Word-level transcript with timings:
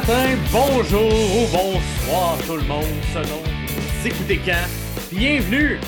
matin, 0.00 0.36
bonjour 0.52 1.12
ou 1.12 1.46
bonsoir 1.50 2.38
tout 2.46 2.56
le 2.56 2.62
monde, 2.62 2.84
selon 3.12 3.42
vous 3.42 4.06
écoutez 4.06 4.38
quand. 4.44 4.68
Bienvenue 5.10 5.80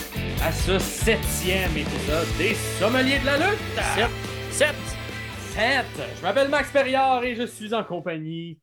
à 0.43 0.51
ce 0.51 0.81
septième 0.81 1.77
épisode 1.77 2.27
des 2.37 2.57
Sommeliers 2.81 3.21
de 3.21 3.27
la 3.27 3.39
lutte. 3.39 3.59
7. 3.95 4.07
7. 4.51 4.75
7. 5.55 5.85
Je 6.17 6.23
m'appelle 6.23 6.49
Max 6.49 6.71
Perriard 6.73 7.23
et 7.23 7.37
je 7.37 7.45
suis 7.45 7.73
en 7.73 7.85
compagnie 7.85 8.59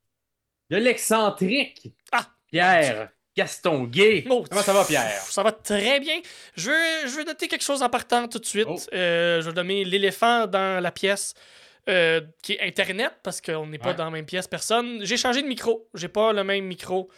de 0.70 0.76
l'excentrique 0.78 1.94
Ah. 2.12 2.26
Pierre 2.52 3.10
Gaston 3.38 3.84
Gay. 3.86 4.26
Oh, 4.30 4.44
Comment 4.50 4.64
ça 4.64 4.74
va 4.74 4.84
Pierre? 4.84 5.22
Ça 5.22 5.44
va 5.44 5.54
très 5.54 6.02
bien. 6.02 6.20
Je 6.58 6.72
veux, 6.72 7.08
je 7.08 7.16
veux 7.16 7.24
noter 7.24 7.48
quelque 7.48 7.64
chose 7.64 7.82
en 7.84 7.90
partant 7.90 8.28
tout 8.28 8.40
de 8.40 8.46
suite. 8.46 8.68
Oh. 8.68 8.78
Euh, 8.94 9.42
je 9.42 9.50
vais 9.50 9.56
nommer 9.56 9.86
l'éléphant 9.86 10.46
dans 10.46 10.84
la 10.84 10.92
pièce. 10.92 11.34
Euh, 11.90 12.22
qui 12.44 12.54
est 12.54 12.62
Internet, 12.62 13.14
parce 13.24 13.40
qu'on 13.42 13.66
n'est 13.68 13.78
pas 13.78 13.90
Ouais. 13.90 13.96
dans 13.96 14.06
la 14.06 14.12
même 14.12 14.26
pièce, 14.26 14.48
personne. 14.48 15.04
J'ai 15.06 15.18
changé 15.18 15.42
de 15.42 15.48
micro. 15.48 15.88
J'ai 15.94 16.08
pas 16.10 16.34
le 16.34 16.44
même 16.44 16.66
micro. 16.66 17.10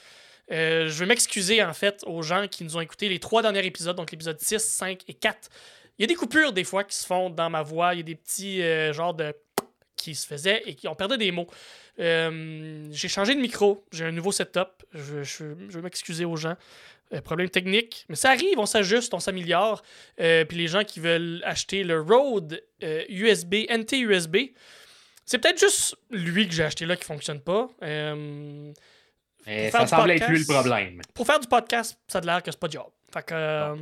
Euh, 0.52 0.88
je 0.88 0.94
veux 1.00 1.06
m'excuser, 1.06 1.64
en 1.64 1.74
fait, 1.74 2.04
aux 2.08 2.22
gens 2.22 2.48
qui 2.48 2.64
nous 2.64 2.78
ont 2.78 2.82
écouté 2.82 3.08
les 3.10 3.20
trois 3.20 3.42
derniers 3.42 3.66
épisodes, 3.66 3.96
donc 3.96 4.12
l'épisode 4.12 4.40
6, 4.40 4.60
5 4.60 5.02
et 5.08 5.14
4. 5.14 5.50
Il 5.98 6.04
y 6.04 6.06
a 6.06 6.08
des 6.08 6.16
coupures, 6.16 6.54
des 6.54 6.64
fois, 6.64 6.84
qui 6.84 6.96
se 6.96 7.06
font 7.06 7.30
dans 7.30 7.50
ma 7.50 7.62
voix. 7.62 7.94
Il 7.94 7.98
y 7.98 8.00
a 8.00 8.04
des 8.04 8.16
petits 8.16 8.62
euh, 8.62 8.94
genres 8.94 9.14
de 9.14 9.34
qui 9.96 10.16
se 10.16 10.26
faisaient 10.26 10.64
et 10.66 10.76
qui 10.76 10.88
ont 10.88 10.96
perdu 10.96 11.18
des 11.18 11.32
mots. 11.32 11.48
J'ai 11.98 13.08
changé 13.10 13.36
de 13.36 13.42
micro. 13.42 13.84
J'ai 13.92 14.06
un 14.06 14.12
nouveau 14.12 14.32
setup. 14.32 14.70
Je, 14.94 15.24
je, 15.24 15.44
je 15.68 15.76
veux 15.76 15.82
m'excuser 15.82 16.24
aux 16.26 16.38
gens. 16.38 16.56
Euh, 17.14 17.22
problème 17.22 17.50
technique. 17.50 18.06
Mais 18.08 18.16
ça 18.16 18.30
arrive, 18.30 18.60
on 18.60 18.68
s'ajuste, 18.68 19.14
on 19.14 19.20
s'améliore. 19.20 19.82
Euh, 20.20 20.46
puis 20.46 20.58
les 20.58 20.68
gens 20.68 20.84
qui 20.84 21.00
veulent 21.00 21.42
acheter 21.44 21.84
le 21.84 22.02
Rode 22.02 22.64
euh, 22.84 23.04
USB, 23.10 23.66
NT 23.70 23.94
USB, 24.02 24.38
c'est 25.26 25.40
peut-être 25.40 25.60
juste 25.60 25.96
lui 26.12 26.48
que 26.48 26.54
j'ai 26.54 26.64
acheté 26.64 26.86
là 26.86 26.96
qui 26.96 27.06
fonctionne 27.06 27.40
pas. 27.40 27.68
Euh, 27.82 28.72
ça 29.46 29.84
du 29.84 29.88
semble 29.88 30.12
être 30.12 30.20
podcast. 30.20 30.30
lui 30.30 30.40
le 30.40 30.46
problème. 30.46 31.02
pour 31.14 31.26
faire 31.26 31.40
du 31.40 31.48
podcast, 31.48 31.98
ça 32.08 32.20
a 32.20 32.22
l'air 32.22 32.44
que 32.44 32.52
c'est 32.52 32.60
pas 32.60 32.70
job. 32.70 32.90
Fait 33.12 33.24
que 33.24 33.34
euh, 33.34 33.76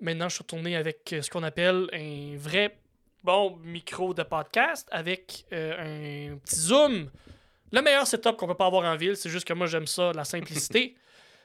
maintenant, 0.00 0.28
je 0.28 0.34
suis 0.34 0.42
retourné 0.42 0.76
avec 0.76 1.12
euh, 1.12 1.22
ce 1.22 1.30
qu'on 1.30 1.42
appelle 1.42 1.88
un 1.92 2.36
vrai 2.36 2.76
bon 3.22 3.58
micro 3.64 4.12
de 4.12 4.22
podcast 4.22 4.86
avec 4.90 5.46
euh, 5.52 6.32
un 6.32 6.36
petit 6.38 6.56
zoom. 6.56 7.10
Le 7.72 7.82
meilleur 7.82 8.06
setup 8.06 8.36
qu'on 8.36 8.46
peut 8.46 8.54
pas 8.54 8.66
avoir 8.66 8.84
en 8.84 8.96
ville, 8.96 9.16
c'est 9.16 9.30
juste 9.30 9.46
que 9.46 9.54
moi 9.54 9.66
j'aime 9.66 9.86
ça, 9.86 10.12
la 10.12 10.24
simplicité. 10.24 10.96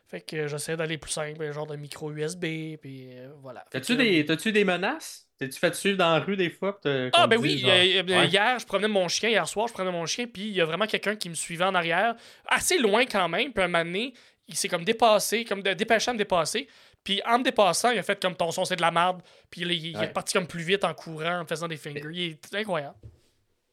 Fait 0.10 0.22
que 0.22 0.48
j'essaie 0.48 0.76
d'aller 0.76 0.98
plus 0.98 1.12
simple, 1.12 1.52
genre 1.54 1.68
de 1.68 1.76
micro 1.76 2.12
USB, 2.12 2.78
puis 2.82 3.10
euh, 3.12 3.30
voilà. 3.42 3.64
T'as-tu 3.70 3.96
que, 3.96 4.02
des, 4.02 4.26
t'as-tu 4.26 4.52
des 4.52 4.66
menaces? 4.66 5.28
T'es-tu 5.38 5.60
fait 5.60 5.74
suivre 5.76 5.98
dans 5.98 6.14
la 6.14 6.20
rue 6.20 6.36
des 6.36 6.50
fois? 6.50 6.80
Ah 7.14 7.28
ben 7.28 7.38
oui, 7.38 7.60
genre- 7.60 7.70
euh, 7.72 8.04
Ouais. 8.04 8.28
hier 8.28 8.58
je 8.60 8.66
promenais 8.66 8.88
mon 8.88 9.08
chien, 9.08 9.30
hier 9.30 9.48
soir 9.48 9.68
je 9.68 9.74
promenais 9.74 9.92
mon 9.96 10.06
chien, 10.06 10.26
puis 10.28 10.42
il 10.48 10.54
y 10.54 10.62
a 10.62 10.66
vraiment 10.66 10.88
quelqu'un 10.88 11.16
qui 11.16 11.30
me 11.30 11.36
suivait 11.36 11.64
en 11.66 11.76
arrière, 11.76 12.16
assez 12.48 12.78
loin 12.80 13.06
quand 13.06 13.30
même, 13.30 13.54
puis 13.54 13.64
un 13.64 13.68
moment 13.68 13.86
donné, 13.86 14.14
il 14.48 14.56
s'est 14.56 14.68
comme 14.68 14.84
dépassé, 14.84 15.46
comme 15.46 15.62
de, 15.62 15.74
dépêchant 15.74 16.12
de 16.12 16.16
me 16.16 16.20
dépasser, 16.20 16.68
puis 17.04 17.22
en 17.26 17.38
me 17.38 17.44
dépassant, 17.44 17.92
il 17.92 18.00
a 18.00 18.04
fait 18.04 18.20
comme 18.22 18.36
ton 18.36 18.52
son 18.52 18.66
c'est 18.66 18.76
de 18.76 18.82
la 18.82 18.92
merde, 18.92 19.22
puis 19.50 19.62
il, 19.62 19.72
il 19.72 19.96
Ouais. 19.98 20.06
est 20.06 20.08
parti 20.14 20.34
comme 20.34 20.48
plus 20.48 20.64
vite 20.64 20.84
en 20.84 20.94
courant, 20.96 21.40
en 21.42 21.46
faisant 21.46 21.68
des 21.68 21.78
fingers, 21.78 22.02
il 22.12 22.22
est 22.32 22.56
incroyable. 22.56 22.96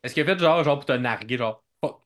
Est-ce 0.05 0.13
qu'il 0.15 0.23
a 0.23 0.27
fait 0.27 0.39
genre, 0.39 0.63
genre 0.63 0.77
pour 0.77 0.85
te 0.87 0.93
narguer, 0.93 1.39
genre, 1.39 1.65
fuck? 1.83 2.01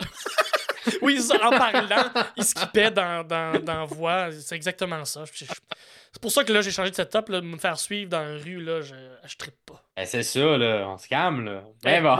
Oui, 1.02 1.20
ça, 1.20 1.36
en 1.46 1.50
parlant, 1.50 2.10
il 2.36 2.44
skippait 2.44 2.90
dans, 2.90 3.24
dans, 3.26 3.60
dans 3.62 3.86
voix, 3.86 4.30
c'est 4.32 4.56
exactement 4.56 5.04
ça. 5.04 5.24
C'est 5.32 6.20
pour 6.20 6.32
ça 6.32 6.42
que 6.44 6.52
là 6.52 6.60
j'ai 6.60 6.70
changé 6.70 6.90
de 6.90 6.96
setup, 6.96 7.28
là, 7.28 7.40
me 7.40 7.56
faire 7.58 7.78
suivre 7.78 8.10
dans 8.10 8.20
la 8.22 8.42
rue, 8.42 8.60
là, 8.62 8.80
je, 8.80 8.94
je 9.26 9.36
trippe 9.36 9.54
pas. 9.66 9.82
Eh, 9.96 10.06
c'est 10.06 10.22
ça, 10.22 10.56
là, 10.58 10.86
on 10.88 10.98
se 10.98 11.06
calme, 11.08 11.44
là. 11.44 11.62
Ben 11.82 11.94
Hey, 11.96 12.00
bon. 12.02 12.16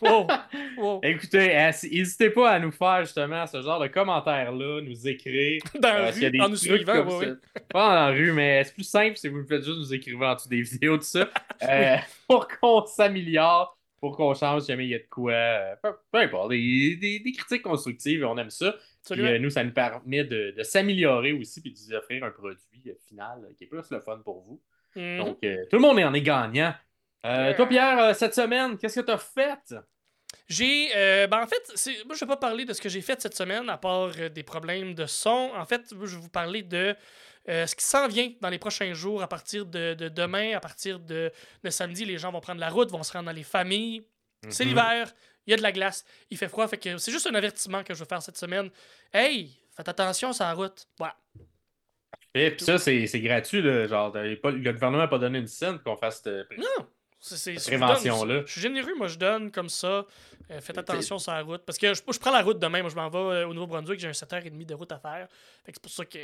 wow, 0.00 0.26
wow, 0.26 0.28
wow. 0.76 1.00
Écoutez, 1.02 1.52
eh, 1.56 1.72
si- 1.72 1.90
n'hésitez 1.90 2.30
pas 2.30 2.50
à 2.50 2.58
nous 2.58 2.70
faire 2.72 3.00
justement 3.04 3.46
ce 3.46 3.60
genre 3.62 3.80
de 3.80 3.88
commentaires-là, 3.88 4.80
nous 4.82 5.08
écrire. 5.08 5.62
Dans 5.80 5.88
la 5.88 6.08
Euh, 6.08 6.10
rue, 6.10 6.40
en 6.40 6.48
nous 6.48 6.56
suivant, 6.56 7.18
oui. 7.18 7.26
Pas 7.72 7.88
dans 7.88 7.94
la 7.94 8.06
rue, 8.08 8.32
mais 8.32 8.62
c'est 8.64 8.74
plus 8.74 8.84
simple 8.84 9.16
si 9.16 9.28
vous 9.28 9.38
me 9.38 9.46
faites 9.46 9.64
juste 9.64 9.78
nous 9.78 9.94
écrire 9.94 10.20
en 10.20 10.34
dessous 10.34 10.48
des 10.48 10.62
vidéos, 10.62 10.98
tout 10.98 11.04
ça. 11.04 11.28
euh, 11.62 11.96
Pour 12.28 12.46
qu'on 12.48 12.84
s'améliore, 12.86 13.76
pour 14.02 14.16
qu'on 14.16 14.34
change 14.34 14.62
si 14.62 14.68
jamais 14.68 14.84
il 14.84 14.90
y 14.90 14.94
a 14.94 14.98
de 14.98 15.06
quoi. 15.08 15.32
euh, 15.32 15.74
peu, 16.10 16.18
importe, 16.18 16.50
des, 16.50 16.96
des- 16.96 17.20
des 17.20 17.32
critiques 17.32 17.62
constructives, 17.62 18.24
on 18.24 18.36
aime 18.36 18.50
ça. 18.50 18.74
Puis 19.08 19.20
euh, 19.22 19.38
nous, 19.38 19.48
ça 19.48 19.62
nous 19.64 19.72
permet 19.72 20.24
de, 20.24 20.50
de 20.56 20.62
s'améliorer 20.62 21.32
aussi 21.32 21.60
puis 21.62 21.72
de 21.72 21.78
vous 21.78 21.94
offrir 21.94 22.24
un 22.24 22.30
produit 22.30 22.82
euh, 22.88 22.94
final 23.08 23.48
qui 23.56 23.64
est 23.64 23.66
plus 23.68 23.90
le 23.90 24.00
fun 24.00 24.18
pour 24.24 24.42
vous. 24.42 24.60
Mhm. 24.96 25.18
Donc, 25.18 25.38
tout 25.40 25.76
le 25.76 25.78
monde 25.78 25.98
en 26.00 26.12
est 26.12 26.20
gagnant. 26.22 26.74
Toi, 27.22 27.66
Pierre, 27.68 28.14
cette 28.16 28.34
semaine, 28.34 28.76
qu'est-ce 28.76 29.00
que 29.00 29.06
tu 29.06 29.12
as 29.12 29.18
fait? 29.18 29.74
J'ai. 30.48 30.90
euh, 30.96 31.26
ben 31.28 31.42
en 31.42 31.46
fait, 31.46 31.62
moi, 32.04 32.14
je 32.14 32.20
vais 32.20 32.26
pas 32.28 32.36
parler 32.36 32.64
de 32.64 32.72
ce 32.72 32.80
que 32.80 32.88
j'ai 32.88 33.00
fait 33.00 33.20
cette 33.20 33.36
semaine, 33.36 33.68
à 33.68 33.78
part 33.78 34.10
euh, 34.18 34.28
des 34.28 34.42
problèmes 34.42 34.94
de 34.94 35.06
son. 35.06 35.50
En 35.56 35.64
fait, 35.64 35.82
je 35.90 35.94
vais 35.94 36.20
vous 36.20 36.28
parler 36.28 36.62
de 36.62 36.96
euh, 37.48 37.66
ce 37.66 37.74
qui 37.74 37.84
s'en 37.84 38.06
vient 38.08 38.32
dans 38.40 38.48
les 38.48 38.58
prochains 38.58 38.92
jours, 38.94 39.22
à 39.22 39.28
partir 39.28 39.66
de, 39.66 39.94
de 39.94 40.08
demain, 40.08 40.56
à 40.56 40.60
partir 40.60 40.98
de, 41.00 41.30
de 41.64 41.70
samedi. 41.70 42.04
Les 42.04 42.18
gens 42.18 42.30
vont 42.32 42.40
prendre 42.40 42.60
la 42.60 42.68
route, 42.70 42.90
vont 42.90 43.02
se 43.02 43.12
rendre 43.12 43.26
dans 43.26 43.32
les 43.32 43.42
familles. 43.42 44.02
C'est 44.48 44.64
Mhm. 44.64 44.70
l'hiver, 44.70 45.12
il 45.46 45.50
y 45.50 45.54
a 45.54 45.56
de 45.56 45.62
la 45.62 45.72
glace, 45.72 46.04
il 46.30 46.36
fait 46.38 46.48
froid. 46.48 46.66
Fait 46.68 46.78
que 46.78 46.98
c'est 46.98 47.10
juste 47.12 47.26
un 47.26 47.34
avertissement 47.34 47.82
que 47.84 47.94
je 47.94 47.98
vais 48.00 48.08
faire 48.08 48.22
cette 48.22 48.36
semaine. 48.36 48.70
Hey, 49.12 49.56
faites 49.76 49.88
attention 49.88 50.32
sur 50.32 50.44
la 50.44 50.54
route. 50.54 50.86
Voilà. 50.98 51.16
Et 52.34 52.50
puis 52.52 52.64
ça, 52.64 52.78
c'est 52.78 53.06
gratuit, 53.20 53.60
là. 53.60 53.86
Genre, 53.86 54.10
pas- 54.12 54.50
le 54.50 54.58
gouvernement 54.72 54.98
n'a 54.98 55.08
pas 55.08 55.18
donné 55.18 55.38
une 55.38 55.46
scène 55.46 55.78
pour 55.78 55.94
qu'on 55.94 56.00
fasse 56.00 56.22
cette 56.22 56.50
Non! 56.56 56.64
C'est, 57.24 57.36
c'est- 57.36 57.56
Cette 57.58 57.80
je 57.80 58.44
suis 58.50 58.60
généreux, 58.60 58.94
moi 58.96 59.06
je 59.06 59.16
donne 59.16 59.52
comme 59.52 59.68
ça. 59.68 60.04
Euh, 60.50 60.60
faites 60.60 60.76
attention 60.76 61.20
sur 61.20 61.30
la 61.30 61.42
route. 61.42 61.62
Parce 61.64 61.78
que 61.78 61.94
je, 61.94 62.00
je 62.12 62.18
prends 62.18 62.32
la 62.32 62.42
route 62.42 62.58
demain, 62.58 62.80
moi 62.80 62.90
je 62.90 62.96
m'en 62.96 63.08
vais 63.08 63.18
euh, 63.18 63.46
au 63.46 63.54
Nouveau-Brunswick, 63.54 64.00
j'ai 64.00 64.08
un 64.08 64.12
7h30 64.12 64.66
de 64.66 64.74
route 64.74 64.90
à 64.90 64.98
faire. 64.98 65.28
Fait 65.64 65.70
que 65.70 65.76
c'est 65.76 65.82
pour 65.82 65.92
ça 65.92 66.04
que 66.04 66.18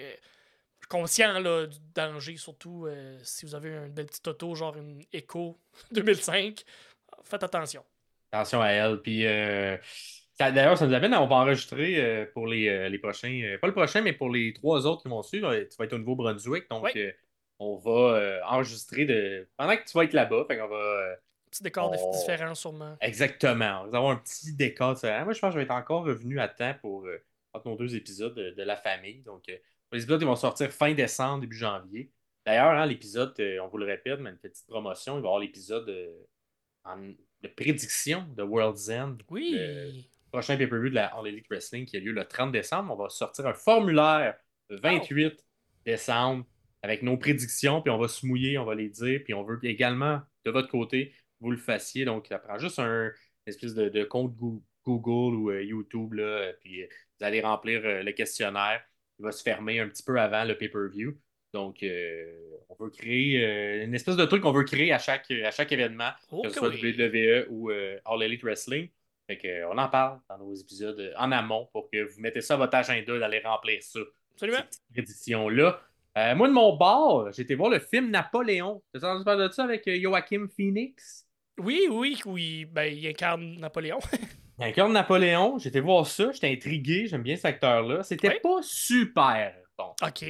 conscient 0.86 1.38
là, 1.38 1.66
du 1.66 1.78
danger, 1.94 2.36
surtout 2.36 2.86
euh, 2.86 3.18
si 3.22 3.44
vous 3.44 3.54
avez 3.54 3.70
une 3.70 3.92
belle 3.92 4.06
petite 4.06 4.26
auto, 4.28 4.54
genre 4.54 4.76
une 4.76 5.02
Echo 5.12 5.58
2005. 5.92 6.62
Faites 7.24 7.42
attention. 7.42 7.84
Attention 8.32 8.60
à 8.62 8.68
elle. 8.68 9.00
Puis, 9.00 9.26
euh, 9.26 9.76
d'ailleurs, 10.38 10.78
ça 10.78 10.86
nous 10.86 10.94
amène 10.94 11.14
à 11.14 11.22
on 11.22 11.26
va 11.26 11.36
enregistrer 11.36 12.02
euh, 12.02 12.26
pour 12.32 12.46
les, 12.46 12.88
les 12.88 12.98
prochains, 12.98 13.56
pas 13.60 13.66
le 13.66 13.72
prochain, 13.74 14.02
mais 14.02 14.12
pour 14.12 14.30
les 14.30 14.52
trois 14.52 14.86
autres 14.86 15.02
qui 15.02 15.08
vont 15.08 15.22
suivre. 15.22 15.54
Tu 15.54 15.76
vas 15.78 15.84
être 15.86 15.94
au 15.94 15.98
Nouveau-Brunswick, 15.98 16.68
donc 16.70 16.96
on 17.58 17.76
va 17.76 18.40
enregistrer 18.46 19.04
de... 19.04 19.48
pendant 19.56 19.76
que 19.76 19.84
tu 19.84 19.92
vas 19.96 20.04
être 20.04 20.12
là-bas. 20.12 20.44
Fait 20.46 20.58
qu'on 20.58 20.68
va. 20.68 21.16
Petit 21.50 21.62
décor 21.62 21.90
dif- 21.94 22.18
différent 22.20 22.54
sûrement. 22.54 22.96
exactement. 23.00 23.82
On 23.84 23.88
va 23.88 23.98
avoir 23.98 24.10
un 24.12 24.16
petit 24.16 24.54
décor. 24.54 24.96
Moi, 25.02 25.32
je 25.32 25.38
pense 25.40 25.48
que 25.48 25.50
je 25.52 25.56
vais 25.56 25.64
être 25.64 25.70
encore 25.70 26.04
revenu 26.04 26.38
à 26.40 26.48
temps 26.48 26.74
pour 26.82 27.08
entre 27.54 27.68
nos 27.68 27.76
deux 27.76 27.96
épisodes 27.96 28.34
de, 28.34 28.50
de 28.50 28.62
la 28.62 28.76
famille. 28.76 29.22
Donc, 29.22 29.44
les 29.92 30.02
épisodes 30.02 30.22
ils 30.22 30.26
vont 30.26 30.36
sortir 30.36 30.70
fin 30.72 30.92
décembre, 30.94 31.40
début 31.42 31.56
janvier. 31.56 32.10
D'ailleurs, 32.46 32.70
hein, 32.72 32.86
l'épisode, 32.86 33.34
euh, 33.40 33.58
on 33.60 33.68
vous 33.68 33.78
le 33.78 33.86
répète, 33.86 34.20
mais 34.20 34.30
une 34.30 34.38
petite 34.38 34.66
promotion, 34.66 35.14
il 35.16 35.20
va 35.20 35.24
y 35.24 35.26
avoir 35.28 35.38
l'épisode 35.40 35.88
euh, 35.88 36.12
en- 36.84 37.12
de 37.42 37.48
prédiction 37.48 38.26
de 38.36 38.42
World's 38.42 38.88
End. 38.90 39.16
Oui. 39.30 39.52
Le 39.54 40.30
prochain 40.32 40.56
pay-per-view 40.56 40.90
de 40.90 40.94
la 40.94 41.06
All 41.06 41.26
Elite 41.26 41.46
Wrestling 41.50 41.86
qui 41.86 41.96
a 41.96 42.00
lieu 42.00 42.12
le 42.12 42.24
30 42.24 42.52
décembre. 42.52 42.92
On 42.92 42.96
va 43.02 43.08
sortir 43.08 43.46
un 43.46 43.54
formulaire 43.54 44.36
le 44.68 44.76
28 44.80 45.44
décembre 45.84 46.44
avec 46.82 47.02
nos 47.02 47.16
prédictions, 47.16 47.80
puis 47.82 47.90
on 47.90 47.98
va 47.98 48.08
se 48.08 48.26
mouiller, 48.26 48.58
on 48.58 48.64
va 48.64 48.74
les 48.74 48.88
dire, 48.88 49.20
puis 49.24 49.34
on 49.34 49.42
veut 49.44 49.58
également, 49.64 50.20
de 50.44 50.50
votre 50.50 50.68
côté, 50.68 51.14
vous 51.40 51.50
le 51.50 51.56
fassiez. 51.56 52.04
Donc, 52.04 52.26
ça 52.28 52.38
prend 52.38 52.58
juste 52.58 52.78
un 52.78 53.06
une 53.46 53.50
espèce 53.54 53.74
de, 53.74 53.88
de 53.88 54.04
compte 54.04 54.34
Goo- 54.36 54.62
Google 54.84 55.34
ou 55.36 55.50
euh, 55.50 55.62
YouTube, 55.62 56.12
là, 56.14 56.52
puis 56.60 56.82
vous 56.84 57.24
allez 57.24 57.40
remplir 57.40 57.80
euh, 57.84 58.02
le 58.02 58.12
questionnaire. 58.12 58.82
Il 59.18 59.24
va 59.24 59.32
se 59.32 59.42
fermer 59.42 59.80
un 59.80 59.88
petit 59.88 60.02
peu 60.02 60.20
avant 60.20 60.44
le 60.44 60.56
pay-per-view. 60.56 61.16
Donc, 61.52 61.82
euh, 61.82 62.30
on 62.68 62.76
veut 62.84 62.90
créer 62.90 63.42
euh, 63.42 63.84
une 63.84 63.94
espèce 63.94 64.16
de 64.16 64.24
truc 64.26 64.42
qu'on 64.42 64.52
veut 64.52 64.64
créer 64.64 64.92
à 64.92 64.98
chaque, 64.98 65.30
à 65.30 65.50
chaque 65.50 65.72
événement 65.72 66.10
que 66.30 66.50
ce 66.50 66.58
soit 66.58 66.68
oui. 66.68 66.94
WWE 66.96 67.46
ou 67.48 67.70
euh, 67.70 67.98
All 68.04 68.22
Elite 68.22 68.42
Wrestling. 68.42 68.88
Fait 69.26 69.38
que, 69.38 69.64
on 69.66 69.78
en 69.78 69.88
parle 69.88 70.20
dans 70.28 70.38
nos 70.38 70.54
épisodes 70.54 71.12
en 71.16 71.32
amont 71.32 71.68
pour 71.72 71.90
que 71.90 72.02
vous 72.02 72.20
mettez 72.20 72.40
ça 72.40 72.54
à 72.54 72.56
votre 72.58 72.74
agenda 72.74 73.18
d'aller 73.18 73.40
remplir 73.40 73.82
ça, 73.82 74.00
Absolument. 74.32 74.58
cette 74.70 74.98
édition-là. 74.98 75.82
Moi, 76.34 76.48
de 76.48 76.52
mon 76.52 76.74
bord, 76.76 77.30
j'ai 77.30 77.42
été 77.42 77.54
voir 77.54 77.70
le 77.70 77.78
film 77.78 78.10
Napoléon. 78.10 78.82
T'as 78.92 78.98
entendu 78.98 79.24
parler 79.24 79.46
de 79.46 79.52
ça 79.52 79.64
avec 79.64 79.88
Joachim 79.88 80.48
Phoenix? 80.48 81.28
Oui, 81.58 81.86
oui, 81.90 82.20
oui. 82.26 82.64
Ben, 82.64 82.92
il 82.92 83.06
incarne 83.06 83.56
Napoléon. 83.60 83.98
Il 84.58 84.64
incarne 84.64 84.92
Napoléon. 84.92 85.58
Été 85.58 85.80
voir 85.80 86.06
ça. 86.06 86.32
J'étais 86.32 86.50
intrigué. 86.52 87.06
J'aime 87.06 87.22
bien 87.22 87.36
cet 87.36 87.44
acteur-là. 87.46 88.02
C'était 88.02 88.40
pas 88.40 88.60
super 88.62 89.54
bon. 89.76 89.92
OK. 90.02 90.24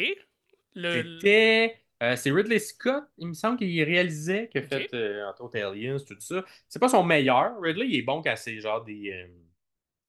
Le, 0.74 1.02
C'était. 1.02 1.76
euh, 2.02 2.14
c'est 2.16 2.30
Ridley 2.30 2.58
Scott, 2.58 3.04
il 3.16 3.28
me 3.28 3.32
semble 3.32 3.58
qu'il 3.58 3.82
réalisait, 3.82 4.48
qui 4.52 4.58
a 4.58 4.62
fait, 4.62 4.92
euh, 4.94 5.26
entre 5.28 5.42
autres, 5.44 5.58
Aliens, 5.58 5.96
tout 6.06 6.14
ça. 6.20 6.44
C'est 6.68 6.78
pas 6.78 6.88
son 6.88 7.02
meilleur. 7.02 7.58
Ridley, 7.60 7.86
il 7.88 7.96
est 7.96 8.02
bon 8.02 8.22
quand 8.22 8.34
c'est 8.36 8.60
genre 8.60 8.84
des, 8.84 9.10
euh, 9.12 9.26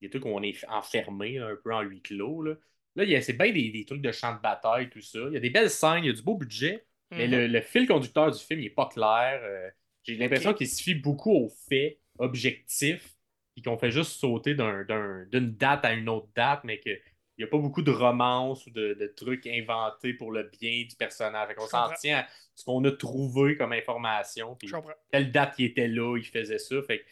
des 0.01 0.09
trucs 0.09 0.25
où 0.25 0.29
on 0.29 0.43
est 0.43 0.63
enfermé, 0.67 1.39
un 1.39 1.55
peu 1.63 1.73
en 1.73 1.81
huis 1.81 2.01
clos. 2.01 2.43
Là, 2.43 2.53
là 2.95 3.03
il 3.05 3.09
y 3.09 3.15
a- 3.15 3.21
c'est 3.21 3.33
bien 3.33 3.51
des, 3.51 3.69
des 3.71 3.85
trucs 3.85 4.01
de 4.01 4.11
champ 4.11 4.35
de 4.35 4.41
bataille, 4.41 4.89
tout 4.89 5.01
ça. 5.01 5.19
Il 5.27 5.33
y 5.33 5.37
a 5.37 5.39
des 5.39 5.49
belles 5.49 5.69
scènes, 5.71 6.03
il 6.03 6.07
y 6.07 6.09
a 6.09 6.13
du 6.13 6.21
beau 6.21 6.35
budget, 6.35 6.85
mais 7.15 7.27
Mhm. 7.27 7.31
le, 7.33 7.47
le 7.47 7.61
fil 7.61 7.87
conducteur 7.87 8.29
du 8.31 8.39
film, 8.39 8.59
il 8.59 8.65
est 8.67 8.69
pas 8.69 8.87
clair. 8.87 9.39
Euh, 9.43 9.69
J'ai 10.03 10.15
l'impression 10.17 10.53
qu'il 10.53 10.67
se 10.67 10.83
fie 10.83 10.95
beaucoup 10.95 11.31
aux 11.33 11.49
faits 11.69 11.99
objectifs. 12.19 13.15
Puis 13.61 13.69
qu'on 13.69 13.77
fait 13.77 13.91
juste 13.91 14.13
sauter 14.19 14.55
d'un- 14.55 14.83
d'un- 14.83 15.25
d'une 15.25 15.51
date 15.55 15.85
à 15.85 15.93
une 15.93 16.09
autre 16.09 16.27
date, 16.35 16.61
mais 16.63 16.79
qu'il 16.79 16.99
n'y 17.37 17.43
a 17.43 17.47
pas 17.47 17.57
beaucoup 17.57 17.81
de 17.81 17.91
romance 17.91 18.65
ou 18.67 18.71
de, 18.71 18.93
de 18.93 19.07
trucs 19.07 19.45
inventés 19.47 20.13
pour 20.13 20.31
le 20.31 20.43
bien 20.59 20.85
du 20.89 20.95
personnage. 20.95 21.49
Je 21.49 21.61
s'en 21.67 21.87
tient 21.99 22.19
à 22.19 22.27
ce 22.55 22.65
qu'on 22.65 22.83
a 22.85 22.91
trouvé 22.91 23.55
comme 23.57 23.73
information, 23.73 24.55
puis 24.55 24.67
telle 25.11 25.31
date 25.31 25.55
il 25.57 25.65
était 25.65 25.87
là, 25.87 26.17
il 26.17 26.25
faisait 26.25 26.57
ça. 26.59 26.81
Fait 26.83 27.03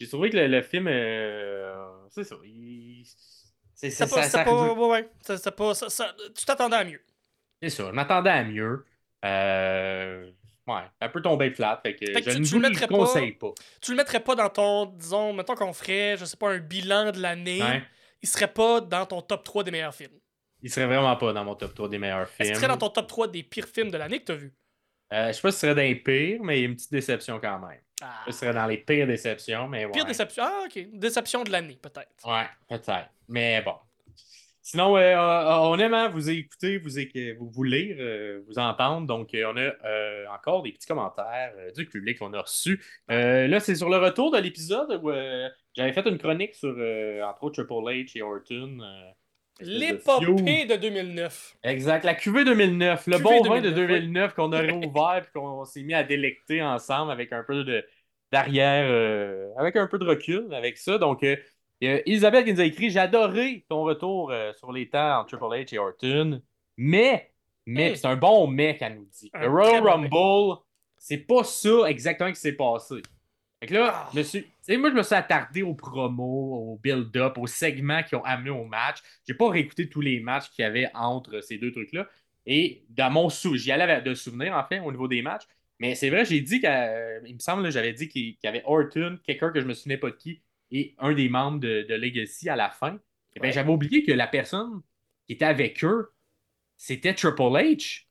j'ai 0.00 0.08
trouvé 0.08 0.30
que 0.30 0.36
le, 0.36 0.48
le 0.48 0.62
film, 0.62 0.88
euh, 0.88 1.74
c'est 2.10 2.24
ça, 2.24 2.36
il- 2.44 3.04
c'est 3.74 3.90
Ça, 3.90 4.06
ça- 4.06 4.22
ça 4.30 4.44
ouais, 4.88 5.08
ça- 5.88 6.14
tu 6.34 6.44
t'attendais 6.44 6.76
à 6.76 6.84
mieux. 6.84 7.00
c'est 7.62 7.70
ça, 7.70 7.86
je 7.86 7.92
m'attendais 7.92 8.30
à 8.30 8.44
mieux. 8.44 8.84
Euh, 9.24 10.30
ouais, 10.66 10.82
un 11.00 11.08
peu 11.08 11.20
tombé 11.22 11.50
flat, 11.50 11.80
fait 11.82 11.94
que, 11.96 12.06
Fait 12.06 12.22
que 12.22 12.30
je 12.30 12.36
tu- 12.36 12.40
ne 12.40 12.44
tu 12.46 12.50
vous 12.54 12.58
le 12.60 12.62
le 12.64 12.68
mettrais 12.70 12.86
pas- 12.88 12.94
conseille 12.96 13.32
pas. 13.32 13.52
Tu 13.80 13.90
le 13.92 13.96
mettrais 13.96 14.20
pas 14.20 14.34
dans 14.34 14.48
ton, 14.48 14.86
disons, 14.86 15.32
mettons 15.32 15.54
qu'on 15.54 15.72
ferait, 15.72 16.16
je 16.16 16.24
sais 16.24 16.36
pas, 16.36 16.50
un 16.52 16.58
bilan 16.58 17.12
de 17.12 17.20
l'année. 17.20 17.62
Ouais. 17.62 17.82
Il 18.22 18.28
serait 18.28 18.52
pas 18.52 18.80
dans 18.80 19.04
ton 19.06 19.20
top 19.20 19.44
3 19.44 19.64
des 19.64 19.70
meilleurs 19.70 19.94
films. 19.94 20.18
Il 20.62 20.70
serait 20.70 20.86
vraiment 20.86 21.14
pas 21.16 21.32
dans 21.34 21.44
mon 21.44 21.54
top 21.54 21.74
3 21.74 21.88
des 21.88 21.98
meilleurs 21.98 22.28
films. 22.28 22.46
qu'il 22.48 22.56
serait 22.56 22.68
dans 22.68 22.78
ton 22.78 22.88
top 22.88 23.06
3 23.06 23.28
des 23.28 23.42
pires 23.42 23.68
films 23.68 23.90
de 23.90 23.98
l'année 23.98 24.20
que 24.20 24.24
t'as 24.24 24.34
vu? 24.34 24.54
Euh, 25.12 25.28
je 25.28 25.32
sais 25.32 25.42
pas 25.42 25.50
si 25.52 25.58
ce 25.58 25.60
serait 25.66 25.74
dans 25.74 25.82
les 25.82 25.96
pires, 25.96 26.42
mais 26.42 26.58
il 26.58 26.62
y 26.62 26.64
a 26.64 26.68
une 26.68 26.74
petite 26.76 26.90
déception 26.92 27.38
quand 27.38 27.58
même. 27.58 27.80
Ah. 28.02 28.22
Ce 28.26 28.32
serait 28.32 28.54
dans 28.54 28.66
les 28.66 28.78
pires 28.78 29.06
déceptions, 29.06 29.68
mais 29.68 29.84
ouais. 29.84 29.92
Pire 29.92 30.06
déception. 30.06 30.42
Ah, 30.46 30.64
ok. 30.66 30.88
Déception 30.94 31.44
de 31.44 31.52
l'année, 31.52 31.76
peut-être. 31.80 32.26
Ouais, 32.26 32.46
peut-être. 32.66 33.10
Mais 33.28 33.60
bon. 33.62 33.74
Sinon, 34.66 34.96
euh, 34.96 35.00
euh, 35.00 35.56
on 35.68 35.78
aime 35.78 35.92
hein, 35.92 36.08
vous 36.08 36.30
écouter, 36.30 36.78
vous, 36.78 36.98
éc- 36.98 37.36
vous, 37.36 37.50
vous 37.50 37.62
lire, 37.64 37.96
euh, 38.00 38.42
vous 38.48 38.58
entendre. 38.58 39.06
Donc, 39.06 39.34
euh, 39.34 39.52
on 39.52 39.56
a 39.58 39.60
euh, 39.86 40.26
encore 40.34 40.62
des 40.62 40.72
petits 40.72 40.86
commentaires 40.86 41.52
euh, 41.58 41.70
du 41.72 41.84
public 41.86 42.18
qu'on 42.18 42.32
a 42.32 42.40
reçus. 42.40 42.82
Euh, 43.10 43.46
là, 43.46 43.60
c'est 43.60 43.74
sur 43.74 43.90
le 43.90 43.98
retour 43.98 44.30
de 44.32 44.38
l'épisode 44.38 45.00
où 45.02 45.10
euh, 45.10 45.50
j'avais 45.76 45.92
fait 45.92 46.06
une 46.08 46.16
chronique 46.16 46.54
sur, 46.54 46.74
euh, 46.78 47.22
entre 47.24 47.44
autres, 47.44 47.62
Triple 47.62 47.74
H 47.90 48.16
et 48.18 48.22
Orton. 48.22 48.78
euh, 48.80 49.10
L'épopée 49.60 50.64
de 50.66 50.76
2009. 50.76 51.56
Exact, 51.62 52.04
la 52.04 52.14
cuvée 52.14 52.44
2009, 52.44 53.06
le 53.06 53.18
bon 53.18 53.44
vin 53.44 53.60
de 53.60 53.70
2009, 53.70 54.00
2009 54.00 54.34
qu'on 54.34 54.52
a 54.52 54.60
réouvert 54.60 55.20
puis 55.22 55.32
qu'on 55.34 55.64
s'est 55.64 55.82
mis 55.82 55.94
à 55.94 56.02
délecter 56.04 56.62
ensemble 56.62 57.12
avec 57.12 57.32
un 57.32 57.44
peu 57.44 57.64
de 57.64 57.84
d'arrière, 58.32 58.86
euh, 58.90 59.50
avec 59.56 59.76
un 59.76 59.86
peu 59.86 59.98
de 59.98 60.04
recul 60.04 60.52
avec 60.52 60.76
ça. 60.76 60.98
Donc, 60.98 61.22
euh, 61.22 61.36
il 61.84 61.90
y 61.90 61.92
a 61.92 62.08
Isabelle 62.08 62.44
qui 62.44 62.52
nous 62.52 62.60
a 62.60 62.64
écrit 62.64 62.90
J'ai 62.90 62.98
adoré 62.98 63.64
ton 63.68 63.82
retour 63.82 64.30
euh, 64.30 64.52
sur 64.54 64.72
les 64.72 64.88
temps 64.88 65.20
entre 65.20 65.36
Triple 65.36 65.54
H 65.54 65.74
et 65.74 65.78
Orton, 65.78 66.42
mais, 66.76 67.32
mais, 67.66 67.94
c'est 67.94 68.06
un 68.06 68.16
bon 68.16 68.46
mais 68.46 68.76
qu'elle 68.76 68.96
nous 68.96 69.08
dit. 69.12 69.30
Le 69.34 69.48
Royal 69.48 69.82
bon. 69.82 69.90
Rumble, 69.90 70.60
c'est 70.96 71.18
pas 71.18 71.44
ça 71.44 71.88
exactement 71.88 72.30
qui 72.30 72.40
s'est 72.40 72.52
passé. 72.54 72.96
Fait 73.60 73.66
que 73.68 73.74
là, 73.74 73.92
Ah. 73.94 74.10
je 74.12 74.18
me 74.18 74.22
suis- 74.24 74.42
tu 74.42 74.50
sais, 74.62 74.76
moi, 74.76 74.90
je 74.90 74.94
me 74.94 75.02
suis 75.02 75.14
attardé 75.14 75.62
aux 75.62 75.74
promos, 75.74 76.72
au 76.72 76.78
build-up, 76.82 77.38
aux 77.38 77.46
segments 77.46 78.02
qui 78.02 78.14
ont 78.14 78.24
amené 78.24 78.50
au 78.50 78.64
match. 78.64 78.98
J'ai 79.26 79.34
pas 79.34 79.48
réécouté 79.50 79.88
tous 79.88 80.00
les 80.00 80.20
matchs 80.20 80.50
qu'il 80.50 80.62
y 80.64 80.66
avait 80.66 80.90
entre 80.94 81.40
ces 81.40 81.58
deux 81.58 81.72
trucs-là. 81.72 82.06
Et 82.46 82.84
dans 82.90 83.10
mon 83.10 83.28
sou, 83.30 83.56
j'y 83.56 83.72
allais 83.72 84.02
de 84.02 84.14
souvenirs, 84.14 84.54
en 84.54 84.64
fait, 84.66 84.80
au 84.80 84.90
niveau 84.90 85.08
des 85.08 85.22
matchs. 85.22 85.44
Mais 85.78 85.94
c'est 85.94 86.10
vrai, 86.10 86.24
j'ai 86.24 86.40
dit 86.40 86.60
qu'il 86.60 87.34
me 87.34 87.38
semble, 87.38 87.70
j'avais 87.72 87.92
dit 87.92 88.08
qu'il 88.08 88.36
qu'il 88.36 88.44
y 88.44 88.48
avait 88.48 88.62
Orton, 88.66 89.18
quelqu'un 89.24 89.50
que 89.50 89.60
je 89.60 89.66
me 89.66 89.74
souvenais 89.74 89.96
pas 89.98 90.10
de 90.10 90.16
qui, 90.16 90.42
et 90.70 90.94
un 90.98 91.12
des 91.12 91.28
membres 91.28 91.60
de, 91.60 91.82
de 91.88 91.94
Legacy 91.94 92.48
à 92.48 92.56
la 92.56 92.70
fin. 92.70 92.98
Et 93.36 93.40
ben, 93.40 93.48
Ouais. 93.48 93.52
j'avais 93.52 93.70
oublié 93.70 94.02
que 94.04 94.12
la 94.12 94.26
personne 94.26 94.80
qui 95.26 95.34
était 95.34 95.44
avec 95.44 95.82
eux, 95.84 96.12
c'était 96.76 97.14
Triple 97.14 97.42
H. 97.42 98.04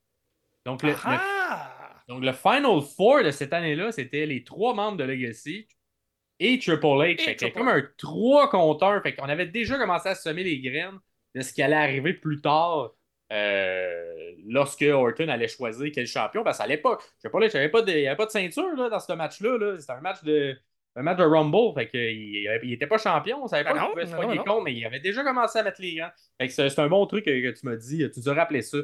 Donc, 0.65 0.83
le, 0.83 0.89
le 0.89 0.95
Ah! 1.03 2.01
donc, 2.07 2.23
le 2.23 2.31
Final 2.33 2.81
Four 2.95 3.23
de 3.23 3.31
cette 3.31 3.53
année-là, 3.53 3.91
c'était 3.91 4.25
les 4.25 4.43
trois 4.43 4.73
membres 4.73 4.97
de 4.97 5.03
Legacy 5.03 5.67
et 6.39 6.57
Triple 6.59 6.85
H. 6.85 7.35
Triple 7.37 7.51
comme 7.57 7.67
un 7.69 7.83
3 7.97 8.49
contre 8.49 8.83
1. 8.85 9.01
Fait 9.01 9.13
qu'on 9.15 9.29
avait 9.29 9.47
déjà 9.47 9.77
commencé 9.77 10.09
à 10.09 10.15
semer 10.15 10.43
les 10.43 10.59
graines 10.59 10.99
de 11.35 11.41
ce 11.41 11.53
qui 11.53 11.61
allait 11.61 11.75
arriver 11.75 12.13
plus 12.13 12.41
tard 12.41 12.93
euh, 13.31 14.31
lorsque 14.47 14.83
Orton 14.83 15.27
allait 15.29 15.47
choisir 15.47 15.89
quel 15.93 16.07
champion. 16.07 16.43
Parce 16.43 16.57
qu'à 16.59 16.67
l'époque, 16.67 17.03
Triple 17.19 17.37
H, 17.43 17.45
il 17.45 17.53
n'y 17.53 17.59
avait, 17.59 17.69
pas 17.69 17.81
de- 17.81 17.91
il 17.91 18.07
avait 18.07 18.15
pas 18.15 18.25
de 18.25 18.31
ceinture 18.31 18.75
là, 18.75 18.89
dans 18.89 18.99
ce 18.99 19.13
match-là. 19.13 19.57
Là. 19.57 19.79
C'était 19.79 19.93
un 19.93 20.01
match 20.01 20.23
de. 20.23 20.57
Un 20.95 21.01
match 21.01 21.17
de 21.17 21.23
Rumble, 21.23 21.73
fait 21.75 21.87
qu'il 21.89 22.69
n'était 22.69 22.85
pas 22.87 22.97
champion, 22.99 23.43
on 23.43 23.47
savait 23.47 23.63
pas 23.63 23.73
Ben 23.73 23.79
qu'il 23.81 23.89
pouvait 23.93 24.05
se 24.05 24.11
non. 24.37 24.43
contre, 24.43 24.63
mais 24.65 24.73
il 24.75 24.85
avait 24.85 24.99
déjà 24.99 25.23
commencé 25.23 25.57
à 25.59 25.63
mettre 25.63 25.81
les 25.81 25.95
gants. 25.95 26.11
Fait 26.39 26.47
que 26.47 26.53
c'est 26.53 26.79
un 26.79 26.87
bon 26.87 27.05
truc 27.07 27.25
que, 27.25 27.31
que 27.31 27.59
tu 27.59 27.65
m'as 27.65 27.75
dit, 27.75 28.07
tu 28.13 28.19
nous 28.19 28.29
as 28.29 28.33
rappelé 28.35 28.61
ça. 28.61 28.77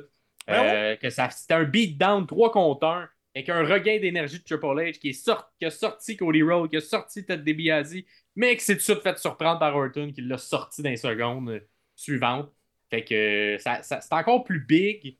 Ben 0.47 0.65
Euh, 0.65 0.95
que 0.95 1.09
ça, 1.11 1.29
c'était 1.29 1.53
un 1.53 1.65
beatdown 1.65 2.25
3 2.25 2.51
contre 2.51 2.87
1 2.87 3.07
avec 3.35 3.49
un 3.49 3.63
regain 3.63 3.99
d'énergie 3.99 4.39
de 4.39 4.43
Triple 4.43 4.65
H 4.65 4.97
qui, 4.97 5.09
est 5.09 5.13
sort- 5.13 5.51
qui 5.59 5.65
a 5.65 5.69
sorti 5.69 6.17
Cody 6.17 6.41
Rhodes, 6.41 6.71
qui 6.71 6.77
a 6.77 6.81
sorti 6.81 7.23
Ted 7.23 7.43
DiBiase, 7.43 7.97
mais 8.35 8.55
qui 8.57 8.63
s'est 8.63 8.73
tout 8.73 8.79
de 8.79 8.83
suite 8.83 9.01
fait 9.03 9.17
surprendre 9.19 9.59
par 9.59 9.75
Orton, 9.75 10.11
qui 10.11 10.21
l'a 10.21 10.39
sorti 10.39 10.81
dans 10.81 10.89
les 10.89 10.97
secondes 10.97 11.61
suivantes. 11.95 12.51
Fait 12.89 13.03
que 13.03 13.57
ça, 13.59 13.83
ça- 13.83 14.01
c'est 14.01 14.13
encore 14.13 14.43
plus 14.43 14.65
big. 14.65 15.19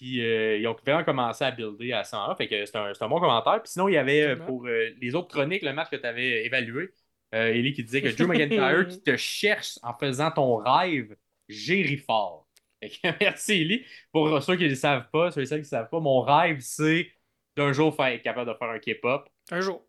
Puis 0.00 0.24
euh, 0.24 0.56
ils 0.56 0.66
ont 0.66 0.74
vraiment 0.74 1.04
commencé 1.04 1.44
à 1.44 1.50
builder 1.50 1.92
à 1.92 2.04
100 2.04 2.34
Fait 2.36 2.48
que 2.48 2.64
c'est 2.64 2.76
un, 2.76 2.90
un 2.98 3.08
bon 3.08 3.20
commentaire. 3.20 3.60
Puis 3.62 3.72
sinon, 3.72 3.86
il 3.86 3.94
y 3.94 3.98
avait 3.98 4.22
euh, 4.22 4.36
pour 4.36 4.66
euh, 4.66 4.88
les 4.98 5.14
autres 5.14 5.28
chroniques, 5.28 5.62
le 5.62 5.74
match 5.74 5.90
que 5.90 5.96
tu 5.96 6.06
avais 6.06 6.46
évalué, 6.46 6.88
euh, 7.34 7.52
Ellie 7.52 7.74
qui 7.74 7.84
disait 7.84 8.00
que 8.00 8.08
Drew 8.08 8.26
McIntyre 8.32 8.88
qui 8.88 9.02
te 9.02 9.14
cherche 9.18 9.78
en 9.82 9.92
faisant 9.92 10.30
ton 10.30 10.56
rêve, 10.56 11.14
j'ai 11.50 11.82
ri 11.82 11.98
fort. 11.98 12.48
Merci 13.20 13.52
Ellie. 13.60 13.84
Pour 14.10 14.42
ceux 14.42 14.56
qui 14.56 14.64
ne 14.64 14.70
le 14.70 14.74
savent 14.74 15.10
pas, 15.12 15.30
ceux 15.30 15.42
et 15.42 15.46
celles 15.46 15.58
qui 15.60 15.66
ne 15.66 15.68
savent 15.68 15.90
pas, 15.90 16.00
mon 16.00 16.22
rêve, 16.22 16.60
c'est 16.60 17.10
d'un 17.54 17.74
jour 17.74 17.94
faire, 17.94 18.06
être 18.06 18.22
capable 18.22 18.50
de 18.50 18.56
faire 18.56 18.70
un 18.70 18.78
K-pop. 18.78 19.28
Un 19.50 19.60
jour. 19.60 19.86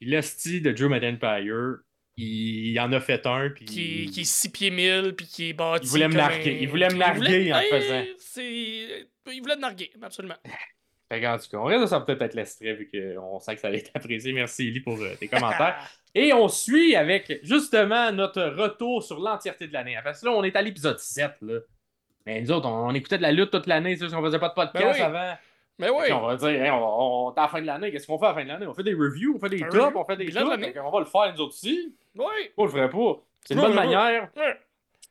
Puis 0.00 0.10
le 0.10 0.20
style 0.22 0.64
de 0.64 0.72
Drew 0.72 0.88
McIntyre, 0.88 1.78
il, 2.16 2.68
il 2.72 2.80
en 2.80 2.92
a 2.92 3.00
fait 3.00 3.26
un. 3.26 3.50
Puis 3.50 3.64
Qui, 3.64 4.06
qui 4.10 4.20
est 4.20 4.24
6 4.24 4.48
pieds 4.50 4.70
1000 4.70 5.14
puis 5.16 5.26
qui 5.26 5.48
est 5.50 5.52
bâti. 5.52 5.86
Il 5.86 5.90
voulait 5.90 6.08
me 6.08 6.14
narguer. 6.14 6.50
un- 6.50 6.58
Il 6.60 6.68
voulait 6.68 6.88
me 6.88 6.96
narguer 6.96 7.52
en 7.52 7.58
Hey, 7.58 7.70
faisant. 7.70 8.04
c'est- 8.18 9.06
Il 9.32 9.40
voulait 9.40 9.56
te 9.56 9.60
narguer, 9.60 9.90
absolument. 10.02 10.34
Fait 11.08 11.26
en 11.26 11.36
tout 11.38 11.48
cas, 11.50 11.58
on 11.58 11.64
reste 11.64 11.86
ça 11.88 12.00
peut-être 12.00 12.22
être 12.22 12.34
l'extrait 12.34 12.72
vu 12.72 12.90
qu'on 12.90 13.38
sent 13.38 13.54
que 13.56 13.60
ça 13.60 13.68
va 13.70 13.76
être 13.76 13.90
apprécié. 13.94 14.32
Merci 14.32 14.68
Ellie 14.68 14.80
pour 14.80 14.98
euh, 14.98 15.14
tes 15.20 15.28
commentaires. 15.28 15.76
Et 16.14 16.32
on 16.32 16.48
suit 16.48 16.96
avec 16.96 17.40
justement 17.42 18.10
notre 18.12 18.42
retour 18.42 19.02
sur 19.02 19.18
l'entièreté 19.20 19.66
de 19.68 19.74
l'année. 19.74 19.94
Parce 20.02 20.20
que 20.22 20.26
là, 20.26 20.32
on 20.32 20.42
est 20.42 20.56
à 20.56 20.62
l'épisode 20.62 20.98
7. 20.98 21.32
Là. 21.42 21.58
Mais 22.24 22.40
nous 22.40 22.50
autres, 22.50 22.66
on, 22.66 22.88
on 22.88 22.94
écoutait 22.94 23.18
de 23.18 23.22
la 23.22 23.30
lutte 23.32 23.50
toute 23.50 23.66
l'année. 23.66 23.94
C'est 23.96 24.08
qu'on 24.08 24.22
faisait 24.22 24.38
pas 24.38 24.48
de 24.48 24.54
podcast 24.54 24.84
Ben 24.86 24.92
oui. 24.94 25.00
avant. 25.02 25.36
Mais 25.82 25.90
oui. 25.90 26.04
Puis 26.04 26.12
on 26.12 26.26
va 26.26 26.36
dire, 26.36 26.48
hey, 26.48 26.70
on, 26.70 26.76
on, 26.76 27.26
on 27.28 27.34
est 27.34 27.38
à 27.38 27.42
la 27.42 27.48
fin 27.48 27.60
de 27.60 27.66
l'année. 27.66 27.90
Qu'est-ce 27.90 28.06
qu'on 28.06 28.18
fait 28.18 28.26
à 28.26 28.28
la 28.28 28.34
fin 28.34 28.44
de 28.44 28.48
l'année? 28.48 28.66
On 28.66 28.74
fait 28.74 28.82
des 28.84 28.94
reviews, 28.94 29.34
on 29.36 29.38
fait 29.40 29.48
des 29.50 29.60
tops, 29.60 29.94
on 29.96 30.04
fait 30.04 30.16
des 30.16 30.32
tops. 30.32 30.44
On 30.84 30.90
va 30.90 31.00
le 31.00 31.04
faire 31.06 31.32
nous 31.34 31.40
autres 31.40 31.54
aussi. 31.54 31.94
Oui. 32.14 32.24
Je 32.56 32.62
le 32.62 32.68
ferais 32.68 32.90
pas. 32.90 33.22
C'est 33.44 33.54
une 33.54 33.60
bonne 33.60 33.74
manière. 33.74 34.28
Ouais. 34.36 34.56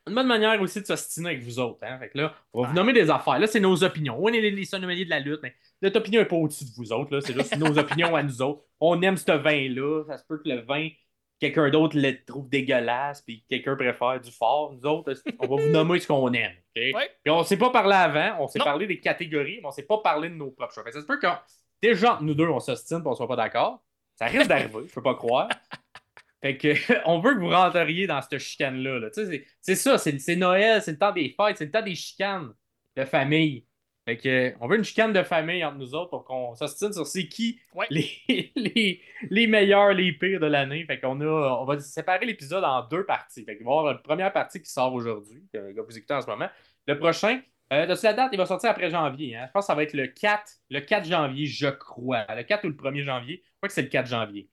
Une 0.08 0.16
bonne 0.16 0.28
manière 0.28 0.60
aussi 0.62 0.82
de 0.82 0.86
s'ostiner 0.86 1.30
avec 1.30 1.44
vous 1.44 1.60
autres. 1.60 1.84
Hein? 1.84 2.00
Fait 2.00 2.10
que 2.10 2.18
là, 2.18 2.34
on 2.54 2.64
va 2.64 2.70
vous 2.70 2.74
nommer 2.74 2.92
des 2.94 3.10
affaires. 3.12 3.38
Là, 3.38 3.46
c'est 3.46 3.60
nos 3.60 3.84
opinions. 3.84 4.18
On 4.20 4.30
est 4.30 4.42
les, 4.42 4.50
les 4.50 4.66
sommeliers 4.66 5.06
de 5.06 5.10
la 5.12 5.20
lutte, 5.20 5.42
mais 5.44 5.54
notre 5.82 6.00
opinion 6.00 6.22
n'est 6.22 6.28
pas 6.28 6.36
au-dessus 6.38 6.66
de 6.66 6.72
vous 6.76 6.92
autres. 6.92 7.14
là. 7.14 7.22
C'est 7.22 7.34
juste 7.34 7.56
nos 7.58 7.78
opinions 7.78 8.16
à 8.16 8.24
nous 8.24 8.42
autres. 8.42 8.62
On 8.80 9.00
aime 9.04 9.18
ce 9.18 9.32
vin-là. 9.32 10.04
Ça 10.08 10.18
se 10.18 10.24
peut 10.26 10.38
que 10.40 10.50
le 10.50 10.62
vin, 10.62 10.88
quelqu'un 11.42 11.70
d'autre 11.72 11.98
le 11.98 12.24
trouve 12.24 12.48
dégueulasse, 12.48 13.22
puis 13.24 13.44
quelqu'un 13.50 13.76
préfère 13.76 14.22
du 14.22 14.32
fort. 14.32 14.74
Nous 14.74 14.86
autres, 14.86 15.14
on 15.40 15.48
va 15.48 15.64
vous 15.64 15.70
nommer 15.70 16.00
ce 16.00 16.08
qu'on 16.08 16.32
aime. 16.34 16.54
ok? 16.76 16.84
Ouais. 16.96 17.10
Puis 17.24 17.32
on 17.32 17.44
s'est 17.44 17.58
pas 17.58 17.72
parlé 17.72 17.96
avant. 17.96 18.44
On 18.44 18.48
s'est 18.48 18.60
parlé 18.60 18.88
des 18.88 19.00
catégories, 19.00 19.60
mais 19.62 19.68
on 19.68 19.72
s'est 19.72 19.84
pas 19.84 19.98
parlé 19.98 20.30
de 20.30 20.36
nos 20.36 20.52
propres 20.52 20.74
choix. 20.74 20.84
Fait 20.84 20.92
que 20.92 20.96
ça 20.96 21.02
se 21.02 21.08
peut 21.08 21.20
que 21.20 21.28
déjà, 21.82 22.20
nous 22.22 22.34
deux, 22.36 22.48
on 22.48 22.60
s'ostine 22.60 23.00
et 23.00 23.08
on 23.08 23.16
soit 23.16 23.28
pas 23.28 23.36
d'accord. 23.36 23.84
Ça 24.16 24.28
risque 24.28 24.48
d'arriver, 24.48 24.88
je 24.88 24.94
peux 24.94 25.02
pas 25.02 25.16
croire. 25.16 25.50
Fait 26.42 26.58
que, 26.58 26.74
on 27.06 27.20
veut 27.20 27.34
que 27.34 27.40
vous 27.40 27.50
rentriez 27.50 28.08
dans 28.08 28.22
cette 28.22 28.40
chicane-là. 28.40 29.00
là. 29.00 29.10
C'est 29.62 29.76
ça, 29.76 29.98
c'est 29.98 30.36
Noël, 30.36 30.82
c'est 30.82 30.92
le 30.92 30.98
temps 30.98 31.12
des 31.12 31.36
fêtes, 31.36 31.58
c'est 31.58 31.66
le 31.66 31.72
temps 31.72 31.82
des 31.82 31.96
chicanes 31.96 32.54
de 32.96 33.06
famille. 33.06 33.66
Fait 34.12 34.18
que, 34.18 34.54
on 34.60 34.68
veut 34.68 34.78
une 34.78 34.84
chicane 34.84 35.14
de 35.14 35.24
famille 35.24 35.64
entre 35.64 35.78
nous 35.78 35.96
autres 35.96 36.10
pour 36.10 36.26
qu'on 36.26 36.54
s'ostine 36.56 36.92
sur 36.92 37.08
c'est 37.08 37.28
qui 37.30 37.60
Ouais. 37.74 37.88
les, 37.90 38.10
les, 38.56 39.02
les 39.30 39.48
meilleurs, 39.48 39.94
les 39.94 40.12
pires 40.12 40.40
de 40.42 40.48
l'année. 40.48 40.84
Fait 40.86 41.00
qu'on 41.00 41.22
a, 41.22 41.26
on 41.62 41.66
va 41.66 41.80
séparer 41.80 42.26
l'épisode 42.26 42.64
en 42.64 42.82
deux 42.88 43.06
parties. 43.06 43.46
Fait 43.46 43.56
qu'il 43.56 43.66
va 43.66 43.72
y 43.72 43.78
avoir 43.78 43.94
une 43.94 44.02
première 44.02 44.34
partie 44.34 44.62
qui 44.62 44.70
sort 44.70 44.94
aujourd'hui, 44.94 45.48
que, 45.54 45.74
que 45.74 45.80
vous 45.82 45.98
écoutez 45.98 46.14
en 46.14 46.22
ce 46.22 46.28
moment. 46.28 46.50
Le 46.88 46.98
prochain, 47.00 47.40
euh, 47.72 47.86
de 47.86 47.96
la 48.04 48.14
date, 48.14 48.30
il 48.34 48.38
va 48.38 48.46
sortir 48.46 48.72
après 48.72 48.90
janvier. 48.90 49.38
hein. 49.38 49.46
Je 49.48 49.52
pense 49.54 49.64
que 49.64 49.68
ça 49.68 49.76
va 49.76 49.84
être 49.84 49.94
le 49.94 50.08
4, 50.08 50.44
le 50.70 50.82
4 50.82 51.06
janvier, 51.08 51.46
je 51.46 51.68
crois. 51.68 52.26
Le 52.36 52.44
4 52.44 52.66
ou 52.66 52.68
le 52.68 52.76
1er 52.76 53.04
janvier. 53.04 53.42
Je 53.46 53.52
crois 53.60 53.70
que 53.70 53.74
c'est 53.74 53.84
le 53.84 53.88
4 53.88 54.08
janvier. 54.08 54.50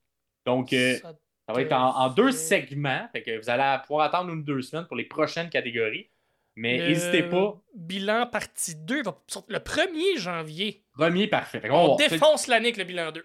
Donc, 0.46 0.72
euh, 0.72 0.94
Ça- 0.98 1.14
ça 1.48 1.54
va 1.54 1.62
être 1.62 1.72
en, 1.72 1.96
en 1.96 2.10
deux 2.10 2.30
segments. 2.30 3.08
Fait 3.12 3.22
que 3.22 3.38
vous 3.40 3.50
allez 3.50 3.78
pouvoir 3.86 4.06
attendre 4.06 4.30
une 4.32 4.40
ou 4.40 4.42
deux 4.42 4.62
semaines 4.62 4.86
pour 4.86 4.96
les 4.96 5.04
prochaines 5.06 5.48
catégories. 5.50 6.10
Mais 6.58 6.78
n'hésitez 6.88 7.22
pas. 7.22 7.60
Bilan 7.74 8.26
partie 8.26 8.74
2 8.74 9.02
va 9.04 9.16
sortir 9.28 9.56
le 9.56 9.60
1er 9.62 10.18
janvier. 10.18 10.82
Premier, 10.92 11.28
parfait. 11.28 11.62
On 11.70 11.94
défonce 11.96 12.48
l'année 12.48 12.66
avec 12.68 12.76
le 12.78 12.84
bilan 12.84 13.12
2. 13.12 13.24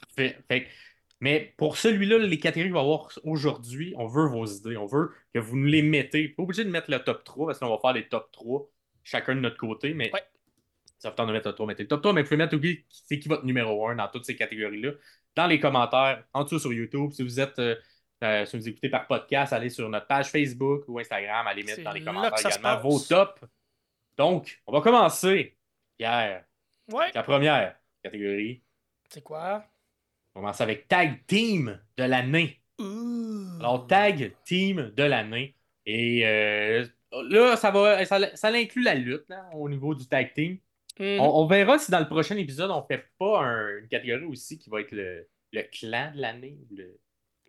parfait. 0.00 0.38
Fait 0.48 0.66
mais 1.20 1.54
pour 1.56 1.78
celui-là, 1.78 2.18
les 2.18 2.38
catégories 2.38 2.70
qu'on 2.70 2.76
va 2.78 2.84
voir 2.84 3.08
aujourd'hui, 3.24 3.94
on 3.96 4.06
veut 4.06 4.28
vos 4.28 4.44
idées. 4.44 4.76
On 4.76 4.84
veut 4.84 5.12
que 5.32 5.38
vous 5.38 5.56
nous 5.56 5.66
les 5.66 5.80
mettez. 5.82 6.28
Pas 6.28 6.42
obligé 6.42 6.62
de 6.62 6.70
mettre 6.70 6.90
le 6.90 6.98
top 6.98 7.24
3 7.24 7.46
parce 7.46 7.58
qu'on 7.58 7.70
va 7.70 7.78
faire 7.78 7.94
les 7.94 8.06
top 8.06 8.30
3 8.32 8.68
chacun 9.02 9.34
de 9.34 9.40
notre 9.40 9.56
côté. 9.56 9.94
Mais 9.94 10.12
Ouais. 10.12 10.22
ça 10.98 11.10
fait 11.10 11.16
temps 11.16 11.26
de 11.26 11.32
mettre 11.32 11.48
le 11.48 11.54
3. 11.54 11.66
Mettez 11.66 11.84
le 11.84 11.88
top 11.88 12.02
3, 12.02 12.12
mais 12.12 12.20
vous 12.22 12.26
pouvez 12.28 12.36
mettre 12.36 12.54
aussi 12.56 12.84
c'est 12.90 13.18
qui 13.18 13.28
votre 13.28 13.44
numéro 13.46 13.88
1 13.88 13.96
dans 13.96 14.08
toutes 14.08 14.26
ces 14.26 14.36
catégories-là. 14.36 14.92
Dans 15.34 15.46
les 15.46 15.58
commentaires, 15.58 16.22
en 16.34 16.44
dessous 16.44 16.58
sur 16.58 16.72
YouTube. 16.72 17.10
Si 17.12 17.22
vous 17.22 17.40
êtes. 17.40 17.58
euh, 17.58 17.74
Euh, 18.24 18.46
si 18.46 18.56
vous 18.56 18.68
écoutez 18.68 18.88
par 18.88 19.06
podcast, 19.06 19.52
allez 19.52 19.68
sur 19.68 19.88
notre 19.88 20.06
page 20.06 20.30
Facebook 20.30 20.84
ou 20.88 20.98
Instagram, 20.98 21.46
allez 21.46 21.62
mettre 21.62 21.82
dans 21.82 21.92
les 21.92 22.02
commentaires 22.02 22.46
également 22.46 22.80
vos 22.80 22.98
tops. 22.98 23.40
Donc, 24.16 24.62
on 24.66 24.72
va 24.72 24.80
commencer. 24.80 25.56
Pierre, 25.98 26.44
Ouais. 26.92 27.10
la 27.14 27.22
première 27.22 27.76
catégorie. 28.02 28.62
C'est 29.10 29.22
quoi? 29.22 29.64
On 30.34 30.40
commence 30.40 30.60
avec 30.60 30.88
Tag 30.88 31.26
Team 31.26 31.80
de 31.96 32.04
l'année. 32.04 32.60
Alors, 33.60 33.86
Tag 33.86 34.34
Team 34.44 34.92
de 34.96 35.02
l'année. 35.02 35.54
Et 35.84 36.26
euh, 36.26 36.86
là, 37.12 37.56
ça 37.56 37.70
va, 37.70 38.04
ça, 38.04 38.34
ça 38.36 38.48
inclut 38.48 38.82
la 38.82 38.94
lutte 38.94 39.28
là, 39.28 39.48
au 39.54 39.68
niveau 39.68 39.94
du 39.94 40.06
Tag 40.06 40.32
Team. 40.34 40.58
Hmm. 40.98 41.20
On, 41.20 41.42
on 41.42 41.46
verra 41.46 41.78
si 41.78 41.90
dans 41.90 42.00
le 42.00 42.08
prochain 42.08 42.36
épisode, 42.36 42.70
on 42.70 42.82
fait 42.82 43.04
pas 43.18 43.40
un- 43.42 43.78
une 43.78 43.88
catégorie 43.88 44.24
aussi 44.24 44.58
qui 44.58 44.70
va 44.70 44.80
être 44.80 44.92
le, 44.92 45.28
le 45.52 45.62
clan 45.70 46.12
de 46.14 46.20
l'année. 46.20 46.58
Le, 46.70 46.98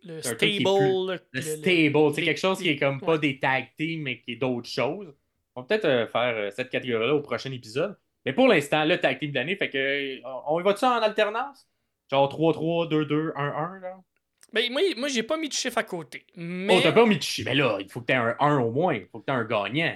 le 0.04 0.22
stable. 0.22 0.38
plus- 0.38 0.64
le, 0.68 1.12
le 1.14 1.20
le- 1.32 1.42
stable. 1.42 2.14
C'est 2.14 2.22
quelque 2.22 2.40
chose 2.40 2.58
qui 2.58 2.68
est 2.68 2.76
comme 2.76 3.00
pas 3.00 3.18
des 3.18 3.38
tag 3.38 3.68
teams, 3.76 4.02
mais 4.02 4.20
qui 4.20 4.32
est 4.32 4.36
d'autres 4.36 4.68
choses. 4.68 5.14
On 5.54 5.62
va 5.62 5.66
peut-être 5.66 5.84
euh, 5.86 6.06
faire 6.06 6.34
euh, 6.36 6.50
cette 6.54 6.70
catégorie-là 6.70 7.14
au 7.14 7.20
prochain 7.20 7.50
épisode. 7.52 7.96
Mais 8.24 8.32
pour 8.32 8.46
l'instant, 8.48 8.84
le 8.84 8.98
tag 8.98 9.18
team 9.18 9.30
de 9.30 9.36
l'année, 9.36 9.56
fait 9.56 9.70
que 9.70 9.78
euh, 9.78 10.20
on 10.46 10.60
y 10.60 10.62
va-tu 10.62 10.84
en 10.84 11.02
alternance? 11.02 11.66
Genre 12.10 12.28
3-3, 12.28 12.88
2-2, 12.88 13.32
1-1, 13.34 13.80
là? 13.80 13.96
Ben, 14.52 14.72
moi, 14.72 14.80
moi 14.96 15.08
j'ai 15.08 15.22
pas 15.22 15.36
mis 15.36 15.48
de 15.48 15.52
chiffre 15.54 15.76
à 15.78 15.82
côté. 15.82 16.24
Mais 16.36 16.74
Oh, 16.76 16.80
t'as 16.82 16.92
pas 16.92 17.04
mis 17.04 17.18
de 17.18 17.22
chi- 17.22 17.44
Mais 17.44 17.54
là, 17.54 17.78
il 17.80 17.90
faut 17.90 18.00
que 18.00 18.06
t'aies 18.06 18.14
un 18.14 18.34
1 18.40 18.58
au 18.60 18.70
moins. 18.70 18.94
Il 18.94 19.06
faut 19.12 19.20
que 19.20 19.26
t'aies 19.26 19.32
un 19.32 19.44
gagnant. 19.44 19.94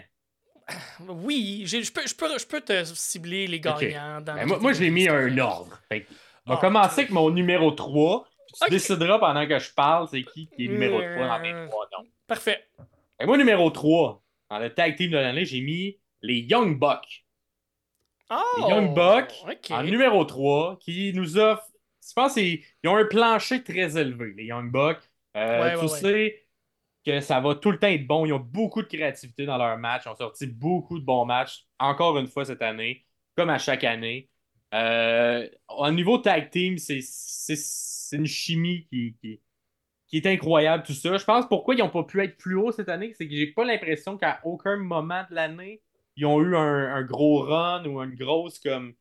oui, 1.09 1.65
je 1.67 1.91
peux, 1.93 2.07
je, 2.07 2.15
peux, 2.15 2.39
je 2.39 2.47
peux 2.47 2.61
te 2.61 2.85
cibler 2.85 3.47
les 3.47 3.61
gagnants 3.61 4.21
dans 4.21 4.35
Ben, 4.35 4.47
moi, 4.47 4.59
moi, 4.59 4.73
j'ai 4.73 4.91
mis 4.91 5.09
un 5.09 5.37
ordre. 5.39 5.81
Fait 5.89 6.07
on 6.47 6.53
va 6.53 6.59
Ah, 6.59 6.61
commencer 6.61 7.01
avec 7.03 7.11
mon 7.13 7.31
numéro 7.31 7.71
3. 7.71 8.27
Tu 8.53 8.71
décideras 8.71 9.19
pendant 9.19 9.47
que 9.47 9.59
je 9.59 9.73
parle 9.73 10.09
c'est 10.09 10.25
qui 10.25 10.49
qui 10.49 10.67
est 10.67 10.69
numéro 10.69 11.01
3 11.03 11.29
dans 11.29 11.41
mes 11.41 11.53
Euh. 11.53 11.69
trois 11.69 11.87
noms. 11.93 12.07
Parfait. 12.27 12.69
Et 13.21 13.27
moi, 13.27 13.37
numéro 13.39 13.71
3, 13.71 14.23
dans 14.51 14.59
le 14.59 14.73
tag 14.75 14.97
team 14.97 15.11
de 15.11 15.17
l'année, 15.17 15.45
j'ai 15.45 15.61
mis 15.61 15.99
les 16.23 16.41
Young 16.41 16.79
Bucks. 16.79 17.25
Oh, 18.31 18.43
Les 18.57 18.63
Young 18.69 18.95
Bucks. 18.95 19.33
En 19.71 19.83
numéro 19.83 20.25
3, 20.25 20.79
qui 20.81 21.13
nous 21.15 21.37
offre. 21.39 21.67
Je 22.07 22.13
pense 22.15 22.35
qu'ils 22.35 22.65
ils 22.83 22.89
ont 22.89 22.97
un 22.97 23.05
plancher 23.05 23.63
très 23.63 23.97
élevé, 23.99 24.33
les 24.37 24.45
Young 24.45 24.71
Bucks. 24.71 25.01
Euh, 25.37 25.63
Ouais, 25.63 25.75
tu 25.75 25.81
ouais, 25.83 25.89
sais 25.89 26.47
que 27.05 27.21
ça 27.21 27.41
va 27.41 27.55
tout 27.57 27.71
le 27.71 27.79
temps 27.79 27.89
être 27.89 28.07
bon. 28.07 28.27
Ils 28.27 28.33
ont 28.33 28.39
beaucoup 28.41 28.83
de 28.83 28.87
créativité 28.89 29.47
dans 29.47 29.59
leurs 29.59 29.79
matchs. 29.79 30.05
Ils 30.07 30.11
ont 30.11 30.17
sorti 30.17 30.47
beaucoup 30.47 30.99
de 30.99 31.05
bons 31.05 31.25
matchs, 31.25 31.67
encore 31.79 32.19
une 32.19 32.27
fois 32.29 32.45
cette 32.45 32.63
année, 32.63 33.05
comme 33.37 33.51
à 33.51 33.59
chaque 33.59 33.85
année. 33.85 34.31
Euh, 34.75 35.49
au 35.69 35.91
niveau 35.91 36.19
tag 36.19 36.51
team, 36.51 36.79
c'est 36.79 37.01
c'est- 38.13 38.17
une 38.19 38.27
chimie 38.27 38.87
qui, 38.91 39.15
qui, 39.21 39.41
qui 40.07 40.17
est 40.19 40.27
incroyable, 40.27 40.83
tout 40.85 40.93
ça. 40.93 41.17
Je 41.17 41.25
pense 41.25 41.47
pourquoi 41.49 41.75
ils 41.75 41.79
n'ont 41.79 41.89
pas 41.89 42.05
pu 42.05 42.23
être 42.23 42.37
plus 42.37 42.57
haut 42.57 42.71
cette 42.73 42.89
année, 42.89 43.13
c'est 43.17 43.27
que 43.27 43.35
j'ai 43.35 43.47
pas 43.49 43.65
l'impression 43.65 44.17
qu'à 44.19 44.41
aucun 44.45 44.77
moment 44.77 45.25
de 45.31 45.35
l'année, 45.35 45.81
ils 46.17 46.27
ont 46.27 46.41
eu 46.43 46.55
un, 46.57 46.95
un 46.95 47.03
gros 47.03 47.41
run 47.41 47.85
ou 47.87 48.01
une 48.03 48.15
grosse 48.15 48.59
comme 48.59 48.95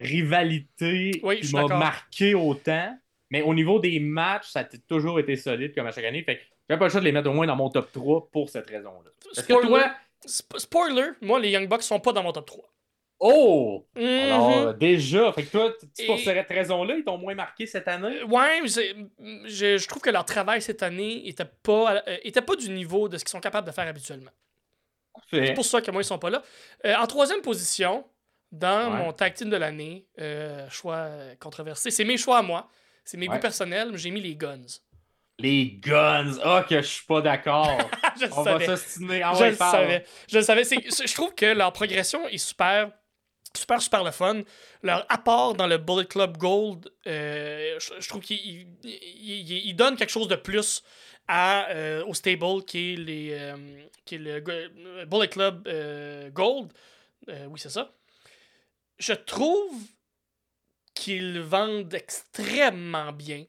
rivalité 0.00 1.20
Oui, 1.22 1.40
qui 1.40 1.52
m'a 1.54 1.62
marqué 1.78 2.34
autant. 2.34 2.96
Mais 3.30 3.42
au 3.42 3.54
niveau 3.54 3.78
des 3.80 3.98
matchs, 4.00 4.48
ça 4.50 4.60
a 4.60 4.64
toujours 4.64 5.18
été 5.20 5.36
solide 5.36 5.74
comme 5.74 5.86
à 5.86 5.92
chaque 5.92 6.04
année. 6.04 6.22
Fait 6.22 6.36
que 6.38 6.42
j'ai 6.70 6.76
pas 6.76 6.84
le 6.84 6.90
choix 6.90 7.00
de 7.00 7.04
les 7.06 7.12
mettre 7.12 7.28
au 7.28 7.32
moins 7.34 7.46
dans 7.46 7.56
mon 7.56 7.70
top 7.70 7.90
3 7.92 8.30
pour 8.30 8.48
cette 8.48 8.68
raison-là. 8.70 9.10
Que 9.42 9.66
toi. 9.66 9.94
Spoiler, 10.24 11.10
moi, 11.20 11.38
les 11.40 11.50
Young 11.50 11.68
Bucks 11.68 11.82
sont 11.82 12.00
pas 12.00 12.12
dans 12.12 12.22
mon 12.22 12.32
top 12.32 12.46
3. 12.46 12.64
Oh! 13.18 13.86
Alors, 13.96 14.74
déjà, 14.74 15.32
fait 15.32 15.44
que 15.44 15.50
toi, 15.50 15.72
pour 16.06 16.16
Et- 16.16 16.24
cette 16.24 16.48
raison-là, 16.48 16.96
ils 16.98 17.04
t'ont 17.04 17.16
moins 17.16 17.34
marqué 17.34 17.66
cette 17.66 17.88
année? 17.88 18.20
Euh, 18.20 18.26
Ouais, 18.26 18.60
je, 18.66 19.78
je 19.78 19.86
trouve 19.88 20.02
que 20.02 20.10
leur 20.10 20.24
travail 20.26 20.60
cette 20.60 20.82
année 20.82 21.26
était 21.28 21.46
pas, 21.62 22.02
euh, 22.06 22.16
était 22.24 22.42
pas 22.42 22.56
du 22.56 22.68
niveau 22.70 23.08
de 23.08 23.16
ce 23.16 23.24
qu'ils 23.24 23.30
sont 23.30 23.40
capables 23.40 23.66
de 23.66 23.72
faire 23.72 23.86
habituellement. 23.88 24.30
C'est 25.30 25.54
pour 25.54 25.64
ça 25.64 25.80
que 25.80 25.90
moi, 25.90 26.02
ils 26.02 26.04
sont 26.04 26.18
pas 26.18 26.28
là. 26.30 26.42
Euh, 26.84 26.94
en 26.96 27.06
troisième 27.06 27.40
position, 27.40 28.04
dans 28.52 28.92
Ouais. 28.92 28.98
mon 28.98 29.12
tag 29.12 29.32
team 29.34 29.48
de 29.50 29.56
l'année, 29.56 30.06
euh, 30.20 30.68
choix 30.68 30.96
euh, 30.96 31.34
controversé, 31.40 31.90
c'est 31.90 32.04
mes 32.04 32.18
choix 32.18 32.38
à 32.38 32.42
moi. 32.42 32.68
C'est 33.04 33.16
mes 33.16 33.28
Ouais. 33.28 33.36
goûts 33.36 33.40
personnels, 33.40 33.88
mais 33.92 33.98
j'ai 33.98 34.10
mis 34.10 34.20
les 34.20 34.36
guns. 34.36 34.60
Les 35.38 35.66
guns! 35.80 36.38
Ah, 36.44 36.64
que 36.68 36.76
je 36.80 36.86
suis 36.86 37.04
pas 37.06 37.20
d'accord! 37.22 37.78
je 38.20 38.26
On 38.36 38.42
va 38.42 38.60
s'ostiner. 38.64 39.22
Ah 39.22 39.32
je 39.34 39.40
ouais, 39.40 39.50
le 39.50 39.56
savais. 39.56 40.04
Je 40.30 40.36
le 40.38 40.42
savais. 40.42 40.64
Je 40.64 41.14
trouve 41.14 41.34
que 41.34 41.46
leur 41.46 41.72
progression 41.72 42.26
est 42.28 42.38
super, 42.38 42.90
super, 43.56 43.80
super 43.82 44.04
le 44.04 44.10
fun. 44.10 44.42
Leur 44.82 45.04
apport 45.08 45.54
dans 45.54 45.66
le 45.66 45.78
Bullet 45.78 46.06
Club 46.06 46.36
Gold, 46.38 46.90
euh, 47.06 47.78
je, 47.78 47.92
je 47.98 48.08
trouve 48.08 48.20
qu'il 48.22 48.38
il- 48.38 48.68
il- 48.84 49.66
il 49.68 49.74
donne 49.74 49.96
quelque 49.96 50.10
chose 50.10 50.28
de 50.28 50.36
plus 50.36 50.82
à, 51.28 51.68
euh, 51.70 52.04
au 52.06 52.14
stable 52.14 52.64
qui 52.64 52.92
est, 52.92 52.96
les, 52.96 53.30
euh, 53.32 53.56
qui 54.04 54.14
est 54.16 54.18
le 54.18 55.04
Bullet 55.06 55.28
Club 55.28 55.68
Gold. 56.32 56.72
Oui, 57.28 57.58
c'est 57.58 57.70
ça. 57.70 57.92
Je 58.98 59.12
trouve 59.12 59.74
qu'ils 60.94 61.40
vendent 61.40 61.92
extrêmement 61.94 63.12
bien. 63.12 63.44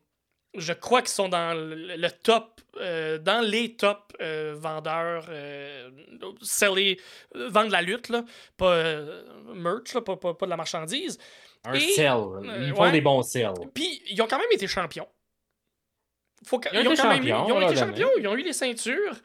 Je 0.58 0.74
crois 0.74 1.02
qu'ils 1.02 1.10
sont 1.12 1.30
dans 1.30 1.54
le, 1.56 2.10
top, 2.10 2.62
euh, 2.78 3.18
dans 3.20 3.42
les 3.42 3.76
top 3.76 4.14
euh, 4.22 4.56
vendeurs, 4.58 5.26
euh, 5.30 5.90
seller- 6.42 7.00
euh, 7.36 7.50
vendent 7.50 7.72
la 7.72 7.82
lutte, 7.82 8.10
là, 8.10 8.24
pas 8.58 8.94
merch, 9.54 9.94
là, 9.94 10.02
pas, 10.02 10.16
pas- 10.18 10.34
pas 10.34 10.46
de 10.46 10.50
la 10.50 10.58
marchandise. 10.58 11.18
Un 11.66 11.74
Et- 11.74 11.80
sell. 11.80 12.14
Ils 12.62 12.74
font 12.76 12.84
ouais. 12.84 12.92
des 12.92 13.02
bons 13.02 13.22
sells. 13.22 13.54
Puis 13.74 14.02
ils 14.10 14.22
ont 14.22 14.28
quand 14.28 14.38
même 14.40 14.52
été 14.52 14.68
champions. 14.68 15.08
Faut 16.46 16.62
Ils 16.72 16.78
ont 16.78 16.82
ils 16.82 16.88
ont 16.88 16.92
été 16.94 17.02
quand 17.02 17.10
même 17.10 17.24
eu- 17.24 17.30
champions, 17.30 17.48
ils 17.60 17.64
ont 17.64 17.70
été 17.70 17.80
champions, 17.80 18.10
ils 18.20 18.28
ont 18.28 18.36
eu 18.36 18.44
les 18.44 18.54
ceintures. 18.54 19.16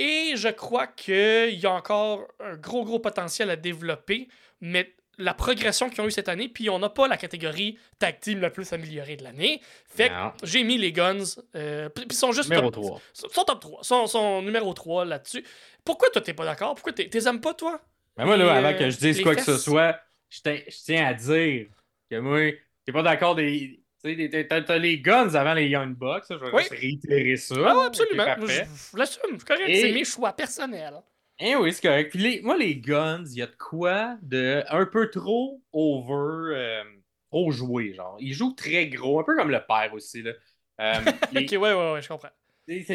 Et 0.00 0.32
je 0.36 0.48
crois 0.48 0.86
qu'il 0.86 1.58
y 1.58 1.66
a 1.66 1.72
encore 1.72 2.26
un 2.40 2.56
gros, 2.56 2.84
gros 2.84 2.98
potentiel 3.00 3.50
à 3.50 3.56
développer. 3.56 4.28
Mais 4.60 4.94
la 5.18 5.34
progression 5.34 5.90
qu'ils 5.90 6.00
ont 6.00 6.06
eu 6.06 6.10
cette 6.10 6.28
année, 6.28 6.48
puis 6.48 6.70
on 6.70 6.78
n'a 6.78 6.88
pas 6.88 7.08
la 7.08 7.16
catégorie 7.16 7.76
tag 7.98 8.20
team 8.20 8.40
la 8.40 8.50
plus 8.50 8.72
améliorée 8.72 9.16
de 9.16 9.24
l'année. 9.24 9.60
Fait 9.88 10.08
que 10.08 10.14
j'ai 10.46 10.62
mis 10.64 10.78
les 10.78 10.92
Guns. 10.92 11.24
euh, 11.56 11.88
puis 11.88 12.04
ils 12.08 12.14
sont 12.14 12.32
juste 12.32 12.48
Numéro 12.48 12.70
top, 12.70 12.84
3. 12.84 13.00
sont 13.32 13.44
top 13.44 13.60
3. 13.60 13.82
Sont, 13.84 14.06
sont 14.06 14.42
numéro 14.42 14.72
3 14.72 15.04
là-dessus. 15.04 15.44
Pourquoi 15.84 16.08
toi, 16.10 16.22
t'es 16.22 16.34
pas 16.34 16.44
d'accord? 16.44 16.74
Pourquoi 16.74 16.92
t'es- 16.92 17.08
t'es 17.08 17.26
aimes 17.28 17.40
pas, 17.40 17.54
toi? 17.54 17.80
Mais 18.16 18.24
moi, 18.24 18.36
là, 18.36 18.52
avant 18.54 18.68
euh, 18.68 18.72
que 18.72 18.90
je 18.90 18.96
dise 18.98 19.20
quoi 19.22 19.34
que 19.34 19.42
ce 19.42 19.56
soit, 19.58 19.98
je, 20.28 20.40
tiens- 20.40 20.60
je 20.66 20.76
tiens 20.84 21.06
à 21.06 21.14
dire 21.14 21.66
que 22.10 22.16
moi, 22.18 22.50
t'es 22.84 22.92
pas 22.92 23.02
d'accord 23.02 23.34
des. 23.34 23.80
T'as- 24.00 24.78
les 24.78 25.00
guns 25.00 25.34
avant 25.34 25.54
les 25.54 25.66
Young 25.66 25.94
Bucks, 25.96 26.24
je 26.30 26.34
vais 26.36 26.50
Oui. 26.52 26.62
réitérer 26.70 27.36
ça. 27.36 27.56
Ah, 27.66 27.76
ouais, 27.76 27.86
absolument. 27.86 28.24
je, 28.42 28.46
je 28.92 28.96
l'assume. 28.96 29.36
C'est 29.38 29.46
correct. 29.48 29.64
Et- 29.68 29.80
C'est 29.82 29.92
mes 29.92 30.04
choix 30.04 30.32
personnels. 30.32 30.94
Eh 31.40 31.54
oui, 31.56 31.72
c'est 31.72 31.82
correct. 31.82 32.10
Puis 32.10 32.18
les- 32.18 32.42
moi, 32.42 32.56
les 32.56 32.76
guns, 32.76 33.24
il 33.26 33.38
y 33.38 33.42
a 33.42 33.46
de 33.46 33.54
quoi 33.56 34.16
de 34.22 34.64
un 34.68 34.86
peu 34.86 35.08
trop 35.10 35.62
over, 35.72 36.56
euh, 36.56 36.84
trop 37.30 37.50
joué, 37.52 37.94
genre. 37.94 38.16
Ils 38.20 38.34
jouent 38.34 38.54
très 38.54 38.88
gros, 38.88 39.20
un 39.20 39.24
peu 39.24 39.36
comme 39.36 39.50
le 39.50 39.64
père 39.66 39.92
aussi, 39.94 40.22
là. 40.22 40.32
Euh, 40.80 40.94
les- 41.32 41.44
Ok, 41.44 41.50
ouais, 41.52 41.58
ouais, 41.74 41.92
ouais, 41.92 42.02
je 42.02 42.08
comprends. 42.08 42.30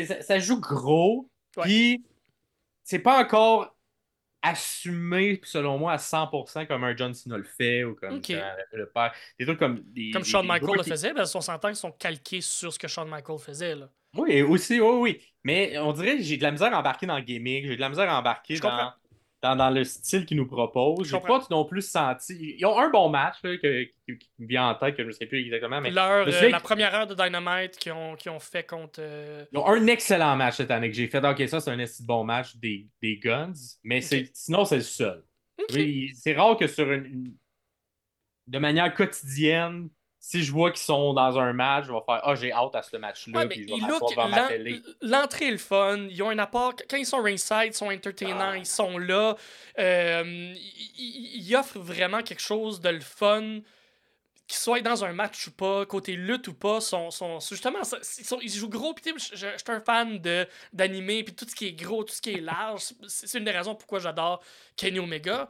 ça, 0.05 0.21
ça 0.21 0.39
joue 0.39 0.59
gros, 0.59 1.29
puis 1.63 2.03
c'est 2.83 3.00
pas 3.00 3.21
encore 3.23 3.75
assumé, 4.41 5.39
selon 5.45 5.77
moi, 5.77 5.93
à 5.93 5.97
100% 5.97 6.65
comme 6.65 6.83
un 6.83 6.95
John 6.97 7.13
Cena 7.13 7.38
le 7.38 7.43
fait, 7.45 7.85
ou 7.85 7.95
comme 7.95 8.19
le 8.73 8.85
père. 8.89 9.13
Des 9.39 9.45
trucs 9.45 9.59
comme... 9.59 9.81
Des, 9.85 10.12
Comme 10.12 10.25
Shawn 10.25 10.45
Michael 10.45 10.77
le 10.77 10.83
qui- 10.83 10.89
faisait, 10.89 11.13
parce 11.13 11.31
qu'on 11.31 11.39
s'entend 11.41 11.69
qu'ils 11.69 11.77
sont 11.77 11.93
calqués 11.93 12.41
sur 12.41 12.73
ce 12.73 12.77
que 12.77 12.89
Shawn 12.89 13.07
Michael 13.07 13.39
faisait. 13.39 13.75
Là. 13.75 13.89
Oui, 14.15 14.41
aussi, 14.43 14.79
oui, 14.79 14.96
oui. 15.00 15.22
Mais 15.43 15.77
on 15.79 15.91
dirait 15.93 16.17
que 16.17 16.24
j'ai 16.24 16.38
de 16.38 16.43
la 16.43 16.51
misère 16.51 16.74
à 16.74 16.79
embarquer 16.79 17.05
dans 17.05 17.17
le 17.17 17.24
gimmick, 17.24 17.65
j'ai 17.65 17.75
de 17.75 17.82
la 17.82 17.89
misère 17.89 18.10
à 18.10 18.20
embarquer 18.20 18.60
dans, 18.60 18.91
dans, 19.41 19.55
dans 19.55 19.70
le 19.72 19.84
style 19.84 20.25
qu'ils 20.25 20.38
nous 20.38 20.48
proposent. 20.48 21.08
Je 21.08 21.12
comprends. 21.13 21.39
pas 21.39 21.48
non 21.50 21.65
plus 21.65 21.82
senti. 21.82 22.55
Ils 22.58 22.65
ont 22.65 22.79
un 22.79 22.89
bon 22.89 23.10
match 23.10 23.38
là, 23.43 23.58
que- 23.58 23.84
qui, 23.84 24.17
qui 24.17 24.29
me 24.39 24.48
vient 24.48 24.70
en 24.70 24.75
tête, 24.75 24.96
que 24.96 25.03
je 25.03 25.08
ne 25.08 25.12
sais 25.13 25.25
plus 25.25 25.39
exactement, 25.41 25.82
mais 25.82 25.91
Leur, 25.91 26.27
euh, 26.27 26.50
la 26.50 26.60
première 26.60 26.93
heure 26.96 27.08
de 27.08 27.15
Dynamite 27.15 27.77
qu'ils 27.77 27.91
ont, 27.91 28.15
ont 28.27 28.39
fait 28.39 28.63
contre. 28.65 29.00
euh, 29.00 29.46
ils 29.51 29.58
ont 29.58 29.67
un 29.67 29.88
excellent 29.88 30.36
match 30.36 30.58
cette 30.58 30.72
année 30.72 30.89
que 30.89 30.96
j'ai 30.96 31.08
fait. 31.08 31.25
Ok, 31.25 31.48
ça, 31.50 31.60
c'est 31.60 31.72
un 31.72 31.86
bon 32.05 32.24
match 32.24 32.55
des, 32.58 32.88
des 33.01 33.17
Guns, 33.17 33.53
mais 33.84 34.01
sinon, 34.34 34.63
c'est 34.65 34.77
le 34.77 34.82
seul. 34.84 35.24
Ok. 35.60 35.70
Oui, 35.74 36.12
c'est 36.15 36.36
rare 36.36 36.55
que 36.58 36.67
sur 36.67 36.91
une, 36.91 37.05
une- 37.05 37.34
de 38.48 38.60
manière 38.60 38.93
quotidienne, 38.93 39.89
si 40.25 40.41
je 40.41 40.53
vois 40.53 40.71
qu'ils 40.71 40.79
sont 40.83 41.13
dans 41.13 41.37
un 41.37 41.51
match, 41.51 41.85
je 41.87 41.91
vais 41.91 41.99
faire 42.05 42.21
Ah, 42.23 42.33
j'ai 42.33 42.53
hâte 42.53 42.75
à 42.75 42.81
ce 42.81 42.95
match-là, 42.95 43.39
Ouais, 43.39 43.47
puis 43.49 43.63
je 43.63 43.67
vais 43.67 43.73
ils 43.75 43.81
m'asseoir 43.81 43.99
look- 43.99 44.09
devant 44.11 44.29
ma 44.29 44.41
l'en- 44.43 44.47
télé. 44.47 44.81
L'entrée 45.01 45.47
est 45.49 45.51
le 45.51 45.57
fun. 45.57 46.07
Ils 46.09 46.23
ont 46.23 46.29
un 46.29 46.39
apport. 46.39 46.75
Quand 46.89 46.95
ils 46.95 47.05
sont 47.05 47.21
ringside, 47.21 47.65
ils 47.67 47.73
sont 47.73 47.91
entertainants, 47.91 48.51
Ah. 48.53 48.57
ils 48.57 48.65
sont 48.65 48.97
là. 48.97 49.35
Euh, 49.79 50.53
ils, 50.97 51.53
offrent 51.57 51.77
vraiment 51.79 52.21
quelque 52.23 52.41
chose 52.41 52.79
de 52.79 52.87
le 52.89 53.01
fun. 53.01 53.59
Qu'ils 54.47 54.57
soient 54.59 54.79
dans 54.81 55.03
un 55.03 55.11
match 55.13 55.47
ou 55.47 55.51
pas, 55.51 55.85
côté 55.85 56.13
lutte 56.15 56.47
ou 56.47 56.53
pas, 56.53 56.79
sont, 56.81 57.11
sont, 57.11 57.39
justement, 57.41 57.79
ils, 57.81 58.25
sont- 58.25 58.39
ils 58.41 58.51
jouent 58.51 58.69
gros. 58.69 58.93
Puis, 58.93 59.03
je 59.17 59.35
je- 59.35 59.35
je 59.35 59.57
suis 59.57 59.71
un 59.71 59.81
fan 59.81 60.21
d'animé, 60.71 61.23
puis 61.25 61.33
tout 61.35 61.45
ce 61.47 61.55
qui 61.55 61.67
est 61.67 61.73
gros, 61.73 62.03
tout 62.05 62.13
ce 62.13 62.21
qui 62.21 62.31
est 62.31 62.41
large. 62.41 62.81
C'est 63.07 63.37
une 63.37 63.45
des 63.45 63.51
raisons 63.51 63.75
pourquoi 63.75 63.99
j'adore 63.99 64.41
Kenny 64.77 64.99
Omega. 64.99 65.47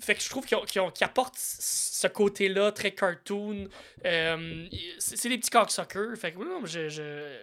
Fait 0.00 0.14
que 0.14 0.22
je 0.22 0.28
trouve 0.30 0.44
qu'ils 0.46 0.56
ont- 0.56 0.64
qu'ils 0.64 0.80
ont- 0.80 0.90
qu'ils 0.90 1.04
apportent 1.04 1.36
ce 1.36 2.06
côté-là 2.06 2.70
très 2.72 2.92
cartoon. 2.92 3.68
Euh, 4.04 4.66
c'est 4.98 5.28
des 5.28 5.38
petits 5.38 5.50
cocksuckers. 5.50 6.16
Fait 6.16 6.32
que 6.32 6.38
oui, 6.38 6.46
non, 6.48 6.64
je, 6.64 6.88
je- 6.88 7.38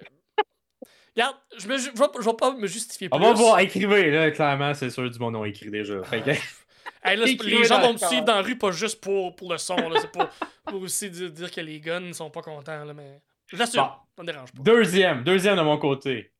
Regarde, 1.15 1.35
je, 1.57 1.67
me, 1.67 1.77
je, 1.77 1.89
vais, 1.91 2.05
je 2.19 2.25
vais 2.25 2.33
pas 2.38 2.53
me 2.53 2.67
justifier 2.67 3.09
On 3.11 3.17
plus. 3.17 3.25
va 3.27 3.33
voir, 3.33 3.59
écrivez, 3.59 4.09
là, 4.11 4.31
clairement, 4.31 4.73
c'est 4.73 4.89
sûr 4.89 5.09
du 5.09 5.19
bon 5.19 5.29
nom 5.31 5.43
écrit 5.43 5.69
déjà. 5.69 6.01
Fait 6.03 6.21
que- 6.21 6.29
Hey, 7.03 7.17
là, 7.17 7.25
les 7.25 7.63
gens 7.65 7.81
vont 7.81 7.93
me 7.93 7.97
suivre 7.97 8.23
dans 8.25 8.35
la 8.35 8.41
rue, 8.43 8.57
pas 8.57 8.71
juste 8.71 9.01
pour, 9.01 9.35
pour 9.35 9.51
le 9.51 9.57
son. 9.57 9.75
là, 9.75 10.00
C'est 10.00 10.11
pour, 10.11 10.27
pour 10.65 10.81
aussi 10.83 11.09
dire, 11.09 11.31
dire 11.31 11.51
que 11.51 11.59
les 11.59 11.79
guns 11.79 12.13
sont 12.13 12.29
pas 12.29 12.41
contents. 12.43 12.85
Là, 12.85 12.93
mais 12.93 13.19
je 13.47 13.57
l'assume. 13.57 13.81
Bon. 13.81 13.89
Ça 14.15 14.21
me 14.23 14.27
dérange 14.31 14.51
pas. 14.53 14.61
Deuxième, 14.63 15.23
deuxième 15.23 15.57
de 15.57 15.61
mon 15.63 15.77
côté. 15.77 16.31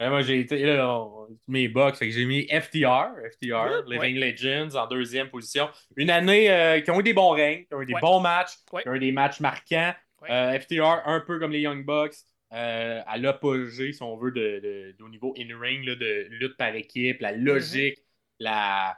Moi, 0.00 0.22
j'ai 0.22 0.40
été 0.40 0.62
là, 0.64 0.96
on- 1.00 1.26
mes 1.48 1.68
box, 1.68 1.98
fait 1.98 2.06
que 2.06 2.12
j'ai 2.14 2.24
mis 2.24 2.46
FTR, 2.48 3.10
FTR, 3.32 3.82
Living 3.88 4.16
Legends 4.20 4.76
en 4.76 4.86
deuxième 4.86 5.28
position. 5.28 5.68
Une 5.96 6.10
année 6.10 6.50
euh, 6.50 6.80
qui 6.80 6.90
ont 6.92 7.00
eu 7.00 7.02
des 7.02 7.12
bons 7.14 7.30
règnes, 7.30 7.64
qui 7.66 7.74
ont 7.74 7.82
eu 7.82 7.86
des 7.86 7.94
bons 8.00 8.20
matchs, 8.20 8.52
qui 8.82 8.88
ont 8.88 8.94
eu 8.94 9.00
des 9.00 9.12
matchs 9.12 9.40
marquants. 9.40 9.92
Euh, 10.30 10.58
FTR, 10.58 11.02
un 11.06 11.20
peu 11.20 11.38
comme 11.38 11.50
les 11.52 11.60
Young 11.60 11.84
Bucks, 11.84 12.14
euh, 12.52 13.00
à 13.06 13.18
l'apogée, 13.18 13.92
si 13.92 14.02
on 14.02 14.16
veut, 14.16 14.30
de, 14.30 14.60
de- 14.62 14.94
de- 14.98 15.04
au 15.04 15.08
niveau 15.08 15.34
in-ring, 15.38 15.84
de 15.84 16.26
lutte 16.30 16.56
par 16.56 16.74
équipe, 16.74 17.20
la 17.20 17.32
logique, 17.32 17.98
la 18.38 18.96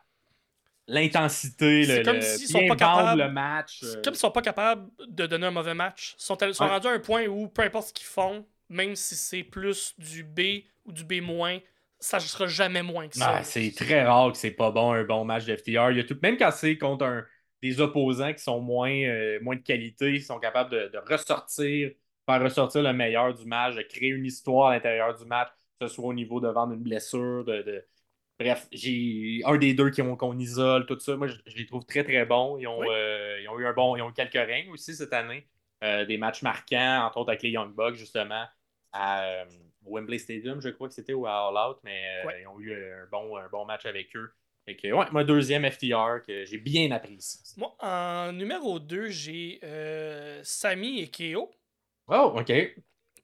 l'intensité, 0.86 1.82
Mm-hmm. 1.84 1.98
Le, 1.98 2.04
comme 2.04 2.16
le 2.16 2.22
sont 2.22 2.66
pas 2.66 2.76
capables- 2.76 3.22
le 3.22 3.30
match. 3.30 3.78
C'est 3.80 4.04
comme 4.04 4.14
s'ils 4.14 4.20
sont 4.20 4.30
pas 4.30 4.42
capables 4.42 4.88
de 5.06 5.26
donner 5.26 5.46
un 5.46 5.50
mauvais 5.50 5.74
match. 5.74 6.14
Ils 6.18 6.22
sont, 6.24 6.36
rendus 6.66 6.88
à 6.88 6.90
un 6.90 6.98
point 6.98 7.26
où 7.26 7.48
peu 7.48 7.62
importe 7.62 7.88
ce 7.88 7.92
qu'ils 7.92 8.06
font, 8.06 8.44
même 8.70 8.96
si 8.96 9.16
c'est 9.16 9.42
plus 9.42 9.94
du 9.98 10.24
B 10.24 10.40
ou 10.84 10.92
du 10.92 11.04
B-, 11.04 11.20
ça 11.98 12.16
ne 12.16 12.22
sera 12.22 12.46
jamais 12.46 12.82
moins 12.82 13.08
que 13.08 13.16
ça. 13.16 13.36
Ah, 13.36 13.44
c'est 13.44 13.72
très 13.76 14.02
rare 14.04 14.32
que 14.32 14.38
c'est 14.38 14.52
pas 14.52 14.70
bon 14.70 14.92
un 14.92 15.04
bon 15.04 15.24
match 15.24 15.44
de 15.44 15.54
FTR. 15.56 15.90
Il 15.90 15.98
y 15.98 16.00
a 16.00 16.04
tout, 16.04 16.16
même 16.22 16.36
quand 16.38 16.50
c'est 16.50 16.78
contre 16.78 17.04
un- 17.04 17.24
des 17.62 17.78
opposants 17.80 18.32
qui 18.32 18.42
sont 18.42 18.58
moins, 18.60 18.90
euh, 18.90 19.38
moins 19.42 19.56
de 19.56 19.60
qualité, 19.60 20.14
ils 20.14 20.22
sont 20.22 20.38
capables 20.38 20.70
de, 20.70 20.88
de 20.88 20.98
ressortir, 20.98 21.90
faire 22.26 22.42
ressortir 22.42 22.82
le 22.82 22.92
meilleur 22.94 23.34
du 23.34 23.44
match, 23.44 23.74
de 23.74 23.82
créer 23.82 24.08
une 24.08 24.24
histoire 24.24 24.68
à 24.68 24.74
l'intérieur 24.74 25.14
du 25.14 25.26
match, 25.26 25.48
que 25.78 25.86
ce 25.86 25.94
soit 25.94 26.06
au 26.06 26.14
niveau 26.14 26.40
de 26.40 26.48
vendre 26.48 26.72
une 26.72 26.82
blessure, 26.82 27.44
de. 27.44 27.62
de- 27.62 27.86
Bref, 28.38 28.66
j'ai 28.72 29.42
un 29.44 29.58
des 29.58 29.74
deux 29.74 29.90
qui 29.90 30.00
ont- 30.00 30.16
qu'on 30.16 30.38
isole, 30.38 30.86
tout 30.86 30.98
ça. 30.98 31.14
Moi, 31.16 31.26
je, 31.26 31.36
je 31.46 31.56
les 31.58 31.66
trouve 31.66 31.84
très, 31.84 32.02
très 32.04 32.24
bons. 32.24 32.56
Ils 32.56 32.66
ont, 32.66 32.80
Oui. 32.80 32.86
euh, 32.90 33.38
ils 33.42 33.48
ont 33.50 33.58
eu 33.58 33.66
un 33.66 33.74
bon. 33.74 33.96
Ils 33.96 34.02
ont 34.02 34.08
eu 34.08 34.12
quelques 34.14 34.32
règnes 34.32 34.70
aussi 34.70 34.94
cette 34.94 35.12
année. 35.12 35.46
Euh, 35.84 36.06
des 36.06 36.16
matchs 36.16 36.40
marquants, 36.42 37.04
entre 37.06 37.18
autres 37.18 37.30
avec 37.30 37.42
les 37.42 37.50
Young 37.50 37.74
Bucks, 37.74 37.96
justement, 37.96 38.44
à 38.92 39.24
euh, 39.24 39.44
Wembley 39.84 40.18
Stadium, 40.18 40.60
je 40.60 40.68
crois 40.68 40.88
que 40.88 40.94
c'était, 40.94 41.12
ou 41.12 41.26
à 41.26 41.48
All 41.48 41.70
Out, 41.70 41.78
mais 41.84 42.02
euh, 42.22 42.26
Ouais. 42.26 42.42
ils 42.42 42.46
ont 42.48 42.60
eu 42.60 42.74
un 42.74 43.06
bon, 43.10 43.36
un 43.36 43.48
bon 43.48 43.64
match 43.64 43.86
avec 43.86 44.14
eux. 44.16 44.30
Fait 44.66 44.76
que, 44.76 44.88
ouais, 44.92 45.06
moi, 45.10 45.24
deuxième 45.24 45.68
FTR 45.68 46.22
que 46.26 46.44
j'ai 46.44 46.58
bien 46.58 46.90
apprécié. 46.90 47.40
Moi, 47.56 47.74
en 47.80 48.32
numéro 48.32 48.78
2, 48.78 49.08
j'ai 49.08 49.58
euh, 49.64 50.40
Sami 50.44 51.00
et 51.00 51.08
Keo, 51.08 51.50
Oh, 52.08 52.34
OK. 52.36 52.52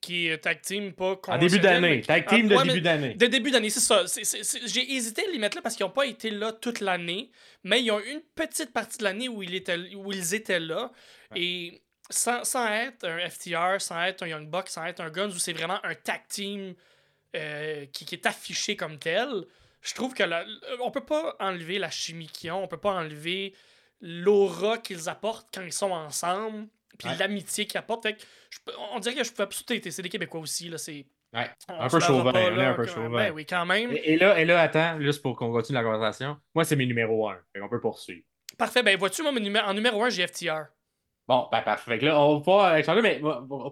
qui 0.00 0.28
est 0.28 0.38
tag 0.38 0.60
team 0.62 0.92
pas 0.92 1.18
En 1.28 1.38
début 1.38 1.58
d'année. 1.58 2.00
Tag 2.00 2.24
Ah, 2.26 2.30
team 2.36 2.48
de 2.48 2.54
ouais, 2.54 2.62
mais 2.64 2.68
début 2.72 2.80
d'année. 2.80 3.14
De 3.14 3.26
début 3.26 3.50
d'année, 3.50 3.70
c'est 3.70 3.80
ça. 3.80 4.06
C'est- 4.06 4.66
J'ai 4.66 4.92
hésité 4.92 5.26
à 5.26 5.30
les 5.30 5.38
mettre 5.38 5.56
là 5.56 5.62
parce 5.62 5.74
qu'ils 5.76 5.84
n'ont 5.84 5.92
pas 5.92 6.06
été 6.06 6.30
là 6.30 6.52
toute 6.52 6.80
l'année, 6.80 7.30
mais 7.64 7.82
ils 7.82 7.90
ont 7.90 8.00
eu 8.00 8.12
une 8.12 8.22
petite 8.34 8.72
partie 8.72 8.98
de 8.98 9.04
l'année 9.04 9.28
où, 9.28 9.42
ils 9.42 9.54
étaient- 9.54 9.94
où 9.94 10.12
ils 10.12 10.34
étaient 10.34 10.60
là. 10.60 10.90
Et 11.34 11.82
sans, 12.10 12.44
sans 12.44 12.66
être 12.68 13.04
un 13.06 13.28
FTR, 13.28 13.80
sans 13.80 14.02
être 14.02 14.22
un 14.22 14.28
Young 14.28 14.48
Buck, 14.48 14.68
sans 14.68 14.84
être 14.84 15.00
un 15.00 15.10
Guns, 15.10 15.28
où 15.30 15.38
c'est 15.38 15.52
vraiment 15.52 15.78
un 15.84 15.94
tag 15.94 16.22
team 16.28 16.74
euh, 17.34 17.86
qui, 17.92 18.04
qui 18.04 18.14
est 18.14 18.26
affiché 18.26 18.76
comme 18.76 18.98
tel, 18.98 19.44
je 19.82 19.94
trouve 19.94 20.14
que 20.14 20.22
la- 20.22 20.44
on 20.80 20.90
peut 20.90 21.04
pas 21.04 21.36
enlever 21.40 21.78
la 21.78 21.90
chimie 21.90 22.28
qu'ils 22.28 22.50
ont, 22.52 22.62
on 22.62 22.68
peut 22.68 22.76
pas 22.78 22.92
enlever 22.92 23.54
l'aura 24.00 24.78
qu'ils 24.78 25.08
apportent 25.08 25.48
quand 25.52 25.62
ils 25.62 25.72
sont 25.72 25.90
ensemble, 25.90 26.68
puis 26.98 27.08
Ouais. 27.08 27.16
l'amitié 27.18 27.66
qu'ils 27.66 27.78
apportent. 27.78 28.02
Fait 28.04 28.14
que 28.14 28.22
je 28.50 28.58
peux- 28.64 28.72
on 28.92 28.98
dirait 29.00 29.14
que 29.14 29.24
je 29.24 29.32
pouvais 29.32 29.48
sauter. 29.50 29.82
C'est 29.90 30.02
des 30.02 30.08
Québécois 30.08 30.40
aussi, 30.40 30.68
là. 30.68 30.78
C'est. 30.78 31.06
Ouais. 31.34 31.50
on 31.68 31.80
Un 31.80 31.88
peu 31.88 32.00
chauvin, 32.00 32.32
pas, 32.32 32.38
on 32.40 32.46
est 32.52 32.56
là, 32.56 32.70
un 32.70 32.74
peu 32.74 32.86
chauvin. 32.86 33.10
Ben 33.10 33.32
oui, 33.32 33.44
quand 33.44 33.66
même. 33.66 33.90
Et, 33.92 34.12
et 34.12 34.16
là, 34.16 34.38
et 34.40 34.44
là, 34.44 34.60
attends, 34.62 35.00
juste 35.00 35.20
pour 35.22 35.36
qu'on 35.36 35.50
continue 35.52 35.76
la 35.76 35.82
conversation. 35.84 36.38
Moi, 36.54 36.64
c'est 36.64 36.76
mes 36.76 36.86
numéros 36.86 37.28
1. 37.28 37.38
Fait 37.52 37.60
qu'on 37.60 37.68
peut 37.68 37.80
poursuivre. 37.80 38.22
Parfait, 38.56 38.82
ben 38.82 38.96
vois-tu, 38.96 39.22
moi, 39.22 39.32
en 39.64 39.74
numéro 39.74 40.02
1, 40.04 40.08
j'ai 40.08 40.26
FTR. 40.26 40.66
Bon, 41.28 41.48
ben 41.50 41.60
parfait. 41.62 41.92
Fait 41.92 41.98
que 41.98 42.04
là, 42.06 42.20
on 42.20 42.38
va 42.38 42.44
pas 42.44 42.78
euh, 42.78 42.82
changer, 42.84 43.02
mais 43.02 43.20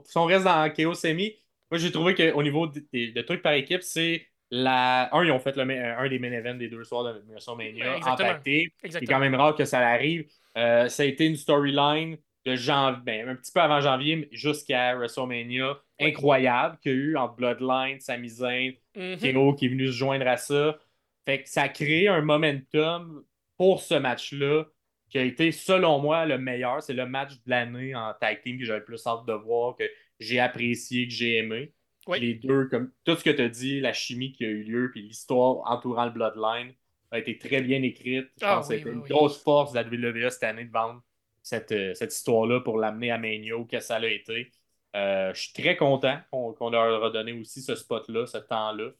si 0.06 0.18
on 0.18 0.24
reste 0.24 0.44
dans 0.44 0.72
Chaos 0.72 0.94
Semi, 0.94 1.36
moi 1.70 1.78
j'ai 1.78 1.92
trouvé 1.92 2.14
qu'au 2.14 2.42
niveau 2.42 2.66
des, 2.66 2.80
des- 2.92 3.12
de 3.12 3.22
trucs 3.22 3.42
par 3.42 3.52
équipe, 3.52 3.82
c'est 3.82 4.26
la. 4.50 5.14
Un, 5.14 5.24
ils 5.24 5.30
ont 5.30 5.38
fait 5.38 5.56
le, 5.56 5.64
ma- 5.64 5.98
un 5.98 6.08
des 6.08 6.18
main 6.18 6.32
events 6.32 6.54
des 6.58 6.68
deux 6.68 6.84
soirs 6.84 7.04
de 7.04 7.22
WrestleMania 7.28 7.96
team. 8.42 8.68
C'est 8.90 9.06
quand 9.06 9.18
même 9.20 9.34
rare 9.34 9.54
que 9.54 9.64
ça 9.64 9.78
arrive. 9.80 10.26
Euh, 10.56 10.88
ça 10.88 11.02
a 11.04 11.06
été 11.06 11.26
une 11.26 11.36
storyline 11.36 12.16
de 12.44 12.56
janvier, 12.56 13.00
ben, 13.04 13.28
un 13.30 13.34
petit 13.36 13.52
peu 13.52 13.60
avant 13.60 13.80
janvier 13.80 14.16
mais 14.16 14.28
jusqu'à 14.32 14.94
WrestleMania. 14.96 15.70
Ouais. 16.00 16.08
Incroyable 16.08 16.78
qu'il 16.82 16.92
y 16.92 16.94
a 16.94 16.98
eu 16.98 17.16
entre 17.16 17.36
Bloodline, 17.36 18.00
Sami 18.00 18.28
Zayn. 18.28 18.72
Kero 19.20 19.54
qui 19.54 19.66
est 19.66 19.68
venu 19.68 19.86
se 19.86 19.92
joindre 19.92 20.26
à 20.26 20.36
ça. 20.36 20.76
Fait 21.24 21.42
que 21.42 21.48
ça 21.48 21.62
a 21.62 21.68
créé 21.68 22.08
un 22.08 22.20
momentum 22.20 23.24
pour 23.56 23.80
ce 23.80 23.94
match-là 23.94 24.64
qui 25.10 25.18
a 25.18 25.22
été, 25.22 25.52
selon 25.52 25.98
moi, 26.00 26.26
le 26.26 26.38
meilleur. 26.38 26.82
C'est 26.82 26.92
le 26.94 27.06
match 27.06 27.32
de 27.34 27.50
l'année 27.50 27.94
en 27.94 28.12
tag 28.14 28.42
team 28.42 28.58
que 28.58 28.64
j'avais 28.64 28.80
le 28.80 28.84
plus 28.84 29.06
hâte 29.06 29.26
de 29.26 29.32
voir, 29.32 29.76
que 29.76 29.84
j'ai 30.20 30.40
apprécié, 30.40 31.06
que 31.06 31.12
j'ai 31.14 31.36
aimé. 31.38 31.72
Oui. 32.06 32.18
Les 32.18 32.34
deux, 32.34 32.66
comme 32.68 32.92
tout 33.04 33.16
ce 33.16 33.24
que 33.24 33.30
tu 33.30 33.42
as 33.42 33.48
dit, 33.48 33.80
la 33.80 33.92
chimie 33.92 34.32
qui 34.32 34.44
a 34.44 34.48
eu 34.48 34.62
lieu, 34.64 34.90
puis 34.90 35.02
l'histoire 35.02 35.62
entourant 35.70 36.04
le 36.06 36.10
Bloodline 36.12 36.74
a 37.10 37.18
été 37.18 37.38
très 37.38 37.60
bien 37.62 37.82
écrite. 37.82 38.28
Je 38.40 38.46
Ah 38.46 38.56
pense 38.56 38.68
oui, 38.68 38.76
que 38.76 38.82
c'était 38.82 38.90
oui, 38.90 38.96
une 38.96 39.02
grosse 39.02 39.42
force 39.42 39.72
de 39.72 39.78
la 39.80 39.84
WWE 39.84 40.30
cette 40.30 40.44
année 40.44 40.64
de 40.64 40.70
vendre 40.72 41.02
cette, 41.42 41.72
euh, 41.72 41.94
cette 41.94 42.14
histoire-là 42.14 42.60
pour 42.60 42.78
l'amener 42.78 43.10
à 43.10 43.18
Mania, 43.18 43.54
que 43.70 43.80
ça 43.80 43.98
l'a 43.98 44.08
été. 44.08 44.50
Euh, 44.96 45.34
je 45.34 45.40
suis 45.42 45.52
très 45.52 45.76
content 45.76 46.18
qu'on 46.30 46.52
qu'on 46.54 46.70
leur 46.70 47.04
a 47.04 47.10
donné 47.10 47.32
aussi 47.32 47.62
ce 47.62 47.74
spot-là, 47.74 48.26
ce 48.26 48.38
temps-là, 48.38 48.90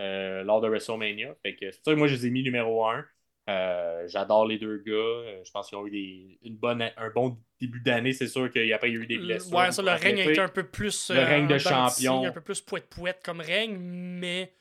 euh, 0.00 0.42
lors 0.44 0.60
de 0.60 0.68
WrestleMania. 0.68 1.34
Fait 1.42 1.54
que 1.56 1.70
c'est 1.70 1.78
pour 1.78 1.84
ça 1.84 1.92
que 1.92 1.98
moi, 1.98 2.08
je 2.08 2.14
les 2.14 2.26
ai 2.26 2.30
mis 2.30 2.42
numéro 2.42 2.86
un. 2.86 3.04
Euh, 3.48 4.06
J'adore 4.06 4.46
les 4.46 4.58
deux 4.58 4.78
gars. 4.78 4.92
Euh, 4.92 5.42
je 5.44 5.50
pense 5.50 5.68
qu'ils 5.68 5.76
ont 5.78 5.86
eu 5.86 5.90
des, 5.90 6.38
une 6.44 6.56
bonne, 6.56 6.80
un 6.96 7.10
bon 7.10 7.36
début 7.60 7.80
d'année. 7.80 8.12
C'est 8.12 8.28
sûr 8.28 8.44
qu'après, 8.50 8.90
il 8.90 8.94
y 8.94 8.96
a 8.96 9.00
eu 9.00 9.06
des 9.06 9.18
blessures. 9.18 9.52
Ouais, 9.56 9.72
ça, 9.72 9.82
le 9.82 9.90
règne 9.90 10.20
a 10.20 10.30
été 10.30 10.40
un 10.40 10.48
peu 10.48 10.62
plus. 10.64 11.10
Le 11.10 11.20
règne 11.20 11.46
de 11.48 11.58
dents 11.58 11.88
scie, 11.88 12.04
champion. 12.06 12.24
Un 12.26 12.30
peu 12.32 12.40
plus 12.40 12.60
poète-poète 12.60 13.20
comme 13.24 13.40
règne, 13.40 13.76
mais. 13.78 14.52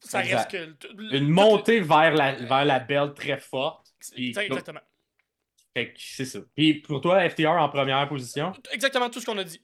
Ça 0.00 0.22
Exact. 0.22 0.52
reste 0.52 0.86
que. 0.86 1.16
Une 1.16 1.28
montée 1.28 1.80
vers 1.80 2.12
la, 2.14 2.32
vers 2.34 2.64
la 2.64 2.78
belle 2.78 3.14
très 3.14 3.38
forte. 3.38 3.86
Puis- 4.12 4.28
Exactement. 4.38 4.80
Fait 5.74 5.88
que 5.92 5.98
c'est 5.98 6.24
ça. 6.24 6.38
Puis 6.54 6.74
pour 6.74 7.00
toi, 7.00 7.28
FTR 7.28 7.48
en 7.50 7.68
première 7.68 8.06
position? 8.08 8.52
Exactement 8.70 9.10
tout 9.10 9.20
ce 9.20 9.26
qu'on 9.26 9.38
a 9.38 9.44
dit. 9.44 9.60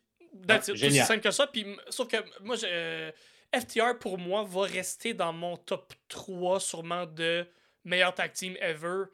That's 0.46 0.58
it. 0.58 0.64
C'est 0.64 0.72
aussi 0.72 0.84
génial. 0.86 1.06
simple 1.06 1.20
que 1.20 1.30
ça. 1.30 1.46
Puis, 1.46 1.64
sauf 1.88 2.08
que 2.08 2.16
moi, 2.42 2.56
je- 2.56 2.66
euh, 2.68 3.12
FTR, 3.54 3.98
pour 4.00 4.18
moi, 4.18 4.44
va 4.48 4.62
rester 4.62 5.14
dans 5.14 5.32
mon 5.32 5.56
top 5.56 5.92
3 6.08 6.58
sûrement 6.58 7.06
de 7.06 7.46
meilleur 7.84 8.14
tag 8.14 8.32
team 8.32 8.56
ever. 8.60 9.04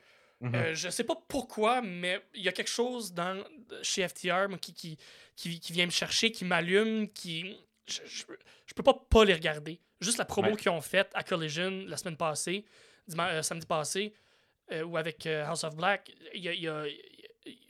Mhm. 0.41 0.55
Euh, 0.55 0.75
je 0.75 0.89
sais 0.89 1.05
pas 1.05 1.17
pourquoi, 1.29 1.83
mais 1.83 2.23
il 2.35 2.43
y 2.43 2.49
a 2.49 2.53
quelque 2.53 2.71
chose 2.71 3.13
dans, 3.13 3.45
chez 3.83 4.09
FTR 4.09 4.49
moi, 4.49 4.59
qui, 4.59 4.73
qui, 4.73 4.97
qui, 5.37 5.61
qui 5.61 5.73
vient 5.73 5.87
me 5.87 5.91
chercher, 5.91 6.31
qui 6.33 6.45
m'allume, 6.45 7.09
qui. 7.13 7.57
Je, 7.87 8.01
je, 8.07 8.25
je 8.67 8.75
peux 8.75 8.83
pas 8.83 8.95
pas 8.95 9.25
les 9.25 9.35
regarder. 9.35 9.81
Juste 10.01 10.17
la 10.19 10.25
promo 10.25 10.51
Ouais. 10.51 10.57
qu'ils 10.57 10.71
ont 10.71 10.81
faite 10.81 11.11
à 11.15 11.23
Collision 11.23 11.85
la 11.87 11.97
semaine 11.99 12.17
passée, 12.17 12.65
euh, 13.19 13.43
samedi 13.43 13.67
passé, 13.67 14.15
euh, 14.73 14.83
ou 14.85 14.97
avec 14.97 15.27
euh, 15.27 15.45
House 15.45 15.65
of 15.65 15.75
Black, 15.77 16.11
il 16.33 16.41
y 16.43 16.49
a- 16.49 16.55
y 16.55 16.69
a- 16.69 16.85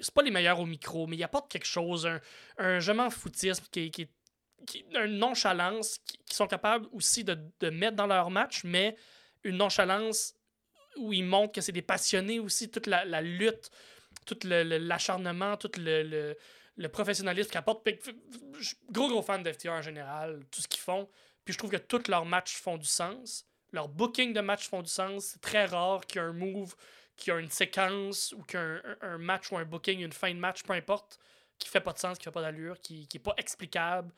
c'est 0.00 0.14
pas 0.14 0.22
les 0.22 0.30
meilleurs 0.30 0.60
au 0.60 0.66
micro, 0.66 1.06
mais 1.06 1.16
il 1.16 1.24
apporte 1.24 1.50
quelque 1.50 1.66
chose, 1.66 2.06
un, 2.06 2.20
un 2.58 2.78
je 2.80 2.92
m'en 2.92 3.08
foutisme 3.10 3.64
qui, 3.72 3.90
qui, 3.90 4.06
qui 4.66 4.84
une 4.94 5.18
nonchalance 5.18 5.98
qui, 6.06 6.18
qui 6.26 6.36
sont 6.36 6.46
capables 6.46 6.86
aussi 6.92 7.24
de, 7.24 7.36
de 7.60 7.70
mettre 7.70 7.96
dans 7.96 8.06
leur 8.06 8.30
match, 8.30 8.62
mais 8.62 8.94
une 9.42 9.56
nonchalance 9.56 10.34
où 10.96 11.12
ils 11.12 11.24
montrent 11.24 11.52
que 11.52 11.60
c'est 11.60 11.72
des 11.72 11.82
passionnés 11.82 12.40
aussi, 12.40 12.70
toute 12.70 12.86
la, 12.86 13.04
la 13.04 13.20
lutte, 13.20 13.70
tout 14.26 14.38
l'acharnement, 14.44 15.56
tout 15.56 15.70
le, 15.78 16.02
le, 16.02 16.36
le 16.76 16.88
professionnalisme 16.88 17.50
suis 18.60 18.76
gros, 18.90 19.08
gros 19.08 19.22
fan 19.22 19.42
d'FTR 19.42 19.70
en 19.70 19.82
général, 19.82 20.40
tout 20.50 20.60
ce 20.60 20.68
qu'ils 20.68 20.80
font. 20.80 21.08
Puis 21.44 21.52
je 21.52 21.58
trouve 21.58 21.70
que 21.70 21.76
tous 21.76 22.08
leurs 22.08 22.24
matchs 22.24 22.56
font 22.56 22.76
du 22.76 22.86
sens. 22.86 23.46
Leurs 23.72 23.88
bookings 23.88 24.32
de 24.32 24.40
matchs 24.40 24.68
font 24.68 24.82
du 24.82 24.90
sens. 24.90 25.24
C'est 25.26 25.40
très 25.40 25.66
rare 25.66 26.06
qu'il 26.06 26.20
y 26.20 26.24
ait 26.24 26.28
un 26.28 26.32
move, 26.32 26.74
qu'il 27.16 27.32
y 27.32 27.36
ait 27.36 27.40
une 27.40 27.50
séquence 27.50 28.34
ou 28.36 28.44
ait 28.56 28.80
un, 29.02 29.18
match 29.18 29.50
ou 29.52 29.58
un 29.58 29.64
booking, 29.64 30.00
une 30.00 30.12
fin 30.12 30.32
de 30.32 30.38
match, 30.38 30.62
peu 30.62 30.72
importe, 30.72 31.18
qui 31.58 31.68
fait 31.68 31.80
pas 31.80 31.92
de 31.92 31.98
sens, 31.98 32.18
qui 32.18 32.24
fait 32.24 32.30
pas 32.30 32.42
d'allure, 32.42 32.80
qui, 32.80 33.06
qui 33.06 33.18
pas 33.18 33.34
explicable 33.36 34.12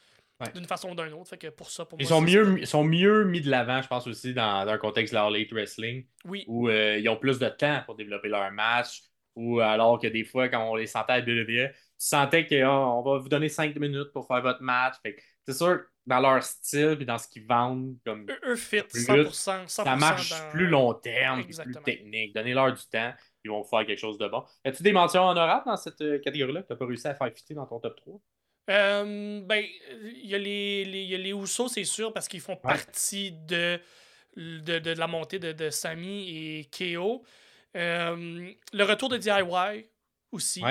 Ouais. 0.46 0.52
d'une 0.52 0.66
façon 0.66 0.90
ou 0.90 0.94
d'une 0.94 1.12
autre. 1.14 1.28
Fait 1.30 1.38
que 1.38 1.48
pour 1.48 1.70
ça, 1.70 1.84
pour 1.84 2.00
Ils 2.00 2.04
moi, 2.04 2.08
sont 2.16 2.20
mieux, 2.22 2.58
ils 2.60 2.66
sont 2.66 2.84
mieux 2.84 3.24
mis 3.24 3.40
de 3.40 3.50
l'avant, 3.50 3.80
je 3.82 3.88
pense 3.88 4.06
aussi, 4.06 4.34
dans, 4.34 4.64
dans 4.64 4.72
un 4.72 4.78
contexte 4.78 5.12
de 5.14 5.18
leur 5.18 5.30
late 5.30 5.52
wrestling, 5.52 6.06
Oui, 6.24 6.44
où 6.48 6.68
euh, 6.68 6.98
ils 6.98 7.08
ont 7.08 7.16
plus 7.16 7.38
de 7.38 7.48
temps 7.48 7.82
pour 7.86 7.94
développer 7.96 8.28
leur 8.28 8.50
match, 8.52 9.02
ou 9.34 9.60
alors 9.60 9.98
que 9.98 10.06
des 10.08 10.24
fois, 10.24 10.48
quand 10.48 10.62
on 10.70 10.74
les 10.74 10.86
sentait 10.86 11.12
à 11.14 11.18
WWE, 11.20 11.70
tu 11.72 11.74
sentais 11.96 12.46
qu'on 12.46 13.02
va 13.02 13.18
vous 13.18 13.28
donner 13.28 13.48
cinq 13.48 13.74
minutes 13.76 14.12
pour 14.12 14.26
faire 14.26 14.42
votre 14.42 14.62
match. 14.62 14.94
Fait 15.02 15.14
que 15.14 15.22
c'est 15.46 15.54
sûr, 15.54 15.78
que 15.78 15.86
dans 16.04 16.18
leur 16.20 16.42
style 16.42 16.98
et 17.00 17.04
dans 17.04 17.16
ce 17.16 17.28
qu'ils 17.28 17.46
vendent, 17.46 17.94
comme 18.04 18.26
eux, 18.28 18.40
eux 18.44 18.56
fit 18.56 18.82
Plus 18.82 19.06
100%, 19.06 19.66
100% 19.66 19.68
ça 19.68 19.96
marche 19.96 20.30
dans- 20.30 20.50
plus 20.50 20.66
long 20.66 20.92
terme, 20.94 21.40
Exactement. 21.40 21.74
plus 21.80 21.84
technique. 21.84 22.34
Donnez-leur 22.34 22.72
du 22.72 22.82
temps, 22.90 23.12
ils 23.44 23.50
vont 23.50 23.62
faire 23.62 23.86
quelque 23.86 23.98
chose 24.00 24.18
de 24.18 24.26
bon. 24.26 24.42
As-tu 24.64 24.82
des 24.82 24.92
mentions 24.92 25.26
honorables 25.28 25.64
dans 25.66 25.76
cette 25.76 26.00
euh, 26.00 26.18
catégorie-là 26.18 26.62
que 26.62 26.66
tu 26.66 26.72
n'as 26.72 26.76
pas 26.78 26.86
réussi 26.86 27.06
à 27.06 27.14
faire 27.14 27.32
fitter 27.32 27.54
dans 27.54 27.66
ton 27.66 27.78
top 27.78 27.96
3? 27.96 28.20
Euh, 28.70 29.40
ben, 29.40 29.64
il 30.04 30.26
y 30.26 30.34
a 30.34 30.38
les, 30.38 30.84
les, 30.84 31.04
y 31.04 31.14
a 31.14 31.18
les 31.18 31.30
Usos, 31.30 31.68
c'est 31.68 31.84
sûr, 31.84 32.12
parce 32.12 32.28
qu'ils 32.28 32.40
font 32.40 32.56
partie 32.56 33.32
de, 33.32 33.80
de, 34.36 34.78
de, 34.78 34.90
la 34.92 35.06
montée 35.06 35.38
de, 35.38 35.52
de 35.52 35.70
Sami 35.70 36.28
et 36.30 36.70
KO. 36.70 37.24
Euh, 37.76 38.52
le 38.72 38.84
retour 38.84 39.08
de 39.08 39.16
DIY 39.16 39.86
aussi, 40.30 40.62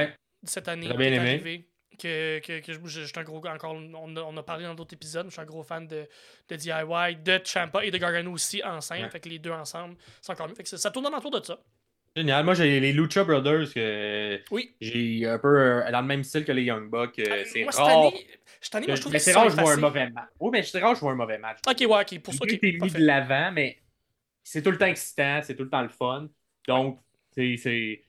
cette 0.43 0.67
année, 0.67 0.88
est 0.88 0.97
bien 0.97 1.19
arrivé. 1.19 1.67
Que, 1.99 2.39
que, 2.39 2.60
que 2.62 2.88
je, 2.88 3.01
suis 3.01 3.19
un 3.19 3.23
gros 3.23 3.45
encore 3.45 3.75
on 3.75 4.15
a, 4.15 4.21
on 4.21 4.36
a 4.36 4.41
parlé 4.41 4.63
dans 4.63 4.73
d'autres 4.73 4.95
épisodes 4.95 5.27
je 5.27 5.32
suis 5.34 5.41
un 5.41 5.45
gros 5.45 5.62
fan 5.62 5.86
de, 5.86 6.08
de 6.47 6.56
DIY 6.56 7.17
de 7.17 7.39
Champa 7.45 7.86
et 7.86 7.91
de 7.91 7.97
Gargano 7.99 8.32
aussi 8.32 8.63
ensemble. 8.63 9.08
Fait 9.12 9.19
que 9.19 9.30
les 9.30 9.38
deux 9.38 9.51
ensemble 9.51 9.97
c'est 10.19 10.32
encore 10.32 10.47
mieux. 10.47 10.56
Fait 10.56 10.63
que 10.63 10.69
ça, 10.69 10.89
tourne 10.89 11.13
autour 11.13 11.30
de 11.30 11.45
ça 11.45 11.60
Génial. 12.15 12.43
Moi, 12.43 12.54
j'ai 12.54 12.80
les 12.80 12.91
Lucha 12.91 13.24
Brothers 13.24 13.74
que 13.74 14.39
oui. 14.52 14.76
j'ai 14.82 15.26
un 15.26 15.39
peu 15.39 15.47
euh, 15.47 15.91
dans 15.91 16.02
le 16.02 16.08
même 16.08 16.24
style 16.24 16.43
que 16.43 16.52
les 16.52 16.63
Young 16.63 16.89
Bucks. 16.89 17.19
Euh, 17.19 17.43
c'est 17.45 17.63
moi, 17.63 17.71
rare. 17.71 18.12
Je 18.62 18.69
t'en 18.69 18.82
moi, 18.82 18.95
je 18.95 19.02
trouve 19.02 19.13
mais 19.13 19.19
c'est 19.19 19.34
rare 19.34 19.45
que 19.45 19.52
je 19.52 19.62
vois 19.62 19.74
un 19.74 19.78
mauvais 19.78 20.10
match. 20.10 20.30
Oui, 20.39 20.50
mais 20.52 20.63
c'est 20.63 20.80
rare 20.80 20.91
que 20.91 20.97
je 20.97 21.02
vois 21.02 21.13
un 21.13 21.15
mauvais 21.15 21.38
match. 21.38 21.60
Ok, 21.65 21.78
ouais, 21.80 22.02
ok. 22.02 22.19
Pour 22.19 22.34
ça, 22.34 22.43
ok. 22.43 22.60
mis 22.62 22.91
de 22.91 23.06
l'avant, 23.06 23.52
mais 23.54 23.82
c'est 24.43 24.62
tout 24.62 24.71
le 24.71 24.78
temps 24.78 24.88
excitant, 24.88 25.39
c'est 25.43 25.56
tout 25.56 25.63
le 25.63 25.69
temps 25.69 25.82
le 25.82 25.89
fun. 25.89 26.28
Donc, 26.67 27.00
c'est 27.32 28.04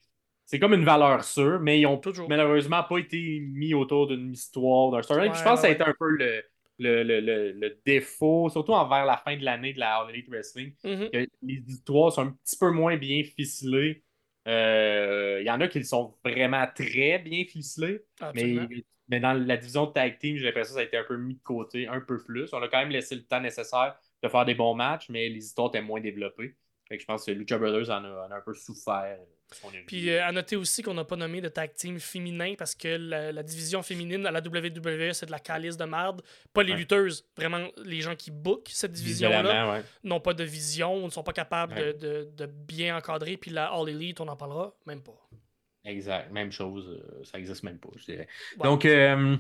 c'est 0.45 0.59
comme 0.59 0.75
une 0.75 0.85
valeur 0.85 1.25
sûre, 1.25 1.61
mais 1.61 1.81
ils 1.81 1.87
ont 1.87 1.97
Toujours. 1.97 2.29
malheureusement 2.29 2.83
pas 2.83 2.99
été 2.99 3.41
mis 3.41 3.73
autour 3.73 4.09
d'une 4.09 4.33
histoire, 4.33 4.91
d'un 4.91 5.01
storyline. 5.01 5.33
je 5.35 5.43
pense 5.43 5.61
que 5.61 5.63
ça 5.63 5.69
a 5.69 5.71
été 5.71 5.83
un 5.83 5.95
peu 5.99 6.11
le, 6.11 6.45
le, 6.83 7.03
le, 7.05 7.53
le, 7.53 7.81
défaut, 7.87 8.49
surtout 8.51 8.73
envers 8.73 9.05
la 9.05 9.17
fin 9.17 9.37
de 9.37 9.45
l'année 9.45 9.73
de 9.73 9.79
la 9.81 9.97
All 9.97 10.11
Elite 10.11 10.29
Wrestling. 10.29 10.75
Que 10.83 11.27
les 11.43 11.63
histoires 11.69 12.13
sont 12.13 12.23
un 12.23 12.31
petit 12.45 12.57
peu 12.57 12.71
moins 12.71 12.97
bien 12.97 13.23
ficelées. 13.25 14.05
Euh, 14.49 15.39
il 15.41 15.47
y 15.47 15.51
en 15.51 15.61
a 15.61 15.69
qui 15.69 15.85
sont 15.85 16.17
vraiment 16.25 16.67
très 16.75 17.19
bien 17.19 17.45
ficelés. 17.45 18.05
Mais, 18.35 18.57
mais 19.09 19.21
dans 19.21 19.33
la 19.35 19.57
division 19.57 19.87
de 19.87 19.93
tag 19.93 20.19
team, 20.19 20.37
j'ai 20.37 20.45
l'impression 20.45 20.75
que 20.75 20.81
ça 20.81 20.83
a 20.83 20.85
été 20.85 20.97
un 20.97 21.05
peu 21.05 21.17
mis 21.17 21.35
de 21.37 21.43
côté, 21.43 21.87
un 21.87 22.01
peu 22.01 22.23
plus. 22.23 22.53
On 22.53 22.63
a 22.63 22.69
quand 22.69 22.79
même 22.79 22.91
laissé 22.91 23.15
le 23.15 23.25
temps 23.25 23.41
nécessaire 23.41 23.97
de 24.23 24.29
faire 24.29 24.45
des 24.45 24.55
bons 24.55 24.75
matchs, 24.75 25.09
mais 25.09 25.29
les 25.29 25.45
histoires 25.45 25.69
étaient 25.69 25.83
moins 25.83 26.01
développées. 26.01 26.57
je 26.91 27.05
pense 27.05 27.25
que 27.27 27.33
Lucha 27.33 27.59
Brothers 27.59 27.91
en 27.91 28.05
a, 28.05 28.27
en 28.27 28.31
a 28.31 28.37
un 28.37 28.41
peu 28.41 28.55
souffert. 28.55 29.19
Puis 29.87 30.11
euh, 30.11 30.25
à 30.25 30.33
noter 30.33 30.57
aussi 30.57 30.83
qu'on 30.83 30.95
n'a 30.95 31.05
pas 31.05 31.17
nommé 31.17 31.41
de 31.41 31.49
tag 31.49 31.73
team 31.75 31.99
féminin 31.99 32.55
parce 32.57 32.75
que 32.75 32.89
la, 32.89 33.43
division 33.43 33.83
féminine 33.83 34.27
à 34.27 34.31
la 34.31 34.41
WWE, 34.41 35.13
c'est 35.13 35.27
de 35.27 35.31
la 35.31 35.39
calice 35.39 35.77
de 35.77 35.85
merde. 35.85 36.23
Pas 36.53 36.63
les 36.63 36.75
lutteuses, 36.75 37.27
vraiment 37.37 37.69
les 37.85 38.01
gens 38.01 38.15
qui 38.15 38.31
bookent 38.31 38.71
cette 38.71 38.93
division-là 38.93 39.83
n'ont 40.05 40.21
pas 40.21 40.35
de 40.35 40.45
vision, 40.45 41.05
ne 41.05 41.11
sont 41.11 41.23
pas 41.23 41.33
capables 41.33 41.75
de, 41.99 42.29
de, 42.35 42.47
bien 42.47 42.97
encadrer. 42.97 43.37
Puis 43.37 43.51
la 43.51 43.67
All 43.67 43.89
Elite, 43.89 44.21
on 44.21 44.27
n'en 44.27 44.37
parlera 44.37 44.75
même 44.87 45.03
pas. 45.03 45.19
Exact, 45.85 46.31
même 46.31 46.53
chose, 46.53 46.89
euh, 46.89 47.25
ça 47.25 47.39
existe 47.39 47.65
même 47.65 47.79
pas, 47.79 47.89
je 47.97 48.05
dirais. 48.05 48.29
Donc, 48.59 48.85
euh, 48.85 49.37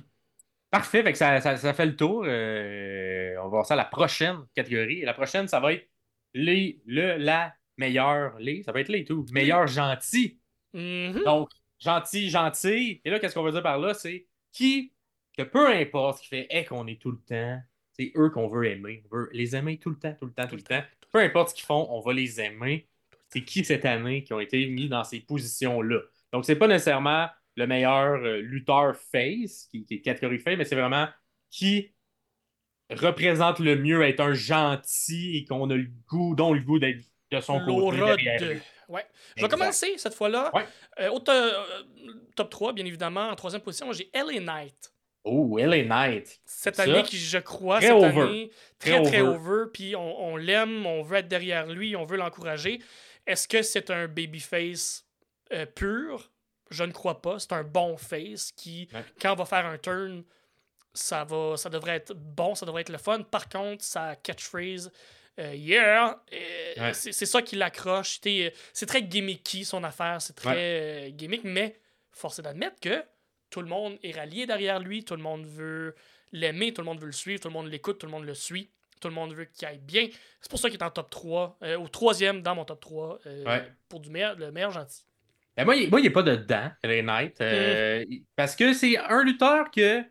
parfait, 0.70 1.04
fait 1.04 1.12
que 1.12 1.18
ça, 1.18 1.40
ça, 1.40 1.74
fait 1.74 1.86
le 1.86 1.94
tour. 1.94 2.22
on 2.22 3.42
va 3.44 3.48
voir 3.48 3.64
ça 3.64 3.74
à 3.74 3.76
la 3.76 3.84
prochaine 3.84 4.38
catégorie. 4.54 5.02
Et 5.02 5.04
la 5.04 5.14
prochaine, 5.14 5.46
ça 5.46 5.60
va 5.60 5.72
être 5.72 5.88
les, 6.34 6.80
le, 6.86 7.16
la 7.16 7.54
meilleur 7.82 8.38
les, 8.38 8.62
ça 8.62 8.72
peut 8.72 8.78
être 8.78 8.88
les 8.88 9.04
tout, 9.04 9.26
meilleur 9.32 9.66
gentil. 9.66 10.40
Mm-hmm. 10.74 11.24
Donc, 11.24 11.50
gentil, 11.78 12.30
gentil. 12.30 13.00
Et 13.04 13.10
là, 13.10 13.18
qu'est-ce 13.18 13.34
qu'on 13.34 13.42
veut 13.42 13.52
dire 13.52 13.62
par 13.62 13.78
là? 13.78 13.94
C'est 13.94 14.26
qui, 14.52 14.92
que 15.36 15.42
peu 15.42 15.68
importe 15.68 16.18
ce 16.18 16.22
qui 16.22 16.28
fait 16.28 16.46
hey, 16.50 16.64
qu'on 16.64 16.86
est 16.86 17.00
tout 17.00 17.10
le 17.10 17.20
temps, 17.20 17.60
c'est 17.92 18.12
eux 18.16 18.30
qu'on 18.30 18.48
veut 18.48 18.66
aimer. 18.66 19.02
On 19.10 19.16
veut 19.16 19.30
les 19.32 19.56
aimer 19.56 19.78
tout 19.78 19.90
le 19.90 19.98
temps, 19.98 20.14
tout 20.18 20.26
le 20.26 20.32
temps, 20.32 20.46
tout, 20.46 20.56
le 20.56 20.62
temps. 20.62 20.82
Peu 21.10 21.18
importe 21.18 21.50
ce 21.50 21.54
qu'ils 21.54 21.66
font, 21.66 21.86
on 21.90 22.00
va 22.00 22.12
les 22.12 22.40
aimer. 22.40 22.88
C'est 23.28 23.44
qui 23.44 23.64
cette 23.64 23.84
année 23.84 24.24
qui 24.24 24.32
ont 24.32 24.40
été 24.40 24.66
mis 24.66 24.88
dans 24.88 25.04
ces 25.04 25.20
positions-là? 25.20 26.00
Donc, 26.32 26.44
c'est 26.44 26.56
pas 26.56 26.68
nécessairement 26.68 27.28
le 27.56 27.66
meilleur 27.66 28.22
euh, 28.24 28.40
lutteur 28.40 28.96
face, 28.96 29.66
qui, 29.70 29.84
qui, 29.84 29.94
est 29.94 30.00
catégorie 30.00 30.38
face, 30.38 30.56
mais 30.56 30.64
c'est 30.64 30.76
vraiment 30.76 31.08
qui 31.50 31.92
représente 32.90 33.58
le 33.58 33.76
mieux 33.76 34.02
être 34.02 34.20
un 34.20 34.34
gentil 34.34 35.36
et 35.36 35.44
qu'on 35.44 35.68
a 35.70 35.76
le 35.76 35.90
goût, 36.08 36.34
dont 36.34 36.52
le 36.52 36.60
goût 36.60 36.78
d'être 36.78 37.04
de 37.32 37.40
son 37.40 37.60
côté. 37.64 37.98
De... 38.38 38.60
Ouais. 38.88 39.06
Je 39.36 39.42
vais 39.42 39.48
commencer 39.48 39.94
cette 39.96 40.14
fois-là. 40.14 40.52
Euh, 41.00 41.10
au 41.10 41.22
euh, 41.28 41.64
top 42.36 42.50
3, 42.50 42.72
bien 42.72 42.84
évidemment. 42.84 43.28
En 43.28 43.36
troisième 43.36 43.62
position, 43.62 43.92
j'ai 43.92 44.10
LA 44.14 44.40
Knight. 44.40 44.92
Oh, 45.24 45.56
LA 45.56 45.84
Knight. 45.84 46.40
Cette 46.44 46.80
année 46.80 47.02
qui, 47.04 47.16
je 47.16 47.38
crois, 47.38 47.78
très 47.78 47.88
cette 47.88 48.02
année, 48.02 48.50
très, 48.78 49.02
très, 49.02 49.20
over. 49.20 49.64
Puis 49.72 49.94
on, 49.96 50.36
l'aime, 50.36 50.84
on 50.84 51.02
veut 51.02 51.18
être 51.18 51.28
derrière 51.28 51.66
lui, 51.66 51.96
on 51.96 52.04
veut 52.04 52.16
l'encourager. 52.16 52.80
Est-ce 53.26 53.46
que 53.46 53.62
c'est 53.62 53.90
un 53.90 54.08
babyface 54.08 55.06
euh, 55.52 55.64
pur? 55.64 56.30
Je 56.70 56.84
ne 56.84 56.92
crois 56.92 57.22
pas. 57.22 57.38
C'est 57.38 57.52
un 57.52 57.62
bon 57.62 57.96
face 57.96 58.50
qui, 58.52 58.88
quand 59.20 59.32
on 59.32 59.36
va 59.36 59.44
faire 59.44 59.66
un 59.66 59.78
turn, 59.78 60.24
ça, 60.92 61.24
va, 61.24 61.56
ça 61.56 61.70
devrait 61.70 61.96
être 61.96 62.14
bon, 62.14 62.54
ça 62.54 62.66
devrait 62.66 62.82
être 62.82 62.88
le 62.88 62.98
fun. 62.98 63.22
Par 63.22 63.48
contre, 63.48 63.84
sa 63.84 64.16
catchphrase 64.16 64.90
euh, 65.38 65.54
yeah! 65.54 66.22
Euh, 66.32 66.90
c'est 66.92 67.26
ça 67.26 67.40
qui 67.40 67.56
l'accroche. 67.56 68.20
Euh, 68.26 68.50
c'est 68.72 68.86
très 68.86 69.02
gimmicky 69.02 69.64
son 69.64 69.82
affaire, 69.82 70.20
c'est 70.20 70.34
très 70.34 71.12
gimmick, 71.12 71.44
mais 71.44 71.76
force 72.10 72.38
est 72.38 72.42
d'admettre 72.42 72.78
que 72.80 73.02
tout 73.50 73.62
le 73.62 73.68
monde 73.68 73.98
est 74.02 74.12
rallié 74.12 74.46
derrière 74.46 74.78
lui, 74.78 75.04
tout 75.04 75.16
le 75.16 75.22
monde 75.22 75.46
veut 75.46 75.94
l'aimer, 76.32 76.72
tout 76.72 76.82
le 76.82 76.86
monde 76.86 77.00
veut 77.00 77.06
le 77.06 77.12
suivre, 77.12 77.40
tout 77.40 77.48
le 77.48 77.54
monde 77.54 77.68
l'écoute, 77.68 77.98
tout 77.98 78.06
le 78.06 78.12
monde 78.12 78.24
le 78.24 78.34
suit, 78.34 78.70
tout 79.00 79.08
le 79.08 79.14
monde 79.14 79.32
veut 79.32 79.46
qu'il 79.46 79.66
aille 79.66 79.78
bien. 79.78 80.08
C'est 80.40 80.50
pour 80.50 80.58
ça 80.58 80.68
qu'il 80.68 80.78
est 80.78 80.84
en 80.84 80.90
top 80.90 81.08
3, 81.08 81.58
au 81.78 81.88
troisième 81.88 82.42
dans 82.42 82.54
mon 82.54 82.64
top 82.64 82.80
3, 82.80 83.20
pour 83.88 84.00
du 84.00 84.10
meilleur, 84.10 84.36
le 84.36 84.52
meilleur 84.52 84.70
gentil. 84.70 85.06
Ben 85.56 85.66
moi, 85.66 85.76
il, 85.76 85.90
n'est 85.90 86.10
pas 86.10 86.22
dedans, 86.22 86.70
LA 86.82 87.02
Knight, 87.02 87.42
parce 88.36 88.56
que 88.56 88.72
c'est 88.72 88.96
un 88.96 89.22
lutteur 89.22 89.70
que, 89.70 90.02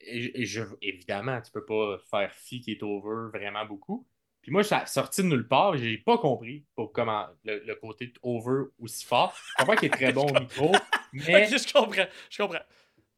je, 0.00 0.62
évidemment, 0.82 1.40
tu 1.40 1.52
peux 1.52 1.64
pas 1.64 1.98
faire 2.10 2.32
fi 2.32 2.60
qui 2.60 2.72
est 2.72 2.82
over 2.82 3.30
vraiment 3.32 3.64
beaucoup, 3.64 4.06
puis 4.48 4.54
moi, 4.54 4.64
ça 4.64 4.86
sorti 4.86 5.22
de 5.22 5.26
nulle 5.26 5.46
part, 5.46 5.76
j'ai 5.76 5.98
pas 5.98 6.16
compris 6.16 6.64
pour 6.74 6.90
comment 6.90 7.26
le, 7.44 7.74
côté 7.74 8.10
over 8.22 8.68
aussi 8.78 9.04
fort. 9.04 9.36
Je 9.36 9.54
comprends 9.58 9.76
qu'il 9.76 9.88
est 9.88 9.90
très 9.90 10.10
bon 10.10 10.26
au 10.26 10.32
micro, 10.40 10.72
mais. 11.12 11.46
je 11.48 11.70
comprends, 11.70 12.06
je 12.30 12.42
comprends. 12.42 12.64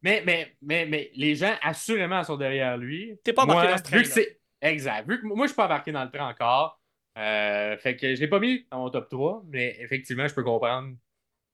Mais, 0.01 0.21
mais, 0.25 0.57
mais, 0.61 0.85
mais 0.85 1.09
les 1.15 1.35
gens, 1.35 1.55
assurément, 1.61 2.21
sont 2.25 2.35
derrière 2.35 2.75
lui. 2.75 3.17
T'es 3.23 3.31
pas 3.31 3.43
embarqué 3.43 3.71
dans 3.71 3.77
ce 3.77 3.83
train. 3.83 4.01
Vu 4.01 4.25
Exact. 4.61 5.09
Vu 5.09 5.21
que 5.21 5.25
moi, 5.25 5.45
je 5.45 5.51
suis 5.51 5.55
pas 5.55 5.67
embarqué 5.67 5.93
dans 5.93 6.03
le 6.03 6.11
train 6.11 6.27
encore. 6.27 6.81
Euh, 7.17 7.77
fait 7.77 7.95
que 7.95 8.13
je 8.13 8.19
l'ai 8.19 8.27
pas 8.27 8.41
mis 8.41 8.67
dans 8.69 8.79
mon 8.79 8.89
top 8.89 9.07
3, 9.07 9.45
mais 9.47 9.77
effectivement, 9.79 10.27
je 10.27 10.33
peux 10.33 10.43
comprendre 10.43 10.97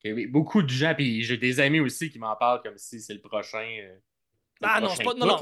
a 0.06 0.28
beaucoup 0.28 0.64
de 0.64 0.70
gens, 0.70 0.96
puis 0.96 1.22
j'ai 1.22 1.38
des 1.38 1.60
amis 1.60 1.82
aussi 1.82 2.10
qui 2.10 2.18
m'en 2.18 2.36
parlent 2.36 2.64
comme 2.64 2.78
si 2.78 3.00
c'est 3.00 3.14
le 3.14 3.22
prochain. 3.22 3.78
Euh, 3.80 3.96
ah 4.64 4.82
non, 4.82 4.90
c'est 4.90 5.04
pas. 5.04 5.14
Non, 5.14 5.26
non. 5.26 5.38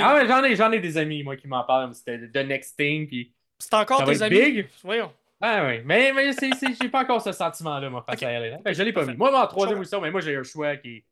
Ah 0.00 0.14
ouais, 0.14 0.26
j'en 0.26 0.44
ai, 0.44 0.56
j'en 0.56 0.72
ai 0.72 0.80
des 0.80 0.96
amis, 0.96 1.22
moi, 1.22 1.36
qui 1.36 1.48
m'en 1.48 1.64
parlent. 1.64 1.94
C'était 1.94 2.28
The 2.28 2.46
Next 2.46 2.76
Thing. 2.76 3.06
Puis 3.06 3.32
c'est 3.58 3.74
encore 3.74 4.04
des 4.04 4.22
amis? 4.22 4.38
Big. 4.38 4.68
Voyons. 4.82 5.12
Ah 5.40 5.66
oui, 5.66 5.80
mais, 5.84 6.12
mais 6.12 6.32
c'est, 6.32 6.50
j'ai 6.80 6.88
pas 6.88 7.02
encore 7.02 7.20
ce 7.20 7.32
sentiment-là, 7.32 7.90
moi, 7.90 8.04
face 8.08 8.22
à 8.22 8.30
elle. 8.30 8.60
Ben, 8.64 8.74
je 8.74 8.82
l'ai 8.82 8.92
pas 8.92 9.04
mis. 9.04 9.16
Moi, 9.16 9.38
en 9.38 9.46
troisième 9.46 9.78
position, 9.78 10.00
mais 10.00 10.10
moi, 10.10 10.20
j'ai 10.20 10.36
un 10.36 10.42
choix 10.42 10.76
qui, 10.76 11.04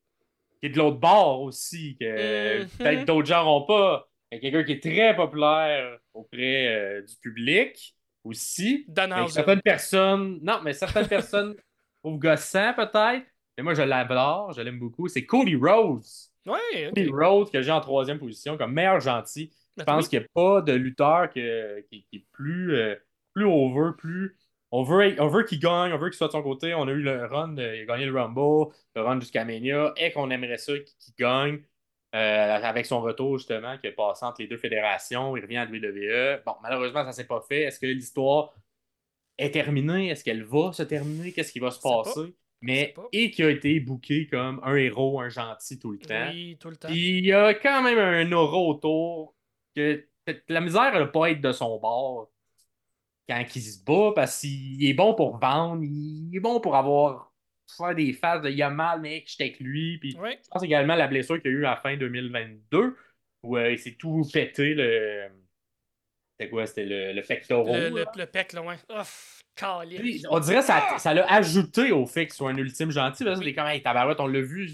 qui 0.60 0.66
est 0.66 0.70
de 0.70 0.78
l'autre 0.78 0.98
bord 0.98 1.42
aussi, 1.42 1.96
que 2.00 2.62
mm-hmm. 2.62 2.68
peut-être 2.78 3.04
d'autres 3.04 3.26
gens 3.26 3.44
n'ont 3.44 3.66
pas. 3.66 4.08
Quelqu'un 4.30 4.64
qui 4.64 4.72
est 4.72 4.82
très 4.82 5.14
populaire 5.14 5.98
auprès 6.14 6.68
euh, 6.68 7.02
du 7.02 7.14
public 7.16 7.94
aussi. 8.24 8.86
Certaines 9.28 9.60
personnes. 9.60 10.38
Non, 10.42 10.60
mais 10.62 10.72
certaines 10.72 11.08
personnes 11.08 11.54
trouvent 12.02 12.18
gossant 12.18 12.72
peut-être. 12.74 13.26
Mais 13.58 13.62
moi, 13.62 13.74
je 13.74 13.82
l'adore, 13.82 14.52
je 14.52 14.62
l'aime 14.62 14.78
beaucoup. 14.78 15.08
C'est 15.08 15.26
Cody 15.26 15.56
Rose. 15.56 16.31
Oui, 16.46 16.86
okay. 16.88 17.08
Rhodes 17.10 17.50
que 17.50 17.62
j'ai 17.62 17.70
en 17.70 17.80
troisième 17.80 18.18
position 18.18 18.56
comme 18.56 18.72
meilleur 18.72 19.00
gentil. 19.00 19.52
Je 19.76 19.84
pense 19.84 20.08
qu'il 20.08 20.18
n'y 20.18 20.24
a 20.24 20.28
pas 20.34 20.60
de 20.60 20.72
lutteur 20.72 21.30
qui, 21.30 21.40
est 21.40 22.26
plus, 22.32 22.74
euh, 22.74 22.96
plus 23.34 23.44
over, 23.44 23.92
plus. 23.96 24.36
On 24.70 24.82
veut, 24.82 25.20
on 25.20 25.28
veut 25.28 25.44
qu'il 25.44 25.60
gagne, 25.60 25.92
on 25.92 25.98
veut 25.98 26.08
qu'il 26.08 26.16
soit 26.16 26.28
de 26.28 26.32
son 26.32 26.42
côté. 26.42 26.74
On 26.74 26.88
a 26.88 26.90
eu 26.90 27.02
le 27.02 27.26
run, 27.26 27.48
de, 27.48 27.62
il 27.62 27.82
a 27.82 27.84
gagné 27.84 28.06
le 28.06 28.18
Rumble, 28.18 28.72
le 28.94 29.02
run 29.02 29.20
jusqu'à 29.20 29.44
Mania, 29.44 29.92
et 29.96 30.12
qu'on 30.12 30.30
aimerait 30.30 30.58
ça 30.58 30.72
qu'il 30.78 31.14
gagne 31.18 31.60
euh, 32.14 32.58
avec 32.62 32.86
son 32.86 33.00
retour, 33.00 33.38
justement, 33.38 33.78
qui 33.78 33.86
est 33.86 33.92
passé 33.92 34.24
entre 34.24 34.40
les 34.40 34.48
deux 34.48 34.56
fédérations. 34.56 35.36
Il 35.36 35.42
revient 35.42 35.58
à 35.58 35.66
WWE. 35.66 36.42
Bon, 36.44 36.54
malheureusement, 36.62 37.02
ça 37.02 37.08
ne 37.08 37.12
s'est 37.12 37.26
pas 37.26 37.42
fait. 37.46 37.62
Est-ce 37.62 37.78
que 37.78 37.86
l'histoire 37.86 38.54
est 39.38 39.50
terminée? 39.52 40.08
Est-ce 40.08 40.24
qu'elle 40.24 40.44
va 40.44 40.72
se 40.72 40.82
terminer? 40.82 41.32
Qu'est-ce 41.32 41.52
qui 41.52 41.60
va 41.60 41.70
se 41.70 41.80
passer? 41.80 42.34
Mais 42.62 42.94
et 43.12 43.30
qui 43.30 43.42
a 43.42 43.50
été 43.50 43.80
booké 43.80 44.26
comme 44.26 44.60
un 44.62 44.76
héros, 44.76 45.20
un 45.20 45.28
gentil 45.28 45.78
tout 45.78 45.92
le 45.92 45.98
temps. 45.98 46.28
Oui, 46.30 46.56
tout 46.58 46.70
le 46.70 46.76
temps. 46.76 46.88
il 46.88 47.26
y 47.26 47.32
a 47.32 47.54
quand 47.54 47.82
même 47.82 47.98
un 47.98 48.32
aura 48.32 48.58
autour 48.58 49.34
que 49.74 50.06
la 50.48 50.60
misère 50.60 50.98
ne 50.98 51.04
pas 51.04 51.30
être 51.30 51.40
de 51.40 51.52
son 51.52 51.78
bord 51.78 52.30
quand 53.28 53.44
il 53.54 53.62
se 53.62 53.82
bat 53.84 54.12
parce 54.14 54.40
qu'il 54.40 54.84
est 54.84 54.94
bon 54.94 55.14
pour 55.14 55.38
vendre, 55.38 55.82
il 55.82 56.30
est 56.34 56.40
bon 56.40 56.60
pour 56.60 56.76
avoir 56.76 57.32
faire 57.76 57.94
des 57.94 58.12
phases 58.12 58.42
de 58.42 58.50
il 58.50 58.62
a 58.62 58.70
mal, 58.70 59.00
mec, 59.00 59.28
j'étais 59.28 59.44
avec 59.44 59.60
lui. 59.60 59.98
Puis 59.98 60.12
je 60.12 60.48
pense 60.50 60.62
également 60.62 60.94
la 60.94 61.08
blessure 61.08 61.40
qu'il 61.40 61.50
a 61.50 61.54
eu 61.54 61.64
à 61.64 61.70
la 61.70 61.76
fin 61.76 61.96
2022 61.96 62.96
où 63.42 63.56
euh, 63.56 63.72
il 63.72 63.78
s'est 63.78 63.94
tout 63.94 64.22
pété 64.32 64.74
le. 64.74 65.28
C'était 66.38 66.50
quoi? 66.50 66.66
C'était 66.66 66.84
le, 66.84 67.12
le 67.12 67.22
pectoral. 67.22 67.92
Le, 67.92 68.04
le, 68.16 68.26
pec, 68.26 68.52
là, 68.52 68.62
ouais. 68.62 68.76
On 70.30 70.40
dirait 70.40 70.60
que 70.60 70.64
ça, 70.64 70.98
ça 70.98 71.14
l'a 71.14 71.30
ajouté 71.32 71.92
au 71.92 72.06
fait 72.06 72.26
qu'il 72.26 72.34
soit 72.34 72.50
un 72.50 72.56
ultime 72.56 72.90
gentil. 72.90 73.24
Parce 73.24 73.40
que 73.40 73.44
les 73.44 73.54
comme, 73.54 73.66
hey, 73.66 73.82
tabarouette, 73.82 74.20
on 74.20 74.26
l'a 74.26 74.40
vu 74.40 74.70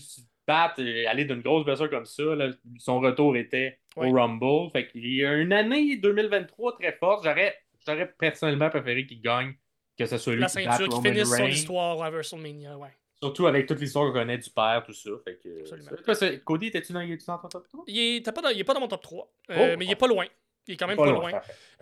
battre, 0.46 0.80
et 0.80 1.06
aller 1.06 1.24
d'une 1.24 1.42
grosse 1.42 1.64
blessure 1.64 1.90
comme 1.90 2.06
ça. 2.06 2.22
là, 2.34 2.50
son 2.78 3.00
retour 3.00 3.36
était 3.36 3.78
au 3.96 4.10
Rumble. 4.10 4.70
Fait 4.72 4.88
qu'il 4.88 5.14
y 5.14 5.24
a 5.24 5.34
une 5.34 5.52
année 5.52 5.96
2023 5.96 6.76
très 6.78 6.92
forte. 6.92 7.24
J'aurais, 7.24 7.54
j'aurais 7.86 8.12
personnellement 8.18 8.70
préféré 8.70 9.06
qu'il 9.06 9.20
gagne, 9.20 9.54
que 9.98 10.06
ce 10.06 10.16
soit 10.16 10.34
lui 10.34 10.40
La 10.40 10.48
qui 10.48 10.64
batte 10.64 10.80
Roman 10.88 11.24
son 11.24 11.46
histoire 11.46 12.02
à 12.02 12.10
WrestleMania, 12.10 12.76
ouais. 12.78 12.88
Surtout 13.20 13.48
avec 13.48 13.66
toute 13.66 13.80
l'histoire 13.80 14.06
qu'on 14.06 14.20
connaît 14.20 14.38
du 14.38 14.48
père, 14.48 14.82
tout 14.86 14.92
ça. 14.92 15.10
Fait 15.24 15.36
que, 15.42 15.60
Absolument. 15.60 16.40
Cody, 16.44 16.66
étais-tu 16.68 16.92
dans, 16.92 17.00
es-tu 17.00 17.26
dans 17.26 17.38
ton 17.38 17.48
top 17.48 17.66
3? 17.68 17.84
Il 17.88 17.98
est, 17.98 18.24
t'as 18.24 18.30
pas 18.30 18.42
dans, 18.42 18.50
il 18.50 18.60
est 18.60 18.64
pas 18.64 18.74
dans 18.74 18.80
mon 18.80 18.86
top 18.86 19.02
3, 19.02 19.32
euh, 19.50 19.54
Oh, 19.58 19.76
mais 19.76 19.86
il 19.86 19.90
est 19.90 19.96
pas 19.96 20.06
loin. 20.06 20.26
Il 20.68 20.74
est 20.74 20.76
quand 20.76 20.86
même 20.86 20.96
pas, 20.96 21.06
loin. 21.06 21.32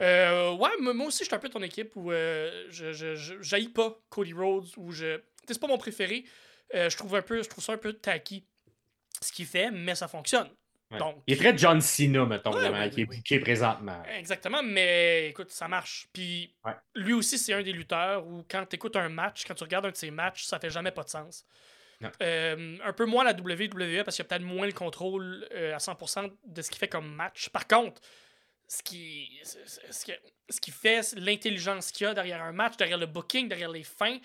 Euh, 0.00 0.52
ouais, 0.54 0.70
moi 0.80 1.06
aussi, 1.06 1.18
je 1.18 1.24
suis 1.24 1.34
un 1.34 1.38
peu 1.38 1.48
ton 1.48 1.62
équipe 1.62 1.92
où 1.96 2.12
euh, 2.12 2.66
je, 2.70 2.92
je, 2.92 3.14
je- 3.16 3.42
j'haïs 3.42 3.68
pas 3.68 3.98
Cody 4.08 4.32
Rhodes, 4.32 4.66
je. 4.90 5.20
C'est 5.46 5.60
pas 5.60 5.66
mon 5.66 5.78
préféré. 5.78 6.24
Euh, 6.74 6.88
je, 6.88 6.96
trouve 6.96 7.14
un 7.16 7.22
peu, 7.22 7.42
je 7.42 7.48
trouve 7.48 7.62
ça 7.62 7.72
un 7.72 7.78
peu 7.78 7.92
tacky 7.92 8.44
ce 9.20 9.32
qu'il 9.32 9.46
fait, 9.46 9.70
mais 9.70 9.94
ça 9.94 10.08
fonctionne. 10.08 10.48
Ouais. 10.90 10.98
Donc, 10.98 11.22
Il 11.26 11.34
est 11.34 11.36
très 11.36 11.56
John 11.58 11.80
Cena, 11.80 12.24
mettons, 12.26 12.52
Ouais, 12.52 12.60
vraiment, 12.60 12.78
ouais, 12.78 12.90
qui, 12.90 13.00
est, 13.02 13.08
oui, 13.08 13.16
oui. 13.16 13.22
qui 13.22 13.34
est 13.34 13.40
présentement. 13.40 14.02
Exactement, 14.16 14.62
mais 14.62 15.28
écoute, 15.30 15.50
ça 15.50 15.66
marche. 15.68 16.08
Puis 16.12 16.54
lui 16.94 17.12
aussi, 17.12 17.38
c'est 17.38 17.52
un 17.52 17.62
des 17.62 17.72
lutteurs 17.72 18.26
où 18.26 18.44
quand 18.48 18.64
tu 18.66 18.76
écoutes 18.76 18.94
un 18.96 19.08
match, 19.08 19.44
quand 19.46 19.54
tu 19.54 19.64
regardes 19.64 19.86
un 19.86 19.90
de 19.90 19.96
ses 19.96 20.10
matchs, 20.12 20.44
ça 20.44 20.58
fait 20.60 20.70
jamais 20.70 20.92
pas 20.92 21.02
de 21.02 21.08
sens. 21.08 21.44
Euh, 22.22 22.76
un 22.84 22.92
peu 22.92 23.06
moins 23.06 23.24
la 23.24 23.32
WWE 23.32 24.04
parce 24.04 24.16
qu'il 24.16 24.22
y 24.22 24.26
a 24.26 24.28
peut-être 24.28 24.42
moins 24.42 24.66
le 24.66 24.72
contrôle 24.72 25.48
euh, 25.54 25.74
à 25.74 25.78
100% 25.78 26.30
de 26.46 26.62
ce 26.62 26.70
qu'il 26.70 26.78
fait 26.78 26.88
comme 26.88 27.10
match. 27.14 27.48
Par 27.48 27.66
contre, 27.66 28.02
ce 28.68 28.82
qui, 28.82 29.38
ce, 29.44 29.58
ce 29.90 30.04
qui, 30.04 30.12
ce 30.48 30.60
qui 30.60 30.70
fait, 30.70 31.12
l'intelligence 31.16 31.90
qu'il 31.92 32.06
y 32.06 32.10
a 32.10 32.14
derrière 32.14 32.42
un 32.42 32.52
match, 32.52 32.76
derrière 32.76 32.98
le 32.98 33.06
booking, 33.06 33.48
derrière 33.48 33.70
les 33.70 33.84
fins, 33.84 34.18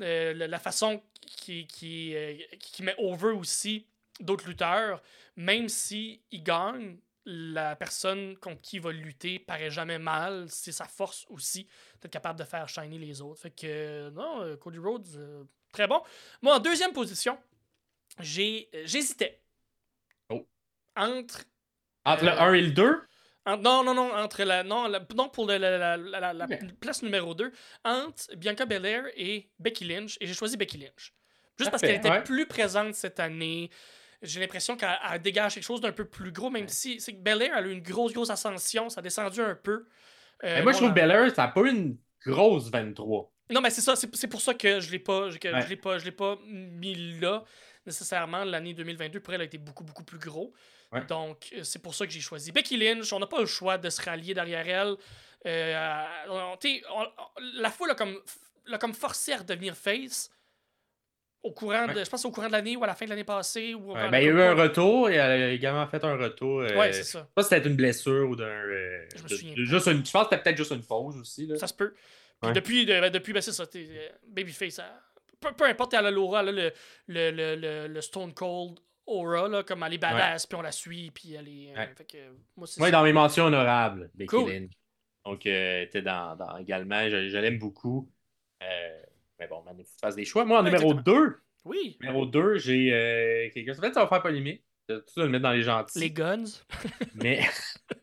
euh, 0.00 0.34
la, 0.34 0.58
façon 0.58 1.02
qui, 1.26 1.66
qui, 1.66 2.14
euh, 2.14 2.34
qui 2.60 2.82
met 2.82 2.94
over 2.98 3.32
aussi 3.32 3.86
d'autres 4.20 4.46
lutteurs, 4.46 5.02
même 5.36 5.68
si 5.68 6.22
il 6.30 6.42
gagne, 6.42 6.98
la 7.30 7.76
personne 7.76 8.38
contre 8.38 8.62
qui 8.62 8.76
il 8.76 8.82
va 8.82 8.90
lutter 8.90 9.38
paraît 9.38 9.70
jamais 9.70 9.98
mal. 9.98 10.46
C'est 10.48 10.72
sa 10.72 10.86
force 10.86 11.26
aussi 11.28 11.68
d'être 12.00 12.10
capable 12.12 12.38
de 12.38 12.44
faire 12.44 12.66
shiner 12.68 12.96
les 12.98 13.20
autres. 13.20 13.40
Fait 13.42 13.50
que, 13.50 14.08
non, 14.10 14.40
euh, 14.42 14.56
Cody 14.56 14.78
Rhodes, 14.78 15.06
euh, 15.16 15.44
très 15.70 15.86
bon. 15.86 16.02
Moi, 16.40 16.56
en 16.56 16.58
deuxième 16.58 16.92
position, 16.94 17.38
j'ai 18.18 18.70
j'hésitais. 18.84 19.42
Oh. 20.30 20.46
Entre. 20.96 21.44
Entre 22.06 22.24
le 22.24 22.30
Euh, 22.30 22.40
1 22.40 22.52
et 22.54 22.62
le 22.62 22.70
2, 22.70 22.92
en- 22.94 23.00
non, 23.56 23.82
non, 23.84 23.94
non, 23.94 24.12
entre 24.14 24.42
la. 24.44 24.62
Non, 24.62 24.86
la- 24.88 25.00
non 25.14 25.28
pour 25.28 25.46
la, 25.46 25.96
place 26.80 27.02
numéro 27.02 27.34
2, 27.34 27.52
entre 27.84 28.34
Bianca 28.36 28.66
Belair 28.66 29.04
et 29.16 29.48
Becky 29.58 29.84
Lynch. 29.84 30.16
Et 30.20 30.26
j'ai 30.26 30.34
choisi 30.34 30.56
Becky 30.56 30.78
Lynch. 30.78 31.12
Juste 31.58 31.70
parce 31.70 31.80
qu'elle 31.80 31.96
était 31.96 32.10
ouais. 32.10 32.22
plus 32.22 32.46
présente 32.46 32.94
cette 32.94 33.18
année. 33.20 33.70
J'ai 34.22 34.40
l'impression 34.40 34.76
qu'elle 34.76 34.96
elle 35.12 35.22
dégage 35.22 35.54
quelque 35.54 35.64
chose 35.64 35.80
d'un 35.80 35.92
peu 35.92 36.04
plus 36.04 36.32
gros, 36.32 36.50
même 36.50 36.68
si 36.68 37.00
c'est 37.00 37.12
que 37.12 37.18
Belair 37.22 37.52
elle 37.56 37.64
a 37.64 37.68
eu 37.68 37.72
une 37.72 37.82
grosse, 37.82 38.12
grosse 38.12 38.30
ascension. 38.30 38.88
Ça 38.90 39.00
a 39.00 39.02
descendu 39.02 39.40
un 39.40 39.54
peu. 39.54 39.86
Euh, 40.44 40.54
Mais 40.56 40.62
moi, 40.62 40.72
je 40.72 40.78
trouve 40.78 40.88
la- 40.88 40.94
Belair, 40.94 41.34
ça 41.34 41.42
n'a 41.46 41.48
pas 41.48 41.60
eu 41.62 41.70
une 41.70 41.96
grosse 42.24 42.70
23. 42.70 43.32
non, 43.50 43.60
mais 43.60 43.70
c'est 43.70 43.80
ça, 43.80 43.94
c'est 43.96 44.28
pour 44.28 44.40
ça 44.40 44.54
que 44.54 44.80
je 44.80 44.90
l'ai 44.90 44.98
pas, 44.98 45.30
que 45.30 45.48
Ouais. 45.52 45.62
je 45.62 45.68
l'ai 45.68 45.76
pas, 45.76 45.98
l'ai 45.98 46.12
pas 46.12 46.38
mis 46.46 47.18
là 47.20 47.44
nécessairement. 47.86 48.44
L'année 48.44 48.74
2022 48.74 49.20
pour 49.20 49.34
elle 49.34 49.40
a 49.40 49.44
été 49.44 49.58
beaucoup 49.58 49.84
beaucoup 49.84 50.04
plus 50.04 50.18
gros. 50.18 50.52
Ouais. 50.92 51.04
Donc 51.06 51.48
euh, 51.54 51.62
c'est 51.64 51.80
pour 51.82 51.94
ça 51.94 52.06
que 52.06 52.12
j'ai 52.12 52.20
choisi 52.20 52.50
Becky 52.52 52.76
Lynch. 52.76 53.12
On 53.12 53.18
n'a 53.18 53.26
pas 53.26 53.40
le 53.40 53.46
choix 53.46 53.76
de 53.78 53.90
se 53.90 54.00
rallier 54.02 54.32
derrière 54.34 54.66
elle. 54.68 54.96
Euh, 55.46 56.04
on- 56.28 56.56
on- 56.94 57.06
la 57.54 57.70
foule 57.70 57.90
a 57.90 57.94
comme, 57.94 58.18
l'a 58.66 58.78
comme 58.78 58.94
forcé 58.94 59.32
à 59.32 59.38
redevenir 59.38 59.76
face. 59.76 60.30
Au 61.42 61.52
courant 61.52 61.86
de, 61.86 62.02
je 62.02 62.10
pense 62.10 62.24
au 62.24 62.32
courant 62.32 62.48
de 62.48 62.52
l'année 62.52 62.76
ou 62.76 62.82
à 62.82 62.88
la 62.88 62.94
fin 62.96 63.04
de 63.04 63.10
l'année 63.10 63.22
passée. 63.24 63.72
Ou 63.72 63.92
Ouais, 63.92 64.10
ben, 64.10 64.18
il 64.18 64.24
y 64.24 64.28
a 64.28 64.32
eu 64.32 64.40
un 64.42 64.54
retour 64.54 65.08
et 65.08 65.14
elle 65.14 65.42
a 65.42 65.48
également 65.50 65.86
fait 65.86 66.02
un 66.04 66.16
retour. 66.16 66.62
euh, 66.62 66.76
Ouais, 66.76 66.92
je 66.92 67.02
sais 67.02 67.18
pas 67.34 67.42
si 67.44 67.48
c'était 67.50 67.68
une 67.68 67.76
blessure 67.76 68.28
ou 68.28 68.34
d'un. 68.34 68.44
euh, 68.46 69.06
Je 69.16 69.22
me 69.22 69.28
souviens 69.28 69.54
de- 69.54 69.64
juste 69.64 69.86
une, 69.86 70.04
je 70.04 70.10
pense 70.10 70.24
que 70.24 70.30
c'était 70.30 70.42
peut-être 70.42 70.56
juste 70.56 70.72
une 70.72 70.82
pause 70.84 71.16
aussi. 71.16 71.46
Là. 71.46 71.56
Ça 71.56 71.68
se 71.68 71.74
peut. 71.74 71.94
Puis 72.42 72.52
depuis, 72.52 72.86
de- 72.86 73.00
ben, 73.00 73.10
depuis 73.10 73.32
ben, 73.32 73.40
c'est 73.40 73.52
ça, 73.52 73.64
euh, 73.74 74.08
Babyface, 74.26 74.80
peu, 75.40 75.52
peu 75.52 75.64
importe, 75.66 75.94
elle 75.94 76.06
a 76.06 76.10
l'aura, 76.10 76.42
le, 76.42 76.72
le, 77.06 77.30
le, 77.30 77.86
le 77.86 78.00
Stone 78.00 78.34
Cold 78.34 78.80
aura, 79.08 79.48
là, 79.48 79.62
comme 79.62 79.82
elle 79.82 79.94
est 79.94 79.98
badass, 79.98 80.46
puis 80.46 80.56
on 80.58 80.62
la 80.62 80.72
suit, 80.72 81.10
puis 81.10 81.34
elle 81.34 81.48
est. 81.48 81.72
euh, 81.72 81.76
Ouais. 81.80 81.94
fait 81.96 82.04
que, 82.04 82.18
moi, 82.56 82.66
ça. 82.66 82.90
dans 82.90 83.02
mes 83.02 83.12
mentions 83.12 83.44
honorables, 83.46 84.10
Becky 84.14 84.28
Cool. 84.28 84.50
Lynch. 84.50 84.72
Donc, 85.24 85.46
euh, 85.46 85.82
était 85.82 86.02
dans, 86.02 86.36
dans 86.36 86.56
également. 86.58 87.08
Je, 87.08 87.28
je 87.28 87.38
l'aime 87.38 87.58
beaucoup. 87.58 88.10
Euh, 88.62 89.02
mais 89.38 89.46
bon, 89.46 89.62
il 89.66 89.70
faut 89.70 89.82
que 89.82 89.88
tu 89.88 89.94
fasses 90.00 90.16
des 90.16 90.24
choix. 90.24 90.44
Moi, 90.44 90.58
en 90.60 90.64
Ouais, 90.64 90.70
numéro 90.70 90.94
2, 90.94 91.36
Oui, 91.64 91.96
numéro 92.00 92.26
2, 92.26 92.58
j'ai 92.58 92.92
euh, 92.92 93.50
quelqu'un. 93.52 93.72
Peut-être 93.74 93.88
que 93.88 93.94
ça 93.94 94.00
va 94.02 94.08
faire 94.08 94.22
polémique. 94.22 94.64
Tu 94.88 94.94
vas 95.16 95.24
le 95.24 95.28
mettre 95.28 95.42
dans 95.42 95.52
les 95.52 95.62
gentils. 95.62 95.98
les 95.98 96.10
guns. 96.10 96.44
Mais 97.14 97.40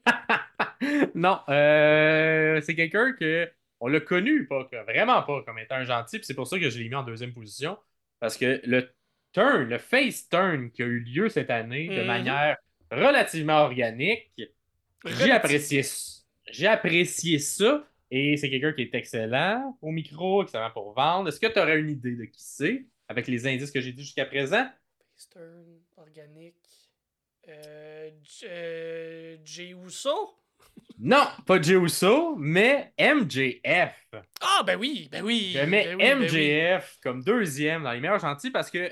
non, 1.15 1.39
c'est 1.47 2.75
quelqu'un 2.75 3.13
que 3.13 3.51
on 3.79 3.87
l'a 3.87 3.99
connu, 3.99 4.47
pas, 4.47 4.67
vraiment 4.87 5.21
pas 5.23 5.43
comme 5.43 5.59
étant 5.59 5.75
un 5.75 5.83
gentil, 5.83 6.17
puis 6.19 6.25
c'est 6.25 6.33
pour 6.33 6.47
ça 6.47 6.59
que 6.59 6.69
je 6.69 6.79
l'ai 6.79 6.87
mis 6.89 6.95
en 6.95 7.03
deuxième 7.03 7.33
position. 7.33 7.77
Parce 8.19 8.37
que 8.37 8.61
le 8.65 8.89
turn, 9.35 9.69
le 9.69 9.77
face 9.77 10.27
turn 10.29 10.71
qui 10.71 10.81
a 10.81 10.85
eu 10.85 10.99
lieu 10.99 11.29
cette 11.29 11.49
année 11.49 11.87
de 11.89 12.01
Mhm. 12.01 12.07
manière 12.07 12.57
relativement 12.91 13.57
organique, 13.61 14.31
j'ai 15.05 15.31
apprécié, 15.31 15.83
ça. 15.83 16.21
j'ai 16.51 16.67
apprécié 16.67 17.37
ça. 17.39 17.85
Et 18.11 18.37
c'est 18.37 18.49
quelqu'un 18.49 18.71
qui 18.73 18.83
est 18.83 18.95
excellent 18.95 19.77
au 19.81 19.91
micro, 19.91 20.43
excellent 20.43 20.71
pour 20.71 20.93
vendre. 20.93 21.27
Est-ce 21.27 21.39
que 21.39 21.47
tu 21.47 21.59
aurais 21.59 21.77
une 21.79 21.89
idée 21.89 22.15
de 22.15 22.25
qui 22.25 22.41
c'est 22.41 22.85
avec 23.07 23.27
les 23.27 23.45
indices 23.47 23.71
que 23.71 23.81
j'ai 23.81 23.91
dit 23.91 24.03
jusqu'à 24.03 24.25
présent? 24.25 24.65
Stern, 25.15 25.65
organique. 25.97 26.55
Euh, 27.47 28.09
J- 28.23 28.45
euh, 28.47 29.37
Jey 29.43 29.75
Uso? 29.85 30.39
Non, 30.97 31.25
pas 31.45 31.61
Jey 31.61 31.75
Uso, 31.75 32.35
mais 32.37 32.93
MJF. 32.97 34.13
Ah, 34.41 34.63
ben 34.65 34.77
oui, 34.77 35.09
ben 35.11 35.23
oui. 35.23 35.51
Je 35.53 35.59
mets 35.61 35.85
ben 35.85 35.95
oui, 35.95 36.03
ben 36.03 36.19
oui. 36.19 36.25
MJF 36.27 36.97
comme 37.03 37.23
deuxième 37.23 37.83
dans 37.83 37.91
les 37.91 37.99
meilleurs 37.99 38.19
gentils 38.19 38.51
parce 38.51 38.69
que 38.71 38.91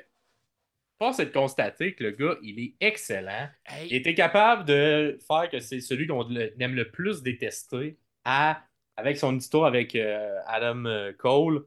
force 1.04 1.20
est 1.20 1.26
de 1.26 1.32
constater 1.32 1.94
que 1.96 2.04
le 2.04 2.12
gars, 2.12 2.38
il 2.42 2.60
est 2.60 2.76
excellent. 2.80 3.50
Hey, 3.66 3.88
Il 3.90 3.96
était 3.96 4.14
capable 4.16 4.66
de 4.66 5.20
faire 5.28 5.50
que 5.50 5.60
c'est 5.60 5.82
celui 5.82 6.08
qu'on 6.08 6.30
aime 6.34 6.76
le 6.76 6.90
plus 6.92 7.22
détester 7.22 7.98
à, 8.26 8.64
avec 8.96 9.18
son 9.18 9.36
histoire 9.38 9.66
avec 9.66 9.96
euh, 9.96 10.40
Adam 10.48 10.86
euh, 10.86 11.12
Cole, 11.14 11.66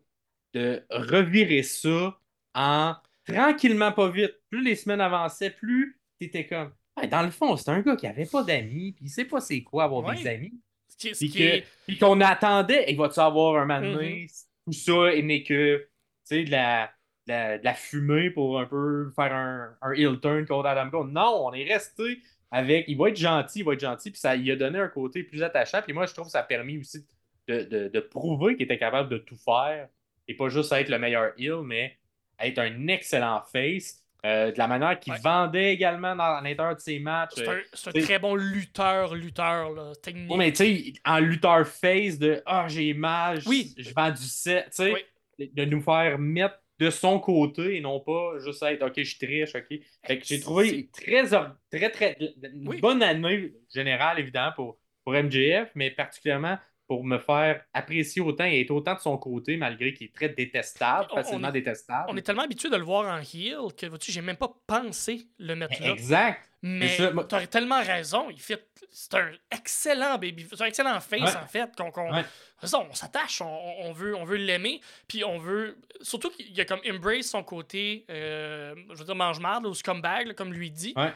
de 0.55 0.83
revirer 0.90 1.62
ça 1.62 2.18
en 2.55 2.94
tranquillement 3.27 3.92
pas 3.92 4.09
vite. 4.09 4.35
Plus 4.51 4.62
les 4.64 4.75
semaines 4.77 5.01
avançaient, 5.01 5.51
plus 5.51 6.01
t'étais 6.18 6.46
comme. 6.46 6.72
Dans 7.11 7.22
le 7.22 7.31
fond, 7.31 7.57
c'est 7.59 7.68
un 7.70 7.81
gars 7.83 7.96
qui 7.96 8.07
avait 8.07 8.25
pas 8.25 8.42
d'amis, 8.42 8.92
puis 8.92 9.05
il 9.07 9.11
sait 9.11 9.27
pas 9.27 9.40
c'est 9.40 9.62
quoi 9.62 9.85
avoir 9.85 10.03
Ouais. 10.05 10.16
des 10.16 10.27
amis. 10.29 10.55
Puis 10.99 11.99
qu'on 11.99 12.20
attendait, 12.22 12.87
il 12.88 12.96
va-tu 12.96 13.20
avoir 13.20 13.57
un 13.57 13.66
moment 13.66 13.81
donné, 13.83 14.22
Mhm. 14.22 14.29
tout 14.66 14.72
ça 14.72 15.12
et 15.12 15.22
n'est 15.22 15.42
que, 15.42 15.79
tu 15.79 15.88
sais, 16.25 16.44
de 16.44 16.51
la, 16.51 16.90
la, 17.26 17.58
de 17.58 17.64
la 17.64 17.74
fumée 17.74 18.30
pour 18.30 18.60
un 18.60 18.66
peu 18.66 19.10
faire 19.16 19.32
un, 19.34 19.70
un 19.82 19.92
heel 19.92 20.18
turn 20.20 20.46
contre 20.46 20.66
Adam 20.68 20.90
Cole. 20.90 21.10
Non, 21.10 21.46
on 21.46 21.52
est 21.52 21.64
resté 21.64 22.20
avec, 22.50 22.84
il 22.88 22.96
va 22.96 23.08
être 23.08 23.16
gentil, 23.16 23.60
il 23.60 23.64
va 23.64 23.72
être 23.74 23.80
gentil, 23.80 24.10
puis 24.10 24.20
ça 24.20 24.36
lui 24.36 24.50
a 24.52 24.56
donné 24.56 24.78
un 24.78 24.88
côté 24.88 25.22
plus 25.24 25.42
attachant, 25.42 25.82
puis 25.82 25.92
moi, 25.92 26.06
je 26.06 26.12
trouve 26.14 26.26
que 26.26 26.30
ça 26.32 26.40
a 26.40 26.44
permis 26.44 26.78
aussi 26.78 27.04
de, 27.48 27.62
de, 27.62 27.88
de 27.88 28.00
prouver 28.00 28.54
qu'il 28.56 28.64
était 28.64 28.78
capable 28.78 29.08
de 29.08 29.18
tout 29.18 29.36
faire, 29.36 29.88
et 30.28 30.34
pas 30.34 30.48
juste 30.48 30.72
être 30.72 30.88
le 30.88 30.98
meilleur 30.98 31.32
heel, 31.38 31.60
mais 31.64 31.96
être 32.40 32.58
un 32.58 32.86
excellent 32.88 33.42
face, 33.52 34.02
euh, 34.24 34.50
de 34.52 34.58
la 34.58 34.66
manière 34.66 34.98
qu'il 34.98 35.12
Ouais. 35.12 35.18
vendait 35.22 35.72
également 35.74 36.14
dans, 36.16 36.24
à 36.36 36.40
l'intérieur 36.42 36.74
de 36.76 36.80
ses 36.80 36.98
matchs. 36.98 37.32
c'est 37.36 37.48
euh, 37.48 37.52
un, 37.58 37.60
c'est 37.72 37.88
un 37.88 37.92
c'est- 37.92 38.00
très 38.02 38.18
bon 38.18 38.34
lutteur, 38.34 39.14
lutteur, 39.14 39.70
là, 39.72 39.92
technique. 40.02 40.30
Ouais, 40.30 40.36
mais 40.36 40.50
tu 40.52 40.56
sais, 40.58 40.92
en 41.04 41.18
lutteur 41.18 41.66
face 41.66 42.18
de 42.18 42.42
Ah, 42.46 42.66
j'ai 42.68 42.94
mal, 42.94 43.40
Oui. 43.46 43.74
je 43.78 43.92
vends 43.94 44.10
du 44.10 44.22
set, 44.22 44.66
tu 44.66 44.70
sais, 44.84 44.92
Oui. 45.38 45.50
de 45.52 45.64
nous 45.64 45.80
faire 45.80 46.18
mettre 46.18 46.58
de 46.78 46.90
son 46.90 47.18
côté 47.20 47.76
et 47.76 47.80
non 47.80 48.00
pas 48.00 48.38
juste 48.38 48.62
être 48.62 48.82
OK, 48.86 49.02
je 49.02 49.18
triche, 49.18 49.54
OK. 49.54 49.80
Fait 50.06 50.18
que 50.18 50.26
j'ai 50.26 50.40
trouvé 50.40 50.88
très, 50.92 51.24
très, 51.70 51.90
très, 51.90 52.18
une 52.52 52.68
Oui. 52.68 52.80
bonne 52.80 53.02
année 53.02 53.54
générale, 53.72 54.18
évidemment, 54.20 54.52
pour, 54.54 54.78
pour 55.04 55.14
MJF, 55.14 55.70
mais 55.74 55.90
particulièrement 55.90 56.58
pour 56.88 57.05
me 57.05 57.18
faire 57.18 57.62
apprécier 57.75 58.22
autant 58.22 58.44
et 58.44 58.61
être 58.61 58.70
autant 58.70 58.94
de 58.94 59.01
son 59.01 59.18
côté, 59.18 59.57
malgré 59.57 59.92
qu'il 59.92 60.07
est 60.07 60.14
très 60.14 60.29
détestable, 60.29 61.09
on 61.12 61.16
facilement 61.16 61.49
est- 61.49 61.53
détestable. 61.53 62.07
On 62.09 62.16
est 62.16 62.22
tellement 62.22 62.42
habitué 62.42 62.68
de 62.70 62.77
le 62.77 62.85
voir 62.85 63.12
en 63.12 63.18
heel 63.20 63.72
que 63.77 63.87
vois-tu, 63.87 64.12
j'ai 64.12 64.20
même 64.22 64.37
pas 64.37 64.53
pensé 64.66 65.27
le 65.38 65.55
mettre 65.57 65.81
là. 65.83 65.90
Exact. 65.90 66.49
Mais 66.62 66.96
t'aurais 67.29 67.46
tellement 67.46 67.81
raison. 67.83 68.29
Il 68.31 68.40
fait, 68.40 68.66
c'est 68.90 69.14
un 69.14 69.31
excellent 69.53 70.18
baby, 70.18 70.46
c'est 70.51 70.62
un 70.62 70.66
excellent 70.66 70.99
face 71.01 71.20
Ouais. 71.20 71.37
en 71.42 71.46
fait. 71.46 71.70
Qu'on, 71.77 71.90
qu'on- 71.90 72.12
Ouais. 72.12 72.25
on 72.62 72.94
s'attache, 72.94 73.40
on, 73.40 73.61
on 73.83 73.92
veut, 73.92 74.16
on 74.16 74.25
veut 74.25 74.37
l'aimer, 74.37 74.81
puis 75.07 75.22
on 75.25 75.38
veut, 75.38 75.77
surtout 76.01 76.31
qu'il 76.31 76.51
y 76.53 76.61
a 76.61 76.64
comme 76.64 76.81
embrace 76.88 77.27
son 77.27 77.42
côté, 77.44 78.05
euh, 78.11 78.75
je 78.92 78.99
veux 78.99 79.05
dire 79.05 79.14
mange 79.14 79.38
marde 79.38 79.66
ou 79.66 79.75
scumbag 79.75 80.29
là, 80.29 80.35
comme 80.35 80.53
lui 80.53 80.70
dit. 80.70 80.92
Ouais. 80.96 81.12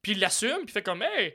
Puis 0.00 0.12
il 0.12 0.20
l'assume, 0.20 0.56
puis 0.58 0.66
il 0.68 0.72
fait 0.72 0.82
comme 0.82 1.02
hey, 1.02 1.34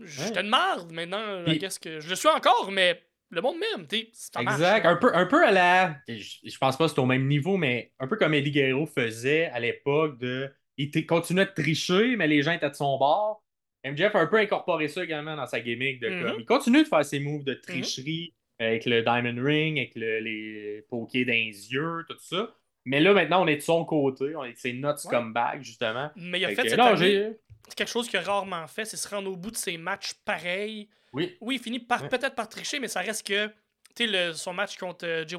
j'étais 0.00 0.40
une 0.40 0.48
marde 0.48 0.90
maintenant. 0.92 1.44
Qu'est-ce 1.58 1.80
que 1.80 2.00
je 2.00 2.08
le 2.10 2.16
suis 2.16 2.28
encore, 2.28 2.70
mais 2.70 3.02
le 3.30 3.40
monde 3.40 3.56
marche. 3.58 3.92
Exact. 4.40 4.86
Un 4.86 4.96
peu, 4.96 5.14
un 5.14 5.26
peu 5.26 5.44
à 5.44 5.50
la. 5.52 5.96
Je, 6.08 6.38
je 6.44 6.58
pense 6.58 6.76
pas 6.76 6.86
que 6.86 6.92
c'est 6.94 6.98
au 7.00 7.06
même 7.06 7.26
niveau, 7.26 7.56
mais 7.56 7.92
un 7.98 8.06
peu 8.06 8.16
comme 8.16 8.34
Eddie 8.34 8.50
Guerrero 8.52 8.86
faisait 8.86 9.46
à 9.46 9.60
l'époque 9.60 10.18
de 10.18 10.50
il 10.78 10.90
continuait 11.06 11.46
de 11.46 11.50
tricher, 11.50 12.16
mais 12.16 12.26
les 12.28 12.42
gens 12.42 12.52
étaient 12.52 12.68
de 12.70 12.74
son 12.74 12.98
bord. 12.98 13.42
MJF 13.84 14.14
a 14.14 14.20
un 14.20 14.26
peu 14.26 14.36
incorporé 14.36 14.88
ça 14.88 15.04
également 15.04 15.36
dans 15.36 15.46
sa 15.46 15.60
gimmick. 15.60 16.00
De, 16.00 16.08
comme, 16.08 16.40
il 16.40 16.44
continue 16.44 16.82
de 16.82 16.88
faire 16.88 17.04
ses 17.04 17.18
moves 17.20 17.44
de 17.44 17.54
tricherie 17.54 18.34
avec 18.58 18.84
le 18.84 19.02
Diamond 19.02 19.42
Ring, 19.42 19.78
avec 19.78 19.92
le- 19.94 20.18
les 20.20 20.82
pokés 20.88 21.24
dans 21.24 21.32
les 21.32 21.72
yeux, 21.72 22.04
tout 22.08 22.16
ça. 22.20 22.54
Mais 22.84 23.00
là, 23.00 23.12
maintenant, 23.12 23.42
on 23.42 23.46
est 23.46 23.56
de 23.56 23.60
son 23.62 23.84
côté. 23.84 24.34
On 24.36 24.44
est, 24.44 24.54
c'est 24.56 24.72
notre 24.72 25.04
Ouais. 25.06 25.10
comeback, 25.10 25.62
justement. 25.62 26.10
Mais 26.16 26.40
il 26.40 26.44
a 26.44 26.48
Fait 26.48 26.54
fait 26.56 26.62
que 26.62 26.68
cette 26.70 26.78
non, 26.78 26.84
année 26.86 26.96
j'ai- 26.98 27.36
quelque 27.76 27.88
chose 27.90 28.08
qu'il 28.08 28.18
a 28.18 28.22
rarement 28.22 28.66
fait, 28.66 28.84
c'est 28.84 28.96
se 28.96 29.08
rendre 29.08 29.30
au 29.30 29.36
bout 29.36 29.50
de 29.50 29.56
ses 29.56 29.76
matchs 29.78 30.14
pareils. 30.24 30.88
Oui. 31.16 31.36
Oui, 31.40 31.54
il 31.56 31.60
finit 31.60 31.80
par 31.80 32.02
Ouais. 32.02 32.08
peut-être 32.08 32.34
par 32.34 32.48
tricher, 32.48 32.78
mais 32.78 32.88
ça 32.88 33.00
reste 33.00 33.26
que 33.26 33.46
tu 33.94 34.04
sais, 34.04 34.06
le- 34.06 34.32
son 34.34 34.52
match 34.52 34.76
contre 34.76 35.06
euh, 35.06 35.26
Jay 35.26 35.36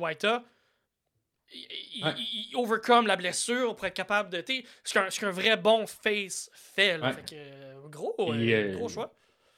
il, 1.53 1.67
il- 1.95 2.03
Ouais. 2.03 2.13
il 2.17 2.51
overcome 2.55 3.07
la 3.07 3.15
blessure 3.15 3.75
pour 3.75 3.85
être 3.85 3.93
capable 3.93 4.29
de. 4.29 4.41
tu 4.41 4.57
sais, 4.57 4.65
Ce 5.09 5.19
qu'un 5.19 5.31
vrai 5.31 5.55
bon 5.55 5.87
face 5.87 6.49
fait. 6.53 6.97
Là. 6.97 7.07
Ouais. 7.07 7.13
Fait 7.13 7.21
que, 7.29 7.35
euh, 7.35 7.87
gros, 7.87 8.15
euh, 8.19 8.33
euh, 8.35 8.75
gros 8.75 8.89
choix. 8.89 9.13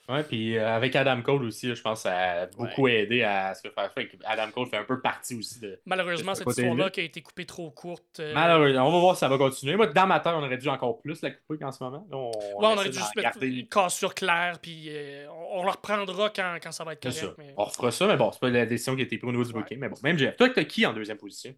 Ouais, 0.10 0.24
puis 0.24 0.58
euh, 0.58 0.68
avec 0.76 0.96
Adam 0.96 1.22
Cole 1.22 1.44
aussi, 1.44 1.74
je 1.76 1.82
pense 1.82 2.00
que 2.00 2.10
ça 2.10 2.18
a 2.18 2.46
beaucoup 2.48 2.88
aidé 2.88 3.22
à 3.22 3.54
se 3.54 3.62
faire 3.70 3.94
faire. 3.94 4.08
Adam 4.26 4.50
Cole 4.52 4.68
fait 4.68 4.78
un 4.78 4.84
peu 4.84 5.00
partie 5.02 5.36
aussi 5.36 5.60
de. 5.60 5.80
Malheureusement, 5.86 6.32
de 6.32 6.38
ce 6.38 6.44
cette 6.44 6.58
histoire-là 6.58 6.90
qui 6.90 7.00
a 7.02 7.04
été 7.04 7.22
coupée 7.22 7.46
trop 7.46 7.70
courte. 7.70 8.20
euh, 8.20 8.34
Malheureusement, 8.34 8.88
on 8.88 8.92
va 8.92 9.00
voir 9.00 9.16
si 9.16 9.20
ça 9.20 9.28
va 9.30 9.38
continuer. 9.38 9.76
Moi, 9.76 9.86
dans 9.88 10.08
ma 10.08 10.20
tête, 10.20 10.34
on 10.36 10.44
aurait 10.44 10.58
dû 10.58 10.68
encore 10.68 11.00
plus 11.00 11.22
la 11.22 11.30
couper 11.32 11.60
qu'en 11.60 11.72
ce 11.72 11.84
moment. 11.84 12.08
Là, 12.10 12.18
on, 12.18 12.30
Ouais, 12.32 12.34
on 12.58 12.74
aurait 12.74 12.90
dû 12.90 12.98
juste 12.98 13.16
mettre 13.16 13.30
garder- 13.34 13.48
une 13.60 13.68
cassure 13.68 14.16
claire, 14.16 14.58
puis 14.60 14.88
euh, 14.90 15.28
on, 15.30 15.60
on 15.60 15.64
le 15.64 15.70
reprendra 15.70 16.30
quand, 16.32 16.58
quand 16.62 16.72
ça 16.72 16.84
va 16.84 16.94
être 16.94 17.04
correct. 17.04 17.36
mais- 17.38 17.54
On 17.56 17.66
refera 17.66 17.92
ça, 17.92 18.08
mais 18.08 18.18
bon, 18.18 18.32
c'est 18.32 18.40
pas 18.40 18.50
la 18.50 18.66
décision 18.66 18.96
qui 18.96 19.02
a 19.02 19.06
été 19.06 19.18
prise 19.20 19.30
au 19.30 19.32
niveau 19.32 19.44
du 19.44 19.54
Ouais. 19.54 19.62
booking. 19.62 19.78
Mais 19.78 19.90
bon, 19.90 19.96
même 20.02 20.18
Jeff. 20.18 20.36
Toi, 20.38 20.50
t'as 20.50 20.64
qui 20.64 20.86
en 20.88 20.94
deuxième 20.94 21.18
position? 21.18 21.54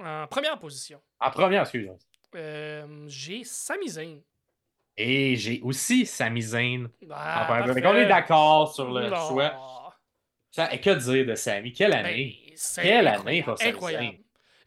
En 0.00 0.26
première 0.26 0.58
position, 0.58 1.00
En 1.20 1.30
première, 1.30 1.62
excuse-moi. 1.62 1.96
euh, 2.34 3.04
j'ai 3.06 3.44
Sami 3.44 3.88
Zayn. 3.88 4.18
Et 4.96 5.36
j'ai 5.36 5.60
aussi 5.62 6.04
Sami 6.06 6.42
Zayn. 6.42 6.88
Ah, 7.10 7.62
qu'on 7.82 7.96
est 7.96 8.06
d'accord 8.06 8.74
sur 8.74 8.92
le 8.92 9.08
Non. 9.08 9.28
choix. 9.28 9.98
Ça, 10.50 10.72
et 10.72 10.80
que 10.80 10.90
dire 10.90 11.26
de 11.26 11.34
Sami 11.34 11.72
Quelle 11.72 11.94
année? 11.94 12.38
Ben, 12.48 12.82
Quelle 12.82 13.06
incroyable, 13.08 13.28
année 13.28 13.42
pour 13.42 13.58
Sami 13.58 13.70
Incroyable. 13.70 14.16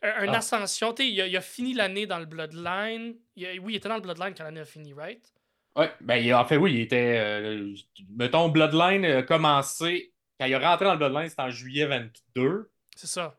Un, 0.01 0.23
une 0.23 0.29
Ah. 0.35 0.37
ascension, 0.37 0.93
il, 0.99 1.21
a- 1.21 1.27
il 1.27 1.37
a 1.37 1.41
fini 1.41 1.73
l'année 1.73 2.05
dans 2.07 2.19
le 2.19 2.25
Bloodline. 2.25 3.15
Il 3.35 3.45
a- 3.45 3.53
oui, 3.61 3.73
il 3.73 3.75
était 3.77 3.89
dans 3.89 3.95
le 3.95 4.01
Bloodline 4.01 4.33
quand 4.35 4.43
l'année 4.43 4.59
a 4.61 4.65
fini, 4.65 4.93
right? 4.93 5.21
Ouais, 5.75 5.91
ben, 6.01 6.15
il- 6.15 6.33
en 6.33 6.45
fait, 6.45 6.57
oui, 6.57 6.73
il 6.73 6.79
était. 6.81 7.17
euh, 7.19 7.73
mettons, 8.09 8.49
Bloodline 8.49 9.05
a 9.05 9.23
commencé. 9.23 10.11
Quand 10.39 10.47
il 10.47 10.53
est 10.53 10.57
rentré 10.57 10.85
dans 10.85 10.93
le 10.93 10.97
Bloodline, 10.97 11.29
c'était 11.29 11.41
en 11.43 11.49
juillet 11.51 11.85
22. 11.85 12.69
C'est 12.95 13.07
ça. 13.07 13.37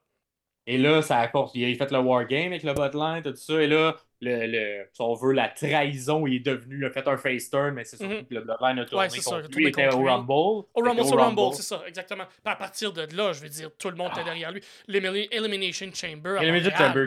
Et 0.66 0.78
là, 0.78 1.02
ça 1.02 1.18
apporte. 1.18 1.54
Il 1.54 1.64
a 1.64 1.74
fait 1.76 1.90
le 1.92 1.98
Wargame 1.98 2.46
avec 2.48 2.62
le 2.62 2.72
Bloodline, 2.74 3.22
tout 3.22 3.34
ça. 3.36 3.62
Et 3.62 3.66
là, 3.66 3.96
le, 4.20 4.46
le, 4.46 4.88
si 4.92 5.00
on 5.02 5.14
veut, 5.14 5.32
la 5.32 5.48
trahison, 5.48 6.26
il 6.26 6.36
est 6.36 6.40
devenu. 6.40 6.78
Il 6.78 6.84
a 6.86 6.90
fait 6.90 7.06
un 7.06 7.16
face 7.18 7.50
turn, 7.50 7.72
mais 7.74 7.84
c'est 7.84 7.96
surtout 7.98 8.14
Mhm. 8.14 8.26
que 8.26 8.34
le 8.34 8.40
Bloodline 8.40 8.78
a 8.78 8.84
tourné 8.86 9.04
Ouais, 9.04 9.10
ça, 9.10 9.30
contre 9.30 9.48
il 9.50 9.54
a 9.54 9.56
lui. 9.56 9.64
Il 9.64 9.68
était 9.68 9.88
au. 9.88 10.02
Rumble. 10.04 10.32
Au 10.32 10.66
Rumble, 10.74 11.04
sur 11.04 11.16
Rumble, 11.18 11.54
c'est 11.54 11.62
ça, 11.62 11.82
exactement. 11.86 12.24
Puis 12.24 12.52
à 12.52 12.56
partir 12.56 12.92
de 12.92 13.06
là, 13.16 13.32
je 13.32 13.40
veux 13.40 13.48
dire, 13.48 13.70
tout 13.78 13.90
le 13.90 13.96
monde 13.96 14.10
était 14.12 14.24
derrière 14.24 14.52
lui. 14.52 14.62
L'Emily- 14.88 15.28
Elimination 15.30 15.90
Chamber. 15.94 16.38
à 16.38 16.42
Et 16.42 16.46
le 16.46 16.52
Midget 16.52 16.70
Montréal. 16.70 16.92
Chamber, 16.92 17.06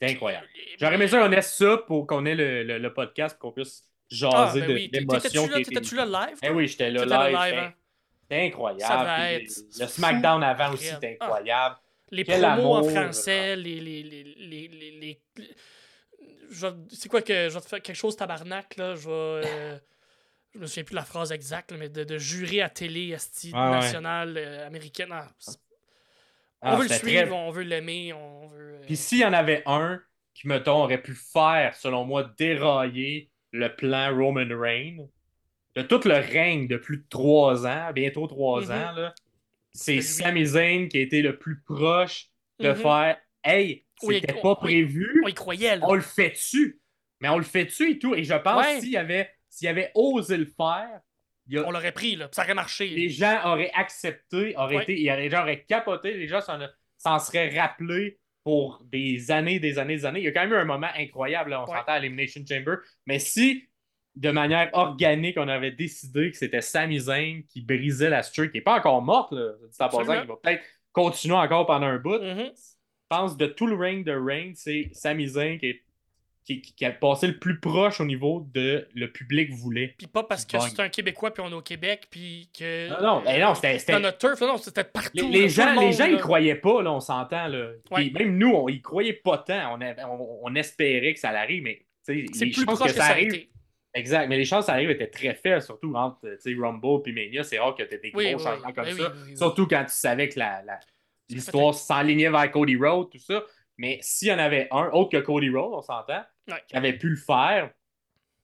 c'est 0.00 0.10
incroyable. 0.10 0.46
J'aurais 0.80 0.94
aimé 0.94 1.08
ça 1.08 1.20
qu'on 1.20 1.32
ait 1.32 1.42
ça 1.42 1.76
pour 1.86 2.06
qu'on 2.06 2.26
ait 2.26 2.34
le, 2.34 2.62
le, 2.64 2.78
le 2.78 2.92
podcast, 2.92 3.38
pour 3.38 3.50
qu'on 3.54 3.60
puisse 3.62 3.84
Ah, 4.10 4.14
jaser 4.50 4.60
ben 4.62 4.68
de 4.68 4.72
oui. 4.74 4.90
l'émotion 4.92 5.48
T'étais-tu 5.48 5.94
là, 5.94 6.06
là 6.06 6.26
live? 6.26 6.38
Eh 6.42 6.50
oui, 6.50 6.66
j'étais 6.66 6.90
là 6.90 7.04
live. 7.04 7.36
live, 7.36 7.58
hein? 7.58 7.72
C'était 8.22 8.42
incroyable. 8.46 9.48
Ça 9.48 9.84
Le. 9.84 9.86
SmackDown 9.86 10.42
avant 10.42 10.72
aussi, 10.72 10.86
c'était 10.86 11.16
Ah. 11.20 11.24
incroyable. 11.24 11.76
Les 12.10 12.24
Quel 12.24 12.40
promos 12.40 12.74
en 12.76 12.84
français, 12.84 13.54
les. 13.56 13.80
les, 13.80 14.02
les, 14.02 15.20
C'est 16.90 17.08
quoi 17.08 17.22
que. 17.22 17.48
Je 17.48 17.54
vais 17.54 17.60
te 17.60 17.66
faire 17.66 17.82
quelque 17.82 17.96
chose 17.96 18.16
tabarnak, 18.16 18.76
là. 18.76 18.94
Je 18.94 19.06
vais. 19.08 19.12
euh, 19.12 19.78
je 20.54 20.58
me 20.60 20.66
souviens 20.66 20.84
plus 20.84 20.92
de 20.94 20.96
la 20.96 21.04
phrase 21.04 21.32
exacte, 21.32 21.70
là, 21.72 21.76
mais 21.78 21.88
de, 21.88 22.04
de 22.04 22.18
jurer 22.18 22.62
à 22.62 22.70
télé, 22.70 23.08
esti, 23.10 23.52
Ah 23.54 23.70
ouais. 23.70 23.76
nationale, 23.76 24.36
euh, 24.36 24.66
américaine. 24.66 25.10
Ah, 25.12 25.28
Ah, 26.60 26.74
on 26.74 26.76
veut 26.78 26.84
le 26.84 26.88
suivre, 26.88 27.22
très- 27.26 27.30
on 27.32 27.50
veut 27.50 27.62
l'aimer, 27.62 28.12
on 28.12 28.46
veut. 28.48 28.74
euh, 28.74 28.80
Puis 28.86 28.96
s'il 28.96 29.18
y 29.18 29.24
en 29.24 29.32
avait 29.32 29.62
un 29.66 30.00
qui, 30.34 30.48
mettons, 30.48 30.82
aurait 30.84 31.02
pu 31.02 31.14
faire, 31.14 31.76
selon 31.76 32.04
moi, 32.04 32.24
dérailler 32.38 33.30
le 33.52 33.74
plan 33.74 34.14
Roman 34.16 34.46
Reigns, 34.50 35.06
de 35.76 35.82
tout 35.82 36.00
le 36.06 36.14
règne 36.14 36.66
de 36.66 36.76
plus 36.76 36.98
de 36.98 37.06
trois 37.08 37.66
ans, 37.66 37.92
bientôt 37.92 38.26
trois 38.26 38.62
Mhm. 38.62 38.70
ans, 38.72 38.92
là, 38.92 39.14
c'est. 39.72 40.00
Sami 40.00 40.46
Zayn 40.46 40.88
qui 40.88 40.98
a 40.98 41.00
été 41.02 41.22
le 41.22 41.38
plus 41.38 41.60
proche 41.62 42.30
de 42.58 42.70
Mhm. 42.70 42.74
faire 42.76 43.18
Hey, 43.44 43.84
c'était 44.00 44.34
on- 44.38 44.42
pas 44.42 44.56
prévu, 44.56 45.20
On 45.24 45.28
y 45.28 45.34
croyait, 45.34 45.76
là. 45.76 45.86
on 45.88 45.94
le 45.94 46.00
fait-tu. 46.00 46.80
Mais 47.20 47.28
on 47.28 47.38
le 47.38 47.44
fait-tu 47.44 47.90
et 47.92 47.98
tout. 47.98 48.14
Et 48.14 48.24
je 48.24 48.34
pense 48.34 48.64
Ouais. 48.64 48.76
que 48.76 48.80
s'il 48.82 48.96
avait, 48.96 49.30
s'il 49.48 49.68
avait 49.68 49.90
osé 49.94 50.36
le 50.36 50.46
faire, 50.46 51.00
y 51.48 51.58
a- 51.58 51.66
On 51.66 51.70
l'aurait 51.72 51.92
pris, 51.92 52.14
là. 52.16 52.28
Ça 52.32 52.42
aurait 52.44 52.54
marché. 52.54 52.88
les 52.88 53.08
gens 53.08 53.40
auraient 53.44 53.72
accepté, 53.74 54.54
auraient 54.56 54.76
Ouais. 54.76 54.82
été, 54.84 54.94
les 54.96 55.30
gens 55.30 55.40
auraient 55.42 55.64
capoté, 55.64 56.14
les 56.14 56.28
gens 56.28 56.40
s'en, 56.40 57.18
seraient 57.18 57.58
rappelés 57.58 58.18
pour 58.44 58.82
des 58.84 59.30
années, 59.30 59.58
des 59.58 59.78
années, 59.78 59.96
des 59.96 60.06
années. 60.06 60.20
Il 60.20 60.24
y 60.24 60.28
a 60.28 60.32
quand 60.32 60.42
même 60.42 60.52
eu 60.52 60.56
un 60.56 60.64
moment 60.64 60.88
incroyable, 60.96 61.50
là, 61.50 61.62
on 61.62 61.70
Ouais. 61.70 61.76
s'entend 61.76 61.92
à 61.92 61.98
Elimination 61.98 62.42
Chamber. 62.48 62.76
Mais 63.06 63.18
si, 63.18 63.68
de 64.14 64.30
manière 64.30 64.70
organique, 64.72 65.36
on 65.38 65.48
avait 65.48 65.70
décidé 65.72 66.30
que 66.30 66.36
c'était 66.36 66.60
Sami 66.60 66.98
Zayn 67.00 67.42
qui 67.48 67.62
brisait 67.62 68.10
la 68.10 68.22
streak, 68.22 68.52
qui 68.52 68.58
n'est 68.58 68.62
pas 68.62 68.76
encore 68.78 69.02
morte, 69.02 69.32
là, 69.32 69.52
Absolument. 69.78 70.22
il 70.22 70.26
va 70.28 70.36
peut-être 70.42 70.62
continuer 70.92 71.36
encore 71.36 71.66
pendant 71.66 71.86
un 71.86 71.98
bout. 71.98 72.18
Mhm. 72.20 72.50
Je 72.54 72.77
pense 73.08 73.36
de 73.36 73.46
tout 73.46 73.66
le 73.66 73.74
règne 73.76 74.04
de 74.04 74.12
Reign, 74.12 74.52
c'est 74.54 74.90
Sami 74.92 75.28
Zayn 75.28 75.58
qui, 75.58 75.66
est- 75.66 75.82
qui, 76.44 76.62
qui- 76.62 76.84
a 76.84 76.90
passé 76.92 77.26
le 77.26 77.38
plus 77.38 77.60
proche 77.60 78.00
au 78.00 78.04
niveau 78.06 78.46
de 78.54 78.86
le 78.94 79.10
public 79.12 79.50
voulait. 79.52 79.94
Puis 79.98 80.06
pas 80.06 80.22
parce 80.22 80.44
que 80.46 80.58
c'est 80.58 80.80
un 80.80 80.88
Québécois, 80.88 81.30
puis 81.32 81.42
on 81.46 81.50
est 81.50 81.54
au 81.54 81.60
Québec, 81.62 82.06
puis 82.10 82.48
que. 82.58 82.88
Non, 82.88 83.22
non, 83.22 83.38
non, 83.40 83.54
c'était- 83.54 83.78
c'était- 83.78 83.92
Dans 83.92 84.00
notre 84.00 84.18
turf, 84.18 84.40
non, 84.40 84.56
c'était 84.56 84.84
partout. 84.84 85.28
Les, 85.30 85.48
gens, 85.48 85.78
les 85.78 85.92
gens, 85.92 86.04
là. 86.04 86.10
ils 86.12 86.18
croyaient 86.18 86.54
pas, 86.54 86.82
là, 86.82 86.92
on 86.92 87.00
s'entend. 87.00 87.48
Là. 87.48 87.70
Ouais. 87.90 88.10
même 88.10 88.38
nous, 88.38 88.50
on 88.50 88.68
y 88.68 88.80
croyait 88.80 89.12
pas 89.12 89.38
tant. 89.38 89.74
On, 89.76 89.80
avait- 89.80 90.02
on, 90.04 90.38
on 90.44 90.54
espérait 90.54 91.12
que 91.12 91.20
ça 91.20 91.30
arrive, 91.30 91.62
mais 91.62 91.84
C'est 92.02 92.24
plus 92.46 92.64
proche 92.64 92.78
que, 92.78 92.90
ça 92.92 93.04
a 93.06 93.10
arrive. 93.10 93.34
été. 93.34 93.50
Exact, 93.94 94.28
mais 94.28 94.36
les 94.36 94.44
chances 94.44 94.60
que 94.60 94.66
ça 94.66 94.74
arrive 94.74 94.90
étaient 94.90 95.06
très 95.08 95.34
faibles, 95.34 95.60
surtout 95.62 95.94
entre 95.94 96.20
Rumble 96.58 97.02
et 97.08 97.12
Mania. 97.12 97.42
C'est 97.42 97.58
rare 97.58 97.74
que 97.74 97.82
tu 97.82 97.98
des 97.98 98.10
gros 98.10 98.20
Oui, 98.20 98.32
changements 98.32 98.68
oui. 98.68 98.72
comme 98.74 98.84
Ben 98.84 98.96
ça. 98.96 99.12
Surtout 99.34 99.66
quand 99.66 99.82
tu 99.84 99.94
savais 99.94 100.28
que 100.28 100.38
la, 100.38 100.62
la- 100.64 100.78
l'histoire 101.28 101.74
s'enlignait 101.74 102.30
vers 102.30 102.50
Cody 102.50 102.76
Rhodes, 102.76 103.10
tout 103.10 103.18
ça. 103.18 103.42
Mais 103.76 103.98
s'il 104.02 104.28
y 104.28 104.32
en 104.32 104.38
avait 104.38 104.68
un, 104.70 104.88
autre 104.90 105.10
que 105.10 105.18
Cody 105.22 105.50
Rhodes, 105.50 105.74
on 105.74 105.82
s'entend, 105.82 106.22
Ouais. 106.48 106.62
qui 106.66 106.76
avait 106.76 106.94
pu 106.94 107.10
le 107.10 107.16
faire, 107.16 107.70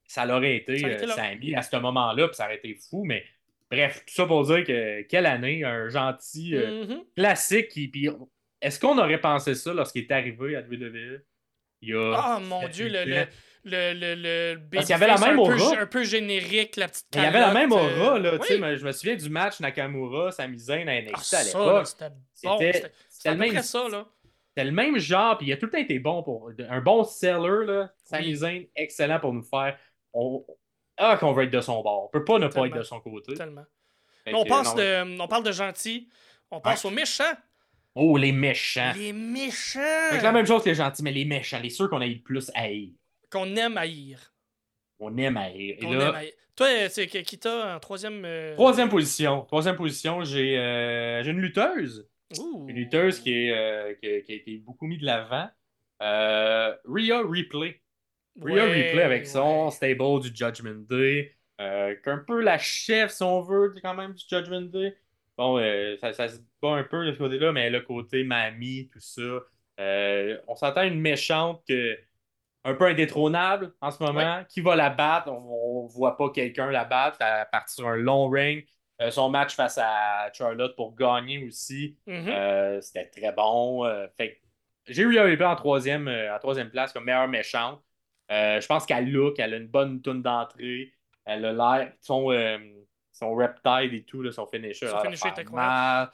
ça 0.06 0.26
l'aurait 0.26 0.56
été, 0.56 0.78
Ça 0.78 0.90
été 0.90 1.54
euh, 1.54 1.58
à 1.58 1.62
ce 1.62 1.76
moment-là, 1.76 2.28
puis 2.28 2.36
ça 2.36 2.44
aurait 2.44 2.56
été 2.56 2.74
fou. 2.74 3.04
Mais 3.04 3.24
bref, 3.70 4.04
tout 4.06 4.14
ça 4.14 4.26
pour 4.26 4.44
dire 4.44 4.62
que 4.64 5.02
quelle 5.02 5.26
année, 5.26 5.64
un 5.64 5.88
gentil. 5.88 6.54
euh, 6.54 6.84
Mhm. 6.86 7.04
classique. 7.16 7.68
qui- 7.68 7.88
Puis, 7.88 8.08
est-ce 8.60 8.78
qu'on 8.78 8.98
aurait 8.98 9.20
pensé 9.20 9.54
ça 9.54 9.72
lorsqu'il 9.72 10.02
est 10.04 10.12
arrivé 10.12 10.54
à 10.56 10.62
WWE? 10.62 11.24
Il 11.80 11.88
y 11.88 11.94
a 11.94 12.12
Ah 12.16 12.40
mon 12.40 12.68
dieu, 12.68 12.88
le, 12.88 13.26
le, 13.64 13.92
le, 13.94 14.14
le 14.54 14.60
Parce 14.70 14.86
qu'il 14.86 14.92
y 14.92 14.94
avait 14.94 15.06
la 15.06 15.18
même 15.18 15.38
un 15.38 15.44
peu, 15.46 15.60
aura. 15.60 15.78
un 15.80 15.86
peu 15.86 16.04
générique, 16.04 16.76
la 16.76 16.88
petite 16.88 17.06
il 17.14 17.22
y 17.22 17.24
avait 17.26 17.40
la 17.40 17.52
même 17.52 17.72
aura, 17.72 18.16
euh, 18.16 18.18
là. 18.18 18.32
oui. 18.40 18.58
mais 18.60 18.76
je 18.76 18.84
me 18.84 18.92
souviens 18.92 19.16
du 19.16 19.28
match 19.30 19.60
Nakamura, 19.60 20.32
Sami 20.32 20.58
Zayn 20.58 20.88
à 20.88 20.92
Ah, 20.92 21.00
NXT 21.02 21.34
à 21.34 21.42
l'époque. 21.44 21.86
c'était 21.86 22.08
bon. 22.10 22.58
C'était- 22.58 22.92
C'était 23.08 23.28
à 23.28 23.32
le 23.32 23.38
peu 23.38 23.44
même, 23.44 23.52
près 23.54 23.62
ça, 23.62 23.88
là. 23.88 24.06
c'était 24.48 24.64
le 24.64 24.72
même 24.72 24.98
genre, 24.98 25.38
puis 25.38 25.46
il 25.46 25.52
a 25.52 25.56
tout 25.56 25.66
le 25.66 25.72
temps 25.72 25.78
été 25.78 25.98
bon 25.98 26.22
pour. 26.22 26.50
Un 26.68 26.80
bon 26.80 27.04
seller, 27.04 27.64
là. 27.66 27.92
Sami 28.04 28.26
Oui. 28.26 28.36
Zayn, 28.36 28.62
excellent 28.76 29.18
pour 29.20 29.32
nous 29.32 29.42
faire. 29.42 29.78
On... 30.12 30.44
Ah, 30.96 31.16
qu'on 31.18 31.32
veut 31.32 31.44
être 31.44 31.50
de 31.50 31.60
son 31.60 31.82
bord. 31.82 32.04
On 32.04 32.08
peut 32.08 32.24
pas 32.24 32.38
ne 32.38 32.46
pas 32.48 32.66
être 32.66 32.76
de 32.76 32.82
son 32.82 33.00
côté. 33.00 33.34
Tellement. 33.34 33.64
On, 34.26 34.44
non. 34.44 34.74
de, 34.74 35.20
on 35.20 35.26
parle 35.28 35.42
de 35.44 35.52
gentil, 35.52 36.08
on 36.50 36.60
passe 36.60 36.84
aux 36.84 36.90
méchants. 36.90 37.24
Oh, 37.96 38.16
les 38.16 38.32
méchants. 38.32 38.92
Les 38.96 39.12
méchants! 39.12 39.78
Que 40.10 40.22
la 40.22 40.32
même 40.32 40.46
chose 40.46 40.62
que 40.64 40.68
les 40.70 40.74
gentils, 40.74 41.02
mais 41.02 41.12
les 41.12 41.24
méchants, 41.24 41.60
les 41.62 41.70
ceux 41.70 41.86
qu'on 41.88 42.00
a 42.00 42.06
eu 42.06 42.14
le 42.14 42.22
plus 42.22 42.50
à 42.54 42.62
haïr. 42.62 42.90
Qu'on 43.34 43.56
aime 43.56 43.76
haïr. 43.76 44.32
On 45.00 45.16
aime 45.18 45.36
haïr. 45.36 45.74
Et 45.78 45.82
Qu'on 45.84 45.92
là, 45.92 46.08
aime 46.10 46.14
haïr. 46.14 46.32
Toi, 46.56 46.88
c'est 46.88 47.08
qui 47.08 47.36
t'a 47.38 47.74
en 47.74 47.80
troisième. 47.80 48.24
euh, 48.24 48.54
Troisième 48.54 48.88
position. 48.88 49.42
Troisième 49.42 49.74
position, 49.76 50.22
j'ai 50.22 50.56
euh, 50.56 51.22
une 51.24 51.40
lutteuse. 51.40 52.08
Une 52.38 52.74
lutteuse 52.76 53.18
qui, 53.20 53.32
est, 53.46 53.52
euh, 53.56 53.94
qui, 53.94 54.06
a- 54.08 54.20
qui 54.20 54.32
a 54.32 54.34
été 54.36 54.56
beaucoup 54.58 54.86
mise 54.86 55.00
de 55.00 55.06
l'avant. 55.06 55.48
Rhea 56.84 57.22
Ripley. 57.28 57.80
Rhea 58.40 58.54
Ouais, 58.66 58.72
Ripley 58.84 59.02
avec 59.02 59.26
son 59.26 59.66
ouais. 59.66 59.70
stable 59.72 60.20
du 60.20 60.28
Judgment 60.34 60.84
Day. 60.88 61.34
Qui 61.58 61.64
est 61.64 62.08
un 62.08 62.18
peu 62.26 62.40
la 62.40 62.58
chef, 62.58 63.10
si 63.12 63.22
on 63.22 63.40
veut, 63.42 63.74
quand 63.82 63.94
même, 63.94 64.12
du 64.14 64.22
Judgment 64.28 64.62
Day. 64.62 64.96
Bon, 65.36 65.58
ça, 66.00 66.12
ça 66.12 66.28
se 66.28 66.38
bat 66.62 66.70
un 66.74 66.84
peu 66.84 67.04
de 67.06 67.12
ce 67.12 67.18
côté-là, 67.18 67.52
mais 67.52 67.68
le 67.70 67.80
côté 67.80 68.22
mamie, 68.24 68.88
tout 68.92 69.00
ça. 69.00 69.40
On 70.48 70.54
s'entend 70.56 70.82
une 70.82 71.00
méchante 71.00 71.62
que, 71.68 71.96
un 72.64 72.74
peu 72.74 72.86
indétrônable 72.86 73.72
en 73.80 73.90
ce 73.90 74.02
moment. 74.02 74.42
Qui 74.48 74.60
va 74.60 74.74
la 74.74 74.90
battre? 74.90 75.30
On 75.30 75.84
ne 75.84 75.92
voit 75.92 76.16
pas 76.16 76.30
quelqu'un 76.30 76.70
la 76.70 76.84
battre 76.84 77.18
à 77.20 77.44
partir 77.44 77.84
d'un 77.84 77.96
long 77.96 78.28
ring. 78.28 78.64
Euh, 79.00 79.10
son 79.10 79.28
match 79.28 79.54
face 79.54 79.78
à 79.78 80.30
Charlotte 80.32 80.74
pour 80.76 80.94
gagner 80.94 81.44
aussi. 81.46 81.96
Mhm. 82.06 82.28
Euh, 82.28 82.80
C'était 82.80 83.06
très 83.06 83.32
bon. 83.32 83.84
Euh, 83.84 84.06
fait 84.16 84.40
j'ai 84.86 85.02
eu 85.02 85.42
en 85.42 85.56
troisième, 85.56 86.08
en 86.08 86.38
troisième 86.38 86.70
place 86.70 86.92
comme 86.92 87.04
meilleure 87.04 87.28
méchante. 87.28 87.82
Je 88.28 88.66
pense 88.66 88.84
qu'elle 88.84 89.10
look, 89.10 89.38
elle 89.38 89.54
a 89.54 89.56
une 89.56 89.66
bonne 89.66 90.02
tune 90.02 90.20
d'entrée. 90.20 90.92
Elle 91.24 91.46
a 91.46 91.52
l'air. 91.52 91.92
Son, 92.02 92.30
son 93.10 93.34
reptile 93.34 93.94
et 93.94 94.04
tout, 94.04 94.20
là, 94.20 94.30
son 94.30 94.46
finisher. 94.46 94.88
Son 94.88 95.00
finisher 95.00 95.28
l'air 95.28 95.38
est 95.38 95.50
mal. 95.50 96.10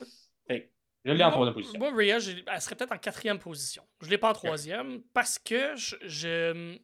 Fait 0.47 0.63
que 0.63 0.69
je 1.05 1.13
l'ai 1.13 1.25
en 1.25 1.31
troisième 1.31 1.55
position. 1.55 1.79
Moi, 1.79 1.91
Rhea, 1.95 2.19
elle 2.47 2.61
serait 2.61 2.75
peut-être 2.77 2.93
en 2.93 2.99
quatrième 2.99 3.39
position. 3.39 3.83
Je 4.01 4.07
ne 4.07 4.11
l'ai 4.11 4.19
pas 4.19 4.31
en 4.31 4.35
troisième 4.35 5.03
parce 5.15 5.39
que 5.39 5.75
je, 5.77 5.97
je, 6.03 6.77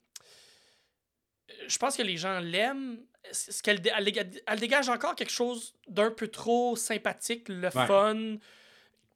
je 1.68 1.78
pense 1.78 1.96
que 1.96 2.02
les 2.02 2.16
gens 2.16 2.40
l'aiment. 2.40 2.98
Ce 3.32 3.60
qu'elle 3.62 3.80
elle, 3.96 4.28
elle 4.46 4.60
dégage 4.60 4.88
encore 4.88 5.16
quelque 5.16 5.32
chose 5.32 5.74
d'un 5.88 6.10
peu 6.12 6.28
trop 6.28 6.76
sympathique, 6.76 7.48
le 7.48 7.68
Ouais. 7.68 7.86
fun, 7.86 8.36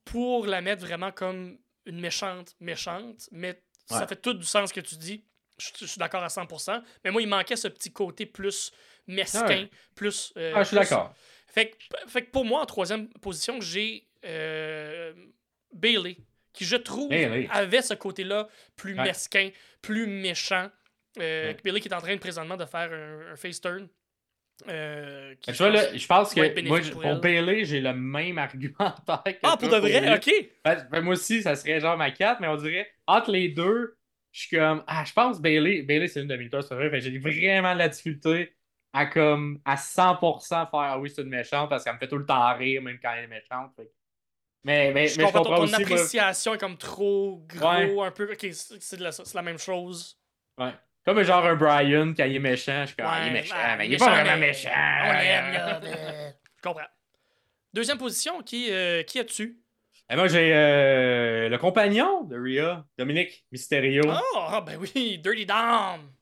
pour 0.05 0.47
la 0.47 0.61
mettre 0.61 0.85
vraiment 0.85 1.13
comme 1.13 1.59
une 1.87 2.01
méchante 2.01 2.57
méchante. 2.61 3.29
Mais 3.31 3.63
ça 3.87 4.07
fait 4.07 4.17
tout 4.21 4.35
du 4.35 4.45
sens 4.45 4.73
que 4.73 4.81
tu 4.81 4.97
dis. 4.97 5.25
Je, 5.59 5.69
je 5.81 5.87
suis 5.87 5.99
d'accord 5.99 6.23
à 6.23 6.29
100%. 6.29 6.83
Mais 7.05 7.11
moi, 7.11 7.23
il 7.23 7.29
manquait 7.29 7.57
ce 7.57 7.69
petit 7.69 7.93
côté 7.93 8.27
plus 8.27 8.73
mesquin, 9.07 9.47
Ouais. 9.47 9.71
plus... 9.95 10.33
euh, 10.37 10.53
Ah, 10.57 10.63
je 10.63 10.69
suis 10.69 10.77
d'accord. 10.77 11.13
fait 11.47 11.71
que, 11.71 11.77
fait 12.09 12.25
que 12.25 12.31
pour 12.31 12.45
moi, 12.45 12.63
en 12.63 12.67
troisième 12.67 13.09
position, 13.21 13.61
j'ai 13.61 14.09
euh, 14.25 15.13
Bailey, 15.73 16.17
qui 16.53 16.65
je 16.65 16.77
trouve 16.77 17.13
avait 17.51 17.83
ce 17.83 17.95
côté-là 17.95 18.49
plus 18.77 18.95
Ouais. 18.95 19.05
mesquin, 19.05 19.51
plus 19.83 20.07
méchant. 20.07 20.69
Euh, 21.19 21.49
Ouais. 21.49 21.57
Bailey 21.65 21.81
qui 21.81 21.89
est 21.89 21.95
en 21.95 22.01
train 22.01 22.17
présentement 22.19 22.57
de 22.57 22.65
faire 22.65 22.93
un, 22.93 23.33
un 23.33 23.37
face 23.37 23.61
turn. 23.61 23.89
euh, 24.69 25.35
tu 25.43 25.53
vois, 25.55 25.71
là, 25.71 25.97
je 25.97 26.07
pense 26.07 26.35
que 26.35 26.67
moi, 26.69 26.81
pour. 26.81 27.21
Bailey, 27.21 27.65
j'ai 27.65 27.81
le 27.81 27.95
même 27.95 28.39
argumentaire 28.39 29.23
que 29.25 29.39
Ah, 29.43 29.57
pour 29.57 29.69
de 29.69 29.77
vrai? 29.77 30.15
Ok. 30.15 30.31
Ben, 30.65 30.87
ben, 30.91 31.01
moi 31.01 31.15
aussi, 31.15 31.43
ça 31.43 31.57
serait 31.57 31.81
genre 31.81 31.97
ma 31.97 32.11
4, 32.11 32.41
mais 32.41 32.49
on 32.49 32.57
dirait, 32.57 32.91
entre 33.07 33.31
les 33.31 33.49
deux, 33.49 33.97
je 34.33 34.41
suis 34.43 34.57
comme, 34.57 34.85
ah, 34.87 35.05
je 35.07 35.13
pense 35.13 35.41
Bailey, 35.41 35.83
Bailey, 35.83 36.09
c'est 36.09 36.21
une 36.21 36.29
de 36.29 36.37
mes 36.37 36.49
fait 36.51 36.91
que 36.91 37.01
j'ai 37.01 37.19
vraiment 37.19 37.73
de 37.75 37.79
la 37.79 37.89
difficulté 37.89 38.55
à 38.93 39.07
comme, 39.07 39.61
à 39.65 39.77
100% 39.77 40.67
faire, 40.67 40.81
ah 40.81 40.99
oui, 41.01 41.11
c'est 41.11 41.23
une 41.23 41.29
méchante, 41.29 41.71
parce 41.71 41.85
qu'elle 41.85 41.95
me 41.95 41.99
fait 41.99 42.09
tout 42.09 42.19
le 42.19 42.27
temps 42.27 42.55
rire, 42.55 42.83
même 42.83 42.99
quand 43.01 43.13
elle 43.15 43.25
est 43.25 43.29
méchante. 43.29 43.73
fait 43.77 43.91
Mais, 44.65 44.93
mais, 44.93 45.09
Je 45.09 45.17
mais 45.19 45.27
je 45.27 45.33
comprends 45.33 45.39
ton, 45.43 45.45
comprends 45.51 45.57
ton 45.57 45.63
aussi, 45.65 45.73
moi- 45.73 45.83
appréciation 45.83 46.55
est 46.55 46.59
comme 46.59 46.77
trop 46.77 47.43
gros, 47.49 47.67
Ouais. 47.69 48.07
un 48.07 48.11
peu. 48.11 48.31
Ok, 48.33 48.47
c'est 48.53 49.01
la, 49.01 49.11
la 49.35 49.43
même 49.43 49.59
chose. 49.59 50.19
ouais. 50.59 50.73
Comme 51.03 51.23
genre 51.23 51.47
un 51.47 51.55
Brian, 51.57 52.13
quand 52.15 52.25
il 52.27 52.37
est 52.37 52.39
méchant, 52.39 52.83
je 52.83 52.89
suis 52.89 52.97
comme, 52.97 53.07
ah, 53.09 53.23
il 53.25 53.29
est 53.29 53.41
méchant, 53.41 53.55
mais 53.79 53.87
il 53.87 53.95
est 53.95 53.97
pas 53.97 54.11
vraiment 54.11 54.37
mais 54.39 54.49
méchant. 54.49 54.69
On 54.71 55.13
l'aime, 55.13 55.53
là. 55.55 55.81
ben, 55.81 56.35
Je 56.57 56.63
comprends. 56.63 56.85
Deuxième 57.73 57.97
position, 57.97 58.43
qui, 58.43 58.71
euh, 58.71 59.03
qui 59.03 59.19
as-tu? 59.19 59.59
Et 60.11 60.17
moi, 60.17 60.29
j'ai 60.29 60.53
euh, 60.55 61.49
le 61.49 61.57
compagnon 61.57 62.25
de 62.25 62.37
Rhea, 62.37 62.85
Dominique 62.99 63.47
Mysterio. 63.51 64.03
Ah, 64.37 64.61
ben 64.61 64.77
oui, 64.79 65.19
Dirty 65.19 65.47
Dom. 65.47 66.13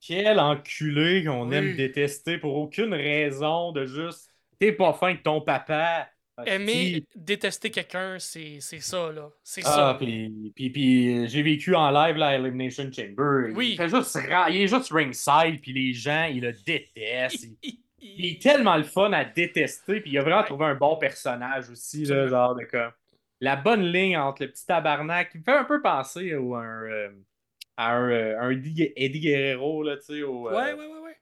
Quel 0.00 0.40
enculé 0.40 1.24
qu'on 1.24 1.48
Oui. 1.48 1.56
aime 1.56 1.76
détester 1.76 2.38
pour 2.38 2.56
aucune 2.56 2.94
raison 2.94 3.70
de 3.72 3.86
juste 3.86 4.30
t'es 4.58 4.72
pas 4.72 4.92
fin 4.94 5.14
que 5.14 5.22
ton 5.22 5.40
papa. 5.40 6.08
Aimer, 6.46 7.04
détester 7.16 7.70
quelqu'un, 7.70 8.18
c'est 8.18 8.58
c'est 8.60 8.80
ça, 8.80 9.10
là. 9.12 9.28
C'est 9.42 9.62
Ah, 9.64 9.70
ça. 9.70 9.96
puis, 9.98 10.52
puis, 10.54 10.70
puis 10.70 11.28
j'ai 11.28 11.42
vécu 11.42 11.74
en 11.74 11.90
live 11.90 12.16
là, 12.16 12.28
à 12.28 12.34
Elimination 12.36 12.90
Chamber. 12.92 13.52
Oui. 13.54 13.70
Il, 13.72 13.76
fait 13.76 13.88
juste, 13.88 14.18
il 14.50 14.56
est 14.62 14.68
juste 14.68 14.90
ringside, 14.92 15.60
puis 15.60 15.72
les 15.72 15.92
gens, 15.92 16.24
ils 16.24 16.40
le 16.40 16.52
détestent. 16.64 17.46
Il, 17.62 17.78
il 18.00 18.26
est 18.26 18.40
tellement 18.42 18.76
le 18.76 18.84
fun 18.84 19.12
à 19.12 19.24
détester, 19.24 20.00
puis 20.00 20.12
il 20.12 20.18
a 20.18 20.22
vraiment 20.22 20.38
Ouais. 20.40 20.46
trouvé 20.46 20.64
un 20.66 20.74
bon 20.76 20.96
personnage 20.96 21.68
aussi, 21.70 22.04
là, 22.04 22.28
genre 22.28 22.54
de 22.54 22.64
comme. 22.64 22.92
La 23.40 23.54
bonne 23.56 23.82
ligne 23.84 24.16
entre 24.16 24.42
le 24.44 24.50
petit 24.50 24.66
tabarnak, 24.66 25.30
qui 25.30 25.38
me 25.38 25.42
fait 25.44 25.52
un 25.56 25.64
peu 25.64 25.80
penser 25.82 26.32
un, 26.32 26.38
euh, 26.42 27.10
à 27.76 27.92
un, 27.96 28.10
euh, 28.10 28.40
un 28.40 28.50
Eddie, 28.50 29.20
Guerrero, 29.20 29.82
là, 29.84 29.96
tu 29.96 30.02
sais, 30.04 30.22
au. 30.22 30.48
euh, 30.48 30.52
Ouais, 30.56 30.72
ouais, 30.74 30.86
ouais, 30.86 31.00
ouais. 31.04 31.16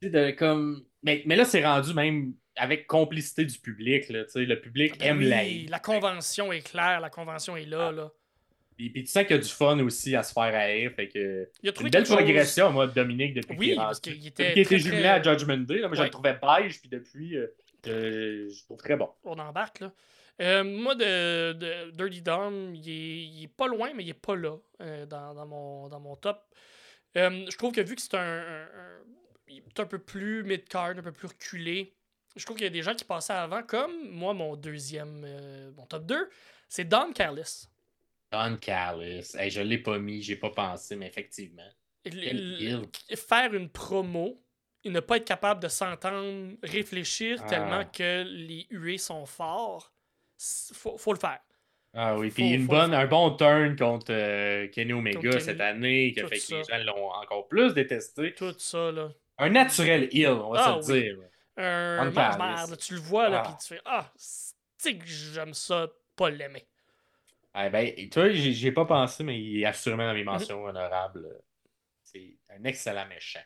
Tu 0.00 0.08
sais, 0.08 0.10
de, 0.10 0.30
comme... 0.32 0.84
mais, 1.06 1.22
mais 1.24 1.36
là, 1.36 1.44
c'est 1.46 1.64
rendu 1.64 1.94
même 1.94 2.34
avec 2.56 2.86
complicité 2.86 3.44
du 3.46 3.58
public. 3.58 4.08
Là, 4.10 4.24
le 4.34 4.60
public 4.60 4.98
Ben 4.98 5.08
aime 5.08 5.18
oui, 5.18 5.64
la 5.66 5.70
la 5.70 5.78
convention 5.78 6.52
est 6.52 6.60
claire, 6.60 7.00
la 7.00 7.08
convention 7.10 7.56
est 7.56 7.64
là, 7.64 7.88
Ah. 7.88 7.92
là. 7.92 8.10
Puis, 8.76 8.90
puis 8.90 9.04
tu 9.04 9.10
sens 9.10 9.22
qu'il 9.24 9.36
y 9.36 9.38
a 9.38 9.42
du 9.42 9.48
fun 9.48 9.78
aussi 9.80 10.14
à 10.14 10.22
se 10.22 10.34
faire 10.34 10.54
haïr. 10.54 10.92
Fait 10.94 11.08
que... 11.08 11.48
Il 11.62 11.68
a 11.70 11.72
trouvé 11.72 11.88
Une 11.88 11.92
belle 11.92 12.04
chose- 12.04 12.16
progression, 12.16 12.70
moi, 12.72 12.86
de 12.86 12.92
Dominique, 12.92 13.32
depuis 13.32 13.56
Oui, 13.58 13.66
qu'il 13.68 13.76
parce 13.76 14.00
qu'il 14.00 14.26
était 14.26 14.64
très, 14.64 14.78
jumelé 14.78 15.00
très- 15.00 15.08
à 15.08 15.22
Judgment 15.22 15.56
Day, 15.64 15.78
là, 15.78 15.88
moi, 15.88 15.96
je 15.96 16.02
le 16.02 16.10
trouvais 16.10 16.34
beige, 16.34 16.78
puis 16.80 16.90
depuis, 16.90 17.36
euh, 17.38 17.46
euh, 17.86 18.48
je 18.50 18.54
le 18.54 18.64
trouve 18.66 18.76
très 18.76 18.96
bon. 18.96 19.08
on 19.24 19.38
embarque, 19.38 19.80
là. 19.80 19.92
Euh, 20.42 20.62
moi, 20.62 20.94
de, 20.94 21.54
de 21.54 21.90
Dirty 21.92 22.20
Dom, 22.20 22.74
il 22.74 22.86
est, 22.90 23.24
il 23.24 23.44
est 23.44 23.48
pas 23.56 23.66
loin, 23.66 23.92
mais 23.94 24.02
il 24.04 24.10
est 24.10 24.12
pas 24.12 24.36
là 24.36 24.56
euh, 24.82 25.06
dans, 25.06 25.32
dans 25.32 25.46
mon, 25.46 25.88
dans 25.88 26.00
mon 26.00 26.14
top. 26.14 26.42
Euh, 27.16 27.46
je 27.50 27.56
trouve 27.56 27.72
que 27.72 27.80
vu 27.80 27.94
que 27.94 28.02
c'est 28.02 28.14
un- 28.14 28.66
il 29.48 29.58
est 29.58 29.80
un 29.80 29.86
peu 29.86 29.98
plus 29.98 30.42
mid-card, 30.44 30.90
un 30.98 31.02
peu 31.02 31.12
plus 31.12 31.28
reculé, 31.28 31.94
je 32.34 32.44
trouve 32.44 32.56
qu'il 32.56 32.64
y 32.64 32.68
a 32.68 32.72
des 32.72 32.82
gens 32.82 32.94
qui 32.94 33.04
passaient 33.04 33.32
avant, 33.32 33.62
comme 33.62 34.10
moi, 34.10 34.34
mon 34.34 34.56
deuxième, 34.56 35.22
euh, 35.26 35.70
mon 35.76 35.86
top 35.86 36.04
2, 36.06 36.28
c'est 36.68 36.84
Don 36.84 37.12
Callis. 37.12 37.66
Don 38.32 38.56
Callis. 38.60 39.30
Hey, 39.38 39.50
je 39.50 39.60
l'ai 39.62 39.78
pas 39.78 39.98
mis, 39.98 40.20
j'ai 40.22 40.36
pas 40.36 40.50
pensé, 40.50 40.96
mais 40.96 41.06
effectivement. 41.06 41.68
Il- 42.04 42.86
faire 43.16 43.54
une 43.54 43.68
promo 43.70 44.42
et 44.84 44.90
ne 44.90 45.00
pas 45.00 45.16
être 45.16 45.24
capable 45.24 45.60
de 45.62 45.68
s'entendre, 45.68 46.54
réfléchir 46.62 47.40
Ah. 47.42 47.46
tellement 47.48 47.84
que 47.86 48.22
les 48.24 48.66
huées 48.70 48.98
sont 48.98 49.26
forts, 49.26 49.92
faut, 50.72 50.96
faut 50.98 51.12
le 51.12 51.18
faire. 51.18 51.40
Ah 51.94 52.16
oui, 52.18 52.30
puis 52.30 52.50
une 52.50 52.66
bonne, 52.66 52.92
un 52.92 53.06
bon 53.06 53.30
turn 53.36 53.74
contre 53.74 54.12
euh, 54.12 54.68
Kenny 54.68 54.92
Omega 54.92 55.16
Contre 55.16 55.30
Kenny. 55.30 55.42
cette 55.44 55.60
année, 55.60 56.12
qui 56.12 56.20
a 56.20 56.24
Tout 56.24 56.28
fait 56.28 56.38
que 56.38 56.54
les 56.54 56.64
gens 56.64 56.84
l'ont 56.92 57.10
encore 57.10 57.48
plus 57.48 57.72
détesté. 57.72 58.34
Tout 58.34 58.54
ça, 58.58 58.92
là. 58.92 59.08
Un 59.38 59.50
naturel 59.50 60.08
heel, 60.12 60.28
on 60.28 60.50
va 60.52 60.76
Ah 60.78 60.82
se 60.82 60.92
oui. 60.92 61.02
dire. 61.02 61.16
Un 61.58 62.10
merde, 62.10 62.76
tu 62.78 62.94
le 62.94 63.00
vois, 63.00 63.28
là, 63.28 63.42
Ah. 63.44 63.48
puis 63.48 63.56
tu 63.66 63.74
fais 63.74 63.80
Ah, 63.84 64.10
c'est 64.16 64.96
que 64.98 65.06
j'aime 65.06 65.54
ça, 65.54 65.88
pas 66.14 66.30
l'aimer. 66.30 66.66
Eh 67.58 67.70
ben, 67.70 67.94
tu 67.94 68.08
vois, 68.20 68.28
j'y 68.30 68.52
j'y 68.54 68.66
ai 68.68 68.72
pas 68.72 68.84
pensé, 68.84 69.24
mais 69.24 69.40
il 69.40 69.62
est 69.62 69.64
assurément 69.66 70.06
dans 70.06 70.12
mes 70.12 70.20
Mhm. 70.20 70.26
mentions 70.26 70.64
honorables. 70.64 71.26
C'est 72.02 72.36
un 72.50 72.62
excellent 72.64 73.06
méchant. 73.06 73.40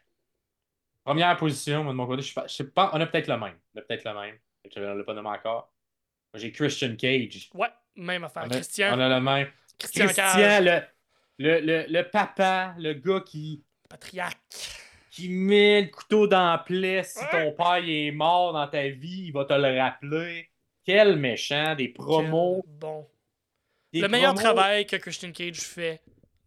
Première 1.04 1.36
position, 1.36 1.82
moi, 1.84 1.92
de 1.92 1.96
mon 1.96 2.06
côté, 2.06 2.22
je 2.22 2.34
sais 2.48 2.64
pas, 2.64 2.90
on 2.92 3.00
a 3.00 3.06
peut-être 3.06 3.28
le 3.28 3.36
même. 3.38 3.58
On 3.74 3.78
a 3.78 3.82
peut-être 3.82 4.04
le 4.04 4.14
même. 4.14 4.38
Je 4.72 4.80
ne 4.80 4.98
l'ai 4.98 5.04
pas 5.04 5.14
nommé 5.14 5.28
encore. 5.30 5.72
Moi, 6.32 6.40
j'ai 6.40 6.52
Christian 6.52 6.94
Cage. 6.96 7.50
Ouais, 7.54 7.68
même 7.96 8.24
affaire. 8.24 8.42
On 8.46 8.50
a, 8.50 8.54
Christian, 8.54 8.96
on 8.96 9.00
a 9.00 9.08
le 9.08 9.20
même. 9.24 9.48
Christian, 9.78 10.04
Christian, 10.06 10.24
Cage, 10.34 10.64
le, 10.64 10.80
le, 11.38 11.60
le, 11.60 11.86
le 11.88 12.10
papa, 12.10 12.74
le 12.78 12.92
gars 12.94 13.20
qui, 13.24 13.64
patriarche. 13.88 14.36
Qui 15.20 15.28
met 15.28 15.82
le 15.82 15.88
couteau 15.88 16.26
dans 16.26 16.50
la 16.52 16.58
plaie. 16.58 17.02
Si 17.02 17.20
ton 17.30 17.52
père 17.52 17.78
il 17.78 17.90
est 18.08 18.10
mort 18.12 18.52
dans 18.52 18.66
ta 18.68 18.88
vie, 18.88 19.24
il 19.26 19.32
va 19.32 19.44
te 19.44 19.52
le 19.54 19.78
rappeler. 19.78 20.50
Quel 20.84 21.16
méchant, 21.16 21.74
des 21.74 21.88
promos. 21.88 22.62
Quel 22.64 22.78
Bon. 22.78 23.06
des 23.92 24.00
Le 24.00 24.08
meilleur 24.08 24.34
promos. 24.34 24.44
travail 24.54 24.86
que 24.86 24.96
Christian 24.96 25.32
Cage 25.32 25.60
fait 25.60 26.02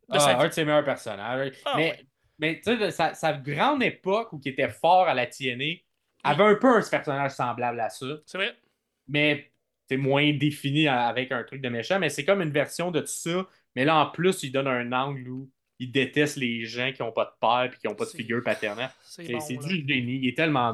de 0.10 0.18
Ah, 0.18 0.40
un 0.40 0.48
de 0.48 0.54
ses 0.54 0.66
meilleurs 0.66 0.84
personnages. 0.84 1.54
Ah, 1.66 1.74
mais 1.78 1.90
ouais. 1.92 2.06
mais 2.40 2.62
tu 2.62 2.78
sais, 2.78 2.92
sa, 2.92 3.14
sa 3.14 3.34
grande 3.34 3.84
époque 3.84 4.34
où 4.34 4.42
il 4.44 4.50
était 4.52 4.70
fort 4.70 5.08
à 5.08 5.14
la 5.14 5.28
TNA, 5.28 5.76
avait 6.24 6.44
un 6.44 6.56
peu 6.56 6.68
un 6.78 6.82
personnage 6.82 7.32
semblable 7.32 7.80
à 7.80 7.90
ça, 7.90 8.06
C'est 8.26 8.38
vrai. 8.38 8.56
mais 9.08 9.52
c'est 9.90 9.98
moins 9.98 10.32
défini 10.34 10.88
a- 10.88 11.08
avec 11.08 11.32
un 11.32 11.44
truc 11.44 11.62
de 11.62 11.70
méchant. 11.70 12.00
Mais 12.00 12.10
c'est 12.10 12.24
comme 12.26 12.42
une 12.42 12.52
version 12.52 12.92
de 12.92 13.02
tout 13.02 13.08
ça. 13.08 13.46
Mais 13.76 13.86
là, 13.86 13.98
en 13.98 14.06
plus, 14.10 14.42
il 14.44 14.52
donne 14.52 14.68
un 14.68 14.92
angle 14.94 15.28
où 15.30 15.50
il 15.84 15.92
déteste 15.92 16.38
les 16.38 16.66
gens 16.66 16.92
qui 16.92 17.02
n'ont 17.02 17.12
pas 17.12 17.26
de 17.26 17.40
père 17.40 17.72
et 17.74 17.78
qui 17.80 17.88
n'ont 17.88 17.96
pas 17.96 18.06
de 18.06 18.10
figure 18.10 18.44
paternelle. 18.44 18.90
C'est 19.04 19.32
bon. 19.32 19.40
du 19.68 19.86
génie. 19.88 20.20
Il 20.22 20.28
est 20.30 20.36
tellement 20.38 20.74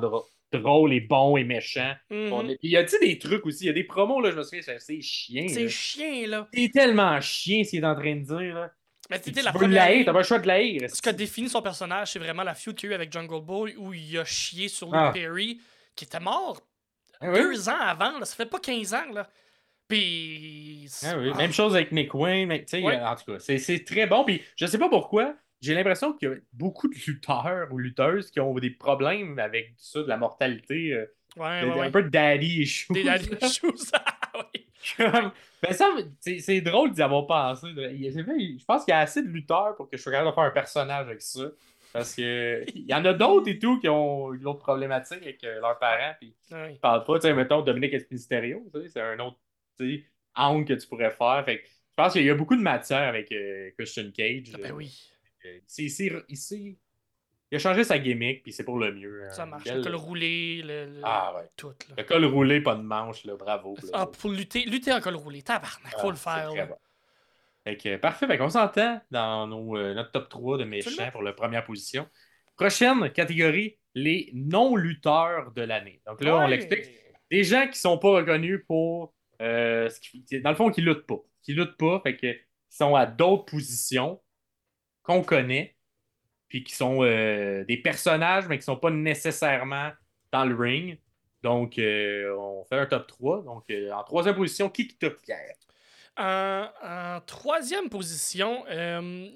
drôle 0.51 0.93
et 0.93 1.01
bon 1.01 1.38
et 1.38 1.43
méchant. 1.43 1.93
Mhm. 2.10 2.34
On 2.34 2.49
est- 2.49 2.57
il 2.64 2.72
y 2.72 2.78
a 2.78 2.84
des 2.84 3.20
trucs 3.20 3.45
aussi. 3.45 3.66
Il 3.66 3.68
y 3.68 3.70
a 3.70 3.74
des 3.74 3.84
promos, 3.84 4.20
là, 4.22 4.32
je 4.32 4.36
me 4.38 4.43
souviens, 4.43 4.62
c'est- 4.80 5.01
chiant. 5.01 5.45
C'est 5.47 5.70
chien, 5.70 6.28
là. 6.28 6.47
C'est 6.53 6.72
tellement 6.72 7.20
chien 7.22 7.64
ce 7.64 7.70
qu'il 7.72 7.84
est 7.84 7.86
en 7.88 7.95
train 7.95 8.16
de 8.16 8.22
dire. 8.24 8.55
Là. 8.55 8.72
Mais 9.12 9.20
Tu 9.20 9.32
la 9.32 9.51
veux 9.51 9.60
première. 9.60 9.86
l'haïr, 9.86 10.05
t'as 10.05 10.12
pas 10.14 10.20
le 10.20 10.24
choix 10.24 10.39
de 10.39 10.47
l'haïr. 10.47 10.89
Ce 10.89 11.01
qui 11.01 11.10
a 11.10 11.14
défini 11.14 11.49
son 11.49 11.62
personnage, 11.62 12.12
c'est 12.12 12.20
vraiment 12.20 12.43
la 12.43 12.53
feud 12.53 12.76
qu'il 12.76 12.89
y 12.89 12.91
a 12.91 12.93
eu 12.93 12.95
avec 12.95 13.12
Jungle 13.12 13.41
Boy 13.43 13.76
où 13.78 13.91
il 13.93 14.18
a 14.20 14.26
chié 14.26 14.68
sur 14.68 14.88
Luke 14.88 14.95
Ah. 14.97 15.12
Perry, 15.14 15.60
qui 15.95 16.05
était 16.05 16.20
mort 16.20 16.62
Ah 17.20 17.32
oui? 17.32 17.39
deux 17.41 17.68
ans 17.70 17.80
avant. 17.80 18.20
Là. 18.20 18.26
Ça 18.26 18.36
fait 18.36 18.45
pas 18.45 18.60
15 18.60 18.93
ans. 18.93 19.10
Là. 19.12 19.28
Puis. 19.90 20.88
Ah 21.04 21.16
oui. 21.18 21.34
Même 21.36 21.52
chose 21.52 21.76
avec 21.76 21.92
Nick 21.92 22.14
Wayne. 22.14 22.48
mais, 22.48 22.60
tu 22.64 22.78
sais, 22.80 22.84
Ouais. 22.84 23.00
En 23.02 23.16
tout 23.16 23.32
cas, 23.34 23.40
c'est- 23.40 23.58
c'est 23.58 23.84
très 23.84 24.08
bon. 24.08 24.24
Puis 24.24 24.42
je 24.56 24.66
sais 24.66 24.78
pas 24.78 24.88
pourquoi, 24.90 25.36
j'ai 25.62 25.74
l'impression 25.74 26.14
qu'il 26.14 26.30
y 26.30 26.32
a 26.32 26.36
beaucoup 26.54 26.88
de 26.88 26.96
lutteurs 27.08 27.68
ou 27.72 27.78
lutteuses 27.78 28.32
qui 28.32 28.40
ont 28.40 28.54
des 28.56 28.70
problèmes 28.70 29.38
avec 29.40 29.74
ça, 29.78 30.02
de 30.02 30.08
la 30.08 30.18
mortalité. 30.18 30.94
euh, 30.94 31.06
Ouais, 31.38 31.62
de- 31.62 31.68
ouais, 31.68 31.74
de- 31.74 31.80
ouais. 31.80 31.86
Un 31.88 31.92
peu 31.92 32.04
de 32.04 32.10
daddy 32.10 32.62
issues. 32.62 32.92
Des 32.94 33.04
daddy 33.04 33.30
issues. 33.42 33.68
Ben 35.62 35.74
ça, 35.74 35.90
c'est 36.22 36.40
c'est 36.40 36.62
drôle 36.62 36.92
d'y 36.92 37.02
avoir 37.02 37.28
pensé. 37.28 37.68
Je 37.76 38.66
pense 38.66 38.86
qu'il 38.86 38.94
y 38.94 38.96
a 38.96 39.00
assez 39.00 39.22
de 39.22 39.28
lutteurs 39.28 39.76
pour 39.76 39.90
que 39.90 39.98
je 39.98 40.02
sois 40.02 40.12
capable 40.14 40.30
de 40.30 40.34
faire 40.36 40.44
un 40.46 40.52
personnage 40.52 41.06
avec 41.08 41.22
ça. 41.22 41.42
Parce 41.92 42.16
que 42.16 42.64
il 42.74 42.86
y 42.86 42.94
en 42.94 43.04
a 43.04 43.14
d'autres 43.14 43.50
et 43.50 43.60
tout 43.60 43.78
qui 43.80 43.90
ont 43.90 44.34
une 44.34 44.48
autre 44.48 44.60
problématique 44.60 45.22
avec 45.22 45.44
euh, 45.44 45.60
leurs 45.60 45.78
parents. 45.80 46.14
Puis 46.20 46.34
ils 46.72 46.80
parlent 46.80 47.04
pas. 47.04 47.16
Tu 47.20 47.28
sais, 47.28 47.34
mettons 47.34 47.62
Dominique 47.62 47.94
Espinisterio, 47.94 48.64
c'est 48.88 49.02
un 49.02 49.20
autre 49.20 49.38
angle 50.36 50.66
que 50.66 50.74
tu 50.74 50.88
pourrais 50.88 51.12
faire. 51.12 51.44
Fait 51.46 51.60
que 51.62 51.66
je 51.68 51.94
pense 51.96 52.14
qu'il 52.14 52.24
y 52.24 52.30
a 52.30 52.36
beaucoup 52.36 52.56
de 52.56 52.62
matière 52.62 53.08
avec 53.10 53.32
euh, 53.32 53.72
Christian 53.78 54.12
Cage. 54.16 54.52
Ah 54.54 54.58
ben 54.62 54.72
oui. 54.74 55.02
euh, 55.46 55.60
il, 55.78 55.90
s'est- 55.90 56.78
il 57.52 57.56
a 57.56 57.60
changé 57.60 57.84
sa 57.84 57.98
gimmick, 58.00 58.44
puis 58.44 58.54
c'est 58.54 58.64
pour 58.64 58.78
le 58.78 58.94
mieux. 58.94 59.24
Ça 59.32 59.44
hein. 59.44 59.46
marche. 59.48 59.64
Belle- 59.64 59.78
Le 59.78 59.84
col 59.84 59.96
roulé, 59.96 60.62
le, 60.64 60.86
le- 60.86 61.02
Ah 61.04 61.34
ouais. 61.36 61.50
tout. 61.58 61.70
Là. 61.90 61.96
Le 61.98 62.04
col 62.04 62.26
roulé, 62.26 62.62
pas 62.62 62.76
de 62.76 62.84
manche, 62.84 63.26
là, 63.26 63.36
bravo. 63.36 63.76
là. 63.84 63.90
Ah, 63.94 64.06
pour 64.08 64.30
lutter, 64.32 64.64
lutter 64.66 64.94
en 64.94 65.02
col 65.02 65.16
roulé, 65.16 65.42
tabarnak, 65.42 65.92
faut 65.94 66.08
Ah, 66.08 66.10
le 66.12 66.16
c'est 66.16 66.24
faire. 66.24 66.50
très 66.52 66.66
bon. 66.68 66.76
Fait 67.66 67.76
que, 67.78 67.98
parfait, 67.98 68.28
fait 68.28 68.38
qu'on 68.38 68.50
s'entend 68.50 69.02
dans 69.12 69.46
nos, 69.48 69.78
euh, 69.78 69.94
notre 69.94 70.12
top 70.12 70.30
3 70.30 70.58
de 70.58 70.64
méchants 70.64 71.12
pour 71.12 71.22
la 71.24 71.34
première 71.34 71.66
position. 71.66 72.08
Prochaine 72.56 73.10
catégorie, 73.12 73.78
les 73.96 74.30
non-lutteurs 74.34 75.52
de 75.52 75.62
l'année. 75.64 76.02
Donc 76.06 76.22
là, 76.22 76.38
on 76.38 76.48
l'explique. 76.48 76.86
Des 77.32 77.44
gens 77.44 77.68
qui 77.68 77.78
sont 77.80 77.98
pas 77.98 78.10
reconnus 78.10 78.62
pour 78.68 79.14
euh, 79.42 79.90
ce 79.90 80.00
qui- 80.00 80.24
dans 80.42 80.50
le 80.50 80.56
fond, 80.56 80.70
qui 80.70 80.82
luttent 80.82 81.08
pas. 81.08 81.20
Qui 81.44 81.54
luttent 81.54 81.78
pas, 81.78 82.02
fait 82.02 82.16
que 82.18 82.34
qui 82.34 82.78
sont 82.78 82.96
à 82.96 83.06
d'autres 83.06 83.46
positions 83.46 84.22
qu'on 85.04 85.24
connaît, 85.24 85.76
puis 86.50 86.64
qui 86.64 86.76
sont 86.76 87.04
euh, 87.04 87.64
des 87.66 87.78
personnages, 87.78 88.48
mais 88.48 88.58
qui 88.60 88.64
sont 88.66 88.78
pas 88.78 88.92
nécessairement 88.92 89.92
dans 90.32 90.46
le 90.46 90.56
ring. 90.56 91.00
Donc, 91.42 91.80
euh, 91.80 92.36
on 92.38 92.66
fait 92.66 92.78
un 92.78 92.86
top 92.86 93.08
3. 93.08 93.44
Donc, 93.44 93.66
en 93.94 94.04
troisième 94.04 94.36
position, 94.36 94.70
qui 94.70 94.88
t'a 94.88 95.10
Pierre? 95.10 95.56
En, 96.18 97.22
troisième 97.26 97.90
position, 97.90 98.66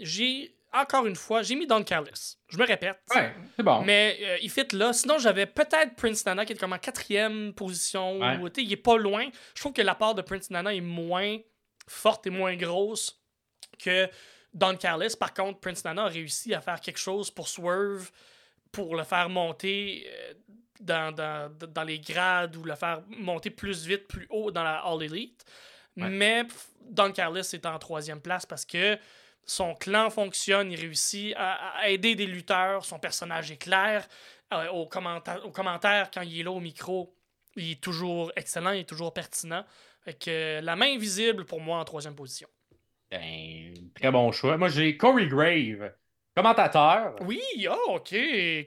j'ai 0.02 0.54
encore 0.74 1.06
une 1.06 1.16
fois, 1.16 1.44
j'ai 1.44 1.56
mis 1.56 1.68
Don 1.68 1.84
Callis. 1.84 2.38
Je 2.50 2.58
me 2.58 2.66
répète. 2.66 3.00
Ouais, 3.14 3.34
c'est 3.56 3.64
bon. 3.64 3.82
Mais 3.84 4.18
euh, 4.22 4.38
il 4.42 4.50
fit 4.50 4.66
là. 4.74 4.92
Sinon, 4.92 5.20
j'avais 5.20 5.46
peut-être 5.46 5.96
Prince 5.96 6.26
Nana 6.26 6.46
qui 6.46 6.54
est 6.54 6.58
comme 6.58 6.74
en 6.74 6.80
quatrième 6.80 7.54
position. 7.54 8.20
Ouais. 8.20 8.40
il 8.58 8.72
est 8.72 8.78
pas 8.78 8.98
loin. 8.98 9.28
Je 9.56 9.62
trouve 9.62 9.74
que 9.74 9.82
la 9.82 9.96
part 9.96 10.16
de 10.16 10.22
Prince 10.22 10.50
Nana 10.50 10.74
est 10.74 10.82
moins 10.82 11.38
forte 11.88 12.28
et 12.28 12.30
moins 12.30 12.56
grosse 12.56 13.22
que 13.80 14.10
Don 14.54 14.76
Callis. 14.76 15.16
Par 15.20 15.34
contre, 15.34 15.60
Prince 15.60 15.84
Nana 15.86 16.06
a 16.06 16.08
réussi 16.08 16.54
à 16.54 16.62
faire 16.62 16.80
quelque 16.82 17.00
chose 17.00 17.30
pour 17.30 17.48
Swerve, 17.48 18.12
pour 18.72 18.96
le 18.96 19.04
faire 19.04 19.30
monter 19.30 20.08
euh, 20.08 20.34
dans, 20.80 21.14
dans, 21.14 21.52
dans 21.68 21.84
les 21.84 22.00
grades 22.00 22.56
ou 22.56 22.64
le 22.64 22.76
faire 22.76 23.02
monter 23.08 23.52
plus 23.52 23.86
vite, 23.86 24.08
plus 24.08 24.28
haut 24.30 24.50
dans 24.52 24.64
la 24.64 24.78
All 24.80 25.04
Elite. 25.04 25.46
Ouais. 25.98 26.10
Mais 26.10 26.44
Don 26.82 27.12
Callis 27.12 27.50
est 27.54 27.66
en 27.66 27.78
troisième 27.78 28.22
place 28.22 28.46
parce 28.46 28.66
que 28.66 28.98
son 29.46 29.76
clan 29.76 30.10
fonctionne, 30.10 30.72
il 30.72 30.80
réussit 30.80 31.34
à, 31.36 31.78
à 31.80 31.90
aider 31.90 32.16
des 32.16 32.26
lutteurs, 32.26 32.86
son 32.86 33.00
personnage 33.00 33.52
est 33.52 33.58
clair. 33.58 34.08
Euh, 34.54 34.68
aux, 34.70 34.86
commenta- 34.88 35.40
aux 35.44 35.52
commentaires, 35.52 36.12
quand 36.14 36.22
il 36.22 36.40
est 36.40 36.44
là 36.44 36.52
au 36.52 36.60
micro, 36.60 37.16
il 37.56 37.72
est 37.72 37.82
toujours 37.82 38.32
excellent, 38.36 38.72
il 38.72 38.82
est 38.82 38.90
toujours 38.90 39.12
pertinent. 39.14 39.66
Fait 40.06 40.14
que 40.14 40.60
la 40.62 40.76
main 40.76 40.94
invisible 40.94 41.46
pour 41.46 41.60
moi 41.62 41.80
en 41.80 41.86
troisième 41.86 42.14
position. 42.16 42.48
Ben, 43.10 43.74
très 43.96 44.12
bon 44.12 44.32
choix. 44.32 44.58
Moi, 44.58 44.68
j'ai 44.70 44.98
Corey 44.98 45.28
Grave, 45.28 45.94
commentateur. 46.36 47.16
Oui, 47.22 47.42
oh, 47.70 47.96
ok. 47.96 48.10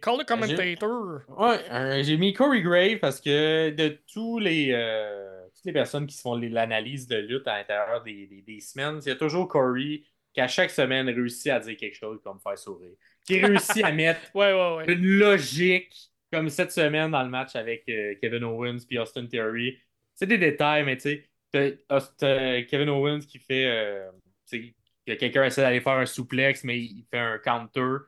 Call 0.00 0.18
the 0.18 0.24
commentator. 0.26 1.20
Ouais, 1.28 1.60
euh, 1.70 2.02
j'ai 2.02 2.16
mis 2.16 2.32
Corey 2.32 2.62
Grave 2.62 2.98
parce 2.98 3.20
que 3.20 3.70
de 3.70 4.00
tous 4.12 4.38
les, 4.38 4.70
euh, 4.72 5.44
toutes 5.54 5.64
les 5.66 5.72
personnes 5.72 6.06
qui 6.06 6.16
se 6.16 6.22
font 6.22 6.34
les- 6.36 6.48
l'analyse 6.48 7.06
de 7.06 7.16
lutte 7.16 7.46
à 7.46 7.58
l'intérieur 7.58 8.02
des, 8.02 8.26
des- 8.26 8.42
des 8.42 8.60
semaines, 8.60 9.00
il 9.04 9.08
y 9.08 9.12
a 9.12 9.16
toujours 9.16 9.46
Corey 9.48 10.02
qui, 10.36 10.42
à 10.42 10.48
chaque 10.48 10.70
semaine, 10.70 11.08
réussit 11.08 11.48
à 11.52 11.60
dire 11.60 11.76
quelque 11.76 11.96
chose 11.96 12.18
qui 12.20 12.24
va 12.28 12.34
me 12.34 12.38
faire 12.40 12.58
sourire. 12.58 12.94
Qui 13.26 13.40
réussit 13.40 13.84
à 13.84 13.92
mettre 13.92 14.20
Ouais, 14.34 14.52
ouais, 14.52 14.76
ouais. 14.76 14.92
une 14.92 15.04
logique, 15.04 15.94
comme 16.32 16.50
cette 16.50 16.72
semaine 16.72 17.10
dans 17.10 17.22
le 17.22 17.30
match 17.30 17.56
avec 17.56 17.84
euh, 17.88 18.14
Kevin 18.20 18.44
Owens 18.44 18.78
puis 18.88 18.98
Austin 18.98 19.26
Theory. 19.26 19.78
C'est 20.14 20.26
des 20.26 20.38
détails, 20.38 20.84
mais 20.84 20.96
tu 20.98 21.26
sais, 21.54 21.78
Kevin 22.68 22.88
Owens 22.90 23.20
qui 23.26 23.38
fait. 23.38 23.66
euh, 23.66 24.10
que 25.06 25.14
quelqu'un 25.14 25.44
essaie 25.44 25.62
d'aller 25.62 25.80
faire 25.80 25.94
un 25.94 26.06
souplex, 26.06 26.64
mais 26.64 26.80
il 26.80 27.04
fait 27.10 27.18
un 27.18 27.38
counter, 27.38 27.98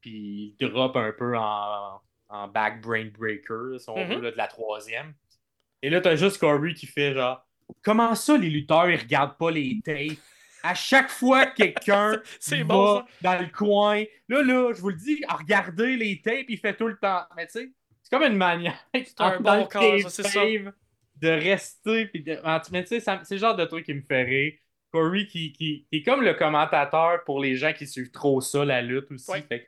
puis 0.00 0.56
il 0.58 0.68
drop 0.70 0.96
un 0.96 1.12
peu 1.12 1.36
en, 1.36 2.00
en 2.28 2.48
back 2.48 2.80
brain 2.80 3.10
breaker, 3.16 3.78
si 3.78 3.90
on 3.90 4.06
veut, 4.06 4.20
là, 4.22 4.30
de 4.30 4.36
la 4.36 4.46
troisième. 4.46 5.14
Et 5.82 5.90
là, 5.90 6.00
t'as 6.00 6.16
juste 6.16 6.38
Corey 6.38 6.74
qui 6.74 6.86
fait 6.86 7.14
genre. 7.14 7.46
Comment 7.82 8.14
ça, 8.14 8.38
les 8.38 8.50
lutteurs, 8.50 8.88
ils 8.90 8.96
regardent 9.00 9.36
pas 9.38 9.50
les 9.50 9.80
tapes? 9.84 10.18
À 10.70 10.74
chaque 10.74 11.10
fois 11.10 11.46
que 11.46 11.56
quelqu'un 11.56 12.20
C'est 12.40 12.58
va 12.58 12.64
bon, 12.64 13.04
dans 13.22 13.40
le 13.40 13.46
coin. 13.48 14.02
Là, 14.28 14.42
là, 14.42 14.72
je 14.74 14.80
vous 14.80 14.90
le 14.90 14.96
dis, 14.96 15.22
à 15.28 15.36
regarder 15.36 15.96
les 15.96 16.20
tapes, 16.20 16.46
il 16.48 16.58
fait 16.58 16.74
tout 16.74 16.88
le 16.88 16.96
temps. 16.96 17.22
Mais 17.36 17.46
tu 17.46 17.52
sais, 17.52 17.70
c'est 18.02 18.10
comme 18.10 18.22
une 18.30 18.36
manière 18.36 18.78
un 19.18 19.40
dans 19.40 19.60
bon 19.64 19.68
ça, 19.70 20.10
c'est 20.10 20.22
ça. 20.24 20.40
de 21.16 21.28
rester. 21.28 22.06
Puis 22.06 22.22
de... 22.22 22.38
Mais 22.72 22.84
tu 22.84 23.00
sais, 23.00 23.00
c'est 23.00 23.34
le 23.34 23.38
genre 23.38 23.56
de 23.56 23.64
truc 23.64 23.84
qui 23.84 23.94
me 23.94 24.02
fait 24.02 24.22
rire. 24.22 24.52
Corey 24.92 25.26
qui, 25.26 25.52
qui, 25.52 25.86
qui 25.90 25.98
est 25.98 26.02
comme 26.02 26.22
le 26.22 26.34
commentateur 26.34 27.22
pour 27.24 27.40
les 27.40 27.56
gens 27.56 27.72
qui 27.72 27.86
suivent 27.86 28.10
trop 28.12 28.40
ça, 28.40 28.64
la 28.64 28.82
lutte 28.82 29.10
aussi. 29.10 29.30
Ouais. 29.30 29.42
Fait 29.42 29.60
que 29.64 29.66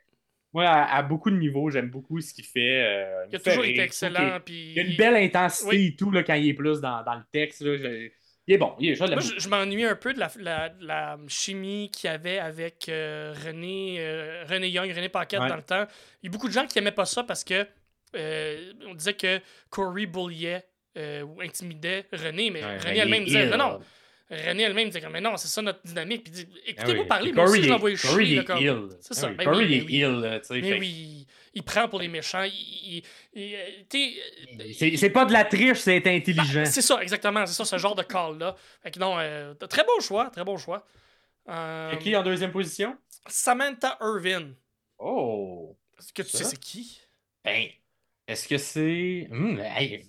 moi, 0.53 0.65
à, 0.65 0.95
à 0.97 1.03
beaucoup 1.03 1.29
de 1.29 1.35
niveaux, 1.37 1.69
j'aime 1.69 1.89
beaucoup 1.89 2.19
ce 2.21 2.33
qu'il 2.33 2.45
fait. 2.45 2.83
euh, 2.83 3.25
Il 3.29 3.35
a 3.35 3.39
toujours 3.39 3.65
été 3.65 3.81
excellent. 3.81 4.39
Puis... 4.43 4.71
Il 4.71 4.73
y 4.73 4.79
a 4.79 4.83
une 4.83 4.95
belle 4.95 5.15
intensité 5.15 5.69
Oui. 5.69 5.85
et 5.87 5.95
tout 5.95 6.09
là, 6.09 6.23
quand 6.23 6.33
il 6.35 6.47
est 6.49 6.53
plus 6.53 6.81
dans, 6.81 7.03
dans 7.03 7.15
le 7.15 7.23
texte. 7.31 7.61
Là, 7.61 7.77
Je- 7.77 8.09
Il 8.49 8.55
est 8.55 8.57
bon. 8.57 8.73
Il 8.79 8.89
est, 8.89 8.95
je 8.95 9.03
l'aime 9.03 9.13
Moi, 9.13 9.21
je, 9.21 9.39
je 9.39 9.47
m'ennuie 9.47 9.85
un 9.85 9.95
peu 9.95 10.11
de 10.11 10.19
la, 10.19 10.73
la- 10.81 11.17
chimie 11.27 11.91
qu'il 11.93 12.09
y 12.09 12.13
avait 12.13 12.39
avec 12.39 12.89
euh, 12.89 13.31
René, 13.45 13.97
euh, 13.99 14.43
René 14.49 14.69
Young, 14.69 14.89
René 14.91 15.07
Paquette 15.07 15.39
Ouais. 15.41 15.47
dans 15.49 15.55
le 15.55 15.61
temps. 15.61 15.85
Il 16.23 16.25
y 16.25 16.29
a 16.29 16.31
beaucoup 16.31 16.47
de 16.47 16.53
gens 16.53 16.65
qui 16.65 16.77
n'aimaient 16.79 16.91
pas 16.91 17.05
ça 17.05 17.23
parce 17.23 17.43
que 17.43 17.67
euh, 18.15 18.73
on 18.87 18.95
disait 18.95 19.13
que 19.13 19.39
Corey 19.69 20.07
bulliait 20.07 20.65
ou 20.97 21.39
intimidait 21.41 22.07
René, 22.11 22.49
mais 22.49 22.63
Ouais, 22.63 22.77
René 22.79 22.89
René 22.89 22.97
elle-même 22.99 23.23
disait 23.25 23.45
non, 23.51 23.57
non. 23.57 23.79
René 24.31 24.63
elle-même 24.63 24.89
disait 24.89 25.07
mais 25.11 25.21
non, 25.21 25.37
c'est 25.37 25.47
ça 25.47 25.61
notre 25.61 25.81
dynamique. 25.85 26.23
Puis 26.23 26.31
dit, 26.33 26.47
Ah 26.51 26.59
écoutez-moi 26.71 27.03
oui. 27.03 27.07
parler, 27.07 27.31
moi 27.33 27.43
aussi 27.45 27.51
Corey 27.53 27.63
je 27.63 27.69
l'envoie 27.69 27.91
Corey 27.95 28.25
chier. 28.25 28.35
là, 28.35 28.55
est 28.57 28.61
ill. 28.63 28.87
C'est 28.99 29.11
Ah 29.11 29.13
ça. 29.13 29.27
oui, 29.29 29.35
Ben 29.35 29.43
Corey 29.45 29.65
est 29.65 29.81
ben 29.81 29.89
ill, 29.91 30.39
tu 30.41 30.47
sais, 30.47 30.61
Mais 30.61 30.79
oui, 30.79 31.27
il, 31.53 31.63
prend 31.63 31.87
pour 31.87 31.99
les 31.99 32.07
méchants. 32.07 32.43
Il, 32.43 33.03
il- 33.33 33.45
il- 33.93 34.19
euh, 34.61 34.73
sais, 34.73 34.95
C'est 34.97 35.09
pas 35.09 35.25
de 35.25 35.33
la 35.33 35.45
triche, 35.45 35.79
c'est 35.79 36.05
intelligent. 36.07 36.63
bah, 36.63 36.65
c'est 36.65 36.81
ça, 36.81 37.01
exactement. 37.01 37.45
C'est 37.45 37.53
ça, 37.53 37.65
ce 37.65 37.77
genre 37.77 37.95
de 37.95 38.03
call-là. 38.03 38.55
Fait 38.83 38.91
que 38.91 38.99
non, 38.99 39.17
euh, 39.19 39.53
très 39.55 39.83
bon 39.83 39.99
choix, 40.01 40.29
très 40.29 40.43
bon 40.43 40.57
choix. 40.57 40.85
Euh, 41.49 41.91
Et 41.93 41.99
qui 41.99 42.15
en 42.15 42.23
deuxième 42.23 42.51
position? 42.51 42.97
Samantha 43.27 43.97
Irvin. 44.01 44.53
Oh! 44.99 45.75
Est-ce 45.97 46.13
que 46.13 46.21
tu 46.21 46.29
Ça? 46.29 46.37
sais 46.39 46.43
c'est 46.45 46.59
qui? 46.59 47.01
Ben, 47.43 47.67
est-ce 48.27 48.47
que 48.47 48.57
c'est. 48.57 49.27
Hmm, 49.31 49.59
hey, 49.59 50.05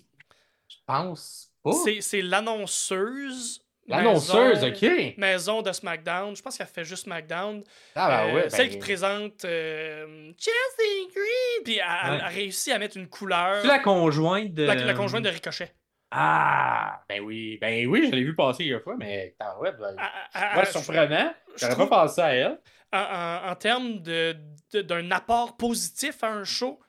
je 0.67 0.75
pense 0.85 1.51
pas. 1.63 1.71
C'est, 1.83 2.01
c'est 2.01 2.21
l'annonceuse. 2.21 3.60
L'annonceuse, 3.87 4.61
maison- 4.61 4.67
ok. 4.67 5.17
Maison 5.17 5.61
de 5.61 5.71
SmackDown. 5.71 6.35
Je 6.35 6.41
pense 6.41 6.57
qu'elle 6.57 6.67
fait 6.67 6.83
juste 6.85 7.03
SmackDown. 7.05 7.63
Ah, 7.95 8.07
bah 8.07 8.25
Euh, 8.27 8.33
ouais. 8.35 8.49
Celle 8.49 8.67
ben, 8.67 8.73
qui 8.73 8.77
présente 8.77 9.43
euh, 9.45 10.31
Chelsea 10.37 11.09
Green. 11.13 11.63
Puis 11.65 11.77
elle, 11.77 11.85
elle 12.05 12.11
Ouais. 12.11 12.21
a 12.21 12.27
réussi 12.27 12.71
à 12.71 12.79
mettre 12.79 12.97
une 12.97 13.07
couleur. 13.09 13.61
C'est 13.61 13.67
la 13.67 13.79
conjointe 13.79 14.53
de. 14.53 14.63
La, 14.63 14.75
la 14.75 14.93
conjointe 14.93 15.23
de 15.23 15.29
Ricochet. 15.29 15.73
Ah! 16.11 17.01
Ben 17.09 17.21
oui, 17.21 17.57
ben 17.59 17.87
oui, 17.87 18.07
je 18.09 18.15
l'ai 18.15 18.23
vu 18.23 18.35
passer 18.35 18.65
une 18.65 18.79
fois, 18.81 18.95
mais 18.97 19.33
t'as 19.39 19.57
ouais, 19.57 19.71
ben, 19.71 19.95
À- 19.97 20.11
à- 20.33 20.53
à- 20.53 20.57
ouais, 20.59 20.65
je- 20.65 20.71
surprenant. 20.71 21.33
je 21.55 21.59
J'aurais 21.65 21.75
pas 21.77 21.87
pensé 21.87 22.21
à 22.21 22.33
elle. 22.35 22.59
en, 22.93 22.99
en- 22.99 23.49
en 23.51 23.55
termes 23.55 23.99
de, 24.01 24.35
de- 24.73 24.81
d'un 24.81 25.09
apport 25.11 25.55
positif 25.57 26.21
à 26.23 26.27
un 26.27 26.43
show, 26.43 26.79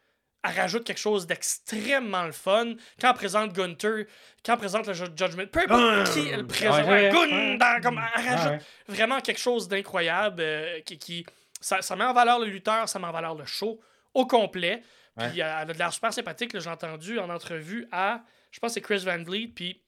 elle 0.45 0.55
rajoute 0.61 0.85
quelque 0.85 0.99
chose 1.01 1.27
d'extrêmement 1.27 2.25
le 2.25 2.33
fun. 2.33 2.75
Quand 3.01 3.11
elle 3.11 3.15
présente 3.15 3.53
Gunter, 3.53 4.07
quand 4.45 4.55
elle 4.55 4.59
présente 4.59 4.87
le 4.87 4.93
Ju- 4.95 5.05
Judgment, 5.17 5.47
peu 5.47 5.61
importe 5.61 5.83
Ah, 5.83 6.05
qui 6.13 6.29
elle 6.29 6.47
présente, 6.47 6.87
ouais, 6.87 6.91
ouais, 6.91 7.11
Gun- 7.11 7.29
ouais. 7.29 7.57
dans- 7.59 7.81
comme, 7.83 8.01
elle 8.17 8.29
rajoute 8.29 8.51
Ouais. 8.51 8.59
vraiment 8.89 9.21
quelque 9.21 9.41
chose 9.41 9.69
d'incroyable 9.69 10.41
euh, 10.43 10.81
qui, 10.81 10.99
qui- 10.99 11.27
ça, 11.61 11.81
ça 11.83 11.95
met 11.97 12.05
en 12.05 12.13
valeur 12.13 12.41
le 12.41 12.47
lutteur, 12.47 12.89
ça 12.89 12.99
met 12.99 13.07
en 13.07 13.13
valeur 13.13 13.35
le 13.37 13.45
show 13.47 13.81
au 14.15 14.27
complet. 14.27 14.83
Puis 15.17 15.27
Ouais. 15.27 15.43
euh, 15.43 15.59
elle 15.63 15.71
a 15.71 15.73
de 15.75 15.79
l'air 15.79 15.93
super 15.93 16.13
sympathique, 16.13 16.59
j'ai 16.59 16.71
entendu 16.71 17.19
en 17.19 17.29
entrevue 17.31 17.87
à, 17.93 18.23
je 18.51 18.59
pense 18.59 18.71
que 18.71 18.75
c'est 18.75 18.81
Chris 18.81 18.99
Van 19.05 19.23
Vliet, 19.23 19.49
puis 19.55 19.81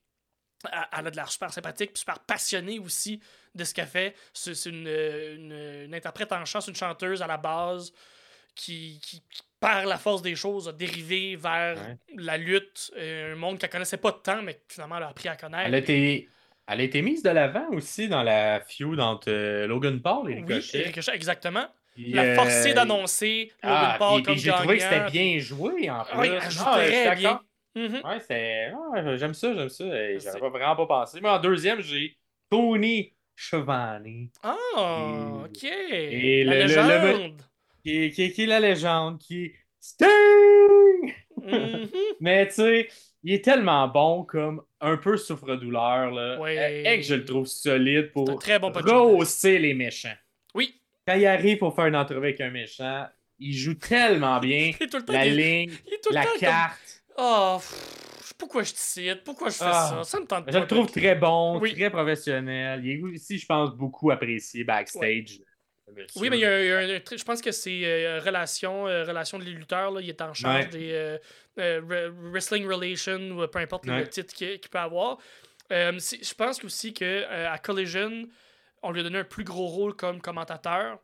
elle 0.93 1.07
a 1.07 1.11
de 1.11 1.17
l'air 1.17 1.31
super 1.31 1.53
sympathique, 1.53 1.93
puis 1.95 2.01
super 2.01 2.19
passionnée 2.21 2.79
aussi 2.79 3.21
de 3.55 3.65
ce 3.65 3.75
qu'elle 3.75 3.87
fait. 3.87 4.15
C'est 4.33 4.67
une, 4.67 4.87
une- 4.87 5.85
une 5.87 5.95
interprète 5.95 6.33
en 6.33 6.45
chant, 6.45 6.61
c'est 6.61 6.71
une 6.71 6.77
chanteuse 6.77 7.23
à 7.23 7.27
la 7.27 7.37
base 7.39 7.93
qui, 8.55 9.01
qui, 9.03 9.21
qui, 9.31 9.43
par 9.61 9.87
la 9.87 9.97
force 9.97 10.23
des 10.23 10.35
choses, 10.37 10.69
a 10.69 10.73
dérivé 10.73 11.37
vers 11.37 11.77
Ouais. 11.77 11.97
la 12.17 12.37
lutte, 12.37 12.93
euh, 12.97 13.33
un 13.33 13.37
monde 13.37 13.59
qu'elle 13.59 13.71
connaissait 13.71 13.97
pas 13.97 14.11
de 14.13 14.17
temps, 14.19 14.43
mais 14.43 14.61
finalement 14.69 14.99
elle 14.99 15.05
a 15.05 15.09
appris 15.09 15.29
à 15.29 15.37
connaître. 15.37 15.65
Elle 15.67 15.75
a 15.75 15.79
été. 15.79 16.29
Elle 16.67 16.81
a 16.81 16.85
été 16.85 17.03
mise 17.03 17.23
de 17.23 17.29
l'avant 17.29 17.69
aussi 17.73 18.09
dans 18.09 18.23
la 18.23 18.59
feud 18.61 18.99
entre 18.99 19.29
euh, 19.31 19.67
Logan 19.67 20.01
Paul 20.01 20.31
et 20.31 20.37
Oui, 20.37 20.41
Ricochet. 20.55 20.83
Ricochet, 20.85 21.15
exactement. 21.15 21.67
Puis, 21.95 22.13
La 22.13 22.23
euh, 22.23 22.35
forcée 22.37 22.73
d'annoncer 22.73 23.53
Logan 23.63 23.79
Ah, 23.83 23.97
Paul 23.99 24.15
puis- 24.17 24.23
comme 24.25 24.37
j'ai 24.37 24.51
trouvé 24.51 24.77
que 24.79 24.83
c'était 24.83 25.11
bien 25.11 25.39
joué 25.39 25.91
en 25.91 26.05
plus. 26.05 26.19
Oui, 26.21 26.29
elle 26.43 26.51
joue 26.51 26.63
Ah, 26.67 26.75
très 26.77 27.05
d'accord. 27.05 27.17
bien. 27.19 27.41
Mhm. 27.77 28.01
Ouais, 28.05 28.21
c'est. 28.27 28.73
ouais, 28.73 29.19
j'aime 29.19 29.35
ça, 29.35 29.55
j'aime 29.55 29.69
ça. 29.69 29.85
J'avais 30.19 30.41
pas 30.41 30.49
vraiment 30.49 30.77
pas 30.77 30.87
pensé. 30.87 31.21
Moi, 31.21 31.33
en 31.37 31.39
deuxième, 31.39 31.81
j'ai 31.83 32.17
Tony 32.49 33.13
Schiavone, 33.37 34.29
Ah, 34.43 34.55
Et- 34.71 35.45
ok. 35.45 35.65
et 35.65 36.45
la 36.45 36.53
le- 36.55 36.61
le- 36.61 36.67
le- 36.67 36.67
légende. 37.19 37.43
Qui 37.85 38.05
est, 38.05 38.11
qui 38.11 38.23
est- 38.25 38.33
qui 38.33 38.43
est 38.43 38.47
la 38.47 38.59
légende, 38.61 39.19
qui 39.21 39.45
est 39.45 39.55
Sting! 39.81 41.15
Mhm. 41.43 41.89
Mais 42.21 42.49
tu 42.49 42.55
sais, 42.55 42.89
il 43.23 43.35
est 43.35 43.45
tellement 43.45 43.87
bon 43.89 44.25
comme 44.25 44.63
un 44.81 44.97
peu 44.97 45.17
souffre-douleur. 45.17 46.11
Là. 46.11 46.39
Ouais. 46.41 46.83
Et 46.87 46.97
que 46.99 47.03
je 47.05 47.15
le 47.17 47.25
trouve 47.25 47.47
solide 47.47 48.07
un 48.07 48.13
pour 48.13 48.39
très 48.39 48.59
bon 48.59 48.71
rehausser 48.73 49.59
les 49.59 49.75
méchants. 49.75 50.15
Oui, 50.55 50.81
quand 51.07 51.15
il 51.15 51.27
arrive 51.27 51.59
pour 51.59 51.75
faire 51.75 51.87
une 51.87 51.97
entrevue 51.97 52.19
avec 52.29 52.41
un 52.41 52.51
méchant, 52.51 53.07
il 53.39 53.53
joue 53.53 53.75
tellement 53.75 54.39
bien. 54.41 54.73
Il 54.81 54.85
est 54.85 54.89
tout 54.89 54.97
le 54.99 55.05
temps. 55.05 55.13
la 55.13 55.27
il- 55.27 55.37
ligne, 55.37 55.71
il 55.87 55.95
est 55.95 56.01
tout 56.03 56.13
la 56.13 56.23
temps 56.23 56.31
comme- 56.31 56.41
carte. 56.41 57.03
Oh, 57.19 57.57
pff, 57.59 58.33
pourquoi 58.39 58.63
je 58.63 58.73
te 58.73 58.79
cite? 58.79 59.23
Pourquoi 59.25 59.49
je 59.51 59.57
fais 59.57 59.65
Ah. 59.67 60.03
ça? 60.03 60.05
Ça 60.05 60.21
me 60.21 60.27
tente 60.27 60.45
Je 60.49 60.53
pas. 60.53 60.61
le 60.61 60.67
trouve 60.67 60.91
très 60.91 61.15
bon, 61.15 61.59
Oui. 61.61 61.75
très 61.75 61.91
professionnel. 61.91 62.81
Il 62.85 62.91
est 62.93 63.03
aussi, 63.03 63.39
je 63.39 63.47
pense, 63.47 63.71
beaucoup 63.77 64.11
apprécié 64.11 64.65
backstage. 64.65 65.41
Monsieur. 65.93 66.21
Oui, 66.21 66.31
mais 66.31 66.39
il 66.39 66.41
y 66.41 66.45
a, 66.47 66.63
il 66.63 66.89
y 66.89 66.93
a 66.95 66.97
un- 66.97 67.17
je 67.17 67.25
pense 67.25 67.41
que 67.41 67.53
c'est 67.53 67.85
euh, 67.85 68.21
relation, 68.21 68.87
euh, 68.87 69.05
relation 69.05 69.39
de 69.39 69.45
les 69.45 69.53
lutteurs. 69.53 69.91
Là, 69.91 70.01
il 70.01 70.09
est 70.09 70.21
en 70.23 70.33
charge 70.35 70.65
Ouais. 70.65 70.71
des 70.71 70.93
euh, 70.93 71.19
euh, 71.59 71.81
re- 71.81 72.31
wrestling 72.33 72.67
relations 72.67 73.31
ou 73.31 73.47
peu 73.49 73.59
importe 73.59 73.87
le 73.87 74.07
titre 74.09 74.33
qu'il 74.35 74.59
peut 74.61 74.79
avoir. 74.79 75.19
Euh, 75.73 75.93
je 75.99 76.35
pense 76.35 76.63
aussi 76.65 76.93
que 76.95 77.05
euh, 77.05 77.51
à 77.51 77.59
Collision, 77.59 78.27
on 78.83 78.91
lui 78.93 79.01
a 79.01 79.03
donné 79.03 79.19
un 79.19 79.25
plus 79.25 79.45
gros 79.45 79.67
rôle 79.67 79.95
comme 79.95 80.21
commentateur. 80.21 80.99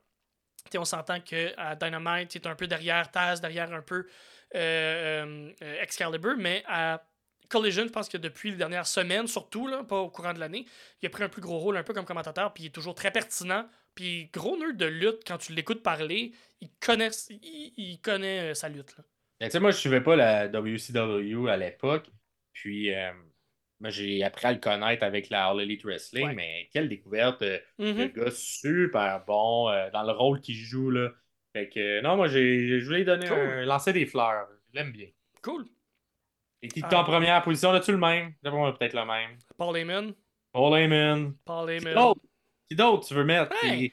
On 0.76 0.85
s'entend 0.85 1.20
qu'à 1.20 1.74
Dynamite, 1.76 2.35
il 2.35 2.43
est 2.43 2.47
un 2.47 2.55
peu 2.55 2.66
derrière 2.66 3.11
Taz, 3.11 3.41
derrière 3.41 3.72
un 3.72 3.81
peu 3.81 4.07
euh, 4.55 5.51
euh, 5.62 5.83
Excalibur, 5.83 6.35
mais 6.37 6.62
à 6.68 7.03
Collision, 7.49 7.85
je 7.87 7.91
pense 7.91 8.09
que 8.09 8.18
depuis 8.18 8.51
les 8.51 8.57
dernières 8.57 8.87
semaines, 8.87 9.26
surtout, 9.26 9.66
là, 9.66 9.83
pas 9.83 9.97
au 9.97 10.11
courant 10.11 10.33
de 10.35 10.39
l'année, 10.39 10.66
il 11.03 11.07
a 11.07 11.11
pris 11.11 11.24
un 11.24 11.28
plus 11.28 11.41
gros 11.41 11.59
rôle 11.59 11.76
un 11.76 11.83
peu 11.83 11.95
comme 11.95 12.05
commentateur, 12.05 12.53
puis 12.53 12.64
il 12.64 12.66
est 12.66 12.70
toujours 12.70 12.95
très 12.95 13.11
pertinent. 13.11 13.66
Puis 13.95 14.30
gros 14.32 14.57
nerd 14.57 14.76
de 14.76 14.86
lutte, 14.86 15.22
quand 15.26 15.38
tu 15.38 15.53
l'écoutes 15.53 15.82
parler, 15.82 16.32
il 16.61 16.70
connaît, 16.80 17.11
il, 17.30 17.72
il 17.76 18.01
connaît 18.01 18.51
euh, 18.51 18.55
sa 18.55 18.68
lutte. 18.68 18.97
Là. 18.97 19.05
Ben, 19.41 19.47
tu 19.47 19.53
sais, 19.53 19.61
moi, 19.61 19.70
je 19.70 19.76
suivais 19.78 20.01
pas 20.03 20.16
la 20.16 20.49
WCW 20.49 21.49
à 21.49 21.57
l'époque. 21.57 22.11
Puis, 22.53 22.95
euh, 22.95 23.11
moi, 23.80 23.91
j'ai 23.91 24.22
appris 24.22 24.47
à 24.47 24.53
le 24.53 24.59
connaître 24.59 25.03
avec 25.03 25.30
la 25.30 25.47
All 25.49 25.61
Elite 25.61 25.84
Wrestling. 25.84 26.26
Ouais. 26.28 26.34
Mais 26.34 26.68
quelle 26.72 26.88
découverte. 26.88 27.43
euh, 27.43 27.59
Mhm. 27.78 27.97
Le 27.99 28.07
gars 28.09 28.30
super 28.30 29.24
bon 29.26 29.68
euh, 29.70 29.91
dans 29.91 30.03
le 30.03 30.12
rôle 30.12 30.41
qu'il 30.41 30.57
joue. 30.57 30.91
Là. 30.91 31.11
Fait 31.55 31.68
que, 31.68 31.80
euh, 31.80 32.03
non, 32.03 32.16
moi, 32.16 32.28
j'ai, 32.28 32.78
je 32.80 32.84
voulais 32.84 32.99
lui 32.99 33.05
donner 33.07 33.26
Cool. 33.26 33.38
un, 33.38 33.64
lancer 33.64 33.93
des 33.93 34.07
fleurs. 34.07 34.47
Je 34.72 34.78
l'aime 34.78 34.93
bien. 34.93 35.09
Cool. 35.43 35.64
Et 36.62 36.68
qui 36.68 36.82
Ah. 36.84 37.01
en 37.01 37.05
première 37.05 37.43
position, 37.43 37.72
là-tu 37.72 37.93
le 37.93 37.99
même? 37.99 38.34
Peut-être 38.43 38.93
le 38.95 39.07
même. 39.07 39.38
Paul 39.57 39.76
Heyman. 39.76 40.12
Paul 40.53 40.78
Heyman. 40.78 41.34
Paul 41.47 41.70
Heyman. 41.70 41.95
Qui 42.71 42.77
d'autre 42.77 43.09
tu 43.09 43.14
veux 43.14 43.25
mettre? 43.25 43.53
Hey! 43.64 43.93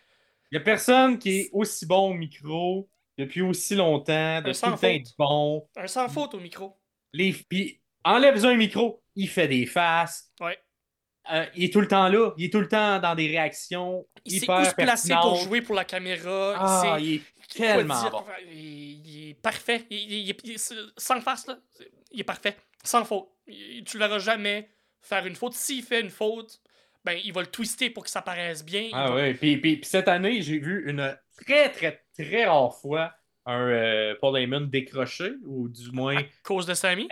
Il 0.52 0.56
n'y 0.56 0.62
a 0.62 0.64
personne 0.64 1.18
qui 1.18 1.40
est 1.40 1.50
aussi 1.52 1.86
bon 1.86 2.12
au 2.12 2.14
micro 2.14 2.88
depuis 3.18 3.42
aussi 3.42 3.76
longtemps, 3.76 4.42
de 4.42 4.54
tout 4.54 4.70
le 4.70 5.16
bon. 5.18 5.68
Un 5.76 5.88
sans 5.88 6.08
faute 6.08 6.36
au 6.36 6.40
micro. 6.40 6.78
Les, 7.12 7.34
puis, 7.34 7.82
enlève-en 8.04 8.50
un 8.50 8.56
micro, 8.56 9.02
il 9.16 9.28
fait 9.28 9.48
des 9.48 9.66
faces. 9.66 10.32
Ouais. 10.40 10.58
Euh, 11.32 11.46
il 11.56 11.66
est 11.66 11.74
tout 11.74 11.82
le 11.82 11.88
temps 11.88 12.08
là. 12.08 12.32
Il 12.38 12.46
est 12.46 12.50
tout 12.52 12.60
le 12.62 12.68
temps 12.70 13.00
dans 13.00 13.16
des 13.16 13.28
réactions 13.28 14.08
Il 14.24 14.34
sait 14.34 14.46
hyper 14.46 14.60
où 14.62 14.66
se 14.66 14.76
placer 14.76 15.14
pour 15.22 15.36
jouer 15.38 15.62
pour 15.62 15.76
la 15.76 15.84
caméra. 15.84 16.56
Ah, 16.58 16.98
il 17.00 17.20
sait 17.50 17.60
est 17.60 17.64
tellement 17.64 18.10
bon. 18.10 18.24
Il, 18.50 19.30
est 19.32 19.34
parfait. 19.34 19.86
Il, 19.90 19.98
il- 19.98 20.30
il- 20.30 20.52
il- 20.52 20.60
sans 20.96 21.20
face, 21.20 21.48
là. 21.48 21.58
Il 22.12 22.22
est 22.22 22.24
parfait. 22.24 22.56
Sans 22.84 23.04
faute. 23.04 23.28
Tu 23.48 23.82
ne 23.96 24.00
verras 24.00 24.20
jamais 24.20 24.70
faire 25.02 25.26
une 25.26 25.36
faute. 25.36 25.54
S'il 25.54 25.84
fait 25.84 26.00
une 26.00 26.12
faute, 26.12 26.62
ben, 27.08 27.20
il 27.24 27.34
va 27.34 27.42
le 27.42 27.48
twister 27.48 27.90
pour 27.90 28.04
que 28.04 28.10
ça 28.10 28.22
paraisse 28.22 28.64
bien. 28.66 28.90
Ah 28.94 29.14
ouais. 29.16 29.34
Puis, 29.34 29.58
puis- 29.58 29.78
puis 29.78 29.90
cette 29.90 30.08
année, 30.08 30.42
j'ai 30.42 30.60
vu 30.60 30.90
une 30.90 31.18
très, 31.46 31.70
très, 31.72 32.04
très 32.18 32.46
rare 32.46 32.76
fois 32.76 33.14
un 33.46 33.68
euh, 33.70 34.16
Paul 34.20 34.38
Heyman 34.38 34.70
décroché, 34.70 35.32
ou 35.46 35.70
du 35.70 35.90
moins 35.94 36.18
À 36.18 36.24
cause 36.44 36.66
de 36.66 36.74
Sammy? 36.74 37.08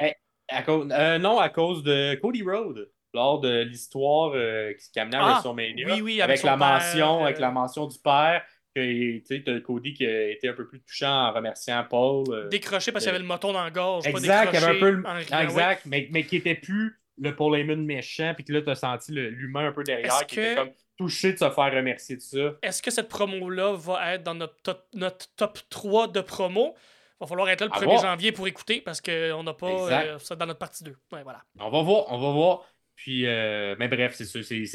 À 0.50 0.62
cause, 0.64 0.90
euh, 0.92 1.18
non, 1.18 1.40
à 1.40 1.48
cause 1.50 1.82
de 1.84 2.16
Cody 2.16 2.44
Rhodes, 2.44 2.92
lors 3.14 3.40
de 3.40 3.62
l'histoire 3.62 4.34
euh, 4.36 4.74
qui 4.74 4.92
qui 4.92 5.00
amenait 5.00 5.16
à 5.18 5.22
Ah, 5.22 5.42
WrestleMania. 5.42 5.88
oui, 5.96 6.02
oui, 6.02 6.22
avec 6.22 6.40
avec, 6.40 6.44
la 6.44 6.58
père, 6.58 6.68
mention, 6.74 7.24
avec 7.24 7.40
la 7.40 7.52
mention 7.52 7.88
du 7.88 7.98
père. 8.00 8.44
Que, 8.76 9.20
tu 9.20 9.62
Cody 9.64 9.94
qui 9.94 10.06
a 10.06 10.32
été 10.32 10.50
un 10.50 10.54
peu 10.54 10.68
plus 10.68 10.82
touchant 10.82 11.30
en 11.30 11.32
remerciant 11.32 11.86
Paul. 11.90 12.50
Décroché 12.50 12.92
parce 12.92 13.06
qu'il 13.06 13.14
y 13.14 13.16
avait 13.16 13.24
le 13.24 13.26
moton 13.26 13.54
dans 13.54 13.64
la 13.64 13.72
gorge. 13.72 14.06
exact, 14.06 14.52
pas 14.52 14.58
il 14.60 14.64
avait 14.66 14.76
un 14.76 14.80
peu 14.82 14.90
le- 14.90 15.04
Ah, 15.32 15.44
exact, 15.46 15.84
mais, 15.86 16.10
mais 16.12 16.24
qui 16.26 16.36
était 16.36 16.56
plus 16.56 17.00
le 17.18 17.36
Paul 17.36 17.58
Heyman 17.58 17.86
méchant, 17.86 18.34
puis 18.36 18.44
que 18.44 18.54
là, 18.54 18.62
t'as 18.62 18.76
senti 18.76 19.12
l'humain 19.12 19.68
un 19.68 19.72
peu 19.72 19.84
derrière, 19.84 20.08
Est-ce 20.14 20.26
qui 20.26 20.36
que- 20.36 20.42
était 20.42 20.56
comme 20.56 20.72
touché 20.98 21.34
de 21.34 21.38
se 21.38 21.50
faire 21.50 21.74
remercier 21.74 22.16
de 22.16 22.22
ça. 22.22 22.56
Est-ce 22.62 22.82
que 22.82 22.90
cette 22.92 23.10
promo-là 23.10 23.74
va 23.76 24.14
être 24.16 24.24
dans 24.24 24.36
notre 24.36 24.56
top, 24.62 24.86
notre 24.94 25.28
top 25.36 25.60
3 25.70 26.08
de 26.08 26.22
promo? 26.22 26.74
Va 27.20 27.28
falloir 27.28 27.50
être 27.50 27.62
là 27.62 27.68
le 27.68 27.74
À 27.74 27.78
1er 27.80 27.86
voir. 27.86 28.02
janvier 28.02 28.32
pour 28.34 28.48
écouter 28.48 28.82
parce 28.82 29.00
qu'on 29.02 29.44
n'a 29.44 29.54
pas 29.54 29.68
euh, 30.06 30.20
ça 30.20 30.36
dans 30.36 30.46
notre 30.46 30.60
partie 30.60 30.84
2. 30.84 30.92
Ouais, 31.14 31.24
voilà. 31.24 31.44
On 31.60 31.70
va 31.70 31.82
voir, 31.82 32.06
on 32.12 32.18
va 32.18 32.32
voir. 32.32 32.66
Puis, 32.96 33.26
euh, 33.26 33.76
mais 33.80 33.88
bref, 33.90 34.14
c'est 34.16 34.24
ça, 34.26 34.40
c'est 34.44 34.66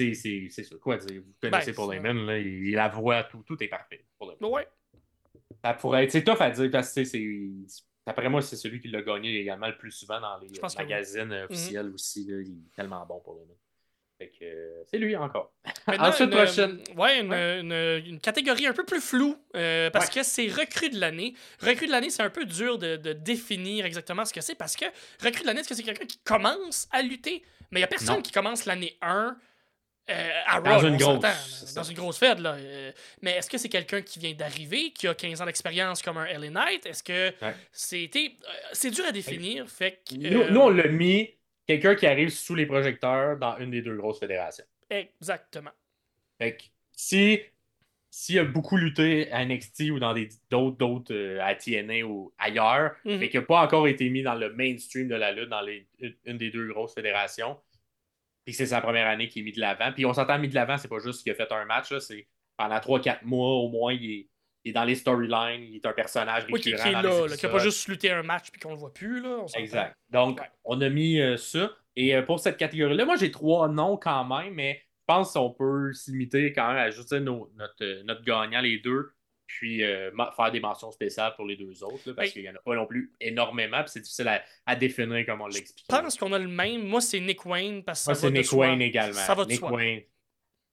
ça. 0.50 0.74
Quoi 0.80 0.96
dire? 0.98 1.22
Vous 1.24 1.34
connaissez 1.40 1.72
Ben, 1.72 1.76
Paul 1.76 1.94
Heyman, 1.94 2.26
là, 2.26 2.38
il, 2.38 2.72
la 2.72 2.88
voix, 2.88 3.24
tout, 3.24 3.42
tout 3.46 3.62
est 3.62 3.68
parfait. 3.68 4.04
pour 4.18 4.34
Ouais. 4.40 4.66
Ça 5.64 5.74
pourrait 5.74 6.04
être. 6.04 6.10
C'est 6.12 6.24
tough 6.24 6.40
à 6.40 6.50
dire 6.50 6.70
parce 6.70 6.92
que 6.94 7.04
c'est. 7.04 7.22
D'après 8.10 8.28
moi, 8.28 8.42
c'est 8.42 8.56
celui 8.56 8.80
qui 8.80 8.88
l'a 8.88 9.02
gagné 9.02 9.38
également 9.40 9.68
le 9.68 9.76
plus 9.76 9.92
souvent 9.92 10.20
dans 10.20 10.36
les 10.38 10.48
pense 10.58 10.74
euh, 10.74 10.78
oui. 10.80 10.84
Mhm. 10.84 10.90
magazines 10.90 11.32
officiels 11.48 11.90
aussi. 11.94 12.24
là. 12.26 12.40
Il 12.40 12.50
est 12.50 12.74
tellement 12.74 13.04
bon 13.06 13.20
pour 13.20 13.36
que 14.38 14.44
euh, 14.44 14.82
c'est 14.90 14.98
lui 14.98 15.16
encore. 15.16 15.52
Ensuite, 15.86 16.28
une, 16.28 16.30
prochaine. 16.36 16.80
euh, 16.90 16.94
ouais, 16.94 17.20
une, 17.20 17.30
Ouais. 17.30 17.60
une- 17.60 18.06
une 18.06 18.20
catégorie 18.20 18.66
un 18.66 18.72
peu 18.74 18.84
plus 18.84 19.00
floue 19.00 19.36
euh, 19.56 19.88
parce 19.90 20.08
Ouais. 20.08 20.20
que 20.20 20.22
c'est 20.22 20.48
recrue 20.48 20.90
de 20.90 20.98
l'année. 21.00 21.34
Recrue 21.60 21.86
de 21.86 21.92
l'année, 21.92 22.10
c'est 22.10 22.22
un 22.22 22.28
peu 22.30 22.44
dur 22.44 22.76
de, 22.78 22.96
de 22.96 23.12
définir 23.14 23.86
exactement 23.86 24.24
ce 24.24 24.32
que 24.34 24.40
c'est 24.42 24.54
parce 24.56 24.76
que 24.76 24.84
recrue 25.24 25.40
de 25.42 25.46
l'année, 25.46 25.60
est-ce 25.60 25.68
que 25.68 25.74
c'est 25.74 25.82
quelqu'un 25.84 26.04
qui 26.06 26.18
commence 26.18 26.86
à 26.90 27.00
lutter? 27.02 27.42
Mais 27.70 27.78
il 27.78 27.82
n'y 27.82 27.84
a 27.84 27.86
personne 27.86 28.16
Non. 28.16 28.22
qui 28.22 28.32
commence 28.32 28.66
l'année 28.66 28.98
1 29.00 29.36
euh, 30.10 30.30
à 30.46 30.60
Dans 30.60 30.78
Raw, 30.78 30.86
une 30.88 30.96
grosse, 30.96 31.74
dans 31.74 31.82
une 31.82 31.96
grosse 31.96 32.18
fête. 32.18 32.40
Là. 32.40 32.54
Euh, 32.54 32.92
mais 33.22 33.32
est-ce 33.32 33.48
que 33.48 33.58
c'est 33.58 33.68
quelqu'un 33.68 34.02
qui 34.02 34.18
vient 34.18 34.32
d'arriver, 34.34 34.90
qui 34.92 35.06
a 35.08 35.14
15 35.14 35.40
ans 35.40 35.46
d'expérience 35.46 36.02
comme 36.02 36.18
un 36.18 36.26
LA 36.26 36.50
Knight? 36.50 36.86
Est-ce 36.86 37.02
que 37.02 37.28
Ouais. 37.44 37.54
c'était... 37.72 38.32
euh, 38.42 38.52
c'est 38.72 38.90
dur 38.90 39.04
à 39.06 39.12
définir, 39.12 39.68
fait 39.68 40.00
que... 40.08 40.14
Nous, 40.16 40.50
nous, 40.50 40.60
on 40.60 40.70
l'a 40.70 40.88
mis 40.88 41.30
quelqu'un 41.66 41.94
qui 41.94 42.06
arrive 42.06 42.30
sous 42.30 42.54
les 42.54 42.66
projecteurs 42.66 43.38
dans 43.38 43.56
une 43.58 43.70
des 43.70 43.82
deux 43.82 43.96
grosses 43.96 44.18
fédérations. 44.18 44.64
Exactement. 44.90 45.70
Fait 46.38 46.56
que 46.56 46.62
si 46.92 47.40
s'il 48.12 48.40
a 48.40 48.44
beaucoup 48.44 48.76
lutté 48.76 49.30
à 49.30 49.44
NXT 49.44 49.82
ou 49.92 50.00
dans 50.00 50.12
des- 50.12 50.28
d'autres 50.50 50.76
d'autres 50.78 51.14
euh, 51.14 51.38
à 51.40 51.54
TNA 51.54 52.02
ou 52.04 52.32
ailleurs, 52.38 52.96
Mhm. 53.04 53.18
mais 53.18 53.28
qui 53.28 53.36
n'a 53.36 53.42
pas 53.44 53.60
encore 53.62 53.86
été 53.86 54.10
mis 54.10 54.24
dans 54.24 54.34
le 54.34 54.52
mainstream 54.52 55.06
de 55.06 55.14
la 55.14 55.30
lutte 55.30 55.48
dans 55.48 55.60
les- 55.60 55.86
une 56.24 56.36
des 56.36 56.50
deux 56.50 56.66
grosses 56.66 56.92
fédérations, 56.94 57.56
puis 58.50 58.56
c'est 58.56 58.66
sa 58.66 58.80
première 58.80 59.06
année 59.06 59.28
qui 59.28 59.40
est 59.40 59.42
mis 59.42 59.52
de 59.52 59.60
l'avant. 59.60 59.92
Puis 59.92 60.04
on 60.04 60.12
s'entend 60.12 60.38
mis 60.38 60.48
de 60.48 60.54
l'avant, 60.54 60.76
c'est 60.76 60.88
pas 60.88 60.98
juste 60.98 61.22
qu'il 61.22 61.32
a 61.32 61.34
fait 61.34 61.50
un 61.52 61.64
match, 61.64 61.96
c'est 62.00 62.26
pendant 62.56 62.76
3-4 62.76 63.24
mois 63.24 63.48
au 63.54 63.68
moins, 63.68 63.92
il 63.92 64.04
est, 64.10 64.28
il 64.64 64.70
est 64.70 64.72
dans 64.72 64.84
les 64.84 64.94
storylines, 64.96 65.62
il 65.62 65.76
est 65.76 65.86
un 65.86 65.92
personnage 65.92 66.44
Oui, 66.50 66.60
qui, 66.60 66.70
est 66.70 66.92
dans 66.92 67.00
là, 67.00 67.36
qui 67.36 67.46
n'a 67.46 67.52
pas 67.52 67.58
juste 67.58 67.88
lutté 67.88 68.10
un 68.10 68.22
match 68.22 68.50
puis 68.50 68.60
qu'on 68.60 68.70
le 68.72 68.76
voit 68.76 68.92
plus. 68.92 69.20
Là, 69.22 69.38
on. 69.42 69.46
Exact. 69.58 69.96
Donc, 70.10 70.40
Ouais. 70.40 70.46
on 70.64 70.80
a 70.80 70.88
mis 70.88 71.20
euh, 71.20 71.36
ça. 71.36 71.70
Et 71.96 72.14
euh, 72.14 72.22
pour 72.22 72.40
cette 72.40 72.56
catégorie-là, 72.56 73.04
moi, 73.04 73.16
j'ai 73.16 73.30
trois 73.30 73.68
noms 73.68 73.96
quand 73.96 74.24
même, 74.24 74.54
mais 74.54 74.74
je 74.82 75.04
pense 75.06 75.32
qu'on 75.32 75.50
peut 75.50 75.92
se 75.92 76.10
limiter 76.10 76.52
quand 76.52 76.68
même 76.68 76.76
à 76.76 76.90
juste 76.90 77.08
dire 77.08 77.20
nos- 77.20 77.50
notre, 77.56 77.82
euh, 77.82 78.02
notre 78.04 78.22
gagnant, 78.22 78.60
les 78.60 78.78
deux, 78.78 79.10
puis 79.58 79.82
euh, 79.84 80.10
faire 80.36 80.50
des 80.52 80.60
mentions 80.60 80.90
spéciales 80.92 81.32
pour 81.36 81.44
les 81.46 81.56
deux 81.56 81.82
autres, 81.82 82.00
là, 82.06 82.14
parce 82.14 82.28
Oui. 82.28 82.32
qu'il 82.34 82.42
n'y 82.42 82.48
en 82.48 82.54
a 82.54 82.58
pas 82.58 82.74
non 82.76 82.86
plus 82.86 83.12
énormément, 83.20 83.80
puis 83.82 83.90
c'est 83.92 84.00
difficile 84.00 84.28
à, 84.28 84.42
à 84.66 84.76
définir 84.76 85.26
comme 85.26 85.40
on 85.40 85.46
l'explique. 85.48 85.84
Je 85.90 85.96
pense 85.96 86.16
qu'on 86.16 86.32
a 86.32 86.38
le 86.38 86.48
même. 86.48 86.86
Moi, 86.86 87.00
c'est 87.00 87.20
Nick 87.20 87.44
Wayne 87.44 87.82
parce 87.82 88.04
que 88.04 88.10
Moi, 88.10 88.14
c'est 88.14 88.30
de 88.30 88.36
Nick 88.36 88.46
soi. 88.46 88.68
Wayne 88.68 88.80
également. 88.82 89.12
Ça 89.14 89.34
va 89.34 89.44
de 89.44 89.50
Nick 89.50 89.58
soi. 89.58 89.72
Wayne. 89.72 90.02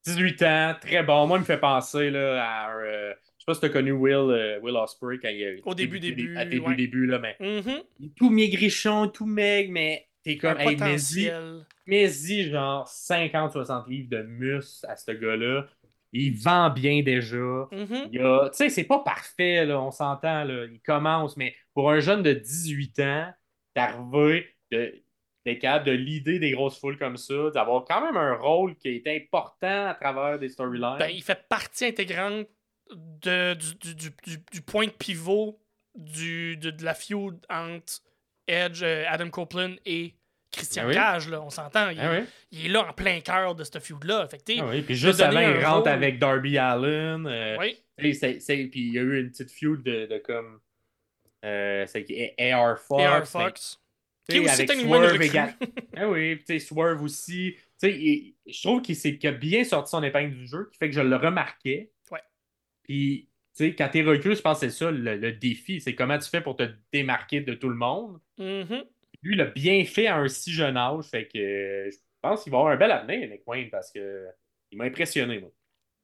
18 0.06 0.44
ans, 0.44 0.76
très 0.80 1.04
bon. 1.04 1.28
Moi, 1.28 1.38
il 1.38 1.42
me 1.42 1.46
fait 1.46 1.60
penser 1.60 2.10
là, 2.12 2.44
à. 2.44 2.76
euh, 2.78 3.14
je 3.38 3.44
sais 3.44 3.46
pas 3.46 3.54
si 3.56 3.60
tu 3.60 3.66
as 3.66 3.70
connu 3.70 3.92
Will, 3.92 4.14
euh, 4.16 4.60
Will 4.62 4.76
Ospreay 4.76 5.20
quand 5.20 5.30
il 5.30 5.44
a 5.46 5.52
Au 5.66 5.74
début, 5.74 6.00
début, 6.00 6.38
À 6.38 6.46
début, 6.46 6.66
ouais. 6.66 6.76
début, 6.76 7.06
là, 7.08 7.20
mais 7.20 7.36
Mhm. 7.40 7.82
est 8.04 8.16
tout 8.16 8.30
maigrichon, 8.30 9.08
tout 9.10 9.26
maigre, 9.26 9.72
mais 9.74 10.08
t'es 10.24 10.38
Un 10.44 10.54
comme, 10.56 10.60
hey, 10.62 10.78
mais-y, 11.86 12.50
genre 12.50 12.88
50-60 12.88 13.88
livres 13.88 14.10
de 14.10 14.22
muscle 14.24 14.86
à 14.88 14.96
ce 14.98 15.12
gars-là. 15.12 15.68
Il 16.14 16.38
vend 16.38 16.70
bien 16.70 17.02
déjà. 17.04 17.38
Mhm. 17.72 18.10
A- 18.20 18.50
Tu 18.50 18.58
sais, 18.58 18.70
c'est 18.70 18.84
pas 18.86 19.00
parfait, 19.00 19.66
là, 19.66 19.82
on 19.82 19.92
s'entend. 19.92 20.48
Il 20.48 20.80
commence, 20.82 21.36
mais 21.38 21.56
pour 21.74 21.92
un 21.92 22.00
jeune 22.00 22.24
de 22.24 22.34
18 22.34 23.00
ans, 23.00 23.32
d'arriver, 23.76 24.48
de- 24.72 25.04
d'être 25.46 25.60
capable 25.60 25.86
de 25.86 25.92
leader 25.92 26.40
des 26.40 26.52
grosses 26.52 26.80
foules 26.80 26.98
comme 26.98 27.18
ça, 27.18 27.52
d'avoir 27.54 27.86
quand 27.86 28.02
même 28.02 28.18
un 28.18 28.36
rôle 28.36 28.76
qui 28.76 28.90
est 28.90 29.08
important 29.08 29.88
à 29.88 29.94
travers 29.96 30.40
des 30.40 30.50
storylines. 30.50 30.98
Ben, 31.00 31.10
il 31.10 31.24
fait 31.24 31.48
partie 31.48 31.86
intégrante 31.86 32.48
de, 32.92 33.54
du, 33.54 33.76
du, 33.76 33.96
du, 33.96 34.10
du- 34.26 34.44
du 34.52 34.62
point 34.62 34.86
de 34.86 34.92
pivot 34.92 35.60
du, 35.96 36.58
de, 36.58 36.70
de 36.72 36.84
la 36.84 36.94
feud 36.94 37.38
entre 37.50 38.02
Edge, 38.48 38.82
euh, 38.84 39.04
Adam 39.08 39.30
Copeland 39.30 39.76
et 39.86 40.16
Christian 40.58 40.84
Ah 40.86 40.88
oui. 40.88 40.94
Cage. 40.94 41.30
Là, 41.30 41.42
on 41.42 41.50
s'entend. 41.50 41.90
Il, 41.90 42.00
Ah 42.00 42.12
oui? 42.20 42.26
il 42.52 42.66
est 42.66 42.70
là 42.70 42.88
en 42.90 42.94
plein 42.94 43.20
cœur 43.22 43.56
de 43.56 43.64
cette 43.64 43.80
feud-là. 43.80 44.28
Fait 44.28 44.38
que, 44.38 44.60
Ah 44.62 44.68
oui, 44.70 44.82
Puis 44.82 44.96
juste 44.96 45.22
avant, 45.22 45.40
il 45.40 45.64
rentre 45.64 45.78
rôle. 45.84 45.88
avec 45.90 46.20
Darby 46.20 46.58
Allen. 46.58 47.26
euh, 47.28 47.56
oui, 47.60 47.78
tu 47.98 48.14
c'est- 48.14 48.40
Puis 48.68 48.82
il 48.88 48.94
y 48.94 49.00
a 49.00 49.02
eu 49.02 49.22
une 49.22 49.30
petite 49.32 49.52
feud 49.52 49.82
de, 49.84 50.06
de 50.08 50.18
comme. 50.18 50.60
Euh, 51.46 51.86
c'est 51.88 52.36
AR 52.40 52.78
Fox. 52.80 53.04
AR 53.04 53.28
Fox. 53.28 53.80
Tu 54.30 54.36
Qui 54.36 54.40
aussi 54.42 54.62
avec 54.64 54.72
Swerve 54.72 55.12
recrue. 55.14 55.26
égal- 55.26 55.56
Ah 55.96 56.10
oui, 56.10 56.36
puis 56.36 56.44
tu 56.46 56.60
Swerve 56.60 57.02
aussi. 57.02 57.56
Tu 57.82 57.90
il- 57.90 58.36
je 58.46 58.62
trouve 58.62 58.82
qu'il 58.82 58.96
s'est- 58.96 59.18
qu'il 59.18 59.30
a 59.30 59.34
bien 59.34 59.64
sorti 59.64 59.92
son 59.92 60.04
épingle 60.04 60.36
du 60.36 60.48
jeu, 60.48 60.68
qui 60.72 60.78
fait 60.78 60.90
que 60.90 60.96
je 60.96 61.00
le 61.02 61.16
remarquais. 61.16 61.92
Ouais. 62.12 62.20
Puis 62.84 63.30
sais, 63.54 63.74
quand 63.74 63.88
t'es 63.90 64.02
recrue, 64.04 64.36
je 64.36 64.42
pense 64.42 64.60
que 64.60 64.70
c'est 64.70 64.78
ça 64.78 64.92
le, 64.92 65.32
défi. 65.32 65.80
C'est 65.80 65.96
comment 65.96 66.18
tu 66.18 66.30
fais 66.30 66.42
pour 66.42 66.56
te 66.58 66.64
démarquer 66.92 67.40
de 67.42 67.54
tout 67.54 67.70
le 67.70 67.76
monde. 67.76 68.20
Mm-hmm. 68.38 68.84
Lui, 69.28 69.36
il 69.36 69.42
a 69.42 69.46
bien 69.46 69.84
fait 69.84 70.08
à 70.08 70.16
un 70.16 70.28
si 70.30 70.54
jeune 70.54 70.78
âge. 70.78 71.04
Fait 71.04 71.28
que 71.28 71.38
euh, 71.38 71.92
je 71.92 71.98
pense 72.22 72.44
qu'il 72.44 72.52
va 72.54 72.60
avoir 72.60 72.74
un 72.74 72.78
bel 72.78 72.92
avenir, 72.92 73.30
Nick 73.30 73.42
Wayne, 73.46 73.70
parce 73.70 73.92
que 73.92 74.28
il 74.72 74.78
m'a 74.78 74.86
impressionné, 74.86 75.40
moi. 75.40 75.50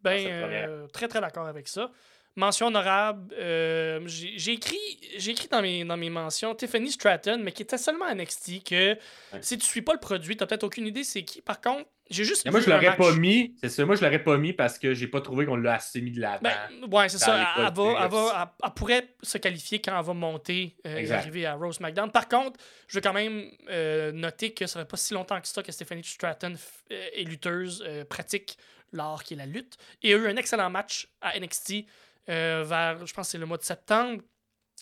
Ben, 0.01 0.27
euh, 0.27 0.87
très, 0.87 1.07
très 1.07 1.21
d'accord 1.21 1.47
avec 1.47 1.69
ça. 1.69 1.89
Mention 2.35 2.67
honorable, 2.67 3.33
euh, 3.37 4.01
j'ai 4.05 4.51
écrit, 4.51 4.77
écrit 5.13 5.47
dans, 5.47 5.61
mes, 5.61 5.85
dans 5.85 5.95
mes 5.95 6.09
mentions 6.09 6.53
Tiffany 6.53 6.91
Stratton, 6.91 7.39
mais 7.41 7.53
qui 7.53 7.61
était 7.61 7.77
seulement 7.77 8.05
à 8.05 8.15
NXT, 8.15 8.67
que 8.67 8.97
si 9.39 9.57
tu 9.57 9.65
suis 9.65 9.83
pas 9.83 9.93
le 9.93 9.99
produit, 9.99 10.35
tu 10.35 10.45
peut-être 10.45 10.63
aucune 10.63 10.87
idée 10.87 11.03
c'est 11.03 11.23
qui. 11.23 11.41
Par 11.41 11.61
contre, 11.61 11.87
j'ai 12.09 12.23
juste. 12.25 12.49
moi, 12.49 12.59
je 12.59 12.69
l'aurais 12.69 12.95
pas 12.95 13.13
mis. 13.13 13.55
C'est 13.61 13.69
ça. 13.69 13.85
Moi, 13.85 13.95
je 13.95 14.03
l'aurais 14.03 14.23
pas 14.23 14.37
mis 14.37 14.53
parce 14.53 14.77
que 14.77 14.93
j'ai 14.93 15.07
pas 15.07 15.21
trouvé 15.21 15.45
qu'on 15.45 15.55
l'a 15.55 15.75
assez 15.75 16.01
mis 16.01 16.11
de 16.11 16.19
l'avant. 16.19 16.41
Ben, 16.41 16.87
ouais, 16.91 17.09
c'est 17.09 17.17
ça. 17.17 17.53
Elle, 17.57 17.73
va, 17.73 18.53
elle, 18.63 18.71
pourrait 18.73 19.15
se 19.21 19.37
qualifier 19.37 19.79
quand 19.79 19.97
elle 19.97 20.05
va 20.05 20.13
monter 20.13 20.75
euh, 20.85 20.97
et 20.97 21.11
arriver 21.11 21.45
à 21.45 21.55
Rose 21.55 21.79
McDown. 21.79 22.11
Par 22.11 22.27
contre, 22.27 22.59
je 22.87 22.97
veux 22.97 23.01
quand 23.01 23.13
même 23.13 23.49
euh, 23.69 24.11
noter 24.11 24.53
que 24.53 24.67
ça 24.67 24.79
fait 24.79 24.87
pas 24.87 24.97
si 24.97 25.13
longtemps 25.13 25.39
que 25.39 25.47
ça 25.47 25.63
que 25.63 25.71
Stephanie 25.71 26.03
Stratton 26.03 26.53
est 26.89 27.23
lutteuse, 27.27 27.83
pratique 28.09 28.57
l'art 28.93 29.23
qui 29.23 29.33
est 29.33 29.37
la 29.37 29.45
lutte. 29.45 29.77
Et 30.01 30.13
a 30.13 30.17
eu 30.17 30.27
un 30.27 30.35
excellent 30.35 30.69
match 30.69 31.07
à 31.21 31.39
NXT 31.39 31.85
euh, 32.29 32.63
vers, 32.65 33.05
je 33.05 33.13
pense 33.13 33.29
c'est 33.29 33.37
le 33.37 33.45
mois 33.45 33.57
de 33.57 33.63
septembre, 33.63 34.21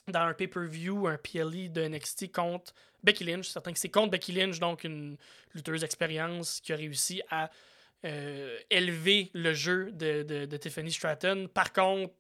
dans 0.07 0.21
un 0.21 0.33
pay-per-view, 0.33 1.07
un 1.07 1.17
PLE 1.17 1.69
de 1.69 1.87
NXT 1.87 2.31
contre 2.31 2.73
Becky 3.03 3.23
Lynch. 3.23 3.47
Certain 3.47 3.71
que 3.71 3.79
c'est 3.79 3.89
contre 3.89 4.11
Becky 4.11 4.31
Lynch, 4.31 4.59
donc 4.59 4.83
une 4.83 5.17
lutteuse 5.53 5.81
d'expérience 5.81 6.59
qui 6.61 6.73
a 6.73 6.75
réussi 6.75 7.21
à 7.29 7.49
euh, 8.05 8.57
élever 8.69 9.29
le 9.33 9.53
jeu 9.53 9.91
de, 9.91 10.23
de, 10.23 10.57
Tiffany 10.57 10.91
Stratton. 10.91 11.47
Par 11.53 11.71
contre, 11.71 12.13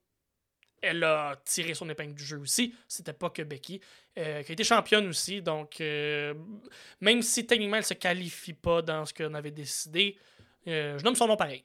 elle 0.81 1.03
a 1.03 1.39
tiré 1.45 1.73
son 1.73 1.89
épingle 1.89 2.15
du 2.15 2.23
jeu 2.23 2.37
aussi. 2.37 2.73
C'était 2.87 3.13
pas 3.13 3.29
que 3.29 3.41
Becky, 3.41 3.81
euh, 4.17 4.43
qui 4.43 4.51
a 4.51 4.53
été 4.53 4.63
championne 4.63 5.07
aussi. 5.07 5.41
Donc, 5.41 5.79
même 5.79 7.21
si 7.21 7.45
techniquement 7.45 7.77
elle 7.77 7.85
se 7.85 7.93
qualifie 7.93 8.53
pas 8.53 8.81
dans 8.81 9.05
ce 9.05 9.13
qu'on 9.13 9.33
avait 9.33 9.51
décidé, 9.51 10.17
je 10.65 11.03
nomme 11.03 11.15
son 11.15 11.27
nom 11.27 11.37
pareil. 11.37 11.63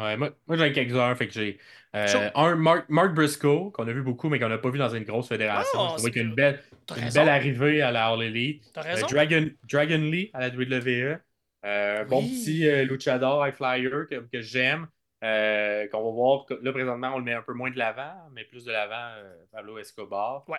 Ouais, 0.00 0.16
moi, 0.16 0.30
moi 0.46 0.56
j'en 0.56 0.64
ai 0.64 0.72
quelques-uns. 0.72 1.14
Fait 1.14 1.28
que 1.28 1.34
j'ai 1.34 1.58
euh, 1.96 2.30
un 2.34 2.54
Mark, 2.54 2.84
Mark 2.88 3.14
Briscoe, 3.14 3.70
qu'on 3.72 3.88
a 3.88 3.92
vu 3.92 4.02
beaucoup, 4.02 4.28
mais 4.28 4.38
qu'on 4.38 4.48
n'a 4.48 4.58
pas 4.58 4.70
vu 4.70 4.78
dans 4.78 4.88
une 4.90 5.04
grosse 5.04 5.28
fédération. 5.28 5.78
Oh, 5.78 6.06
a 6.06 6.18
une 6.18 6.34
belle, 6.34 6.60
une 6.96 7.10
belle 7.10 7.28
arrivée 7.28 7.80
à 7.80 7.90
la 7.90 8.08
All 8.08 8.22
Elite. 8.22 8.62
Euh, 8.76 9.00
Dragon, 9.08 9.48
Dragon 9.70 9.98
Lee 9.98 10.30
à 10.34 10.40
la 10.40 10.48
WWE. 10.48 11.18
Euh, 11.64 12.04
Bon 12.04 12.22
petit 12.22 12.68
euh, 12.68 12.84
luchador 12.84 13.46
high 13.46 13.54
flyer 13.54 14.06
que, 14.08 14.16
que 14.16 14.40
j'aime. 14.40 14.86
Euh, 15.24 15.88
qu'on 15.88 16.04
va 16.04 16.10
voir. 16.10 16.46
Là, 16.62 16.72
présentement, 16.72 17.12
on 17.14 17.18
le 17.18 17.24
met 17.24 17.32
un 17.32 17.42
peu 17.42 17.54
moins 17.54 17.70
de 17.70 17.78
l'avant, 17.78 18.14
mais 18.32 18.44
plus 18.44 18.64
de 18.64 18.70
l'avant, 18.70 19.14
Pablo 19.50 19.78
Escobar. 19.78 20.44
Ouais. 20.48 20.58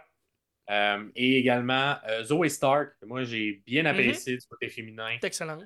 et 1.16 1.38
également 1.38 1.96
Zoe 2.24 2.50
Stark. 2.50 2.94
Moi, 3.06 3.24
j'ai 3.24 3.62
bien 3.66 3.84
mm-hmm. 3.84 3.88
apprécié 3.88 4.38
du 4.38 4.46
côté 4.48 4.70
féminin. 4.70 5.18
Excellent 5.22 5.60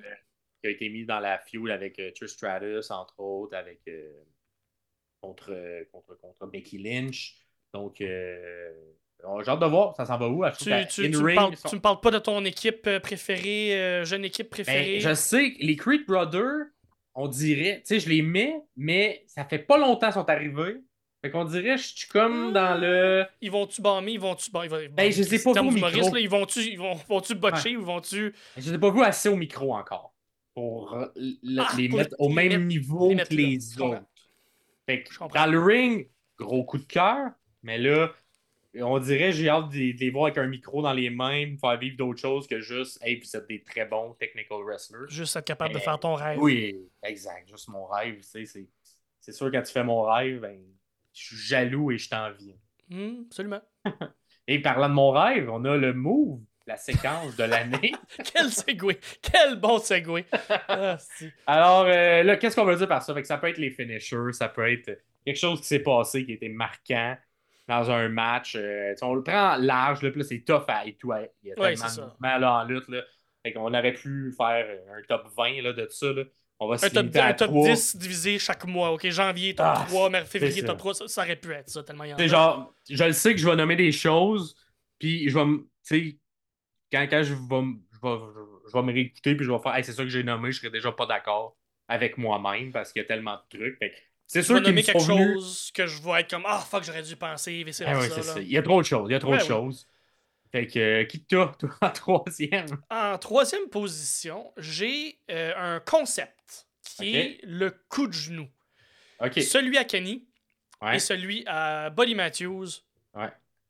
qui 0.64 0.68
a 0.68 0.70
été 0.70 0.88
mis 0.88 1.04
dans 1.04 1.20
la 1.20 1.38
fuel 1.38 1.70
avec 1.70 1.98
euh, 1.98 2.10
Trish 2.12 2.30
Stratus, 2.30 2.90
entre 2.90 3.20
autres, 3.20 3.54
avec 3.54 3.80
euh, 3.86 4.24
contre, 5.20 5.54
contre, 5.92 6.18
contre 6.18 6.46
Becky 6.46 6.78
Lynch. 6.78 7.36
Donc, 7.74 8.00
euh, 8.00 8.72
j'ai 9.20 9.50
hâte 9.50 9.60
de 9.60 9.66
voir, 9.66 9.94
ça 9.94 10.06
s'en 10.06 10.16
va 10.16 10.26
où? 10.26 10.42
Tu, 10.58 10.70
tu, 10.88 11.10
tu, 11.10 11.18
me 11.18 11.34
parles, 11.34 11.52
me 11.52 11.80
parles 11.80 12.00
pas 12.00 12.10
de 12.10 12.18
ton 12.18 12.42
équipe 12.46 12.88
préférée, 13.00 14.04
jeune 14.06 14.24
équipe 14.24 14.46
ben, 14.46 14.64
préférée? 14.64 15.00
je 15.00 15.12
sais, 15.12 15.54
les 15.60 15.76
Creed 15.76 16.06
Brothers, 16.06 16.68
on 17.14 17.28
dirait, 17.28 17.82
tu 17.86 17.88
sais, 17.88 18.00
je 18.00 18.08
les 18.08 18.22
mets, 18.22 18.62
mais 18.74 19.22
ça 19.26 19.44
fait 19.44 19.58
pas 19.58 19.76
longtemps 19.76 20.06
qu'ils 20.06 20.14
sont 20.14 20.30
arrivés. 20.30 20.80
Fait 21.20 21.30
qu'on 21.30 21.44
dirait, 21.44 21.76
je 21.76 21.94
suis 21.94 22.08
comme 22.08 22.52
dans 22.52 22.78
le. 22.78 23.26
Ils 23.40 23.50
vont-tu 23.50 23.82
bomber, 23.82 24.12
ils 24.12 24.20
vont-tu. 24.20 24.50
Bon, 24.50 24.62
ben, 24.90 25.12
je 25.12 25.22
sais 25.22 25.42
pas 25.42 25.60
vous 25.60 25.70
micro. 25.70 26.16
ils 26.16 26.28
vont-tu 26.28 26.60
ils 26.60 26.78
vont, 26.78 26.94
vont 26.94 27.22
botcher 27.36 27.76
ou 27.76 27.84
vont-tu. 27.84 28.34
Je 28.56 28.62
sais 28.62 28.78
pas 28.78 28.90
vous 28.90 29.02
assez 29.02 29.28
au 29.28 29.36
micro 29.36 29.74
encore 29.74 30.13
pour 30.54 30.94
ah, 30.94 31.10
les 31.14 31.88
mettre 31.88 32.14
au 32.18 32.28
même 32.28 32.66
niveau 32.66 33.14
que 33.14 33.34
les 33.34 33.80
autres. 33.80 34.04
Fait 34.86 35.04
dans 35.34 35.46
le 35.46 35.60
ring, 35.60 36.08
gros 36.38 36.64
coup 36.64 36.78
de 36.78 36.84
cœur, 36.84 37.30
mais 37.62 37.78
là, 37.78 38.12
on 38.80 38.98
dirait 38.98 39.32
j'ai 39.32 39.48
hâte 39.48 39.70
de, 39.70 39.98
les 39.98 40.10
voir 40.10 40.26
avec 40.26 40.38
un 40.38 40.46
micro 40.46 40.82
dans 40.82 40.92
les 40.92 41.10
mains, 41.10 41.46
me 41.46 41.56
faire 41.56 41.78
vivre 41.78 41.96
d'autres 41.96 42.20
choses 42.20 42.46
que 42.46 42.60
juste 42.60 42.98
Hey, 43.02 43.20
vous 43.20 43.36
êtes 43.36 43.46
des 43.48 43.62
très 43.62 43.86
bons 43.86 44.14
technical 44.14 44.58
wrestlers. 44.62 45.08
Juste 45.08 45.36
être 45.36 45.44
capable 45.44 45.74
de 45.74 45.78
faire 45.78 45.98
ton 45.98 46.14
rêve. 46.14 46.38
Oui, 46.40 46.88
exact. 47.02 47.48
Juste 47.48 47.68
mon 47.68 47.86
rêve. 47.86 48.20
C'est 48.22 49.32
sûr, 49.32 49.50
quand 49.50 49.62
tu 49.62 49.72
fais 49.72 49.84
mon 49.84 50.02
rêve, 50.02 50.40
ben, 50.40 50.60
je 51.12 51.24
suis 51.24 51.36
jaloux 51.36 51.90
et 51.92 51.98
je 51.98 52.10
t'envie. 52.10 52.54
Mmh, 52.90 53.22
absolument. 53.26 53.62
et 54.46 54.60
parlant 54.60 54.88
de 54.88 54.94
mon 54.94 55.10
rêve, 55.10 55.48
on 55.50 55.64
a 55.64 55.76
le 55.76 55.94
move 55.94 56.40
la 56.66 56.76
séquence 56.76 57.36
de 57.36 57.44
l'année. 57.44 57.92
Quel 58.32 58.50
segway! 58.50 58.98
Quel 59.20 59.56
bon 59.56 59.78
segway! 59.78 60.24
Ah, 60.68 60.96
Alors, 61.46 61.86
euh, 61.86 62.22
là, 62.22 62.36
qu'est-ce 62.36 62.56
qu'on 62.56 62.64
veut 62.64 62.76
dire 62.76 62.88
par 62.88 63.02
ça? 63.02 63.14
ça 63.24 63.38
peut 63.38 63.48
être 63.48 63.58
les 63.58 63.70
finishers, 63.70 64.32
ça 64.32 64.48
peut 64.48 64.70
être 64.70 64.98
quelque 65.24 65.38
chose 65.38 65.60
qui 65.60 65.66
s'est 65.66 65.80
passé, 65.80 66.24
qui 66.24 66.32
a 66.32 66.34
été 66.34 66.48
marquant 66.48 67.16
dans 67.68 67.90
un 67.90 68.08
match. 68.08 68.56
Euh, 68.56 68.94
on 69.02 69.14
le 69.14 69.22
prend 69.22 69.56
large, 69.56 70.02
là, 70.02 70.10
puis 70.10 70.20
là, 70.20 70.26
c'est 70.26 70.40
tough 70.40 70.64
à 70.68 70.86
et 70.86 70.94
tout. 70.94 71.12
Il 71.42 71.48
y 71.48 71.52
a 71.52 71.54
tellement 71.54 72.06
de 72.06 72.12
mal 72.20 72.44
en 72.44 72.64
lutte. 72.64 72.88
Là. 72.88 73.02
Fait 73.42 73.52
qu'on 73.52 73.72
aurait 73.74 73.92
pu 73.92 74.32
faire 74.36 74.66
un 74.96 75.02
top 75.06 75.28
20 75.36 75.62
là, 75.62 75.72
de 75.72 75.86
ça. 75.90 76.12
Là. 76.12 76.24
On 76.60 76.68
va 76.68 76.76
un, 76.82 76.88
top, 76.88 77.06
un 77.16 77.32
top 77.34 77.50
10 77.52 77.96
divisé 77.96 78.38
chaque 78.38 78.64
mois. 78.64 78.92
OK, 78.92 79.08
janvier, 79.10 79.54
top 79.54 79.86
3, 79.88 80.10
ah, 80.14 80.24
février, 80.24 80.64
top 80.64 80.78
3. 80.78 80.94
Ça, 81.08 81.22
aurait 81.22 81.36
pu 81.36 81.52
être 81.52 81.68
ça, 81.68 81.82
tellement 81.82 82.04
il 82.04 82.10
y 82.10 82.14
en 82.14 82.16
a. 82.16 82.26
genre, 82.26 82.74
je 82.88 83.04
le 83.04 83.12
sais 83.12 83.34
que 83.34 83.40
je 83.40 83.48
vais 83.48 83.56
nommer 83.56 83.76
des 83.76 83.92
choses, 83.92 84.56
puis 84.98 85.28
je 85.28 85.38
vais, 85.38 86.16
quand, 86.94 87.06
quand 87.10 87.22
je, 87.22 87.34
vais, 87.34 87.78
je, 87.92 88.00
vais, 88.00 88.18
je 88.68 88.72
vais 88.72 88.82
me 88.82 88.92
réécouter 88.92 89.34
puis 89.34 89.44
je 89.44 89.50
vais 89.50 89.58
faire 89.58 89.84
c'est 89.84 89.92
ça 89.92 90.02
que 90.02 90.08
j'ai 90.08 90.22
nommé, 90.22 90.52
je 90.52 90.60
serais 90.60 90.70
déjà 90.70 90.92
pas 90.92 91.06
d'accord 91.06 91.56
avec 91.88 92.16
moi-même 92.18 92.72
parce 92.72 92.92
qu'il 92.92 93.02
y 93.02 93.04
a 93.04 93.08
tellement 93.08 93.36
de 93.36 93.58
trucs. 93.58 93.78
c'est 94.26 94.42
sûr 94.42 94.62
qu'il 94.62 94.72
me 94.72 94.82
quelque 94.82 95.00
chose 95.00 95.70
que 95.72 95.86
je 95.86 96.02
vais 96.02 96.20
être 96.20 96.30
comme 96.30 96.44
Ah, 96.46 96.60
fuck, 96.60 96.84
j'aurais 96.84 97.02
dû 97.02 97.16
penser. 97.16 97.64
C'est 97.72 97.84
ah 97.84 98.00
ça, 98.00 98.22
ça. 98.22 98.40
Il 98.40 98.50
y 98.50 98.58
a 98.58 98.62
trop 98.62 98.80
de 98.80 98.86
choses. 98.86 99.08
Il 99.10 99.12
y 99.12 99.16
a 99.16 99.18
trop 99.18 99.34
de 99.34 99.40
choses. 99.40 99.86
Fait 100.50 100.68
que, 100.68 100.78
euh, 100.78 101.04
qui 101.04 101.24
toi, 101.24 101.56
en 101.80 101.90
troisième? 101.90 102.66
En 102.88 103.18
troisième 103.18 103.68
position, 103.68 104.52
j'ai 104.56 105.18
euh, 105.28 105.52
un 105.56 105.80
concept 105.80 106.68
qui 106.96 107.16
est 107.16 107.40
le 107.42 107.74
coup 107.88 108.06
de 108.06 108.12
genou. 108.12 108.48
Celui 109.36 109.76
à 109.78 109.84
Kenny 109.84 110.28
et 110.92 111.00
celui 111.00 111.44
à 111.46 111.90
Buddy 111.90 112.14
Matthews. 112.14 112.68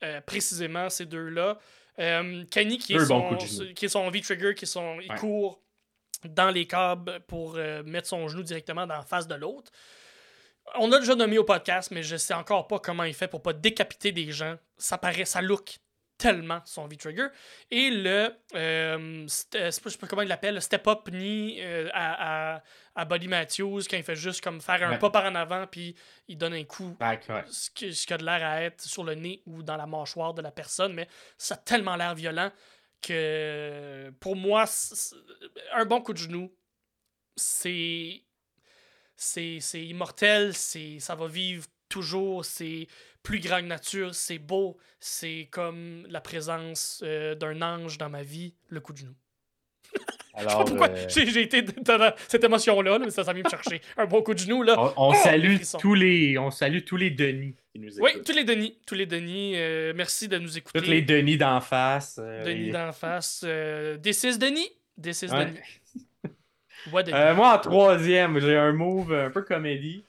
Euh, 0.03 0.21
précisément, 0.21 0.91
ces 0.91 1.07
deux-là. 1.07 1.59
Euh, 1.99 2.45
Kenny, 2.51 2.79
qui 2.79 2.95
est, 2.95 3.05
son, 3.05 3.37
qui 3.75 3.85
est 3.85 3.89
son 3.89 4.11
V-trigger, 4.11 4.55
qui 4.55 4.67
son, 4.67 4.99
il 5.01 5.15
court 5.15 5.61
dans 6.25 6.51
les 6.51 6.67
câbles 6.67 7.21
pour 7.29 7.57
euh, 7.57 7.83
mettre 7.85 8.09
son 8.09 8.27
genou 8.29 8.43
directement 8.43 8.87
dans 8.87 8.97
la 8.97 9.03
face 9.03 9.29
de 9.29 9.35
l'autre. 9.35 9.71
On 10.77 10.91
a 10.93 10.99
déjà 10.99 11.15
nommé 11.15 11.39
au 11.39 11.45
podcast, 11.45 11.91
mais 11.91 12.03
je 12.03 12.17
sais 12.17 12.35
encore 12.35 12.67
pas 12.67 12.79
comment 12.79 13.05
il 13.05 13.15
fait 13.15 13.29
pour 13.29 13.43
pas 13.43 13.53
décapiter 13.53 14.13
des 14.13 14.33
gens. 14.33 14.57
Ça 14.79 14.99
paraît, 14.99 15.27
ça 15.27 15.43
look 15.43 15.79
tellement 16.25 16.63
son 16.65 16.87
V-Trigger. 16.87 17.27
Et 17.71 17.91
le, 17.91 18.35
euh, 18.55 19.27
je 19.29 19.71
sais 19.71 19.99
pas 19.99 20.07
comment 20.07 20.23
il 20.23 20.29
l'appelle, 20.29 20.55
le 20.55 20.61
step-up 20.61 21.11
knee 21.11 21.59
euh, 21.61 21.91
à, 21.93 22.55
à, 22.55 22.63
à, 22.95 23.05
Buddy 23.05 23.29
Matthews, 23.29 23.83
quand 23.91 23.99
il 23.99 24.03
fait 24.03 24.17
juste 24.17 24.43
comme 24.43 24.63
faire 24.63 24.83
un 24.89 24.97
pas 24.97 25.11
par 25.11 25.27
en 25.27 25.35
avant, 25.35 25.67
puis 25.67 25.95
il 26.27 26.39
donne 26.39 26.55
un 26.55 26.65
coup, 26.65 26.97
ce, 27.51 27.69
qui, 27.69 27.95
ce 27.95 28.15
a 28.15 28.17
de 28.17 28.25
l'air 28.25 28.43
à 28.43 28.63
être 28.63 28.81
sur 28.81 29.05
le 29.05 29.15
nez 29.15 29.43
ou 29.45 29.63
dans 29.63 29.77
la 29.77 29.87
mâchoire 29.87 30.33
de 30.33 30.41
la 30.41 30.51
personne, 30.51 30.95
mais 30.95 31.09
ça 31.37 31.57
a 31.57 31.59
tellement 31.59 31.95
l'air 31.95 32.15
violent 32.15 32.51
que 33.03 34.11
pour 34.19 34.35
moi, 34.35 34.65
un 35.75 35.85
bon 35.85 36.01
coup 36.01 36.15
de 36.15 36.19
genou, 36.19 36.51
c'est 37.37 38.23
c'est 39.17 39.61
immortel, 39.75 40.55
ça 40.55 41.15
va 41.15 41.27
vivre 41.27 41.67
toujours, 41.91 42.47
c'est 42.47 42.89
plus 43.25 43.41
grand 43.41 43.61
que 43.61 43.67
nature, 43.67 44.15
c'est 44.15 44.39
beau, 44.39 44.77
c'est 45.01 45.49
comme 45.51 46.07
la 46.09 46.21
présence 46.21 47.03
euh, 47.03 47.35
d'un 47.35 47.61
ange 47.63 47.99
dans 47.99 48.11
ma 48.11 48.23
vie, 48.23 48.55
le 48.69 48.81
coup 48.81 48.93
de 48.93 48.99
genou. 48.99 49.15
Alors, 50.35 50.51
je 50.51 50.51
sais 50.51 50.59
pas 50.59 50.65
pourquoi 50.65 50.89
euh, 50.91 51.09
j'ai 51.09 51.43
été 51.43 51.63
dans 51.63 52.13
cette 52.29 52.45
émotion-là, 52.45 52.99
mais 52.99 53.11
ça, 53.11 53.25
ça 53.25 53.33
vient 53.33 53.43
me 53.43 53.49
chercher. 53.49 53.81
Un 53.97 54.05
bon 54.05 54.23
coup 54.23 54.35
de 54.35 54.39
genou, 54.39 54.63
là. 54.63 54.75
On, 54.79 55.09
oh, 55.09 55.15
salue, 55.15 55.57
tous 55.81 55.95
les, 55.95 56.39
on 56.39 56.51
salue 56.51 56.85
tous 56.85 56.99
les 56.99 57.11
Denis 57.11 57.57
qui 57.73 57.81
nous 57.81 57.89
écoutent. 57.89 58.13
Oui, 58.15 58.23
tous 58.23 58.33
les 58.33 58.45
Denis. 58.45 58.79
Tous 58.87 58.95
les 58.95 59.07
Denis. 59.07 59.55
Euh, 59.57 59.95
merci 59.97 60.29
de 60.29 60.39
nous 60.39 60.59
écouter. 60.59 60.79
Tous 60.79 60.91
les 60.91 61.03
Denis 61.03 61.39
d'en 61.39 61.63
face. 61.63 62.17
Denis 62.45 62.71
d'en 62.71 62.93
face. 62.93 63.43
des 63.43 64.13
six 64.13 64.39
Denis. 64.39 64.69
Des 64.99 65.15
six 65.15 65.31
Denis. 65.31 65.59
moi, 66.93 67.55
en 67.55 67.59
troisième, 67.59 68.39
j'ai 68.39 68.57
un 68.57 68.73
move 68.73 69.15
un 69.15 69.31
peu 69.31 69.43
comédie. 69.43 70.05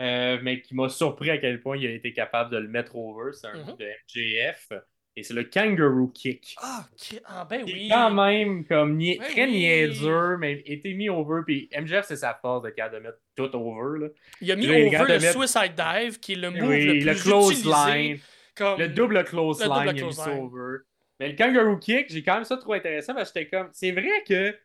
Euh, 0.00 0.38
mais 0.42 0.62
qui 0.62 0.74
m'a 0.74 0.88
surpris 0.88 1.30
à 1.30 1.38
quel 1.38 1.60
point 1.60 1.76
il 1.76 1.86
a 1.86 1.90
été 1.90 2.12
capable 2.12 2.50
de 2.50 2.56
le 2.58 2.68
mettre 2.68 2.96
over. 2.96 3.32
C'est 3.32 3.46
un 3.48 3.54
mm 3.62 3.76
de 3.78 3.84
MJF. 3.84 4.72
et 5.16 5.22
c'est 5.22 5.34
le 5.34 5.44
kangaroo 5.44 6.08
kick. 6.08 6.56
Ah, 6.62 6.86
ok. 6.90 7.20
ah 7.26 7.44
ben 7.48 7.64
Qui 7.66 7.70
est 7.70 7.74
oui. 7.74 7.88
quand 7.90 8.10
même 8.10 8.64
comme 8.64 8.96
nia- 8.96 9.18
Ouais, 9.20 9.26
très 9.28 9.44
oui. 9.44 9.50
niaiseux, 9.52 10.38
mais 10.38 10.62
était 10.64 10.94
mis 10.94 11.10
over. 11.10 11.42
Puis 11.46 11.68
MJF, 11.78 12.06
c'est 12.06 12.16
sa 12.16 12.32
force 12.40 12.62
de 12.62 12.70
capable 12.70 12.94
de 12.96 13.00
mettre 13.00 13.18
tout 13.36 13.54
over. 13.54 14.00
Là. 14.06 14.08
Il 14.40 14.50
a 14.50 14.56
mis 14.56 14.66
Là, 14.66 14.72
over 14.86 14.98
le 15.12 15.18
mettre- 15.20 15.38
suicide 15.38 15.74
dive, 15.76 16.18
qui 16.20 16.32
est 16.32 16.36
le 16.36 16.50
move 16.50 16.68
Oui, 16.70 16.84
le 16.86 16.92
le 17.04 17.12
plus 17.12 17.22
close 17.24 17.50
utilisé. 17.60 17.92
line. 17.92 18.18
Comme... 18.54 18.78
Le 18.78 18.88
double 18.88 19.24
close 19.24 19.60
Le 19.60 19.66
double 19.66 19.76
line, 19.78 19.84
il 19.84 19.88
a 19.90 19.92
mis 19.92 19.98
close 20.00 20.16
ça 20.16 20.30
line. 20.30 20.40
over. 20.40 20.78
Mais 21.20 21.28
le 21.28 21.36
kangaroo 21.36 21.76
kick, 21.76 22.10
j'ai 22.10 22.22
quand 22.22 22.34
même 22.36 22.44
ça 22.44 22.56
trouvé 22.56 22.78
intéressant 22.78 23.14
parce 23.14 23.30
que 23.30 23.38
j'étais 23.40 23.50
comme. 23.54 23.68
C'est 23.74 23.92
vrai 23.92 24.24
que 24.26 24.56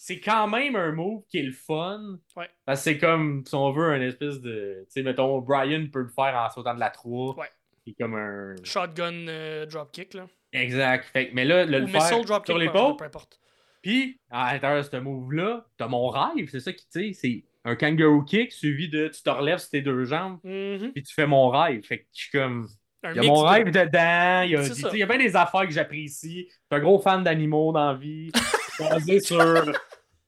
c'est 0.00 0.20
quand 0.20 0.46
même 0.46 0.76
un 0.76 0.92
move 0.92 1.24
qui 1.28 1.38
est 1.38 1.42
le 1.42 1.52
fun. 1.52 2.18
Ouais. 2.36 2.48
Parce 2.64 2.80
que 2.80 2.84
c'est 2.84 2.98
comme, 2.98 3.42
si 3.44 3.54
on 3.54 3.72
veut, 3.72 3.90
un 3.92 4.00
espèce 4.00 4.40
de. 4.40 4.84
Tu 4.86 4.92
sais, 4.92 5.02
mettons, 5.02 5.38
Brian 5.40 5.86
peut 5.92 6.02
le 6.02 6.08
faire 6.08 6.34
en 6.36 6.48
sautant 6.50 6.72
de 6.74 6.80
la 6.80 6.88
3. 6.90 7.36
Ouais. 7.36 7.46
C'est 7.86 7.94
comme 8.00 8.14
un. 8.14 8.54
Shotgun 8.62 9.26
euh, 9.28 9.66
dropkick, 9.66 10.14
là. 10.14 10.26
Exact. 10.52 11.04
Fait, 11.12 11.28
que- 11.30 11.34
mais 11.34 11.44
là, 11.44 11.64
le, 11.66 11.78
Ou 11.78 11.80
le 11.80 11.86
faire 11.88 12.00
dropkick, 12.22 12.46
sur 12.46 12.54
peu- 12.54 12.60
l'épaule, 12.60 12.96
peu 12.96 13.04
importe. 13.04 13.40
puis 13.82 14.18
à 14.30 14.52
l'intérieur 14.54 14.82
de 14.84 14.88
ce 14.88 14.96
move-là, 14.96 15.66
t'as 15.76 15.88
mon 15.88 16.08
rêve. 16.08 16.48
C'est 16.50 16.60
ça 16.60 16.72
qui, 16.72 16.86
tu 16.90 17.12
sais, 17.12 17.12
c'est 17.12 17.44
un 17.64 17.74
kangaroo 17.76 18.22
kick 18.22 18.52
suivi 18.52 18.88
de 18.88 19.08
tu 19.08 19.22
te 19.22 19.28
relèves 19.30 19.58
sur 19.58 19.70
tes 19.70 19.82
deux 19.82 20.04
jambes, 20.04 20.38
Mhm. 20.44 20.92
puis 20.92 21.02
tu 21.02 21.12
fais 21.12 21.26
mon 21.26 21.48
rêve. 21.50 21.82
Fait 21.84 21.98
que 21.98 22.04
je 22.14 22.20
suis 22.22 22.30
comme. 22.30 22.66
Un 23.04 23.12
Il 23.14 23.22
y 23.22 23.26
a 23.26 23.28
mon 23.28 23.42
de- 23.42 23.48
rêve 23.48 23.66
dedans, 23.70 24.42
il 24.44 24.50
y 24.50 24.56
a, 24.56 24.90
il 24.92 24.98
y 24.98 25.02
a 25.02 25.06
bien 25.06 25.18
des 25.18 25.36
affaires 25.36 25.62
que 25.66 25.70
j'apprécie. 25.72 26.46
Je 26.48 26.52
suis 26.54 26.58
un 26.70 26.80
gros 26.80 26.98
fan 26.98 27.22
d'animaux 27.22 27.72
dans 27.72 27.92
la 27.92 27.94
vie. 27.98 28.30
basé 28.78 29.20
sur 29.20 29.40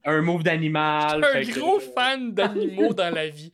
un 0.05 0.21
move 0.23 0.43
d'animal. 0.43 1.25
un 1.25 1.43
que- 1.45 1.59
gros 1.59 1.81
fan 1.81 2.33
d'animaux 2.33 2.95
dans 2.95 3.15
la 3.15 3.29
vie. 3.29 3.53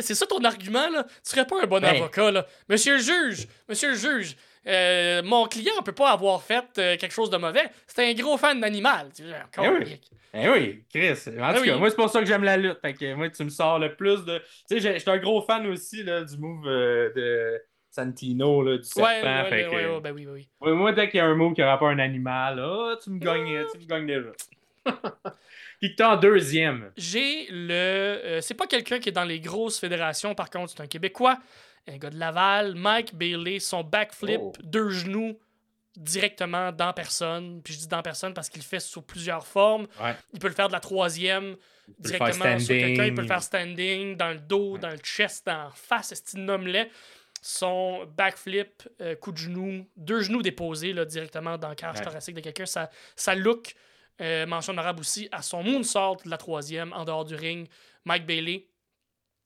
C'est 0.00 0.14
ça 0.16 0.26
ton 0.26 0.42
argument, 0.42 0.88
là? 0.90 1.04
Tu 1.04 1.30
serais 1.30 1.46
pas 1.46 1.62
un 1.62 1.66
bon 1.66 1.80
Ben. 1.80 1.94
avocat, 1.96 2.30
là. 2.32 2.46
Monsieur 2.68 2.94
le 2.96 3.00
juge, 3.00 3.46
monsieur 3.68 3.90
le 3.90 3.94
juge, 3.96 4.36
euh, 4.66 5.22
mon 5.22 5.46
client 5.46 5.80
peut 5.84 5.92
pas 5.92 6.10
avoir 6.10 6.42
fait 6.42 6.64
euh, 6.78 6.96
quelque 6.96 7.12
chose 7.12 7.30
de 7.30 7.36
mauvais. 7.36 7.62
C'est 7.86 8.10
un 8.10 8.14
gros 8.14 8.36
fan 8.36 8.60
d'animal. 8.60 9.08
Eh 9.20 9.68
oui. 9.68 10.00
Eh 10.34 10.48
oui, 10.50 10.84
Chris. 10.92 11.12
En 11.40 11.54
tout 11.54 11.60
oui. 11.60 11.68
cas, 11.68 11.76
moi, 11.76 11.88
c'est 11.90 11.96
pour 11.96 12.10
ça 12.10 12.18
que 12.20 12.26
j'aime 12.26 12.42
la 12.42 12.56
lutte. 12.56 12.78
Fait 12.82 12.92
que 12.94 13.14
moi, 13.14 13.30
tu 13.30 13.44
me 13.44 13.48
sors 13.48 13.78
le 13.78 13.94
plus 13.94 14.24
de. 14.24 14.38
Tu 14.38 14.44
sais, 14.68 14.80
j'ai- 14.80 14.98
j'étais 14.98 15.10
un 15.12 15.18
gros 15.18 15.40
fan 15.42 15.64
aussi 15.68 16.02
là, 16.02 16.24
du 16.24 16.36
move 16.38 16.66
euh, 16.66 17.10
de 17.14 17.62
Santino, 17.96 18.62
là, 18.62 18.76
du 18.78 18.84
serpent. 18.84 19.08
Ouais, 19.10 19.22
ouais, 19.22 19.48
fait 19.48 19.66
ouais, 19.68 19.70
que- 19.84 20.00
ben 20.00 20.12
oui, 20.14 20.24
ben 20.26 20.32
oui. 20.32 20.48
Moi, 20.74 20.92
dès 20.92 21.08
qu'il 21.08 21.18
y 21.18 21.20
a 21.20 21.26
un 21.26 21.34
move 21.34 21.54
qui 21.54 21.60
pas 21.62 21.78
un 21.82 21.98
animal, 21.98 22.60
ah, 22.60 22.94
tu 23.02 23.10
me 23.10 23.18
gagnes, 23.18 23.64
tu 23.72 23.78
me 23.80 23.84
gagnes 23.86 24.06
déjà. 24.06 24.30
Puis 25.80 25.90
que 25.90 25.96
t'es 25.96 26.04
en 26.04 26.16
deuxième. 26.16 26.90
J'ai 26.96 27.46
le. 27.50 27.72
euh, 27.72 28.40
c'est 28.40 28.54
pas 28.54 28.66
quelqu'un 28.66 28.98
qui 28.98 29.08
est 29.10 29.12
dans 29.12 29.24
les 29.24 29.40
grosses 29.40 29.78
fédérations, 29.78 30.34
par 30.34 30.48
contre, 30.50 30.72
c'est 30.72 30.80
un 30.82 30.86
Québécois, 30.86 31.38
un 31.88 31.98
gars 31.98 32.10
de 32.10 32.18
Laval, 32.18 32.74
Mike 32.76 33.14
Bailey, 33.14 33.58
son 33.58 33.82
backflip, 33.84 34.40
Oh. 34.40 34.52
deux 34.62 34.88
genoux 34.90 35.38
directement 35.96 36.72
dans 36.72 36.92
personne. 36.92 37.60
Puis 37.62 37.74
je 37.74 37.78
dis 37.80 37.88
dans 37.88 38.02
personne 38.02 38.32
parce 38.34 38.48
qu'il 38.48 38.60
le 38.62 38.66
fait 38.66 38.80
sous 38.80 39.02
plusieurs 39.02 39.46
formes. 39.46 39.86
Ouais. 40.02 40.14
Il 40.32 40.38
peut 40.38 40.48
le 40.48 40.54
faire 40.54 40.68
de 40.68 40.72
la 40.72 40.80
troisième 40.80 41.56
directement 41.98 42.58
sur 42.58 42.68
quelqu'un. 42.74 43.04
Il 43.06 43.14
peut 43.14 43.22
le 43.22 43.28
faire 43.28 43.42
standing, 43.42 44.16
dans 44.16 44.30
le 44.30 44.38
dos, 44.40 44.74
Ouais. 44.74 44.80
dans 44.80 44.90
le 44.90 44.98
chest, 44.98 45.46
dans 45.46 45.64
la 45.64 45.70
face, 45.74 46.12
c'est 46.14 46.38
nomme-les. 46.38 46.90
Son 47.42 48.06
backflip, 48.16 48.82
euh, 49.00 49.14
coup 49.14 49.30
de 49.32 49.36
genou, 49.36 49.86
deux 49.96 50.20
genoux 50.22 50.42
déposés 50.42 50.92
là, 50.92 51.04
directement 51.04 51.58
dans 51.58 51.68
le 51.68 51.74
cage 51.74 51.96
Ouais. 51.96 52.02
thoracique 52.04 52.34
de 52.34 52.40
quelqu'un. 52.40 52.66
Ça, 52.66 52.90
ça 53.14 53.34
look, 53.34 53.74
euh, 54.20 54.46
mention 54.46 54.72
honorable 54.72 55.00
aussi, 55.00 55.28
à 55.32 55.42
son 55.42 55.62
moonsault 55.62 56.16
de 56.24 56.30
la 56.30 56.38
troisième, 56.38 56.92
en 56.92 57.04
dehors 57.04 57.24
du 57.24 57.34
ring. 57.34 57.68
Mike 58.04 58.26
Bailey. 58.26 58.68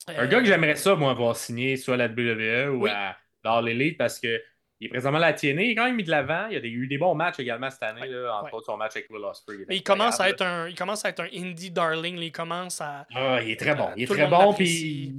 Un 0.09 0.26
gars 0.26 0.41
que 0.41 0.47
j'aimerais 0.47 0.76
ça, 0.76 0.95
moi, 0.95 1.11
avoir 1.11 1.36
signé 1.36 1.76
soit 1.76 1.95
à 1.95 1.97
la 1.99 2.09
WWE 2.09 2.70
ou 2.74 2.82
Oui. 2.84 2.91
à 2.91 3.16
l'All 3.45 3.68
Elite 3.68 3.99
parce 3.99 4.18
que 4.18 4.41
il 4.82 4.86
est 4.86 4.88
présentement 4.88 5.18
à 5.18 5.20
la 5.20 5.32
TNA. 5.34 5.62
Il 5.62 5.70
est 5.72 5.74
quand 5.74 5.84
même 5.84 5.97
mis 5.97 6.05
de 6.05 6.11
l'avant. 6.11 6.47
Il 6.47 6.55
y 6.55 6.57
a 6.57 6.64
eu 6.64 6.86
des 6.86 6.97
bons 6.97 7.14
matchs 7.14 7.38
également 7.38 7.68
cette 7.68 7.82
année, 7.82 8.07
là, 8.07 8.34
entre 8.36 8.45
ouais. 8.45 8.55
autres 8.55 8.66
son 8.66 8.78
match 8.78 8.93
avec 8.97 9.11
Will 9.11 9.22
Ospreay. 9.24 9.66
Mais 9.68 9.76
il 9.76 9.82
commence, 9.82 10.18
à 10.20 10.30
être 10.30 10.41
un, 10.41 10.68
il 10.68 10.74
commence 10.74 11.05
à 11.05 11.11
être 11.11 11.20
un 11.20 11.28
indie 11.34 11.70
darling. 11.70 12.16
Il 12.18 12.32
commence 12.32 12.80
à. 12.80 13.07
Ah, 13.14 13.43
il 13.43 13.51
est 13.51 13.61
très 13.61 13.74
bon. 13.74 13.88
Euh, 13.88 13.95
Il 13.99 14.05
est 14.05 14.07
très 14.07 14.26
bon. 14.26 14.55
Puis, 14.55 15.12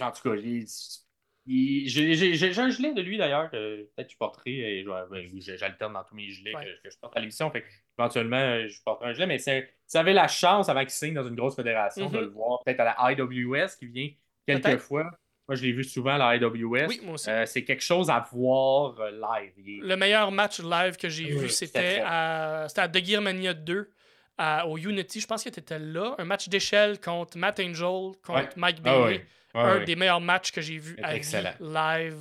en 0.00 0.10
tout 0.12 0.22
cas, 0.30 0.34
il- 0.36 0.62
il- 0.62 1.05
j'ai 1.46 2.58
un 2.58 2.70
gilet 2.70 2.92
de 2.92 3.02
lui 3.02 3.18
d'ailleurs 3.18 3.50
que 3.50 3.88
peut-être 3.96 4.10
je 4.10 4.16
porterai. 4.16 4.80
Et 4.80 4.84
ben, 4.84 5.06
j'alterne 5.40 5.92
dans 5.92 6.04
tous 6.04 6.14
mes 6.14 6.28
gilets 6.28 6.54
Ouais. 6.54 6.64
que, 6.64 6.88
que 6.88 6.90
je 6.94 6.98
porte 6.98 7.16
à 7.16 7.20
l'émission. 7.20 7.50
Fait 7.50 7.64
éventuellement, 7.98 8.66
je 8.68 8.82
porterai 8.84 9.10
un 9.10 9.12
gilet. 9.12 9.26
Mais 9.26 9.38
si 9.38 9.50
avait 9.96 10.12
la 10.12 10.28
chance, 10.28 10.68
avant 10.68 10.80
qu'il 10.80 10.90
signe 10.90 11.14
dans 11.14 11.26
une 11.26 11.34
grosse 11.36 11.56
fédération, 11.56 12.08
de 12.10 12.18
Mhm. 12.18 12.24
le 12.24 12.30
voir 12.30 12.60
peut-être 12.64 12.80
à 12.80 12.84
la 12.84 13.12
IWS 13.12 13.68
qui 13.78 13.86
vient 13.86 14.08
quelques 14.46 14.78
fois. 14.78 15.10
Moi, 15.48 15.54
je 15.54 15.62
l'ai 15.62 15.70
vu 15.70 15.84
souvent 15.84 16.14
à 16.14 16.18
la 16.18 16.36
IWS. 16.36 16.86
Oui, 16.88 17.00
moi 17.04 17.14
aussi. 17.14 17.30
Euh, 17.30 17.46
c'est 17.46 17.62
quelque 17.62 17.82
chose 17.84 18.10
à 18.10 18.26
voir 18.32 18.98
euh, 18.98 19.12
live. 19.12 19.52
Le 19.84 19.94
meilleur 19.96 20.32
match 20.32 20.58
live 20.60 20.96
que 20.96 21.08
j'ai 21.08 21.26
Oui, 21.32 21.38
vu, 21.38 21.48
c'était 21.48 22.00
à, 22.04 22.62
à 22.64 22.88
The 22.88 23.04
Gear 23.04 23.22
Mania 23.22 23.54
2 23.54 23.88
à- 24.38 24.66
au 24.66 24.76
Unity. 24.76 25.20
Je 25.20 25.26
pense 25.26 25.42
que 25.44 25.48
tu 25.50 25.60
étais 25.60 25.78
là. 25.78 26.14
Un 26.18 26.24
match 26.24 26.48
d'échelle 26.48 27.00
contre 27.00 27.36
Matt 27.38 27.60
Angel, 27.60 28.12
contre 28.24 28.30
Ouais. 28.32 28.48
Mike 28.56 28.78
Ah 28.80 28.82
Bailey. 28.82 29.26
un 29.54 29.84
des 29.84 29.96
meilleurs 29.96 30.20
matchs 30.20 30.52
que 30.52 30.60
j'ai 30.60 30.78
vu 30.78 30.96
à 31.02 31.14
live 31.60 32.18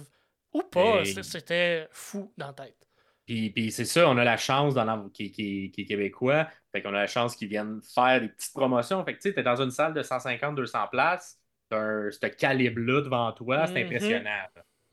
ou 0.54 0.62
pas. 0.64 1.02
Et- 1.02 1.24
C'était 1.24 1.88
fou 1.92 2.32
dans 2.38 2.48
la 2.48 2.54
tête. 2.54 2.78
Puis, 3.26 3.50
puis 3.50 3.72
c'est 3.72 3.86
ça, 3.86 4.08
on 4.08 4.18
a 4.18 4.24
la 4.24 4.38
chance 4.38 4.76
dans 4.76 5.10
qui, 5.10 5.32
qui- 5.32 5.72
qui 5.72 5.82
est 5.82 5.86
québécois. 5.86 6.48
Fait 6.72 6.82
qu'on 6.84 6.90
a 6.90 7.00
la 7.00 7.08
chance 7.08 7.36
qu'ils 7.36 7.48
viennent 7.50 7.82
faire 7.82 8.22
des 8.22 8.30
petites 8.30 8.54
promotions. 8.54 9.04
Fait 9.04 9.14
que 9.14 9.20
tu 9.22 9.30
sais, 9.30 9.34
t'es 9.34 9.42
dans 9.44 9.60
une 9.62 9.72
salle 9.72 9.94
de 9.96 10.04
150-200 10.04 10.88
places, 10.88 11.40
t'as 11.70 11.78
un- 11.80 12.12
ce 12.12 12.20
calibre-là 12.28 13.02
devant 13.02 13.32
toi, 13.32 13.66
c'est 13.66 13.74
Mhm. 13.84 13.86
impressionnant. 13.88 14.44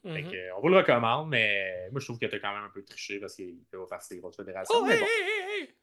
Fait 0.04 0.22
Mhm. 0.22 0.30
que, 0.32 0.52
on 0.56 0.60
vous 0.62 0.68
le 0.68 0.78
recommande, 0.78 1.28
mais 1.28 1.88
moi 1.92 2.00
je 2.00 2.06
trouve 2.06 2.18
que 2.18 2.26
t'as 2.26 2.38
quand 2.38 2.52
même 2.54 2.64
un 2.64 2.70
peu 2.74 2.82
triché 2.82 3.20
parce 3.20 3.36
qu'il 3.36 3.58
peut 3.70 3.78
faire 3.88 4.00
ces 4.02 4.18
grosses 4.18 4.34
fédérations. 4.36 4.74
Oh, 4.78 4.84
mais 4.86 4.94
hey, 4.94 5.00
bon. 5.00 5.06
hey, 5.06 5.22
hey, 5.22 5.60
hey! 5.60 5.74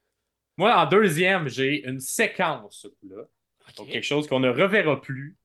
Moi, 0.59 0.75
en 0.75 0.85
deuxième, 0.87 1.47
j'ai 1.47 1.87
une 1.87 2.01
séquence, 2.01 2.81
ce 2.81 2.89
coup-là. 2.89 3.21
Ok. 3.21 3.75
Donc, 3.77 3.87
quelque 3.87 4.03
chose 4.03 4.27
qu'on 4.27 4.41
ne 4.41 4.49
reverra 4.49 4.99
plus 4.99 5.37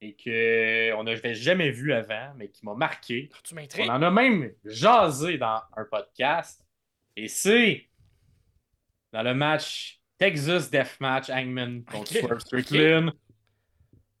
et 0.00 0.16
qu'on 0.16 1.04
n'avait 1.04 1.34
jamais 1.34 1.70
vu 1.70 1.92
avant, 1.92 2.32
mais 2.36 2.48
qui 2.48 2.64
m'a 2.64 2.72
marqué. 2.72 3.28
Tu 3.44 3.54
On 3.80 3.88
en 3.90 4.00
a 4.00 4.10
même 4.10 4.50
jasé 4.64 5.36
dans 5.36 5.60
un 5.76 5.84
podcast. 5.84 6.64
Et 7.16 7.28
c'est 7.28 7.86
dans 9.12 9.22
le 9.22 9.34
match 9.34 10.00
Texas 10.16 10.70
Deathmatch 10.70 11.28
Hangman 11.28 11.84
contre 11.84 12.10
Ok, 12.12 12.18
Swerve 12.22 12.40
Strickland. 12.40 13.12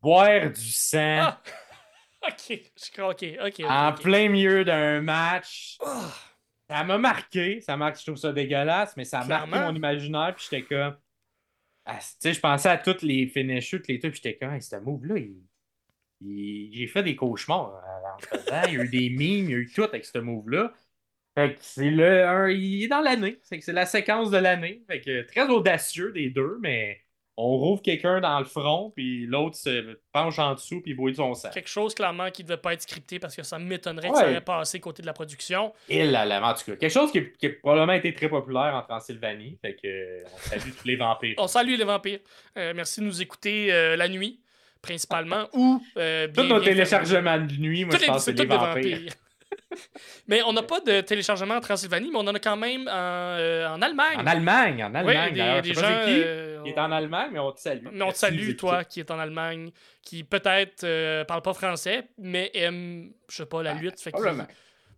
Boire 0.02 0.50
du 0.50 0.70
sang 0.70 1.18
Ah! 1.20 1.42
Ok, 2.28 2.60
je 2.76 2.90
crois, 2.92 3.08
ok, 3.08 3.24
ok. 3.40 3.54
ok, 3.58 3.64
en 3.66 3.92
plein 3.94 4.28
milieu 4.28 4.66
d'un 4.66 5.00
match. 5.00 5.78
Ah! 5.82 6.12
Ça 6.72 6.84
m'a 6.84 6.98
marqué. 6.98 7.60
Ça 7.60 7.76
marque, 7.76 7.98
je 7.98 8.04
trouve 8.06 8.16
ça 8.16 8.32
dégueulasse, 8.32 8.96
mais 8.96 9.04
ça 9.04 9.20
a 9.20 9.24
marqué 9.24 9.58
mon 9.58 9.74
imaginaire. 9.74 10.34
Puis 10.36 10.46
j'étais 10.50 10.64
comme. 10.66 10.96
Ah, 11.86 11.98
tu 12.00 12.06
sais, 12.20 12.34
je 12.34 12.40
pensais 12.40 12.68
à 12.70 12.78
tous 12.78 13.02
les 13.02 13.26
finishers, 13.28 13.80
tous 13.82 13.88
les 13.92 13.98
trucs. 14.00 14.12
Puis 14.14 14.22
j'étais 14.24 14.38
comme, 14.38 14.54
Hey, 14.54 14.62
ce 14.62 14.76
move-là, 14.76 15.18
il... 15.18 15.36
il- 16.20 16.72
j'ai 16.74 16.86
fait 16.88 17.02
des 17.02 17.16
cauchemars 17.16 17.82
en 18.16 18.20
faisant. 18.20 18.62
Il 18.68 18.74
y 18.74 18.78
a 18.78 18.80
eu 18.84 18.88
des 18.88 19.10
memes, 19.16 19.46
il 19.46 19.50
y 19.50 19.54
a 19.54 19.58
eu 19.58 19.72
tout 19.72 19.84
avec 19.84 20.04
ce 20.04 20.18
move-là. 20.18 20.74
Fait 21.36 21.54
que 21.56 21.60
c'est 21.62 21.90
le. 21.90 22.26
un- 22.28 22.50
il 22.50 22.84
est 22.84 22.88
dans 22.88 23.00
l'année. 23.02 23.40
C'est 23.44 23.66
la 23.72 23.86
séquence 23.86 24.30
de 24.30 24.38
l'année. 24.38 24.84
Fait 24.88 25.00
que 25.02 25.22
très 25.22 25.48
audacieux 25.48 26.12
des 26.12 26.30
deux, 26.30 26.58
mais 26.62 27.02
on 27.36 27.56
rouvre 27.56 27.80
quelqu'un 27.80 28.20
dans 28.20 28.38
le 28.38 28.44
front, 28.44 28.92
puis 28.94 29.26
l'autre 29.26 29.56
se 29.56 29.98
penche 30.12 30.38
en 30.38 30.54
dessous, 30.54 30.82
puis 30.82 30.94
de 30.94 31.12
son 31.14 31.34
sang. 31.34 31.48
Quelque 31.50 31.68
chose 31.68 31.94
clairement 31.94 32.30
qui 32.30 32.44
devait 32.44 32.58
pas 32.58 32.74
être 32.74 32.82
scripté 32.82 33.18
parce 33.18 33.34
que 33.34 33.42
ça 33.42 33.58
m'étonnerait 33.58 34.08
que 34.08 34.14
Ouais. 34.14 34.20
ça 34.20 34.30
aurait 34.30 34.40
passé 34.40 34.80
côté 34.80 35.00
de 35.02 35.06
la 35.06 35.12
production. 35.14 35.72
Et 35.88 36.04
là, 36.04 36.24
là, 36.26 36.46
en 36.46 36.54
tout 36.54 36.64
cas, 36.66 36.76
quelque 36.76 36.92
chose 36.92 37.10
qui, 37.10 37.32
qui 37.38 37.46
a 37.46 37.50
probablement 37.50 37.94
été 37.94 38.12
très 38.14 38.28
populaire 38.28 38.74
en 38.74 38.82
Transylvanie. 38.82 39.58
Fait 39.62 39.74
que 39.74 40.24
on 40.24 40.38
salue 40.38 40.70
tous 40.78 40.86
les 40.86 40.96
vampires. 40.96 41.34
On 41.38 41.46
salue 41.46 41.76
les 41.76 41.84
vampires. 41.84 42.20
Euh, 42.58 42.72
merci 42.76 43.00
de 43.00 43.06
nous 43.06 43.22
écouter 43.22 43.72
euh, 43.72 43.96
la 43.96 44.08
nuit, 44.08 44.40
principalement, 44.82 45.48
ou 45.54 45.82
euh, 45.96 46.26
bien, 46.26 46.42
Tous 46.42 46.48
nos 46.48 46.60
téléchargements 46.60 47.38
de 47.38 47.54
nuit, 47.56 47.84
moi 47.84 47.96
je 47.98 48.04
pense 48.04 48.26
que 48.26 48.36
c'est 48.36 48.38
les 48.38 48.46
vampires. 48.46 49.12
mais 50.28 50.42
on 50.42 50.52
n'a 50.52 50.62
pas 50.62 50.80
de 50.80 51.00
téléchargement 51.00 51.54
en 51.54 51.60
Transylvanie, 51.60 52.10
mais 52.10 52.16
on 52.18 52.26
en 52.26 52.34
a 52.34 52.38
quand 52.38 52.56
même 52.56 52.88
en, 52.88 52.90
euh, 53.38 53.68
en 53.68 53.80
Allemagne. 53.82 54.18
En 54.18 54.26
Allemagne, 54.26 54.84
en 54.84 54.90
Ouais, 54.92 54.98
Allemagne. 54.98 55.32
des, 55.32 55.38
d'ailleurs. 55.38 55.62
des 55.62 55.72
pas 55.74 55.80
gens. 55.80 55.86
c'est 55.88 56.04
qui 56.14 56.22
euh, 56.24 56.62
qui 56.62 56.68
est 56.70 56.78
en 56.78 56.92
Allemagne, 56.92 57.30
mais 57.32 57.38
on 57.38 57.52
te 57.52 57.60
salue. 57.60 57.86
Mais 57.92 58.02
on 58.04 58.12
te 58.12 58.16
salue, 58.18 58.54
toi, 58.56 58.84
qui 58.84 59.00
est 59.00 59.10
en 59.10 59.18
Allemagne, 59.18 59.70
qui 60.02 60.24
peut-être 60.24 60.84
euh, 60.84 61.24
parle 61.24 61.42
pas 61.42 61.54
français, 61.54 62.04
mais 62.18 62.50
aime, 62.54 63.12
je 63.28 63.36
sais 63.36 63.46
pas, 63.46 63.62
la 63.62 63.74
lutte. 63.74 64.00
Fait 64.00 64.10
qu'il- 64.12 64.20
Probablement. 64.20 64.46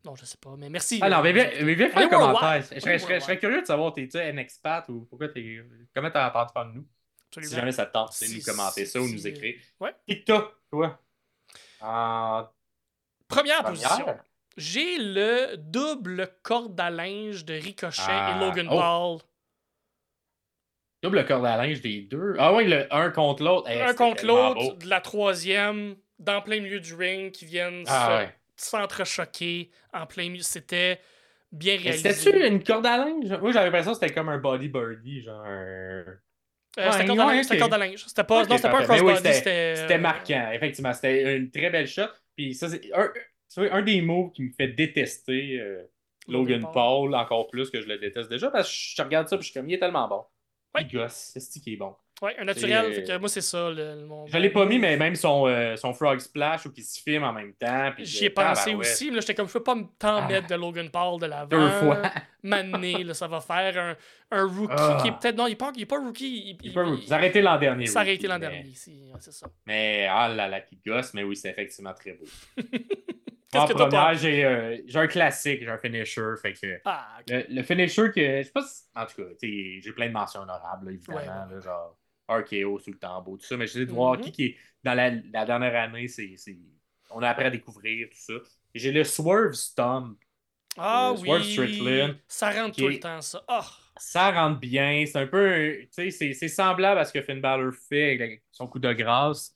Non, 0.05 0.14
je 0.16 0.26
sais 0.26 0.36
pas, 0.38 0.55
mais 0.59 0.68
merci. 0.68 0.98
Ah 1.00 1.09
non, 1.09 1.18
euh, 1.18 1.22
mais 1.22 1.32
viens, 1.32 1.50
mais 1.62 1.74
viens 1.74 1.88
faire 1.88 2.02
un 2.02 2.09
commentaire. 2.09 2.62
Je 2.74 2.78
serais, 2.78 2.80
je 2.80 2.80
serais- 2.80 2.98
je 2.98 3.05
serais 3.05 3.14
worldwide. 3.20 3.40
curieux 3.40 3.61
de 3.62 3.66
savoir, 3.66 3.92
t'es-tu 3.94 4.18
un 4.18 4.36
expat 4.36 4.84
ou 4.90 5.07
pourquoi 5.09 5.28
t'es. 5.28 5.64
Comment 5.94 6.11
t'as 6.11 6.28
entendu 6.28 6.52
parler 6.52 6.72
de 6.72 6.76
nous? 6.78 6.86
Si 7.42 7.55
jamais 7.55 7.72
ça 7.72 7.86
te 7.86 7.92
tente, 7.94 8.12
c'est 8.12 8.26
Si- 8.26 8.36
nous 8.36 8.42
commenter 8.42 8.84
ça 8.84 9.00
ou 9.00 9.09
nous 9.09 9.26
écrire. 9.26 9.55
Ouais. 9.80 9.94
TikTok, 10.07 10.55
toi? 10.70 11.00
En 11.80 12.46
Première 13.26 13.62
première? 13.62 13.88
position. 13.88 14.16
J'ai 14.57 14.98
le 14.98 15.57
double 15.57 16.28
corde 16.42 16.78
à 16.78 16.90
linge 16.90 17.44
de 17.44 17.55
Ricochet 17.55 18.02
Ah, 18.07 18.36
et 18.36 18.44
Logan 18.44 18.68
oh. 18.70 18.76
Paul. 18.78 19.18
Double 21.02 21.26
corde 21.26 21.44
à 21.44 21.57
linge 21.57 21.80
des 21.80 22.02
deux. 22.02 22.34
Ah 22.38 22.55
oui, 22.55 22.66
le 22.66 22.86
un 22.94 23.11
contre 23.11 23.42
l'autre. 23.42 23.68
Eh, 23.70 23.80
un 23.80 23.94
contre 23.94 24.24
l'autre, 24.24 24.76
de 24.76 24.88
la 24.88 25.00
troisième, 25.00 25.96
dans 26.18 26.40
plein 26.40 26.61
milieu 26.61 26.80
du 26.80 26.94
ring, 26.94 27.30
qui 27.32 27.44
viennent 27.44 27.84
Ah 27.88 28.16
ouais. 28.18 28.34
s'entrechoquer 28.57 29.70
en 29.92 30.07
plein 30.07 30.30
milieu. 30.30 30.42
C'était 30.42 31.00
bien 31.52 31.74
Mais 31.76 31.90
réalisé. 31.90 32.12
C'était-tu 32.12 32.46
une 32.46 32.62
corde 32.62 32.86
à 32.86 32.96
linge? 32.96 33.38
Moi, 33.40 33.52
j'avais 33.52 33.66
l'impression 33.66 33.92
que 33.92 33.98
c'était 33.98 34.14
comme 34.14 34.28
un 34.28 34.38
body 34.38 34.68
birdie, 34.68 35.22
genre. 35.22 35.44
Euh, 35.46 36.05
c'était 36.76 37.07
corde 37.07 37.20
à 37.20 37.26
ouais, 37.26 37.34
linge. 37.34 37.44
C'était 37.44 37.55
ok. 37.57 37.61
corde 37.61 37.74
à 37.74 37.78
linge. 37.78 38.05
C'était 38.07 38.24
pas, 38.24 38.44
non, 38.44 38.55
un 38.55 38.78
oui, 38.78 38.84
crossbody, 38.84 39.16
c'était. 39.16 39.76
C'était 39.76 39.94
euh, 39.94 39.98
marquant, 39.98 40.50
effectivement. 40.52 40.92
C'était 40.92 41.36
une 41.36 41.50
très 41.50 41.70
belle 41.70 41.86
shot. 41.86 42.09
Puis 42.36 42.55
ça, 42.55 42.68
c'est 42.68 42.80
un, 43.61 43.62
tu 43.64 43.68
vois, 43.68 43.78
un 43.78 43.82
des 43.82 44.00
mots 44.02 44.30
qui 44.30 44.42
me 44.42 44.50
fait 44.52 44.68
détester 44.68 45.59
euh, 45.61 45.82
Logan 46.28 46.66
Paul 46.72 47.14
encore 47.14 47.48
plus 47.48 47.70
que 47.70 47.80
je 47.80 47.86
le 47.88 47.98
déteste 47.98 48.30
déjà 48.30 48.50
parce 48.50 48.68
que 48.68 48.74
je 48.96 49.02
regarde 49.02 49.28
ça 49.28 49.36
et 49.36 49.38
je 49.40 49.44
suis 49.44 49.55
comme, 49.55 49.68
il 49.68 49.74
est 49.74 49.78
tellement 49.78 50.09
bon. 50.09 50.22
Ouais. 50.74 50.82
Il 50.90 50.96
gosse, 50.98 51.30
c'est 51.32 51.40
ce 51.40 51.59
qui 51.61 51.74
est 51.74 51.76
bon. 51.76 51.94
Ouais, 52.22 52.34
un 52.38 52.44
naturel. 52.44 52.86
C'est, 52.94 52.94
fait 52.94 53.12
que 53.12 53.18
moi, 53.18 53.28
c'est 53.28 53.40
ça. 53.40 53.70
Le, 53.70 54.00
le- 54.00 54.07
mon- 54.07 54.26
Je 54.26 54.36
l'ai 54.38 54.50
pas 54.50 54.64
mis, 54.64 54.78
mais 54.78 54.96
même 54.96 55.14
son, 55.16 55.46
euh, 55.46 55.76
son 55.76 55.92
Frog 55.92 56.18
Splash 56.20 56.64
ou 56.66 56.72
qui 56.72 56.82
se 56.82 57.00
filme 57.00 57.22
en 57.24 57.32
même 57.32 57.52
temps. 57.55 57.92
J'y 57.98 58.24
ai 58.26 58.30
pensé 58.30 58.74
aussi, 58.74 59.09
mais 59.11 59.16
là, 59.16 59.20
j'étais 59.20 59.34
comme, 59.34 59.46
je 59.48 59.52
peux 59.52 59.62
pas 59.62 59.74
me 59.74 59.84
tant 59.98 60.18
Ah. 60.22 60.28
mettre 60.28 60.46
de 60.48 60.55
Logan 60.55 60.90
Paul 60.90 61.20
de 61.20 61.26
l'avant. 61.26 61.46
Deux 61.48 61.68
fois. 61.70 62.02
Mané, 62.42 63.05
là, 63.05 63.14
ça 63.14 63.26
va 63.28 63.40
faire 63.40 63.76
un, 63.78 63.96
un 64.36 64.46
rookie 64.46 64.74
Ah. 64.76 64.98
qui 65.02 65.09
est 65.09 65.12
peut-être. 65.12 65.36
Non, 65.36 65.46
il 65.48 65.52
est 65.52 65.57
pas, 65.57 65.72
il 65.74 65.82
est 65.82 65.86
pas 65.86 65.98
rookie. 65.98 66.50
Il, 66.50 66.59
Il 66.66 66.72
peut- 66.72 66.82
Vous 66.84 67.12
arrêtez 67.12 67.42
l'an 67.42 67.59
dernier. 67.59 67.86
Ça 67.86 68.02
Rookie, 68.02 68.26
l'an 68.26 68.34
mais- 68.38 68.48
dernier, 68.48 68.68
ici. 68.68 69.11
Ouais, 69.12 69.18
c'est 69.20 69.32
ça. 69.32 69.46
Mais 69.66 70.07
ah 70.11 70.28
là 70.28 70.48
là, 70.48 70.61
qui 70.61 70.76
gosse, 70.84 71.14
mais 71.14 71.22
oui, 71.24 71.36
c'est 71.36 71.50
effectivement 71.50 71.94
très 71.94 72.12
beau. 72.12 72.24
Qu'est-ce 73.55 73.64
en 73.64 73.66
que 73.68 73.72
t'as 73.72 73.86
première, 73.86 74.02
pas? 74.02 74.14
j'ai 74.14 74.44
euh, 74.44 74.78
j'ai 74.86 74.98
un 74.98 75.07
classique, 75.07 75.61
j'ai 75.62 75.68
un 75.70 75.78
finisher. 75.78 76.34
Fait 76.42 76.52
que 76.55 76.80
Ah, 76.84 77.18
le, 77.28 77.44
le 77.48 77.62
finisher 77.62 78.11
que. 78.12 78.38
Je 78.38 78.42
sais 78.44 78.52
pas 78.52 78.62
si- 78.62 78.82
En 78.94 79.07
tout 79.07 79.16
cas, 79.16 79.28
j'ai 79.42 79.92
plein 79.94 80.09
de 80.09 80.12
mentions 80.12 80.40
honorables, 80.42 80.86
là, 80.86 80.92
évidemment. 80.92 81.18
Ouais, 81.18 81.22
ouais, 81.28 81.55
là, 81.57 81.61
genre 81.61 81.98
RKO 82.28 82.78
sous 82.78 82.90
le 82.92 82.98
tambour, 82.98 83.38
tout 83.38 83.46
ça. 83.46 83.57
Mais 83.57 83.66
j'essaie 83.66 83.86
de 83.86 83.92
voir 83.92 84.14
Mhm. 84.18 84.22
qui, 84.24 84.32
qui 84.32 84.44
est. 84.46 84.57
Dans 84.82 84.94
la, 84.94 85.11
la 85.11 85.44
dernière 85.46 85.74
année, 85.76 86.09
c'est. 86.09 86.34
c'est- 86.36 86.59
On 87.11 87.22
a 87.22 87.28
appris 87.30 87.44
à 87.44 87.50
découvrir 87.50 88.09
tout 88.11 88.18
ça. 88.18 88.34
Et 88.74 88.78
j'ai 88.78 88.90
le 88.92 89.05
Swerve 89.05 89.52
Stomp. 89.55 90.18
Ah 90.76 91.14
Swerve 91.16 91.42
oui. 91.42 91.52
Strickland, 91.52 92.16
Ça 92.26 92.50
rentre 92.50 92.76
tout 92.76 92.88
est- 92.88 92.94
le 92.94 92.98
temps, 93.00 93.20
ça. 93.22 93.44
Ah. 93.46 93.64
Ça 93.96 94.32
rentre 94.32 94.59
bien. 94.59 95.05
C'est 95.07 95.18
un 95.18 95.26
peu. 95.28 95.76
Tu 95.82 95.88
sais, 95.92 96.11
c'est- 96.11 96.32
c'est 96.34 96.48
semblable 96.48 96.98
à 97.00 97.05
ce 97.05 97.12
que 97.12 97.22
Finn 97.22 97.40
Balor 97.40 97.72
fait 97.88 98.14
avec 98.14 98.42
son 98.50 98.66
coup 98.66 98.80
de 98.80 98.92
grâce. 98.92 99.53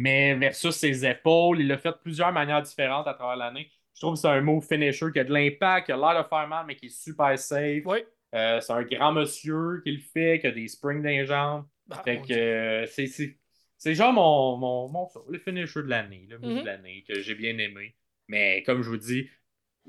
Mais 0.00 0.34
versus 0.34 0.74
ses 0.76 1.04
épaules, 1.06 1.60
il 1.60 1.66
l'a 1.68 1.78
fait 1.78 1.90
de 1.90 1.96
plusieurs 2.02 2.32
manières 2.32 2.62
différentes 2.62 3.08
à 3.08 3.14
travers 3.14 3.36
l'année. 3.36 3.70
Je 3.94 4.00
trouve 4.00 4.14
que 4.14 4.20
c'est 4.20 4.28
un 4.28 4.40
move 4.40 4.64
finisher 4.64 5.06
qui 5.12 5.18
a 5.18 5.24
de 5.24 5.32
l'impact, 5.32 5.86
qui 5.86 5.92
a 5.92 5.96
l'air 5.96 6.22
de 6.22 6.28
faire 6.28 6.46
mal, 6.46 6.64
mais 6.66 6.76
qui 6.76 6.86
est 6.86 6.88
super 6.88 7.36
safe. 7.38 7.84
Ouais. 7.84 8.06
Euh, 8.34 8.60
c'est 8.60 8.72
un 8.72 8.82
grand 8.82 9.12
monsieur 9.12 9.80
qui 9.84 9.92
le 9.92 9.98
fait, 10.00 10.38
qui 10.40 10.46
a 10.46 10.52
des 10.52 10.68
springs 10.68 11.02
dans 11.02 11.08
les 11.08 11.26
jambes. 11.26 11.66
Ah, 11.90 12.02
fait 12.04 12.20
que 12.22 12.32
euh, 12.34 12.86
c'est- 12.86 13.06
c'est 13.06 13.38
c'est 13.76 13.94
genre 13.94 14.12
mon, 14.12 14.56
mon, 14.58 14.88
mon 14.90 15.08
le 15.30 15.38
finisher 15.38 15.82
de 15.82 15.88
l'année, 15.88 16.26
le 16.28 16.38
move 16.38 16.52
Mhm. 16.52 16.60
de 16.60 16.66
l'année, 16.66 17.04
que 17.08 17.20
j'ai 17.20 17.34
bien 17.34 17.56
aimé. 17.58 17.96
Mais 18.28 18.62
comme 18.64 18.82
je 18.82 18.90
vous 18.90 18.96
dis, 18.98 19.30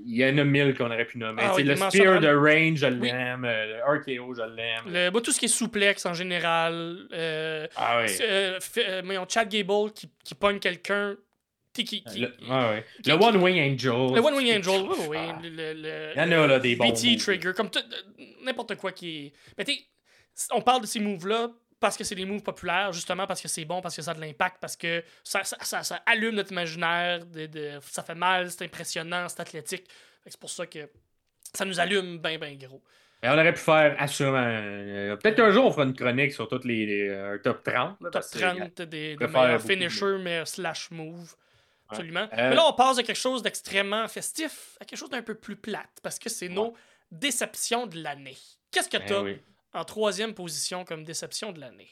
il 0.06 0.18
y 0.18 0.26
en 0.26 0.38
a 0.38 0.44
mille 0.44 0.74
qu'on 0.76 0.86
aurait 0.86 1.06
pu 1.06 1.18
nommer. 1.18 1.42
Ah 1.46 1.54
oui, 1.56 1.64
le 1.64 1.76
Spear 1.76 2.20
de. 2.20 2.28
Range, 2.28 2.78
je 2.78 2.88
Oui. 2.88 3.08
l'aime. 3.12 3.46
euh, 3.46 3.78
Le 3.78 4.00
RKO, 4.00 4.34
je 4.34 4.42
l'aime. 4.56 4.84
Le, 4.88 5.10
moi, 5.12 5.22
tout 5.22 5.32
ce 5.32 5.40
qui 5.40 5.46
est 5.46 5.50
souplex 5.50 6.06
en 6.06 6.14
général. 6.14 7.08
Euh, 7.14 7.68
Ah 7.76 8.02
oui. 8.04 8.12
euh, 8.22 8.60
euh, 8.78 9.26
Chad 9.28 9.50
Gable 9.50 9.92
qui, 9.94 10.10
qui 10.24 10.36
pogne 10.36 10.60
quelqu'un. 10.60 11.16
Qui, 11.74 11.86
qui- 11.86 12.04
Le, 12.18 12.34
le 13.06 13.14
One 13.14 13.38
Wing 13.38 13.60
Angel. 13.74 13.92
Le 14.16 14.20
One 14.20 14.34
Wing 14.34 14.58
Angel, 14.58 14.82
oui, 14.82 14.98
oui. 15.10 15.18
Ah. 15.20 15.40
Le, 15.42 15.50
le- 15.74 16.12
Il 16.16 16.18
y 16.18 16.22
en 16.22 16.32
a, 16.44 16.48
là, 16.48 16.60
des 16.60 16.76
bons 16.76 16.90
BT 16.90 17.12
moves. 17.12 17.18
Trigger, 17.24 17.52
comme 17.56 17.70
tout- 17.70 17.80
n'importe 18.44 18.76
quoi 18.76 18.92
qui 18.92 19.28
est. 19.28 19.34
Mais 19.58 19.66
on 20.52 20.62
parle 20.62 20.82
de 20.82 20.88
ces 20.88 21.00
moves-là 21.00 21.50
parce 21.80 21.96
que 21.98 22.04
c'est 22.04 22.16
des 22.16 22.26
moves 22.26 22.44
populaires, 22.44 22.92
justement 22.94 23.26
parce 23.28 23.42
que 23.42 23.48
c'est 23.48 23.66
bon, 23.66 23.82
parce 23.82 23.96
que 23.96 24.02
ça 24.02 24.12
a 24.12 24.14
de 24.14 24.22
l'impact, 24.22 24.58
parce 24.60 24.76
que 24.76 25.04
ça, 25.24 25.44
ça, 25.44 25.58
ça- 25.62 25.84
ça 25.84 26.02
allume 26.06 26.36
notre 26.36 26.52
imaginaire, 26.52 27.26
de, 27.26 27.46
de- 27.46 27.80
ça 27.84 28.04
fait 28.04 28.16
mal, 28.16 28.52
c'est 28.52 28.66
impressionnant, 28.66 29.28
c'est 29.30 29.40
athlétique. 29.40 29.86
C'est 30.26 30.40
pour 30.40 30.50
ça 30.50 30.66
que 30.68 30.90
ça 31.54 31.66
nous 31.66 31.80
allume 31.80 32.18
bien, 32.20 32.38
bien 32.38 32.56
gros. 32.56 32.82
Mais 33.24 33.30
on 33.30 33.34
aurait 33.34 33.54
pu 33.54 33.60
faire 33.60 33.96
assurément. 34.00 34.38
euh, 34.42 35.16
Peut-être 35.18 35.36
qu'un 35.36 35.52
jour, 35.52 35.66
on 35.66 35.72
fera 35.72 35.84
une 35.84 35.94
chronique 35.96 36.32
sur 36.32 36.48
toutes 36.48 36.64
les, 36.66 36.86
les, 36.86 37.10
euh, 37.10 37.38
top 37.40 37.64
30. 37.64 37.76
là, 37.76 38.10
Top 38.10 38.12
parce 38.14 38.30
que, 38.32 38.40
30 38.40 38.82
des, 38.84 39.16
des 39.16 39.28
meilleurs 39.28 39.62
finishers, 39.62 40.18
mais 40.22 40.46
slash 40.46 40.90
move. 40.92 41.36
Absolument. 41.90 42.28
Euh, 42.34 42.50
Mais 42.50 42.56
là, 42.56 42.66
on 42.68 42.74
passe 42.74 42.98
de 42.98 43.02
quelque 43.02 43.18
chose 43.18 43.42
d'extrêmement 43.42 44.08
festif 44.08 44.78
à 44.80 44.86
quelque 44.86 45.00
chose 45.00 45.10
d'un 45.10 45.24
peu 45.24 45.34
plus 45.36 45.56
plate, 45.56 45.90
parce 46.04 46.20
que 46.20 46.30
c'est 46.30 46.48
Ouais. 46.48 46.54
nos 46.54 46.74
déceptions 47.12 47.88
de 47.88 48.02
l'année. 48.02 48.38
Qu'est-ce 48.72 48.90
que 48.90 48.98
ben 48.98 49.06
tu 49.08 49.14
as 49.14 49.22
oui. 49.24 49.42
En 49.74 49.84
troisième 49.86 50.34
position 50.36 50.86
comme 50.86 51.04
déception 51.04 51.52
de 51.52 51.60
l'année? 51.60 51.90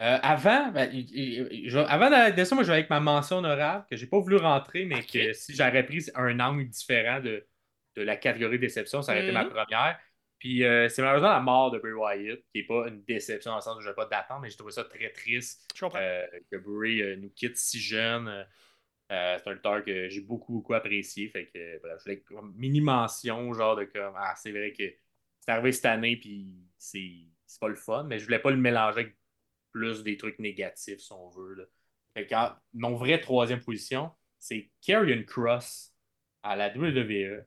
Euh, 0.00 0.18
avant, 0.22 0.72
ben, 0.72 0.90
je- 0.92 1.78
avant 1.78 2.10
d'aller 2.10 2.34
de 2.34 2.44
ça, 2.44 2.54
moi, 2.56 2.64
je 2.64 2.68
vais 2.68 2.74
avec 2.78 2.90
ma 2.90 2.98
mention 2.98 3.36
honorable, 3.38 3.86
que 3.88 3.96
j'ai 3.96 4.06
pas 4.08 4.18
voulu 4.18 4.36
rentrer, 4.36 4.84
mais 4.84 5.06
que 5.06 5.32
si 5.32 5.54
j'aurais 5.54 5.86
pris 5.86 6.06
un 6.16 6.40
angle 6.40 6.68
différent 6.68 7.20
de, 7.20 7.46
de 7.94 8.02
la 8.02 8.16
catégorie 8.16 8.58
déception, 8.58 9.02
ça 9.02 9.12
aurait 9.12 9.22
été 9.22 9.30
ma 9.32 9.44
Mhm. 9.44 9.48
première. 9.48 9.98
Puis 10.40 10.64
euh, 10.64 10.88
c'est 10.88 11.02
malheureusement 11.02 11.28
la 11.30 11.40
mort 11.40 11.70
de 11.70 11.78
Bray 11.78 11.92
Wyatt, 11.92 12.40
qui 12.52 12.60
n'est 12.62 12.66
pas 12.66 12.88
une 12.88 13.04
déception 13.04 13.52
dans 13.52 13.56
le 13.58 13.62
sens 13.62 13.76
où 13.76 13.80
je 13.80 13.84
n'avais 13.86 13.94
pas 13.94 14.06
d'attente, 14.06 14.40
mais 14.42 14.50
j'ai 14.50 14.56
trouvé 14.56 14.72
ça 14.72 14.82
très 14.84 15.10
triste 15.12 15.70
euh, 15.94 16.26
que 16.50 16.56
Bray 16.56 17.16
nous 17.18 17.30
quitte 17.30 17.56
si 17.56 17.78
jeune. 17.80 18.44
C'est 19.10 19.46
un 19.46 19.52
lutteur 19.52 19.84
que 19.84 20.08
j'ai 20.08 20.20
beaucoup, 20.22 20.52
beaucoup 20.54 20.74
apprécié. 20.74 21.28
Fait 21.28 21.46
que, 21.46 21.80
bref, 21.82 21.96
je 21.98 22.04
voulais 22.04 22.20
comme 22.22 22.54
mini 22.56 22.80
mention, 22.80 23.52
genre 23.52 23.76
de 23.76 23.84
comme, 23.84 24.14
ah, 24.16 24.34
c'est 24.36 24.52
vrai 24.52 24.72
que 24.72 24.84
c'est 25.42 25.50
arrivé 25.50 25.72
cette 25.72 25.86
année, 25.86 26.16
puis 26.16 26.54
c'est 26.78 27.58
pas 27.60 27.68
le 27.68 27.74
fun, 27.74 28.04
mais 28.04 28.18
je 28.18 28.24
voulais 28.24 28.38
pas 28.38 28.50
le 28.50 28.56
mélanger 28.56 29.00
avec 29.00 29.16
plus 29.72 30.02
des 30.02 30.16
trucs 30.16 30.38
négatifs, 30.38 31.00
si 31.00 31.12
on 31.12 31.28
veut. 31.30 31.68
Là. 32.14 32.60
Mon 32.74 32.94
vrai 32.94 33.20
troisième 33.20 33.60
position, 33.60 34.10
c'est 34.38 34.70
Karrion 34.80 35.22
Cross 35.24 35.94
à 36.42 36.56
la 36.56 36.68
WWE, 36.68 37.44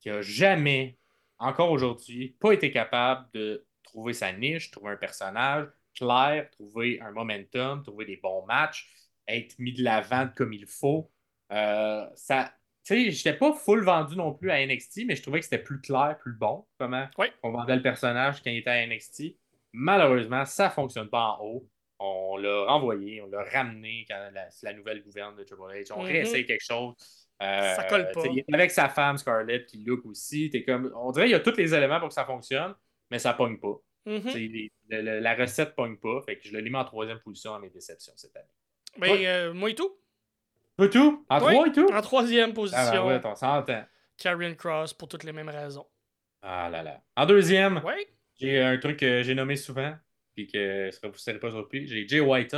qui 0.00 0.10
a 0.10 0.22
jamais, 0.22 0.98
encore 1.38 1.70
aujourd'hui, 1.70 2.36
pas 2.40 2.52
été 2.52 2.70
capable 2.70 3.28
de 3.32 3.64
trouver 3.84 4.12
sa 4.12 4.32
niche, 4.32 4.70
trouver 4.70 4.92
un 4.92 4.96
personnage 4.96 5.68
clair, 5.94 6.50
trouver 6.50 7.00
un 7.00 7.12
momentum, 7.12 7.82
trouver 7.82 8.04
des 8.06 8.16
bons 8.16 8.44
matchs, 8.46 8.90
être 9.28 9.56
mis 9.58 9.72
de 9.72 9.84
l'avant 9.84 10.28
comme 10.34 10.52
il 10.52 10.66
faut. 10.66 11.10
Euh, 11.52 12.06
ça, 12.16 12.52
sais, 12.84 13.10
j'étais 13.10 13.32
pas 13.36 13.52
full 13.52 13.82
vendu 13.84 14.16
non 14.16 14.32
plus 14.34 14.50
à 14.50 14.64
NXT, 14.66 15.02
mais 15.06 15.16
je 15.16 15.22
trouvais 15.22 15.38
que 15.40 15.44
c'était 15.44 15.62
plus 15.62 15.80
clair, 15.80 16.16
plus 16.20 16.32
bon, 16.34 16.66
comment 16.78 17.06
on 17.42 17.50
vendait 17.50 17.76
le 17.76 17.82
personnage 17.82 18.42
quand 18.42 18.50
il 18.50 18.58
était 18.58 18.70
à 18.70 18.86
NXT. 18.86 19.36
Malheureusement, 19.72 20.44
ça 20.44 20.70
fonctionne 20.70 21.08
pas 21.08 21.36
en 21.38 21.44
haut. 21.44 21.68
On 21.98 22.36
l'a 22.36 22.64
renvoyé, 22.66 23.22
on 23.22 23.26
l'a 23.28 23.42
ramené 23.44 24.04
quand 24.08 24.18
la, 24.32 24.50
c'est 24.50 24.66
la 24.66 24.72
nouvelle 24.74 25.02
gouverne 25.02 25.36
de 25.36 25.44
Triple 25.44 25.62
H. 25.62 25.92
On 25.94 26.02
Mhm. 26.02 26.08
réessaye 26.08 26.44
quelque 26.46 26.64
chose. 26.64 26.94
Euh, 27.42 27.74
Ça 27.74 27.84
colle 27.84 28.10
pas. 28.12 28.22
il 28.26 28.38
est 28.40 28.44
Avec 28.54 28.70
sa 28.70 28.88
femme 28.88 29.16
Scarlett 29.16 29.66
qui 29.66 29.82
look 29.84 30.04
aussi. 30.06 30.50
Comme, 30.66 30.92
on 30.96 31.10
dirait 31.12 31.26
qu'il 31.26 31.32
y 31.32 31.36
a 31.36 31.40
tous 31.40 31.56
les 31.56 31.74
éléments 31.74 31.98
pour 31.98 32.08
que 32.08 32.14
ça 32.14 32.24
fonctionne, 32.24 32.74
mais 33.10 33.18
ça 33.18 33.32
pogne 33.32 33.58
pas. 33.58 33.76
Mhm. 34.06 34.20
Les- 34.34 34.72
le- 34.90 35.00
le- 35.02 35.20
la 35.20 35.34
recette 35.34 35.74
pogne 35.74 35.96
pas. 35.96 36.20
Fait 36.26 36.36
que 36.36 36.46
je 36.46 36.56
l'ai 36.56 36.68
mis 36.68 36.76
en 36.76 36.84
troisième 36.84 37.18
position 37.20 37.52
dans 37.52 37.60
mes 37.60 37.70
déceptions 37.70 38.12
cette 38.16 38.36
année. 38.36 38.46
Ben, 38.98 39.10
Ouais. 39.12 39.26
euh, 39.26 39.54
moi 39.54 39.70
et 39.70 39.74
tout. 39.74 39.96
Tout? 40.78 41.24
En 41.28 41.40
Oui, 41.44 41.52
trois 41.52 41.66
et 41.68 41.72
tout? 41.72 41.88
En 41.92 42.00
troisième 42.00 42.44
Ah, 42.44 42.52
ben 42.52 42.54
position, 42.54 43.06
ouais, 43.06 43.20
on 43.24 43.34
s'entend. 43.34 43.84
Karrion 44.16 44.54
Cross 44.54 44.92
pour 44.94 45.08
toutes 45.08 45.24
les 45.24 45.32
mêmes 45.32 45.48
raisons. 45.48 45.86
Ah 46.42 46.68
là 46.70 46.82
là. 46.82 47.00
En 47.16 47.26
deuxième, 47.26 47.78
Ouais. 47.84 48.06
j'ai 48.38 48.60
un 48.60 48.76
truc 48.78 48.98
que 48.98 49.22
j'ai 49.22 49.34
nommé 49.34 49.56
souvent, 49.56 49.94
puis 50.34 50.46
que 50.46 50.90
vous 51.02 51.08
ne 51.12 51.16
serez 51.16 51.38
pas 51.38 51.50
surpris. 51.50 51.86
J'ai 51.86 52.06
Jay 52.06 52.20
White. 52.20 52.56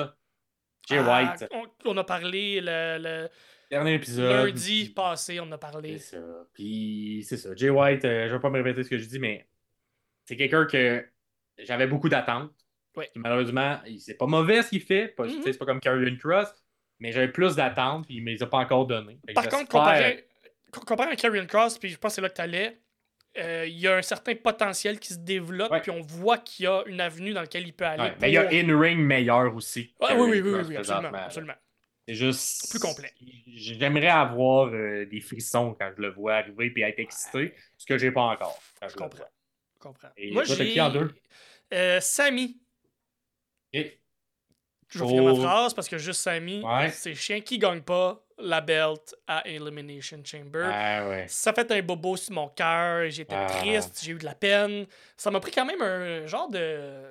Jay 0.89 0.99
Ah, 0.99 1.35
White. 1.41 1.49
on, 1.53 1.67
on 1.85 1.97
a 1.97 2.05
parlé 2.05 2.61
le, 2.61 2.99
le 3.01 3.29
Dernier 3.71 3.95
épisode. 3.95 4.47
lundi 4.47 4.89
passé, 4.91 5.41
on 5.41 5.47
a 5.51 5.55
C'est 5.55 5.59
parlé. 5.59 5.99
ça. 5.99 6.19
Puis 6.55 7.25
c'est 7.29 7.37
ça. 7.37 7.51
Jay 7.55 7.71
White, 7.71 8.05
euh, 8.05 8.29
je 8.29 8.35
vais 8.35 8.41
pas 8.41 8.51
me 8.51 8.57
répéter 8.62 8.83
ce 8.85 8.91
que 8.91 8.99
je 8.99 9.07
dis, 9.07 9.19
mais 9.19 9.47
c'est 10.25 10.37
quelqu'un 10.37 10.64
que 10.67 11.05
j'avais 11.59 11.87
beaucoup 11.87 12.09
d'attentes. 12.09 12.53
Puis 12.95 13.07
Malheureusement, 13.17 13.79
il- 13.87 14.01
c'est 14.01 14.14
pas 14.17 14.27
mauvais 14.27 14.62
ce 14.62 14.71
qu'il 14.71 14.81
fait. 14.81 15.14
Mhm. 15.19 15.43
sais, 15.43 15.53
C'est 15.53 15.59
pas 15.59 15.67
comme 15.67 15.81
Karrion 15.81 16.17
Cross, 16.17 16.49
mais 16.99 17.13
j'avais 17.13 17.29
plus 17.33 17.55
d'attentes, 17.57 18.07
puis 18.07 18.17
il 18.17 18.21
ne 18.21 18.27
me 18.27 18.31
les 18.33 18.43
a 18.43 18.47
pas 18.47 18.59
encore 18.59 18.87
données. 18.87 19.19
Par 19.35 19.49
contre, 19.49 19.69
comparé, 19.69 20.27
co- 20.71 20.81
comparé 20.81 21.11
à 21.13 21.17
Karrion 21.17 21.47
Cross, 21.47 21.79
puis 21.79 21.89
je 21.91 21.99
pense 21.99 22.13
que 22.13 22.15
c'est 22.17 22.21
là 22.23 22.29
que 22.31 22.35
tu 22.37 22.41
allais, 22.43 22.81
il 23.37 23.79
y 23.79 23.87
a 23.87 23.97
un 23.97 24.03
certain 24.03 24.35
potentiel 24.35 24.99
qui 24.99 25.13
se 25.13 25.19
développe, 25.19 25.73
puis 25.83 25.91
on 25.91 26.01
voit 26.01 26.39
qu'il 26.39 26.65
y 26.65 26.69
a 26.69 26.83
une 26.87 27.01
avenue 27.01 27.33
dans 27.35 27.43
laquelle 27.43 27.67
il 27.67 27.73
peut 27.75 27.85
aller. 27.85 28.03
Ouais, 28.03 28.15
mais 28.21 28.31
il 28.31 28.35
y 28.35 28.39
a 28.39 28.49
in-ring 28.49 28.99
meilleur 28.99 29.55
aussi. 29.55 29.95
Karrion 30.01 30.25
oui, 30.25 30.41
oui, 30.41 30.51
oui, 30.53 30.61
oui, 30.69 30.77
absolument. 30.77 31.11
absolument. 31.13 31.55
C'est 32.09 32.15
juste. 32.15 32.71
Plus 32.71 32.79
complet. 32.79 33.13
J'aimerais 33.49 34.07
avoir 34.09 34.69
euh, 34.69 35.07
des 35.07 35.21
frissons 35.21 35.75
quand 35.79 35.91
je 35.97 36.03
le 36.03 36.13
vois 36.13 36.37
arriver 36.37 36.73
et 36.77 36.81
être 36.83 37.01
excité, 37.01 37.53
ce 37.77 37.85
que 37.85 37.99
j'ai 37.99 38.13
pas 38.13 38.23
encore. 38.23 38.59
quand 38.81 38.89
Je 38.89 38.95
comprends. 38.95 39.25
Je 39.75 39.81
comprends. 39.81 40.09
Et 40.17 40.33
Moi, 40.33 40.45
j'ai. 40.45 40.73
qui 40.73 40.81
en 40.81 40.91
deux? 40.91 41.13
Euh, 41.75 42.01
Sammy. 42.01 42.61
Ok. 43.75 43.99
Je 44.99 45.03
vais 45.05 45.09
finir 45.09 45.25
ma 45.25 45.35
phrase 45.35 45.75
parce 45.75 45.89
que 45.89 45.99
juste 45.99 46.21
Sammy, 46.21 46.63
Ouais. 46.65 46.91
c'est 46.91 47.15
chien 47.15 47.41
qui 47.41 47.59
gagne 47.59 47.83
pas 47.83 48.23
la 48.39 48.61
belt 48.61 49.15
à 49.27 49.47
Elimination 49.49 50.21
Chamber. 50.25 50.69
Ah 50.73 51.09
ouais. 51.09 51.27
Ça 51.29 51.53
fait 51.53 51.71
un 51.73 51.81
bobo 51.83 52.17
sur 52.17 52.35
mon 52.35 52.49
cœur. 52.49 53.09
J'étais 53.11 53.35
Ah. 53.37 53.47
triste, 53.47 54.01
j'ai 54.05 54.13
eu 54.13 54.19
de 54.19 54.25
la 54.25 54.35
peine. 54.35 54.87
Ça 55.17 55.31
m'a 55.31 55.41
pris 55.41 55.51
quand 55.53 55.65
même 55.65 55.81
un 55.81 56.27
genre 56.27 56.51
de 56.51 57.03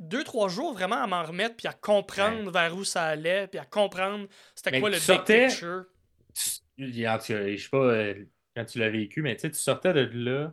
deux, 0.00 0.24
trois 0.24 0.48
jours 0.48 0.72
vraiment 0.72 0.96
à 1.02 1.06
m'en 1.06 1.22
remettre 1.22 1.54
puis 1.56 1.68
à 1.68 1.72
comprendre 1.72 2.50
vers 2.50 2.74
où 2.76 2.82
ça 2.84 3.04
allait 3.04 3.46
puis 3.46 3.58
à 3.60 3.64
comprendre 3.64 4.26
c'était 4.54 4.80
quoi 4.80 4.90
le 4.90 4.96
tu 4.96 5.00
big 5.02 5.06
sortais- 5.16 5.46
picture. 5.48 5.84
Je 6.76 7.18
sais 7.58 7.68
pas. 7.70 7.76
euh, 7.78 8.24
quand 8.56 8.64
tu 8.64 8.78
l'as 8.78 8.90
vécu, 8.90 9.22
mais 9.22 9.36
tu 9.36 9.52
sortais 9.54 9.92
de 9.92 10.08
là, 10.12 10.52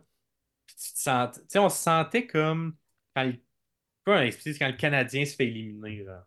puis 0.66 0.76
tu 0.76 0.92
te 0.92 0.98
sentais, 0.98 1.58
on 1.58 1.68
se 1.68 1.78
sentait 1.82 2.26
comme 2.26 2.76
quand 3.14 3.24
le, 3.24 3.34
quand 4.04 4.18
le 4.20 4.72
Canadien 4.76 5.24
se 5.24 5.34
fait 5.36 5.46
éliminer. 5.46 6.02
Là. 6.04 6.26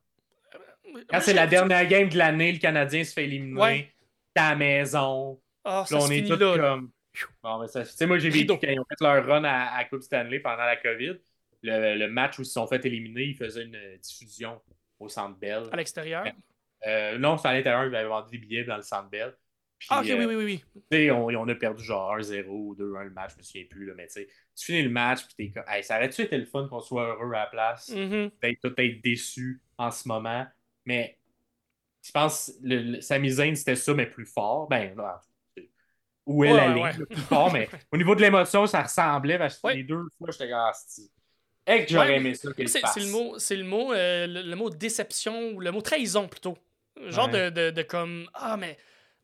Quand 1.09 1.19
c'est 1.21 1.33
la 1.33 1.47
dernière 1.47 1.85
game 1.87 2.09
de 2.09 2.17
l'année, 2.17 2.51
le 2.51 2.59
Canadien 2.59 3.03
se 3.03 3.13
fait 3.13 3.25
éliminer, 3.25 3.59
Ouais. 3.61 3.93
la 4.35 4.55
maison, 4.55 5.35
puis 5.63 5.71
ça 5.73 5.73
là, 5.73 5.85
on 5.91 6.07
se 6.07 6.11
est 6.11 6.15
finit 6.17 6.29
tous 6.29 6.35
là. 6.39 6.57
comme. 6.57 6.91
Bon, 7.41 7.59
ben, 7.59 7.67
ça- 7.67 7.83
tu 7.83 7.91
sais, 7.91 8.05
moi, 8.05 8.17
j'ai 8.19 8.29
Rideau. 8.29 8.57
quand 8.57 8.67
ils 8.67 8.79
ont 8.79 8.85
fait 8.89 9.01
leur 9.03 9.25
run 9.25 9.43
à, 9.45 9.75
à 9.77 9.85
Coupe 9.85 10.01
Stanley 10.01 10.39
pendant 10.39 10.65
la 10.65 10.75
COVID. 10.75 11.15
Le, 11.63 11.95
le 11.97 12.07
match 12.09 12.37
où 12.37 12.41
ils 12.41 12.45
se 12.45 12.51
sont 12.53 12.67
fait 12.67 12.85
éliminer, 12.85 13.23
ils 13.23 13.35
faisaient 13.37 13.63
une 13.63 13.75
euh, 13.75 13.97
diffusion 13.97 14.61
au 14.99 15.07
Centre 15.09 15.37
Bell. 15.39 15.63
À 15.71 15.77
l'extérieur? 15.77 16.25
Euh, 16.85 17.17
non, 17.17 17.37
c'était 17.37 17.49
à 17.49 17.53
l'intérieur, 17.53 17.85
ils 17.85 17.95
avaient 17.95 18.07
vendu 18.07 18.37
des 18.37 18.45
billets 18.45 18.63
dans 18.65 18.75
le 18.75 18.83
Centre 18.83 19.09
Bell. 19.09 19.33
Puis, 19.79 19.87
Ah, 19.91 20.01
ok, 20.01 20.09
euh, 20.09 20.17
oui, 20.17 20.25
oui, 20.25 20.35
oui. 20.35 20.43
oui. 20.45 20.81
tu 20.91 20.97
sais, 20.97 21.11
on, 21.11 21.25
on 21.25 21.47
a 21.47 21.55
perdu 21.55 21.83
genre 21.83 22.15
1-0 22.17 22.45
ou 22.49 22.75
2-1 22.75 23.03
le 23.05 23.09
match, 23.09 23.31
je 23.33 23.37
me 23.37 23.43
souviens 23.43 23.65
plus, 23.69 23.85
là, 23.87 23.93
mais 23.95 24.07
tu 24.07 24.25
finis 24.57 24.83
le 24.83 24.89
match, 24.89 25.25
puis 25.25 25.35
t'es 25.35 25.51
comme, 25.53 25.67
hey, 25.73 25.83
ça 25.83 25.97
aurait-tu 25.97 26.21
été 26.21 26.37
le 26.37 26.45
fun 26.45 26.67
qu'on 26.69 26.79
soit 26.81 27.07
heureux 27.07 27.33
à 27.33 27.39
la 27.39 27.45
place? 27.47 27.89
Mhm. 27.89 28.29
Peut-être 28.39 28.59
tout 28.61 28.73
être 28.77 29.01
déçu 29.01 29.61
en 29.77 29.89
ce 29.91 30.07
moment, 30.07 30.45
mais 30.85 31.17
je 32.03 32.11
pense 32.11 32.51
le, 32.61 32.77
le- 32.81 33.01
Sami 33.01 33.31
Zayn, 33.31 33.55
c'était 33.55 33.75
ça, 33.75 33.93
mais 33.93 34.05
plus 34.05 34.25
fort. 34.25 34.67
Ben, 34.67 34.95
là, 34.95 35.19
où 36.25 36.43
est 36.43 36.51
Ouais, 36.51 36.57
la 36.57 36.67
ligne, 36.69 36.83
ouais. 36.83 36.93
le 36.97 37.05
plus 37.05 37.21
fort, 37.21 37.51
mais 37.51 37.67
au 37.91 37.97
niveau 37.97 38.15
de 38.15 38.21
l'émotion, 38.21 38.65
ça 38.67 38.81
ressemblait, 38.83 39.37
parce 39.37 39.57
que 39.59 39.67
Ouais. 39.67 39.75
les 39.75 39.83
deux 39.83 40.03
fois, 40.17 40.29
j'étais 40.31 40.49
comme, 40.49 40.59
ah, 40.59 40.71
Hey, 41.67 41.85
que 41.85 41.91
j'aurais 41.91 42.17
aimé 42.17 42.35
ça 42.35 42.49
C'est 42.67 42.99
le 42.99 43.11
mot, 43.11 43.39
c'est 43.39 43.55
le 43.55 43.63
mot, 43.63 43.91
euh, 43.91 44.27
le, 44.27 44.43
le 44.43 44.55
mot 44.55 44.69
déception 44.69 45.49
ou 45.53 45.59
le 45.59 45.71
mot 45.71 45.81
trahison 45.81 46.27
plutôt. 46.27 46.57
Genre 47.07 47.27
de, 47.27 47.49
de, 47.49 47.71
de 47.71 47.81
comme 47.81 48.29
ah 48.35 48.55
mais 48.55 48.77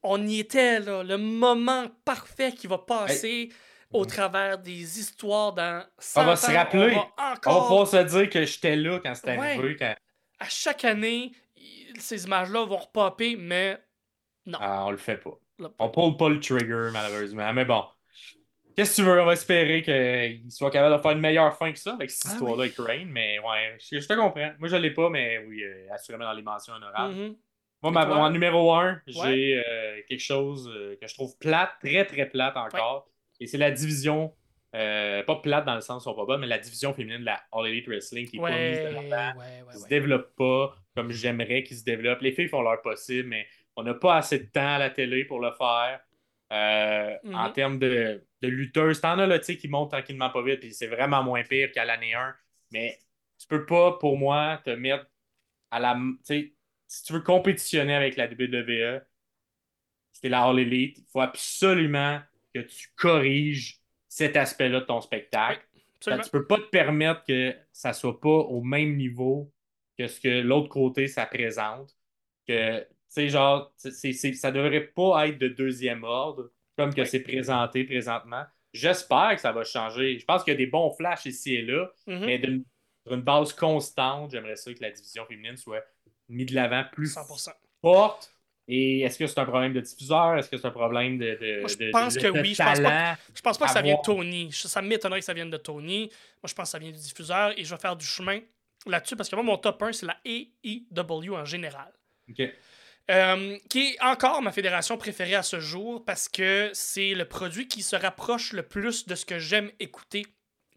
on 0.04 0.28
y 0.28 0.40
était 0.40 0.80
là, 0.80 1.04
le 1.04 1.18
moment 1.18 1.88
parfait 2.04 2.52
qui 2.52 2.66
va 2.68 2.80
passer 2.80 3.50
au 3.94 4.02
Mhm. 4.02 4.08
travers 4.08 4.58
des 4.58 5.00
histoires 5.00 5.54
dans 5.54 5.86
100 6.00 6.22
On 6.22 6.26
va 6.26 6.36
se 6.36 6.52
rappeler. 6.52 6.96
on 6.96 7.00
va 7.00 7.14
On 7.18 7.22
va 7.24 7.32
encore 7.34 7.68
pouvoir 7.68 7.88
se 7.88 7.98
dire 7.98 8.30
que 8.30 8.44
j'étais 8.46 8.76
là 8.76 9.00
quand 9.04 9.14
c'était 9.16 9.38
arrivé. 9.38 9.76
Quand... 9.78 9.96
à 10.40 10.50
chaque 10.50 10.84
année 10.84 11.32
ces 12.00 12.26
images-là 12.26 12.66
vont 12.66 12.78
repopper 12.78 13.36
mais 13.36 13.78
non. 14.46 14.58
Ah, 14.62 14.86
on 14.88 14.92
le 14.92 14.98
fait 14.98 15.18
pas. 15.18 15.38
Là, 15.60 15.70
On 15.80 15.90
pull 15.90 16.18
pas 16.18 16.30
le 16.30 16.40
trigger, 16.40 16.90
malheureusement. 16.92 17.54
Mais 17.54 17.66
bon. 17.66 17.84
Qu'est-ce 18.76 18.92
que 18.98 19.02
tu 19.02 19.08
veux? 19.08 19.22
On 19.22 19.26
va 19.26 19.34
espérer 19.34 19.82
qu'il 19.84 20.50
soit 20.52 20.72
capable 20.72 20.96
de 20.96 21.02
faire 21.02 21.12
une 21.12 21.20
meilleure 21.20 21.56
fin 21.58 21.72
que 21.72 21.78
ça 21.78 21.94
avec 21.94 22.10
cette 22.10 22.32
Ah 22.32 22.34
histoire-là 22.34 22.64
avec 22.64 22.76
Rain. 22.78 23.06
Mais 23.08 23.38
ouais, 23.40 23.78
je, 23.80 24.00
je 24.00 24.08
te 24.08 24.14
comprends. 24.14 24.52
Moi, 24.60 24.70
je 24.70 24.78
l'ai 24.78 24.92
pas, 24.92 25.10
mais 25.10 25.44
oui, 25.48 25.62
euh, 25.64 25.88
assurément 25.92 26.24
dans 26.24 26.34
les 26.34 26.42
mentions 26.42 26.74
honorables. 26.74 27.14
mhm. 27.16 27.36
Moi, 27.84 27.92
ma, 27.92 28.06
mon 28.06 28.30
numéro 28.30 28.74
1, 28.74 29.02
j'ai 29.08 29.62
euh, 29.68 30.02
quelque 30.08 30.20
chose 30.22 30.70
euh, 30.74 30.96
que 31.02 31.08
je 31.08 31.14
trouve 31.16 31.36
plate, 31.40 31.72
très 31.84 32.06
très 32.06 32.28
plate 32.30 32.56
encore. 32.56 33.10
Et 33.40 33.48
c'est 33.48 33.58
la 33.58 33.72
division, 33.72 34.36
euh, 34.76 35.24
pas 35.24 35.36
plate 35.38 35.66
dans 35.66 35.74
le 35.76 35.82
sens 35.82 36.04
où 36.04 36.06
sont 36.06 36.16
pas 36.16 36.26
bonnes, 36.26 36.42
mais 36.42 36.48
la 36.48 36.60
division 36.60 36.94
féminine 36.94 37.22
de 37.22 37.26
la 37.26 37.42
All 37.52 37.66
Elite 37.68 37.88
Wrestling 37.88 38.28
qui 38.28 38.38
est 38.38 38.40
pas 38.40 38.52
mise 38.52 38.78
de 38.84 38.88
l'avant 39.12 39.40
qui 39.72 39.80
se 39.80 39.88
développe 39.88 40.36
pas 40.36 40.76
comme 40.96 41.12
j'aimerais 41.12 41.64
qu'ils 41.64 41.78
se 41.78 41.84
développent. 41.84 42.22
Les 42.22 42.32
filles 42.34 42.50
font 42.50 42.62
leur 42.62 42.82
possible, 42.82 43.30
mais 43.30 43.48
on 43.76 43.84
n'a 43.84 43.94
pas 43.94 44.18
assez 44.18 44.40
de 44.40 44.46
temps 44.46 44.76
à 44.76 44.80
la 44.80 44.90
télé 44.90 45.26
pour 45.26 45.40
le 45.40 45.52
faire. 45.54 46.02
Euh, 46.52 47.18
Mhm. 47.24 47.36
En 47.36 47.50
termes 47.52 47.80
de, 47.80 48.26
de 48.42 48.48
lutteuses, 48.48 49.00
t'en 49.02 49.18
as 49.20 49.28
là, 49.28 49.40
tu 49.40 49.46
sais, 49.46 49.58
qui 49.58 49.68
montent 49.70 49.92
tranquillement 49.92 50.30
pas 50.30 50.44
vite, 50.44 50.60
puis 50.60 50.74
c'est 50.74 50.88
vraiment 50.88 51.24
moins 51.24 51.44
pire 51.44 51.72
qu'à 51.72 51.86
l'année 51.86 52.14
1. 52.14 52.36
Mais 52.72 53.00
tu 53.40 53.48
peux 53.48 53.66
pas, 53.66 53.94
pour 54.00 54.18
moi, 54.18 54.62
te 54.66 54.70
mettre 54.72 55.06
à 55.72 55.80
la. 55.80 55.96
Tu 55.96 56.18
sais, 56.24 56.54
si 56.88 57.04
tu 57.04 57.14
veux 57.14 57.22
compétitionner 57.22 57.96
avec 57.96 58.18
la 58.18 58.28
WWE, 58.28 59.02
c'était 60.12 60.30
la 60.30 60.44
All 60.44 60.60
Elite, 60.60 60.98
il 61.00 61.06
faut 61.12 61.22
absolument 61.22 62.22
que 62.54 62.60
tu 62.60 62.90
corriges 62.96 63.80
cet 64.08 64.36
aspect-là 64.36 64.82
de 64.82 64.86
ton 64.86 65.02
spectacle. 65.02 65.66
Absolument. 65.96 66.24
Tu 66.24 66.30
peux 66.30 66.48
pas 66.48 66.58
te 66.58 66.70
permettre 66.70 67.24
que 67.24 67.56
ça 67.72 67.94
soit 67.94 68.20
pas 68.20 68.30
au 68.30 68.62
même 68.64 68.98
niveau 68.98 69.54
que 70.02 70.08
ce 70.08 70.20
que 70.20 70.42
l'autre 70.42 70.70
côté 70.70 71.08
ça 71.08 71.26
présente. 71.26 71.96
Que, 72.48 72.80
tu 72.80 72.86
sais, 73.10 73.30
genre, 73.30 73.74
c'est, 73.78 74.14
c'est- 74.14 74.34
ça 74.34 74.52
devrait 74.52 74.88
pas 74.88 75.28
être 75.28 75.38
de 75.38 75.48
deuxième 75.48 76.04
ordre 76.04 76.52
comme 76.78 76.94
que 76.94 77.06
c'est 77.06 77.20
présenté 77.22 77.84
présentement. 77.84 78.44
J'espère 78.74 79.32
que 79.36 79.42
ça 79.42 79.52
va 79.52 79.64
changer. 79.64 80.18
Je 80.18 80.26
pense 80.26 80.44
qu'il 80.44 80.52
y 80.54 80.56
a 80.56 80.58
des 80.58 80.66
bons 80.68 80.92
flashs 80.92 81.26
ici 81.26 81.56
et 81.56 81.62
là, 81.62 81.92
Mhm. 82.08 82.26
mais 82.26 82.40
d'une- 82.40 82.64
sur 83.06 83.14
une 83.16 83.22
base 83.22 83.52
constante, 83.54 84.32
j'aimerais 84.32 84.56
ça 84.56 84.74
que 84.74 84.82
la 84.82 84.92
division 84.92 85.26
féminine 85.26 85.58
soit 85.58 85.84
mise 86.30 86.48
de 86.48 86.56
l'avant 86.56 86.84
plus 86.92 87.14
100%. 87.14 87.52
forte. 87.82 88.34
Et 88.68 89.02
est-ce 89.02 89.18
que 89.20 89.28
c'est 89.28 89.40
un 89.40 89.46
problème 89.46 89.74
de 89.74 89.82
diffuseur? 89.82 90.38
Est-ce 90.38 90.50
que 90.50 90.56
c'est 90.56 90.68
un 90.68 90.72
problème 90.72 91.18
de, 91.18 91.36
de, 91.42 91.60
Moi, 91.62 91.68
je 91.70 91.78
de- 91.78 91.92
pense 91.92 92.14
de- 92.14 92.22
que 92.22 92.28
oui. 92.30 92.54
Je 92.54 92.64
pense 92.64 92.80
pas? 92.80 93.18
Je 93.36 93.42
pense 93.42 93.58
pas 93.58 93.66
que 93.66 93.72
ça 93.74 93.82
vient 93.82 93.96
de 93.96 94.02
Tony. 94.04 94.50
Ça 94.54 94.82
m'étonnerait 94.82 95.20
que 95.20 95.26
ça 95.26 95.34
vienne 95.34 95.50
de 95.50 95.58
Tony. 95.58 96.10
Moi, 96.42 96.48
je 96.48 96.54
pense 96.54 96.68
que 96.68 96.72
ça 96.72 96.80
vient 96.80 96.92
du 96.92 96.98
diffuseur 97.00 97.58
et 97.60 97.64
je 97.66 97.74
vais 97.76 97.82
faire 97.82 97.96
du 97.98 98.06
chemin 98.06 98.40
là-dessus 98.86 99.16
parce 99.16 99.30
que 99.30 99.36
moi, 99.36 99.44
mon 99.44 99.58
top 99.58 99.82
1, 99.82 99.94
c'est 99.94 100.06
la 100.06 100.18
AEW 100.26 101.36
en 101.36 101.46
général. 101.46 101.92
Ok. 102.30 102.42
Euh, 103.10 103.58
qui 103.70 103.90
est 103.90 104.02
encore 104.02 104.42
ma 104.42 104.52
fédération 104.52 104.98
préférée 104.98 105.36
à 105.36 105.44
ce 105.44 105.60
jour 105.60 106.06
parce 106.06 106.30
que 106.30 106.70
c'est 106.74 107.14
le 107.14 107.26
produit 107.26 107.68
qui 107.68 107.82
se 107.82 107.96
rapproche 107.96 108.54
le 108.54 108.64
plus 108.64 109.08
de 109.08 109.16
ce 109.16 109.26
que 109.26 109.40
j'aime 109.40 109.72
écouter 109.80 110.26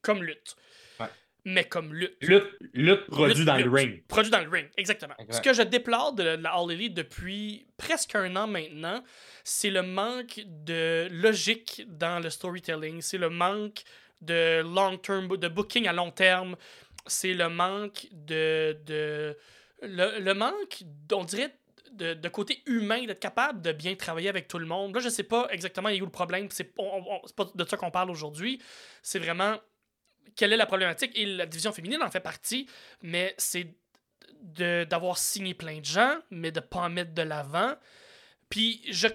comme 0.01 0.25
lutte. 0.25 0.57
Ouais. 0.99 1.07
Mais 1.45 1.65
comme 1.65 1.95
lutte. 1.95 2.17
Lutte, 2.23 2.51
lutte 2.73 3.07
produit 3.07 3.37
Lutte, 3.37 3.47
dans 3.47 3.57
le 3.59 3.71
ring. 3.71 4.03
Produit 4.09 4.31
dans 4.31 4.41
le 4.41 4.49
ring, 4.49 4.69
exactement. 4.77 5.15
Exact. 5.19 5.35
Ce 5.35 5.41
que 5.43 5.55
je 5.55 5.63
déplore 5.63 6.15
de 6.15 6.23
la 6.25 6.55
All 6.55 6.73
Elite 6.73 6.95
depuis 6.95 7.67
presque 7.77 8.15
un 8.17 8.35
an 8.37 8.49
maintenant, 8.49 9.05
c'est 9.45 9.71
le 9.71 9.83
manque 9.83 10.41
de 10.45 11.07
logique 11.11 11.83
dans 11.87 12.21
le 12.21 12.31
storytelling. 12.31 13.01
C'est 13.01 13.19
le 13.19 13.29
manque 13.31 13.85
de 14.23 14.63
long 14.63 14.97
term, 14.97 15.37
de 15.37 15.49
booking 15.49 15.87
à 15.87 15.93
long 15.93 16.11
terme. 16.11 16.57
C'est 17.07 17.35
le 17.35 17.49
manque 17.49 18.07
de. 18.13 19.37
le, 19.83 20.33
manque, 20.33 20.83
on 21.13 21.25
dirait, 21.25 21.55
de, 21.93 22.29
côté 22.29 22.63
humain, 22.67 23.05
d'être 23.05 23.21
capable 23.21 23.61
de 23.61 23.73
bien 23.73 23.95
travailler 23.95 24.29
avec 24.29 24.49
tout 24.49 24.59
le 24.59 24.67
monde. 24.67 24.95
Là, 24.95 25.01
je 25.01 25.09
sais 25.09 25.23
pas 25.23 25.49
exactement 25.51 25.89
il 25.89 25.99
est 25.99 26.01
où 26.01 26.07
le 26.07 26.11
problème. 26.11 26.49
C'est 26.51 26.75
pas 26.75 27.45
de 27.55 27.65
ça 27.65 27.77
qu'on 27.77 27.91
parle 27.91 28.11
aujourd'hui. 28.11 28.61
C'est 29.03 29.19
vraiment 29.19 29.59
quelle 30.37 30.53
est 30.53 30.57
la 30.57 30.67
problématique? 30.67 31.13
Et 31.15 31.27
la 31.27 31.47
division 31.47 31.73
féminine 31.73 32.03
en 32.03 32.11
fait 32.11 32.21
partie, 32.21 32.69
mais 33.03 33.35
c'est 33.39 33.69
d'avoir 34.41 35.17
signé 35.17 35.55
plein 35.55 35.79
de 35.79 35.85
gens, 35.85 36.19
mais 36.31 36.51
de 36.51 36.61
pas 36.61 36.81
en 36.81 36.91
mettre 36.91 37.15
de 37.15 37.23
l'avant. 37.23 37.75
Puis, 38.51 38.83
je, 38.91 39.07
euh, 39.07 39.11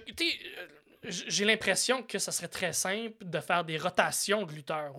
j'ai 1.04 1.44
l'impression 1.44 2.02
que 2.02 2.18
ça 2.18 2.32
serait 2.32 2.48
très 2.48 2.72
simple 2.72 3.24
de 3.24 3.40
faire 3.40 3.64
des 3.64 3.78
rotations 3.78 4.42
de 4.44 4.52
lutteurs 4.52 4.98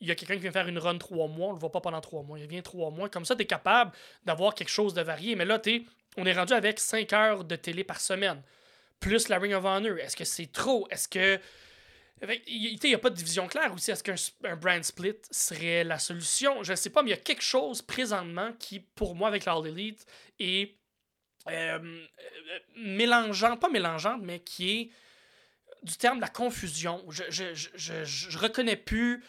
il 0.00 0.08
y 0.08 0.10
a 0.10 0.14
quelqu'un 0.14 0.34
qui 0.34 0.40
vient 0.40 0.52
faire 0.52 0.68
une 0.68 0.78
run 0.78 0.98
trois 0.98 1.26
mois, 1.28 1.48
on 1.48 1.52
le 1.52 1.58
voit 1.58 1.72
pas 1.72 1.80
pendant 1.80 2.00
trois 2.00 2.22
mois, 2.22 2.38
il 2.38 2.46
vient 2.46 2.62
trois 2.62 2.90
mois. 2.90 3.08
Comme 3.08 3.24
ça, 3.24 3.34
tu 3.34 3.42
es 3.42 3.46
capable 3.46 3.92
d'avoir 4.24 4.54
quelque 4.54 4.68
chose 4.70 4.94
de 4.94 5.02
varié. 5.02 5.36
Mais 5.36 5.44
là, 5.44 5.58
t'es- 5.58 5.84
on 6.16 6.26
est 6.26 6.32
rendu 6.32 6.52
avec 6.52 6.78
cinq 6.80 7.12
heures 7.12 7.44
de 7.44 7.56
télé 7.56 7.84
par 7.84 8.00
semaine, 8.00 8.42
plus 9.00 9.28
la 9.28 9.38
Ring 9.38 9.54
of 9.54 9.64
Honor. 9.64 9.98
Est-ce 9.98 10.16
que 10.16 10.24
c'est 10.24 10.52
trop? 10.52 10.86
Est-ce 10.90 11.08
que. 11.08 11.40
Il 12.46 12.78
n'y 12.82 12.94
a 12.94 12.98
pas 12.98 13.10
de 13.10 13.14
division 13.14 13.46
claire 13.46 13.74
aussi. 13.74 13.90
Est-ce 13.90 14.02
qu'un 14.02 14.56
brand 14.56 14.82
split 14.82 15.16
serait 15.30 15.84
la 15.84 15.98
solution? 15.98 16.62
Je 16.62 16.72
ne 16.72 16.76
sais 16.76 16.88
pas, 16.88 17.02
mais 17.02 17.10
il 17.10 17.12
y 17.14 17.18
a 17.18 17.20
quelque 17.22 17.42
chose 17.42 17.82
présentement 17.82 18.54
qui, 18.58 18.80
pour 18.80 19.14
moi, 19.14 19.28
avec 19.28 19.44
l'All 19.44 19.66
Elite, 19.66 20.06
est 20.38 20.76
euh, 21.50 21.78
euh, 21.78 22.58
mélangeant, 22.76 23.58
pas 23.58 23.68
mélangeante, 23.68 24.22
mais 24.22 24.40
qui 24.40 24.70
est 24.80 24.90
du 25.82 25.94
terme 25.98 26.16
de 26.16 26.22
la 26.22 26.30
confusion. 26.30 27.04
Je, 27.10 27.24
je, 27.28 27.54
je, 27.54 27.68
je, 27.74 28.04
je 28.04 28.38
reconnais 28.38 28.76
plus 28.76 29.22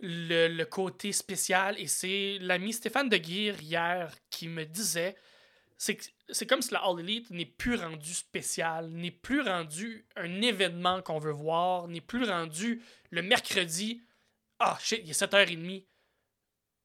le, 0.00 0.48
le 0.48 0.64
côté 0.64 1.12
spécial 1.12 1.78
et 1.78 1.86
c'est 1.86 2.38
l'ami 2.40 2.72
Stéphane 2.72 3.08
de 3.08 3.16
Guire 3.16 3.60
hier 3.60 4.14
qui 4.30 4.48
me 4.48 4.64
disait 4.64 5.16
c'est 5.80 6.46
comme 6.46 6.60
si 6.60 6.72
la 6.72 6.80
All 6.80 7.00
Elite 7.00 7.30
n'est 7.30 7.46
plus 7.46 7.76
rendu 7.76 8.12
spécial, 8.12 8.90
n'est 8.90 9.10
plus 9.10 9.40
rendu 9.40 10.04
un 10.14 10.42
événement 10.42 11.00
qu'on 11.00 11.18
veut 11.18 11.32
voir, 11.32 11.88
n'est 11.88 12.02
plus 12.02 12.28
rendu 12.28 12.82
le 13.10 13.22
mercredi. 13.22 14.02
Ah, 14.58 14.76
shit, 14.78 15.00
il 15.02 15.10
est 15.10 15.18
7h30. 15.18 15.86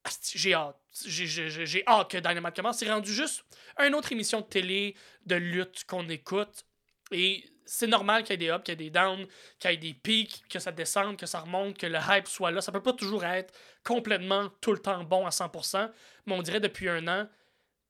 Asti, 0.04 0.38
J'ai 0.38 0.54
hâte. 0.54 0.80
J'ai 1.04 1.86
hâte 1.86 2.10
que 2.10 2.16
Dynamite 2.16 2.56
commence. 2.56 2.78
C'est 2.78 2.90
rendu 2.90 3.12
juste 3.12 3.44
une 3.78 3.94
autre 3.94 4.12
émission 4.12 4.40
de 4.40 4.46
télé 4.46 4.96
de 5.26 5.34
lutte 5.34 5.84
qu'on 5.84 6.08
écoute. 6.08 6.64
Et 7.10 7.44
c'est 7.66 7.86
normal 7.88 8.22
qu'il 8.22 8.32
y 8.40 8.44
ait 8.44 8.48
des 8.48 8.54
ups, 8.54 8.62
qu'il 8.64 8.72
y 8.72 8.74
ait 8.74 8.76
des 8.76 8.90
downs, 8.90 9.26
qu'il 9.58 9.70
y 9.70 9.74
ait 9.74 9.76
des 9.76 9.92
pics, 9.94 10.44
que 10.48 10.58
ça 10.58 10.72
descende, 10.72 11.16
que 11.16 11.26
ça 11.26 11.40
remonte, 11.40 11.76
que 11.76 11.86
le 11.86 11.98
hype 12.08 12.26
soit 12.28 12.50
là. 12.52 12.60
Ça 12.60 12.72
peut 12.72 12.82
pas 12.82 12.92
toujours 12.92 13.24
être 13.24 13.52
complètement 13.84 14.48
tout 14.60 14.72
le 14.72 14.78
temps 14.78 15.02
bon 15.04 15.26
à 15.26 15.30
100%. 15.30 15.90
Mais 16.26 16.34
on 16.34 16.42
dirait 16.42 16.60
depuis 16.60 16.88
un 16.88 17.06
an, 17.08 17.28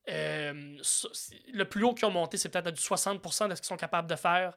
euh, 0.09 0.77
le 1.53 1.65
plus 1.65 1.85
haut 1.85 1.94
qu'ils 1.94 2.07
ont 2.07 2.11
monté, 2.12 2.36
c'est 2.36 2.48
peut-être 2.48 2.69
à 2.69 2.73
du 2.73 2.81
60% 2.81 3.48
de 3.48 3.55
ce 3.55 3.61
qu'ils 3.61 3.66
sont 3.69 3.77
capables 3.77 4.09
de 4.09 4.16
faire. 4.16 4.57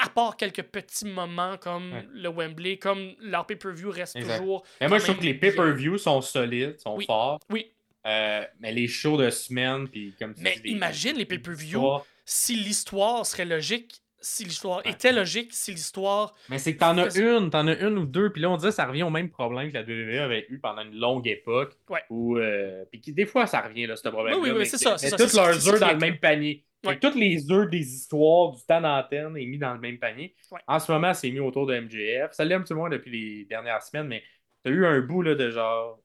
À 0.00 0.08
part 0.08 0.36
quelques 0.36 0.62
petits 0.62 1.06
moments 1.06 1.56
comme 1.56 1.92
Ouais. 1.92 2.06
le 2.12 2.28
Wembley, 2.28 2.78
comme 2.78 3.14
leur 3.18 3.46
pay-per-view 3.46 3.90
reste 3.90 4.14
Exact. 4.16 4.38
toujours. 4.38 4.64
Mais 4.80 4.86
moi, 4.88 4.98
je 4.98 5.04
trouve 5.04 5.18
que 5.18 5.24
les 5.24 5.34
pay-per-views 5.34 5.98
sont 5.98 6.20
solides, 6.20 6.78
sont 6.78 6.94
Oui. 6.96 7.06
forts. 7.06 7.40
Oui, 7.50 7.72
Euh, 8.06 8.44
mais 8.60 8.72
les 8.72 8.86
shows 8.86 9.16
de 9.16 9.28
semaine, 9.28 9.88
puis 9.88 10.14
comme 10.18 10.32
tu 10.34 10.40
mais 10.42 10.56
dis, 10.60 10.70
imagine 10.70 11.16
les 11.16 11.26
pay-per-views 11.26 11.98
si 12.24 12.54
l'histoire 12.54 13.26
serait 13.26 13.44
logique 13.44 14.00
si 14.20 14.44
l'histoire 14.44 14.80
était 14.84 15.12
logique, 15.12 15.52
si 15.52 15.72
l'histoire. 15.72 16.34
Mais 16.48 16.58
c'est 16.58 16.74
que 16.74 16.80
t'en 16.80 16.96
as 16.98 17.16
une, 17.16 17.50
t'en 17.50 17.66
as 17.68 17.78
une 17.78 17.98
ou 17.98 18.06
deux, 18.06 18.30
puis 18.32 18.42
là 18.42 18.50
on 18.50 18.56
dirait 18.56 18.70
que 18.70 18.76
ça 18.76 18.86
revient 18.86 19.02
au 19.04 19.10
même 19.10 19.30
problème 19.30 19.70
que 19.70 19.74
la 19.78 19.82
WWE 19.82 20.20
avait 20.22 20.46
eu 20.48 20.58
pendant 20.58 20.82
une 20.82 20.98
longue 20.98 21.26
époque. 21.28 21.76
Ouais. 21.88 22.02
Où, 22.10 22.36
euh, 22.36 22.84
puis 22.90 23.00
qui, 23.00 23.12
des 23.12 23.26
fois 23.26 23.46
ça 23.46 23.60
revient, 23.60 23.86
là, 23.86 23.96
ce 23.96 24.08
problème. 24.08 24.38
Oui, 24.40 24.50
oui, 24.50 24.58
oui, 24.58 24.66
c'est 24.66 24.78
ça. 24.78 24.92
Mais 25.00 25.10
c'est 25.10 25.16
tous 25.16 25.34
leurs 25.36 25.68
œufs 25.68 25.80
dans 25.80 25.92
le 25.92 25.98
même 25.98 26.18
panier. 26.18 26.64
Ouais. 26.86 26.96
toutes 26.98 27.16
les 27.16 27.50
œufs 27.50 27.68
des 27.68 27.92
histoires 27.94 28.52
du 28.52 28.62
temps 28.64 28.80
d'antenne 28.80 29.36
est 29.36 29.46
mis 29.46 29.58
dans 29.58 29.74
le 29.74 29.80
même 29.80 29.98
panier. 29.98 30.36
Ouais. 30.52 30.60
En 30.68 30.78
ce 30.78 30.92
moment, 30.92 31.12
c'est 31.12 31.28
mis 31.30 31.40
autour 31.40 31.66
de 31.66 31.74
MJF. 31.78 32.30
Ça 32.32 32.44
l'est 32.44 32.54
un 32.54 32.60
petit 32.60 32.72
peu 32.72 32.78
moins 32.78 32.88
depuis 32.88 33.10
les 33.10 33.44
dernières 33.46 33.82
semaines, 33.82 34.06
mais 34.06 34.22
t'as 34.62 34.70
eu 34.70 34.86
un 34.86 35.00
bout 35.00 35.22
là, 35.22 35.34
de 35.34 35.50
genre, 35.50 36.00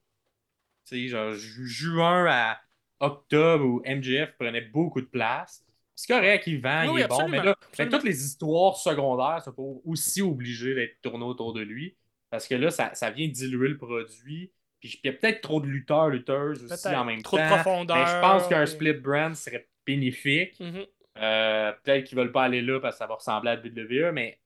tu 0.88 0.96
sais, 0.96 1.08
genre 1.08 1.32
ju- 1.32 1.66
juin 1.66 2.26
à 2.28 2.60
octobre 2.98 3.64
où 3.64 3.82
MJF 3.86 4.32
prenait 4.36 4.62
beaucoup 4.62 5.00
de 5.00 5.06
place. 5.06 5.63
C'est 5.96 6.12
correct, 6.12 6.46
il 6.46 6.60
vend, 6.60 6.92
Oui, 6.92 7.00
il 7.00 7.04
est 7.04 7.08
bon, 7.08 7.28
mais 7.28 7.38
là, 7.38 7.54
fait 7.72 7.82
absolument. 7.84 7.90
toutes 7.98 8.04
les 8.08 8.24
histoires 8.24 8.76
secondaires 8.76 9.42
sont 9.44 9.80
aussi 9.84 10.22
obligées 10.22 10.74
d'être 10.74 11.00
tournées 11.02 11.24
autour 11.24 11.52
de 11.52 11.60
lui. 11.60 11.96
Parce 12.30 12.48
que 12.48 12.54
là, 12.56 12.70
ça, 12.70 12.94
ça 12.94 13.10
vient 13.10 13.28
diluer 13.28 13.68
le 13.68 13.76
produit. 13.76 14.52
Puis 14.80 15.00
il 15.02 15.06
y 15.06 15.10
a 15.10 15.12
peut-être 15.16 15.40
trop 15.40 15.60
de 15.60 15.66
lutteurs, 15.66 16.08
lutteuses 16.08 16.64
aussi 16.70 16.88
en 16.88 17.04
même 17.04 17.22
Trop 17.22 17.38
de 17.38 17.42
temps. 17.42 17.48
profondeur, 17.54 17.96
Mais 17.96 18.06
je 18.06 18.20
pense 18.20 18.48
qu'un 18.48 18.66
split 18.66 18.92
brand 18.94 19.34
serait 19.34 19.68
bénéfique. 19.86 20.58
Mhm. 20.60 20.84
Euh, 21.18 21.72
peut-être 21.84 22.04
qu'ils 22.04 22.18
veulent 22.18 22.32
pas 22.32 22.42
aller 22.44 22.60
là 22.60 22.80
parce 22.80 22.96
que 22.96 22.98
ça 22.98 23.06
va 23.06 23.14
ressembler 23.14 23.50
à 23.52 23.54
WWE, 23.56 24.10
mais 24.12 24.40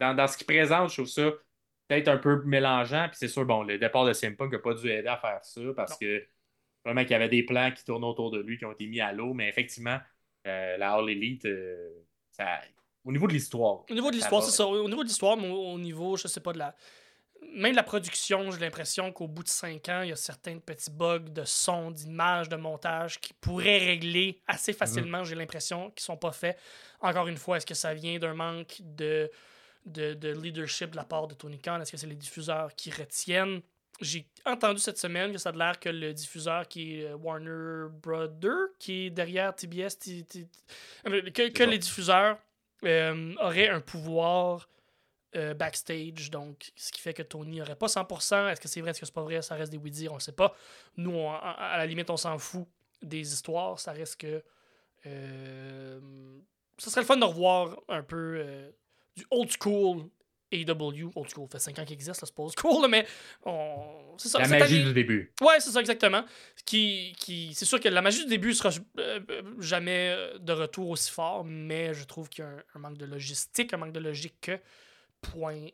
dans, 0.00 0.12
dans 0.14 0.26
ce 0.26 0.36
qu'ils 0.36 0.46
présentent, 0.46 0.88
je 0.90 0.94
trouve 0.96 1.06
ça 1.06 1.30
peut-être 1.86 2.08
un 2.08 2.16
peu 2.18 2.42
mélangeant. 2.44 3.06
Puis 3.08 3.16
c'est 3.18 3.28
sûr, 3.28 3.44
bon, 3.46 3.62
le 3.62 3.78
départ 3.78 4.04
de 4.06 4.12
CM 4.12 4.36
Punk 4.36 4.50
n'a 4.52 4.58
pas 4.58 4.74
dû 4.74 4.90
aider 4.90 5.06
à 5.08 5.16
faire 5.16 5.38
ça 5.44 5.60
parce 5.76 5.92
Non. 5.92 5.96
que 6.00 6.26
vraiment 6.84 7.02
qu'il 7.02 7.12
y 7.12 7.14
avait 7.14 7.28
des 7.28 7.44
plans 7.44 7.70
qui 7.70 7.84
tournaient 7.84 8.06
autour 8.06 8.32
de 8.32 8.40
lui 8.40 8.58
qui 8.58 8.64
ont 8.64 8.72
été 8.72 8.86
mis 8.88 9.00
à 9.00 9.12
l'eau. 9.12 9.34
Mais 9.34 9.48
effectivement, 9.48 9.98
euh, 10.46 10.76
la 10.76 10.92
All 10.94 11.08
Elite, 11.10 11.44
euh, 11.44 11.90
ça, 12.30 12.60
au 13.04 13.12
niveau 13.12 13.26
de 13.26 13.32
l'histoire, 13.32 13.84
Au 13.90 13.94
niveau 13.94 14.10
de 14.10 14.16
l'histoire, 14.16 14.42
c'est 14.42 14.50
ça. 14.50 14.66
Au 14.66 14.88
niveau 14.88 15.02
de 15.02 15.08
l'histoire, 15.08 15.36
mais 15.36 15.48
au, 15.48 15.72
au 15.72 15.78
niveau, 15.78 16.16
je 16.16 16.28
sais 16.28 16.40
pas, 16.40 16.52
de 16.52 16.58
la. 16.58 16.74
Même 17.54 17.72
de 17.72 17.76
la 17.76 17.82
production, 17.82 18.50
j'ai 18.50 18.60
l'impression 18.60 19.10
qu'au 19.12 19.26
bout 19.26 19.42
de 19.42 19.48
cinq 19.48 19.88
ans, 19.88 20.02
il 20.02 20.10
y 20.10 20.12
a 20.12 20.16
certains 20.16 20.58
petits 20.58 20.90
bugs 20.90 21.18
de 21.20 21.42
son, 21.44 21.90
d'image, 21.90 22.50
de 22.50 22.56
montage 22.56 23.18
qui 23.18 23.32
pourraient 23.32 23.78
régler 23.78 24.40
assez 24.46 24.74
facilement, 24.74 25.24
j'ai 25.24 25.34
l'impression, 25.34 25.90
qui 25.92 26.04
sont 26.04 26.18
pas 26.18 26.32
faits. 26.32 26.58
Encore 27.00 27.28
une 27.28 27.38
fois, 27.38 27.56
est-ce 27.56 27.66
que 27.66 27.74
ça 27.74 27.94
vient 27.94 28.18
d'un 28.18 28.34
manque 28.34 28.76
de, 28.80 29.30
de, 29.86 30.12
de 30.12 30.28
leadership 30.38 30.90
de 30.90 30.96
la 30.96 31.04
part 31.04 31.26
de 31.28 31.34
Tony 31.34 31.58
Khan? 31.58 31.80
Est-ce 31.80 31.90
que 31.92 31.96
c'est 31.96 32.06
les 32.06 32.14
diffuseurs 32.14 32.74
qui 32.76 32.90
retiennent? 32.90 33.62
J'ai 34.00 34.26
entendu 34.46 34.80
cette 34.80 34.98
semaine 34.98 35.30
que 35.32 35.38
ça 35.38 35.50
a 35.50 35.52
l'air 35.52 35.78
que 35.78 35.90
le 35.90 36.14
diffuseur 36.14 36.66
qui 36.66 37.00
est 37.00 37.06
euh, 37.06 37.16
Warner 37.16 37.88
Brother, 38.02 38.68
qui 38.78 39.06
est 39.06 39.10
derrière 39.10 39.54
TBS, 39.54 39.98
T- 39.98 40.24
T- 40.24 40.46
euh, 41.06 41.30
que, 41.30 41.62
les 41.64 41.78
diffuseurs 41.78 42.38
euh, 42.84 43.34
auraient 43.40 43.68
un 43.68 43.80
pouvoir 43.80 44.68
euh, 45.36 45.52
backstage, 45.54 46.30
donc 46.30 46.72
ce 46.76 46.90
qui 46.90 47.00
fait 47.00 47.12
que 47.12 47.22
Tony 47.22 47.58
n'aurait 47.58 47.76
pas 47.76 47.86
100%. 47.88 48.48
Est-ce 48.50 48.60
que 48.60 48.68
c'est 48.68 48.80
vrai, 48.80 48.90
est-ce 48.92 49.00
que 49.00 49.06
c'est 49.06 49.14
pas 49.14 49.22
vrai, 49.22 49.42
ça 49.42 49.54
reste 49.54 49.70
des 49.70 49.78
oui-dire, 49.78 50.12
on 50.12 50.16
le 50.16 50.20
sait 50.20 50.32
pas. 50.32 50.54
Nous, 50.96 51.12
on- 51.12 51.30
à, 51.32 51.76
la 51.76 51.86
limite, 51.86 52.08
on 52.08 52.16
s'en 52.16 52.38
fout 52.38 52.66
des 53.02 53.32
histoires, 53.32 53.78
ça 53.78 53.92
reste 53.92 54.18
que... 54.20 54.42
Euh, 55.06 56.00
ça 56.78 56.90
serait 56.90 57.02
le 57.02 57.06
fun 57.06 57.16
de 57.16 57.24
revoir 57.24 57.78
un 57.88 58.02
peu 58.02 58.42
du 59.14 59.26
old 59.30 59.50
school 59.62 60.08
AEW. 60.52 61.10
Old 61.14 61.28
school, 61.30 61.46
ça 61.50 61.58
fait 61.58 61.64
5 61.72 61.78
ans 61.78 61.84
qu'il 61.84 61.94
existe, 61.94 62.20
là, 62.20 62.26
c'est 62.26 62.58
school, 62.60 62.82
là, 62.82 62.88
mais 62.88 63.06
on... 63.44 64.14
c'est 64.18 64.28
ça. 64.28 64.38
la 64.40 64.48
magie 64.48 64.76
année- 64.76 64.84
du 64.84 64.92
début. 64.94 65.32
Ouais, 65.40 65.60
c'est 65.60 65.70
ça, 65.70 65.80
exactement. 65.80 66.24
Qui, 66.64 67.14
qui, 67.18 67.52
c'est 67.54 67.64
sûr 67.64 67.80
que 67.80 67.88
la 67.88 68.02
magie 68.02 68.24
du 68.24 68.30
début 68.30 68.54
sera 68.54 68.70
euh, 68.98 69.20
euh, 69.30 69.42
jamais 69.60 70.14
euh, 70.16 70.38
de 70.38 70.52
retour 70.52 70.90
aussi 70.90 71.10
fort, 71.10 71.44
mais 71.44 71.94
je 71.94 72.04
trouve 72.04 72.28
qu'il 72.28 72.44
y 72.44 72.46
a 72.46 72.50
un, 72.50 72.62
un 72.74 72.78
manque 72.78 72.98
de 72.98 73.06
logistique, 73.06 73.72
un 73.74 73.76
manque 73.78 73.92
de 73.92 74.00
logique 74.00 74.40
que 74.42 74.58
point 75.20 75.66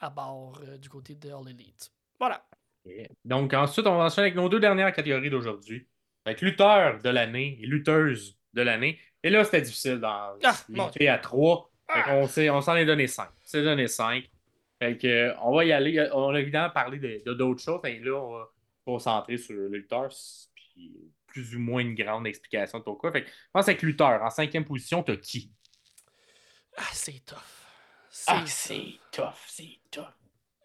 à 0.00 0.10
bord 0.10 0.60
euh, 0.66 0.78
du 0.78 0.88
côté 0.88 1.14
de 1.14 1.30
All 1.30 1.48
Elite. 1.48 1.90
Voilà. 2.18 2.44
Donc 3.24 3.54
ensuite, 3.54 3.86
on 3.86 3.96
va 3.96 4.04
enchaîner 4.04 4.26
avec 4.26 4.34
nos 4.36 4.48
deux 4.48 4.60
dernières 4.60 4.92
catégories 4.92 5.30
d'aujourd'hui. 5.30 5.86
Avec 6.26 6.40
lutteur 6.40 7.00
de 7.02 7.08
l'année 7.10 7.58
et 7.60 7.66
lutteuse 7.66 8.38
de 8.54 8.62
l'année. 8.62 8.98
Et 9.22 9.30
là, 9.30 9.44
c'était 9.44 9.62
difficile 9.62 9.98
d'en 10.00 10.34
Ah, 10.42 10.54
limiter 10.68 11.08
à 11.08 11.18
trois. 11.18 11.70
Fait 11.92 12.02
Ah! 12.06 12.52
on 12.54 12.60
s'en 12.60 12.76
est 12.76 12.86
donné 12.86 13.06
cinq. 13.06 13.28
On 13.28 13.46
s'est 13.46 13.62
donné 13.62 13.86
cinq. 13.88 14.28
Fait 14.80 14.96
que, 14.98 15.34
on 15.42 15.54
va 15.54 15.64
y 15.64 15.72
aller. 15.72 16.08
On 16.12 16.30
a 16.34 16.40
évidemment 16.40 16.70
parlé 16.70 16.98
de 16.98 17.22
de 17.24 17.34
d'autres 17.34 17.62
choses. 17.62 17.80
Et 17.84 17.98
là, 18.00 18.14
on 18.20 18.32
va 18.38 18.44
se 18.46 18.84
concentrer 18.84 19.36
sur 19.38 19.54
le 19.54 19.68
lutteur. 19.68 20.08
Puis 20.54 20.92
plus 21.26 21.54
ou 21.56 21.58
moins 21.58 21.80
une 21.82 21.94
grande 21.94 22.26
explication 22.26 22.78
de 22.78 22.84
pourquoi. 22.84 23.10
Fait 23.12 23.24
que, 23.24 23.28
je 23.28 23.34
pense 23.52 23.68
avec 23.68 23.82
lutteur. 23.82 24.22
En 24.22 24.30
cinquième 24.30 24.64
position, 24.64 25.02
t'as 25.02 25.16
qui? 25.16 25.50
Ah, 26.76 26.82
c'est 26.92 27.24
tough. 27.24 27.38
C'est 28.10 28.30
Ah, 28.30 28.38
tough. 28.40 28.46
c'est 28.48 28.98
tough, 29.12 29.44
c'est 29.46 29.78
tough. 29.90 30.04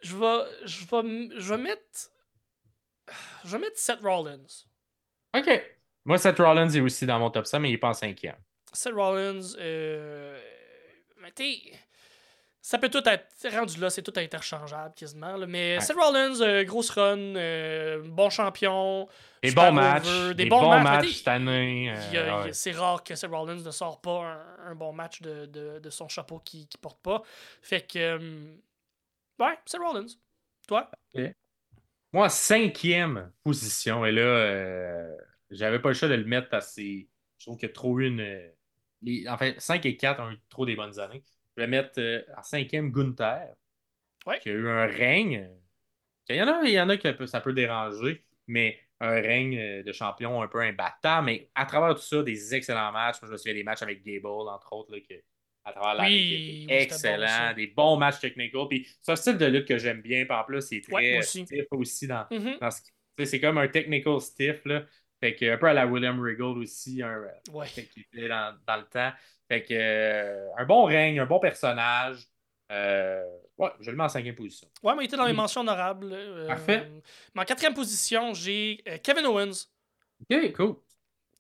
Je 0.02 0.16
vais, 0.16 0.44
je 0.66 0.86
vais, 0.86 1.40
je 1.40 1.54
vais 1.54 1.58
mettre, 1.62 2.12
je 3.44 3.50
vais 3.50 3.60
mettre 3.60 3.78
Seth 3.78 4.00
Rollins. 4.02 4.46
OK. 5.36 5.64
Moi, 6.06 6.18
Seth 6.18 6.38
Rollins 6.38 6.70
est 6.70 6.80
aussi 6.80 7.06
dans 7.06 7.20
mon 7.20 7.30
top 7.30 7.46
5, 7.46 7.60
mais 7.60 7.70
il 7.70 7.74
n'est 7.74 7.78
pas 7.80 7.90
en 7.90 7.94
cinquième. 7.94 8.38
Seth 8.72 8.94
Rollins, 8.94 9.41
euh, 9.58 10.40
ça 12.62 12.78
peut 12.78 12.90
tout 12.90 13.02
être 13.08 13.28
rendu 13.56 13.80
là, 13.80 13.90
c'est 13.90 14.04
tout 14.04 14.14
interchangeable 14.18 14.94
quasiment. 14.96 15.38
là, 15.38 15.48
mais 15.48 15.76
Ouais. 15.76 15.82
Seth 15.82 15.96
Rollins, 15.96 16.42
euh, 16.42 16.64
grosse 16.64 16.90
run, 16.92 17.18
euh, 17.36 18.02
bon 18.06 18.30
champion, 18.30 19.08
Des 19.42 19.52
bons 19.52 19.72
matchs. 19.72 20.06
over, 20.08 20.34
Des, 20.36 20.46
bons, 20.46 20.70
matchs 20.70 21.14
cette 21.14 21.28
année. 21.30 21.94
euh, 22.14 22.44
ouais. 22.44 22.54
C'est 22.54 22.72
rare 22.74 23.04
que 23.04 23.16
Seth 23.16 23.32
Rollins 23.32 23.56
ne 23.64 23.72
sort 23.72 24.02
pas 24.02 24.24
un, 24.66 24.72
un 24.72 24.76
bon 24.76 24.92
match 24.94 25.22
de, 25.22 25.46
de- 25.46 25.80
de 25.80 25.90
son 25.90 26.08
chapeau 26.10 26.40
qui 26.40 26.68
ne 26.74 26.80
porte 26.82 27.02
pas. 27.02 27.24
Fait 27.62 27.82
que, 27.82 27.98
euh, 28.00 28.56
ouais, 29.40 29.58
Seth 29.66 29.82
Rollins. 29.82 30.06
Toi? 30.68 30.92
Moi, 32.12 32.28
cinquième 32.30 33.32
position. 33.44 34.06
Et 34.06 34.12
là, 34.12 34.22
euh, 34.22 35.16
j'avais 35.52 35.80
pas 35.80 35.90
le 35.90 35.96
choix 35.96 36.08
de 36.10 36.16
le 36.16 36.26
mettre 36.26 36.50
parce 36.50 36.68
que 36.68 36.74
c'est- 36.74 37.08
je 37.38 37.46
trouve 37.46 37.58
qu'il 37.58 37.68
y 37.68 37.72
a 37.72 37.74
trop 37.74 38.00
eu 38.00 38.08
une. 38.08 38.52
Les- 39.02 39.28
enfin, 39.28 39.54
5 39.58 39.86
et 39.86 39.96
4 39.98 40.22
ont 40.22 40.32
eu 40.32 40.40
trop 40.50 40.66
des 40.66 40.76
bonnes 40.76 41.00
années. 41.00 41.24
Je 41.58 41.62
vais 41.64 41.68
mettre 41.68 42.00
euh, 42.00 42.22
en 42.38 42.44
cinquième 42.44 42.92
Gunther, 42.92 43.56
Ouais. 44.26 44.40
qui 44.40 44.50
a 44.50 44.54
eu 44.54 44.68
un 44.70 44.86
règne. 44.86 45.50
Il 46.30 46.36
y 46.36 46.42
en 46.44 46.48
a, 46.48 46.64
il 46.64 46.72
y 46.72 46.80
en 46.80 46.90
a 46.90 46.98
que 46.98 47.26
ça 47.26 47.42
peut 47.42 47.54
déranger, 47.54 48.24
mais 48.48 48.80
un 49.00 49.12
règne 49.12 49.58
euh, 49.58 49.84
de 49.84 49.92
champion 49.94 50.42
un 50.42 50.48
peu 50.48 50.60
imbattable. 50.62 51.26
Mais 51.26 51.50
à 51.56 51.66
travers 51.66 51.96
tout 51.96 52.02
ça, 52.02 52.22
des 52.24 52.54
excellents 52.56 52.92
matchs. 52.92 53.22
Moi, 53.22 53.28
je 53.28 53.32
me 53.34 53.38
souviens 53.38 53.54
des 53.54 53.64
matchs 53.64 53.82
avec 53.82 54.04
Gable, 54.04 54.28
entre 54.28 54.74
autres, 54.74 54.92
là, 54.94 55.00
que, 55.02 55.16
à 55.66 55.72
travers 55.74 56.06
Oui, 56.06 56.68
bon, 56.70 56.88
ça. 56.90 57.54
des 57.54 57.68
bons 57.68 57.98
matchs 57.98 58.20
technical. 58.20 58.68
Puis 58.70 58.88
c'est 59.02 59.12
un 59.12 59.16
style 59.16 59.38
de 59.38 59.46
lutte 59.46 59.68
que 59.68 59.78
j'aime 59.78 60.02
bien. 60.02 60.26
En 60.30 60.44
plus, 60.44 60.62
c'est 60.62 60.82
très 60.82 61.18
aussi. 61.20 61.46
stiff 61.46 61.66
aussi 61.72 62.08
dans, 62.08 62.28
dans 62.62 62.72
ce- 62.72 62.82
tu 62.84 62.92
sais, 63.20 63.26
c'est 63.26 63.40
comme 63.42 63.58
un 63.58 63.68
technical 63.68 64.20
stiff, 64.22 64.64
là. 64.66 64.86
Fait 65.22 65.36
que, 65.36 65.54
un 65.54 65.58
peu 65.58 65.68
à 65.68 65.74
la 65.74 65.86
William 65.86 66.20
Regal 66.20 66.58
aussi, 66.58 67.02
un, 67.04 67.10
euh, 67.10 67.28
Ouais. 67.52 67.68
qui 67.68 67.82
était 68.02 68.28
dans, 68.28 68.56
dans 68.66 68.78
le 68.78 68.84
temps. 68.86 69.12
Fait 69.50 69.64
que, 69.64 69.74
euh, 69.74 70.48
un 70.58 70.66
bon 70.66 70.86
règne, 70.86 71.20
un 71.20 71.26
bon 71.26 71.40
personnage. 71.40 72.20
Euh, 72.72 73.24
ouais, 73.58 73.70
je 73.80 73.90
le 73.91 73.98
mets 73.98 74.04
en 74.04 74.10
cinquième 74.10 74.36
position. 74.36 74.68
Ouais, 74.84 74.94
mais 74.96 75.04
il 75.04 75.08
était 75.08 75.18
dans 75.18 75.26
les 75.26 75.34
Mm. 75.34 75.38
mentions 75.38 75.62
honorables. 75.62 76.10
euh, 76.14 76.48
Parfait. 76.48 76.88
Mais 77.34 77.41
en 77.41 77.46
quatrième 77.46 77.74
position, 77.74 78.34
j'ai 78.34 78.84
Kevin 79.04 79.26
Owens. 79.26 79.68
OK, 80.32 80.54
cool. 80.54 80.76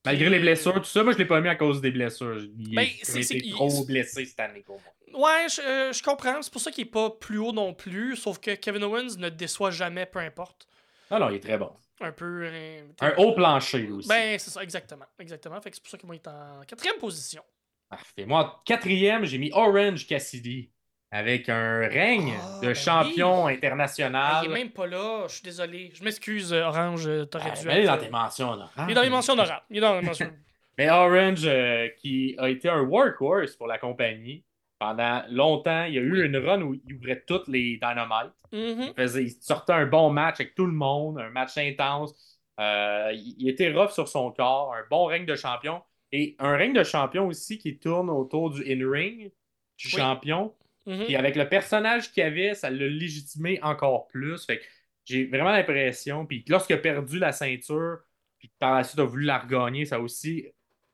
Malgré 0.05 0.29
les 0.29 0.39
blessures, 0.39 0.73
tout 0.75 0.85
ça, 0.85 1.03
moi, 1.03 1.11
je 1.13 1.17
l'ai 1.17 1.25
pas 1.25 1.39
mis 1.41 1.49
à 1.49 1.55
cause 1.55 1.81
des 1.81 1.91
blessures. 1.91 2.37
Il, 2.57 2.73
Ben, 2.75 2.87
il 2.87 3.31
il- 3.45 3.51
trop 3.51 3.85
blessé 3.85 4.25
cette 4.25 4.39
année 4.39 4.61
pour 4.61 4.79
moi. 4.81 4.93
Ouais, 5.27 5.47
je, 5.49 5.91
je 5.93 6.03
comprends. 6.03 6.41
C'est 6.41 6.51
pour 6.51 6.61
ça 6.61 6.71
qu'il 6.71 6.87
est 6.87 6.89
pas 6.89 7.09
plus 7.09 7.37
haut 7.37 7.51
non 7.51 7.73
plus. 7.73 8.15
Sauf 8.15 8.39
que 8.39 8.55
Kevin 8.55 8.83
Owens 8.85 9.17
ne 9.17 9.29
déçoit 9.29 9.71
jamais, 9.71 10.05
peu 10.05 10.19
importe. 10.19 10.67
Non, 11.11 11.19
non, 11.19 11.29
il 11.29 11.35
est 11.35 11.39
très 11.39 11.57
bon. 11.57 11.71
Un 12.01 12.11
peu. 12.11 12.43
euh, 12.45 12.81
Un 13.01 13.13
haut 13.17 13.33
plancher 13.33 13.89
aussi. 13.91 14.07
Ben, 14.07 14.37
c'est 14.39 14.51
ça, 14.51 14.63
exactement. 14.63 15.05
Exactement. 15.19 15.59
Fait 15.61 15.69
que 15.69 15.75
c'est 15.75 15.81
pour 15.83 15.91
ça 15.91 15.97
que 15.97 16.05
moi, 16.05 16.15
il 16.15 16.19
est 16.19 16.27
en 16.27 16.61
quatrième 16.67 16.97
position. 16.97 17.43
Parfait. 17.89 18.25
Moi, 18.25 18.39
en 18.45 18.63
quatrième, 18.65 19.25
j'ai 19.25 19.37
mis 19.37 19.51
Orange 19.53 20.05
Cassidy 20.07 20.69
avec 21.11 21.49
un 21.49 21.79
règne 21.87 22.33
Ah, 22.39 22.59
de 22.61 22.67
ben 22.67 22.75
champion 22.75 23.45
oui. 23.45 23.53
international. 23.53 24.43
il 24.45 24.51
est 24.51 24.53
même 24.53 24.69
pas 24.71 24.85
là. 24.85 25.25
Je 25.27 25.33
suis 25.33 25.43
désolé. 25.43 25.91
Je 25.95 26.03
m'excuse, 26.03 26.53
euh, 26.53 26.63
Orange. 26.65 27.07
euh, 27.07 27.25
T'aurais 27.25 27.51
Ah, 27.51 27.59
dû 27.59 27.65
ben, 27.65 27.77
il 27.77 27.83
est 27.83 27.87
dans 27.87 27.93
euh, 27.93 27.97
tes 27.97 28.09
mentions. 28.09 28.53
Là. 28.53 28.69
Il 28.85 28.91
est 28.91 28.93
dans 28.93 29.01
les 29.01 29.09
mentions 29.09 29.33
honorables. 29.33 29.63
Il 29.71 29.77
est 29.77 29.81
dans 29.81 29.99
les 29.99 30.05
mentions. 30.05 30.31
Mais 30.77 30.89
Orange, 30.91 31.41
euh, 31.45 31.89
qui 31.97 32.35
a 32.37 32.47
été 32.47 32.69
un 32.69 32.81
workhorse 32.83 33.55
pour 33.55 33.65
la 33.67 33.79
compagnie 33.79 34.43
pendant 34.79 35.23
longtemps, 35.29 35.83
il 35.83 35.93
y 35.93 35.97
a 35.97 36.01
eu 36.01 36.25
une 36.25 36.37
run 36.37 36.61
où 36.61 36.73
il 36.73 36.95
ouvrait 36.95 37.23
toutes 37.27 37.47
les 37.49 37.77
Dynamite. 37.77 38.33
Mhm. 38.53 38.87
Il, 38.87 38.93
faisait, 38.95 39.23
il 39.25 39.31
sortait 39.41 39.73
un 39.73 39.85
bon 39.85 40.09
match 40.09 40.39
avec 40.39 40.55
tout 40.55 40.65
le 40.65 40.71
monde, 40.73 41.19
un 41.19 41.29
match 41.29 41.57
intense. 41.57 42.39
Euh, 42.59 43.11
il, 43.13 43.47
était 43.49 43.71
rough 43.71 43.91
sur 43.91 44.07
son 44.07 44.31
corps, 44.31 44.73
un 44.73 44.83
bon 44.89 45.05
règne 45.05 45.25
de 45.25 45.35
champion. 45.35 45.81
Et 46.11 46.35
un 46.39 46.55
règne 46.55 46.73
de 46.73 46.83
champion 46.83 47.27
aussi 47.27 47.57
qui 47.57 47.77
tourne 47.77 48.09
autour 48.09 48.49
du 48.51 48.61
in-ring 48.61 49.31
du 49.77 49.87
Oui. 49.87 49.91
champion. 49.91 50.55
Mhm. 50.87 51.05
Puis 51.05 51.15
avec 51.15 51.35
le 51.35 51.47
personnage 51.47 52.11
qu'il 52.11 52.23
avait, 52.23 52.55
ça 52.55 52.69
l'a 52.69 52.87
légitimé 52.87 53.59
encore 53.61 54.07
plus. 54.07 54.45
Fait 54.45 54.59
que 54.59 54.63
j'ai 55.03 55.25
vraiment 55.25 55.51
l'impression. 55.51 56.25
Puis 56.25 56.43
lorsqu'il 56.47 56.77
a 56.77 56.79
perdu 56.79 57.19
la 57.19 57.33
ceinture, 57.33 57.99
puis 58.39 58.49
par 58.59 58.75
la 58.75 58.83
suite 58.83 58.99
a 58.99 59.03
voulu 59.03 59.25
la 59.25 59.39
regagner, 59.39 59.85
ça 59.85 59.97
a 59.97 59.99
aussi 59.99 60.47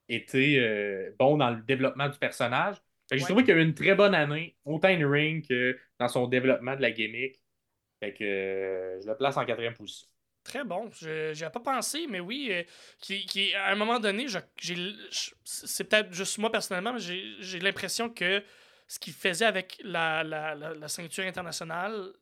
été 0.10 0.60
euh, 0.60 1.12
bon 1.20 1.38
dans 1.38 1.52
le 1.52 1.62
développement 1.62 2.10
du 2.10 2.18
personnage. 2.18 2.76
Fait 3.10 3.15
que 3.15 3.19
J'ai 3.19 3.26
trouvé 3.26 3.44
qu'il 3.44 3.56
y 3.56 3.57
a 3.57 3.61
eu 3.61 3.65
une 3.65 3.73
très 3.76 3.95
bonne 3.95 4.15
année, 4.15 4.57
autant 4.65 4.88
in 4.90 5.07
ring 5.10 5.48
que 5.48 5.77
dans 5.99 6.07
son 6.07 6.27
développement 6.27 6.76
de 6.76 6.82
la 6.82 6.91
gimmick. 6.91 7.41
Fait 7.99 8.14
que 8.14 8.23
euh, 8.23 9.02
je 9.02 9.07
le 9.07 9.15
place 9.18 9.38
en 9.38 9.45
quatrième 9.45 9.73
position. 9.73 10.07
Très 10.44 10.64
bon. 10.64 10.90
Je 10.91 11.34
n'y 11.34 11.52
pas 11.52 11.60
pensé, 11.60 12.06
mais 12.07 12.19
oui, 12.19 12.49
euh, 12.52 12.64
qui, 12.99 13.26
qui, 13.26 13.53
à 13.56 13.72
un 13.72 13.76
moment 13.76 13.99
donné, 13.99 14.27
je- 14.27 14.38
j'ai, 14.61 14.76
je- 14.76 15.32
c'est 15.44 15.84
peut-être 15.86 16.14
juste 16.14 16.38
moi 16.38 16.52
personnellement, 16.52 16.94
mais 16.94 16.99
j'ai, 16.99 17.36
j'ai 17.40 17.60
l'impression 17.60 18.10
que 18.10 18.44
ce 18.88 18.99
qu'il 18.99 19.14
faisait 19.14 19.45
avec 19.45 19.77
la, 19.84 20.23
la, 20.23 20.53
la, 20.53 20.73
la 20.76 20.88
ceinture 20.88 21.23
internationale, 21.26 22.14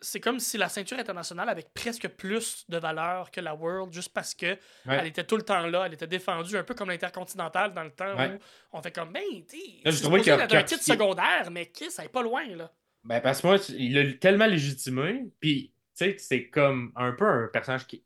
c'est 0.00 0.20
comme 0.20 0.38
si 0.40 0.58
la 0.58 0.68
ceinture 0.68 0.98
internationale 0.98 1.48
avait 1.48 1.64
presque 1.74 2.08
plus 2.08 2.64
de 2.68 2.78
valeur 2.78 3.30
que 3.30 3.40
la 3.40 3.54
World, 3.54 3.92
juste 3.92 4.12
parce 4.12 4.34
que 4.34 4.46
Ouais. 4.46 4.98
elle 5.00 5.06
était 5.06 5.24
tout 5.24 5.36
le 5.36 5.42
temps 5.42 5.66
là, 5.66 5.84
elle 5.86 5.94
était 5.94 6.06
défendue, 6.06 6.56
un 6.56 6.64
peu 6.64 6.74
comme 6.74 6.90
l'Intercontinental 6.90 7.72
dans 7.72 7.84
le 7.84 7.90
temps 7.90 8.16
Ouais. 8.16 8.34
où 8.34 8.38
on 8.72 8.82
fait 8.82 8.92
comme, 8.92 9.12
ben, 9.12 9.22
tu 9.48 9.56
être 9.84 10.54
un 10.54 10.62
titre 10.64 10.82
secondaire, 10.82 11.50
mais 11.50 11.66
Chris, 11.70 11.90
ça 11.90 12.04
est 12.04 12.08
pas 12.10 12.22
loin, 12.22 12.46
là. 12.48 12.70
Ben, 13.04 13.20
parce 13.20 13.40
que 13.40 13.46
moi, 13.46 13.56
il 13.70 13.94
l'a 13.94 14.12
tellement 14.14 14.46
légitimé, 14.46 15.24
puis, 15.40 15.72
tu 15.96 16.04
sais, 16.04 16.16
c'est 16.18 16.48
comme 16.50 16.92
un 16.96 17.12
peu 17.12 17.24
un 17.26 17.48
personnage 17.48 17.86
qui 17.86 18.04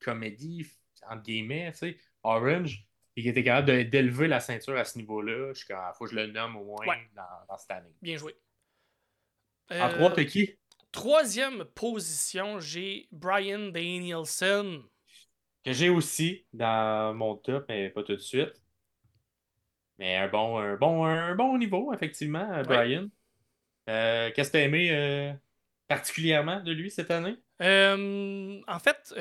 comédie, 0.00 0.66
entre 1.08 1.22
guillemets, 1.22 1.72
tu 1.72 1.78
sais, 1.78 1.96
Orange, 2.22 2.84
et 3.16 3.22
qui 3.22 3.28
était 3.28 3.42
capable 3.44 3.88
d'élever 3.90 4.28
la 4.28 4.40
ceinture 4.40 4.76
à 4.76 4.84
ce 4.84 4.96
niveau-là. 4.98 5.52
Je 5.54 5.64
ah, 5.74 5.92
faut 5.96 6.04
que 6.04 6.10
je 6.12 6.16
le 6.16 6.26
nomme 6.28 6.56
au 6.56 6.64
moins 6.64 6.86
Ouais. 6.86 7.10
dans, 7.14 7.22
dans 7.48 7.58
cette 7.58 7.70
année. 7.72 7.94
Bien 8.00 8.16
joué. 8.16 8.34
En 9.70 9.74
Euh, 9.74 9.88
trois, 9.94 10.12
t'as 10.12 10.24
qui? 10.24 10.56
Troisième 10.92 11.64
position, 11.64 12.60
j'ai 12.60 13.08
Brian 13.10 13.70
Danielson. 13.70 14.84
Que 15.64 15.72
j'ai 15.72 15.88
aussi 15.88 16.46
dans 16.52 17.14
mon 17.14 17.36
top, 17.36 17.64
mais 17.68 17.88
pas 17.88 18.02
tout 18.02 18.14
de 18.14 18.20
suite. 18.20 18.62
Mais 19.98 20.16
un 20.16 20.28
bon, 20.28 20.58
un 20.58 20.76
bon, 20.76 21.04
un 21.04 21.34
bon 21.34 21.56
niveau, 21.58 21.92
effectivement, 21.94 22.62
Brian. 22.64 23.08
Euh, 23.88 24.30
Qu'est-ce 24.34 24.50
que 24.50 24.58
t'as 24.58 24.64
aimé 24.64 24.90
euh, 24.90 25.32
particulièrement 25.88 26.60
de 26.60 26.72
lui 26.72 26.90
cette 26.90 27.10
année? 27.10 27.36
Euh, 27.62 28.60
en 28.66 28.78
fait, 28.78 29.14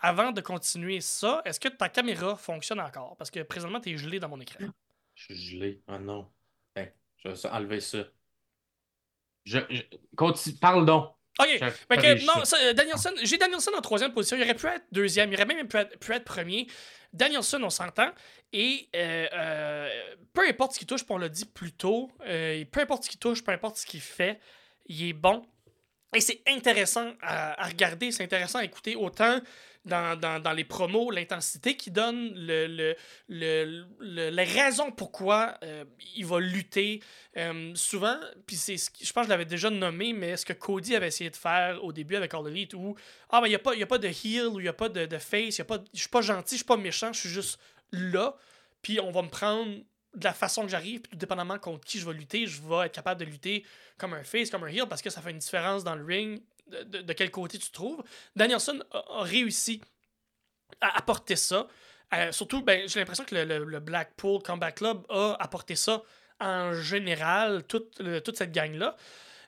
avant 0.00 0.32
de 0.32 0.40
continuer 0.40 1.00
ça, 1.00 1.42
est-ce 1.44 1.58
que 1.58 1.68
ta 1.68 1.88
caméra 1.88 2.36
fonctionne 2.36 2.80
encore? 2.80 3.16
Parce 3.16 3.30
que 3.30 3.40
présentement, 3.40 3.80
tu 3.80 3.90
es 3.90 3.96
gelé 3.96 4.20
dans 4.20 4.28
mon 4.28 4.40
écran. 4.40 4.66
Je 5.14 5.24
suis 5.24 5.36
gelé. 5.36 5.82
Oh 5.88 5.98
non. 5.98 6.30
Ben, 6.74 6.90
je 7.16 7.28
vais 7.28 7.48
enlever 7.48 7.80
ça. 7.80 8.04
Je, 9.44 9.58
je- 9.70 9.82
continue. 10.16 10.56
Parle 10.56 10.86
donc. 10.86 11.10
OK. 11.40 11.48
Je 11.50 11.58
Fait 11.70 11.96
corrige 11.96 12.20
que, 12.20 12.26
non, 12.26 12.44
ça. 12.44 12.56
ça, 12.56 12.62
euh, 12.64 12.72
Danielson, 12.74 13.10
j'ai 13.22 13.38
Danielson 13.38 13.70
en 13.76 13.80
troisième 13.80 14.12
position. 14.12 14.36
Il 14.36 14.42
aurait 14.42 14.54
pu 14.54 14.66
être 14.66 14.84
deuxième. 14.92 15.32
Il 15.32 15.36
aurait 15.36 15.46
même 15.46 15.66
pu 15.66 15.76
être, 15.78 15.98
pu 15.98 16.12
être 16.12 16.24
premier. 16.24 16.66
Danielson, 17.12 17.60
on 17.62 17.70
s'entend. 17.70 18.10
Et 18.52 18.88
euh, 18.94 19.26
euh, 19.32 19.88
peu 20.34 20.46
importe 20.48 20.72
ce 20.72 20.78
qu'il 20.78 20.86
touche, 20.86 21.04
puis 21.04 21.12
on 21.14 21.18
l'a 21.18 21.28
dit 21.30 21.46
plus 21.46 21.72
tôt, 21.72 22.10
euh, 22.26 22.64
peu 22.70 22.80
importe 22.80 23.04
ce 23.04 23.10
qu'il 23.10 23.18
touche, 23.18 23.42
peu 23.42 23.52
importe 23.52 23.76
ce 23.78 23.86
qu'il 23.86 24.00
fait, 24.02 24.38
il 24.86 25.08
est 25.08 25.12
bon. 25.14 25.42
Et 26.14 26.20
c'est 26.20 26.42
intéressant 26.46 27.12
à, 27.22 27.62
à 27.62 27.66
regarder, 27.68 28.12
c'est 28.12 28.22
intéressant 28.24 28.58
à 28.58 28.64
écouter, 28.64 28.94
autant 28.96 29.40
dans, 29.84 30.18
dans- 30.18 30.40
dans 30.40 30.52
les 30.52 30.64
promos, 30.64 31.10
l'intensité 31.10 31.76
qu'il 31.76 31.92
donne, 31.92 32.32
le, 32.34 32.66
le, 32.68 32.96
le- 33.28 33.84
le- 34.00 34.30
les 34.30 34.44
raisons 34.44 34.92
pourquoi 34.92 35.54
euh, 35.64 35.84
il 36.14 36.24
va 36.24 36.38
lutter. 36.40 37.00
Euh, 37.36 37.72
souvent, 37.74 38.16
puis 38.46 38.56
c'est 38.56 38.76
je 38.76 39.12
pense 39.12 39.22
que 39.22 39.26
je 39.26 39.30
l'avais 39.30 39.44
déjà 39.44 39.70
nommé, 39.70 40.12
mais 40.12 40.36
ce 40.36 40.44
que 40.46 40.52
Cody 40.52 40.94
avait 40.94 41.08
essayé 41.08 41.30
de 41.30 41.36
faire 41.36 41.82
au 41.82 41.92
début 41.92 42.14
avec 42.16 42.32
All 42.34 42.46
Elite, 42.46 42.74
où 42.74 42.94
ah, 43.30 43.40
ben, 43.40 43.46
il 43.46 43.50
n'y 43.50 43.56
a, 43.56 43.58
pas- 43.58 43.72
a 43.74 43.86
pas 43.86 43.98
de 43.98 44.08
heel 44.08 44.46
ou 44.48 44.60
il 44.60 44.64
n'y 44.64 44.68
a 44.68 44.72
pas 44.72 44.88
de, 44.88 45.06
de 45.06 45.18
face, 45.18 45.56
je 45.92 45.98
suis 45.98 46.08
pas 46.08 46.20
gentil, 46.22 46.54
je 46.54 46.58
suis 46.58 46.64
pas 46.64 46.76
méchant, 46.76 47.12
je 47.12 47.20
suis 47.20 47.28
juste 47.30 47.58
là, 47.90 48.36
puis 48.82 49.00
on 49.00 49.10
va 49.10 49.22
me 49.22 49.28
prendre 49.28 49.70
de 50.14 50.24
la 50.24 50.34
façon 50.34 50.62
que 50.62 50.68
j'arrive, 50.68 51.00
puis 51.00 51.10
tout 51.10 51.16
dépendamment 51.16 51.58
contre 51.58 51.86
qui 51.86 51.98
je 51.98 52.06
vais 52.06 52.12
lutter, 52.14 52.46
je 52.46 52.60
vais 52.60 52.86
être 52.86 52.92
capable 52.94 53.18
de 53.20 53.24
lutter 53.24 53.64
comme 53.96 54.12
un 54.12 54.22
face, 54.24 54.50
comme 54.50 54.62
un 54.64 54.68
heel, 54.68 54.86
parce 54.86 55.00
que 55.00 55.08
ça 55.10 55.22
fait 55.22 55.30
une 55.30 55.38
différence 55.38 55.84
dans 55.84 55.94
le 55.94 56.04
ring, 56.04 56.42
de, 56.66 57.02
de- 57.02 57.12
quel 57.12 57.30
côté 57.30 57.58
tu 57.58 57.68
te 57.68 57.72
trouves. 57.72 58.02
Danielson 58.36 58.80
a, 58.90 59.22
réussi 59.22 59.80
à 60.80 60.96
apporter 60.98 61.36
ça. 61.36 61.66
Euh, 62.14 62.32
surtout, 62.32 62.62
ben, 62.62 62.88
j'ai 62.88 63.00
l'impression 63.00 63.24
que 63.24 63.34
le, 63.34 63.64
le- 63.64 63.80
Blackpool 63.80 64.42
Combat 64.42 64.72
Club 64.72 65.04
a 65.08 65.36
apporté 65.40 65.76
ça 65.76 66.02
en 66.40 66.72
général, 66.74 67.64
toute, 67.64 68.02
toute 68.24 68.36
cette 68.36 68.52
gang-là. 68.52 68.96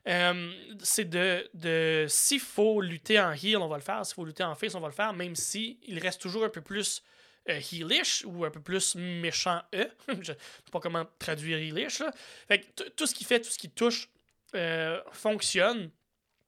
Euh, 0.07 0.53
c'est 0.83 1.07
de, 1.09 1.49
de 1.55 2.07
s'il 2.09 2.41
faut 2.41 2.81
lutter 2.81 3.19
en 3.19 3.33
heel, 3.33 3.57
on 3.57 3.69
va 3.69 3.77
le 3.77 3.83
faire. 3.83 4.05
S'il 4.05 4.15
faut 4.15 4.25
lutter 4.25 4.45
en 4.45 4.55
face, 4.55 4.75
on 4.75 4.81
va 4.81 4.89
le 4.89 4.95
faire, 4.95 5.13
même 5.15 5.35
si 5.35 5.79
il 5.87 5.99
reste 5.99 6.21
toujours 6.21 6.45
un 6.45 6.51
peu 6.51 6.61
plus 6.61 7.03
euh, 7.49 7.59
heelish 7.73 8.23
ou 8.27 8.45
un 8.45 8.51
peu 8.51 8.61
plus 8.61 8.95
méchant 8.97 9.63
E. 9.75 9.89
Je 10.21 10.33
sais 10.33 10.39
pas 10.71 10.81
comment 10.81 11.07
traduire 11.19 11.59
heelish. 11.59 12.03
Fait 12.49 12.61
que 12.61 12.83
tout 12.91 13.07
ce 13.07 13.15
qu'il 13.15 13.27
fait, 13.27 13.41
tout 13.41 13.51
ce 13.51 13.59
qu'il 13.59 13.71
touche 13.71 14.09
euh, 14.55 15.01
fonctionne. 15.13 15.91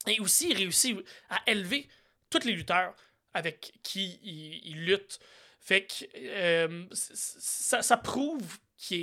Et 0.06 0.20
aussi, 0.20 0.50
il 0.50 0.56
réussit 0.56 0.96
à 1.28 1.40
élever 1.50 1.88
tous 2.30 2.44
les 2.44 2.52
lutteurs 2.52 2.94
avec 3.34 3.72
qui 3.82 4.18
il, 4.22 4.60
il 4.64 4.84
lutte. 4.84 5.18
Fait 5.60 5.82
que 5.86 6.04
euh, 6.14 6.84
ça, 6.92 7.82
ça 7.82 7.96
prouve 7.96 8.58
qu'il 8.78 8.98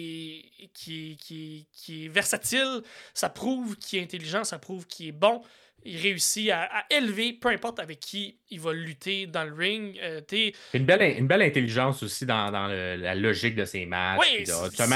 est, 0.60 0.68
qu'il 0.74 1.12
est- 1.12 1.32
est- 1.32 2.06
est 2.06 2.08
versatile, 2.08 2.82
ça 3.14 3.30
prouve 3.30 3.76
qu'il 3.78 4.00
est 4.00 4.04
intelligent, 4.04 4.44
ça 4.44 4.60
prouve 4.60 4.88
qu'il 4.88 5.08
est 5.08 5.12
bon. 5.12 5.42
Il 5.86 5.98
réussit 5.98 6.50
à, 6.52 6.62
à 6.80 6.86
élever, 6.90 7.34
peu 7.34 7.50
importe 7.50 7.80
avec 7.80 8.00
qui 8.00 8.40
il 8.50 8.62
va 8.62 8.72
lutter 8.72 9.28
dans 9.28 9.44
le 9.44 9.54
ring. 9.54 10.00
Euh, 10.02 10.22
Une 10.74 10.86
belle, 10.86 11.18
une 11.20 11.28
belle 11.28 11.42
intelligence 11.42 12.02
aussi 12.04 12.26
dans, 12.26 12.50
dans 12.52 12.68
le- 12.68 12.96
la 12.96 13.16
logique 13.16 13.56
de 13.56 13.66
ses 13.66 13.86
matchs. 13.86 14.22
Oui, 14.22 14.46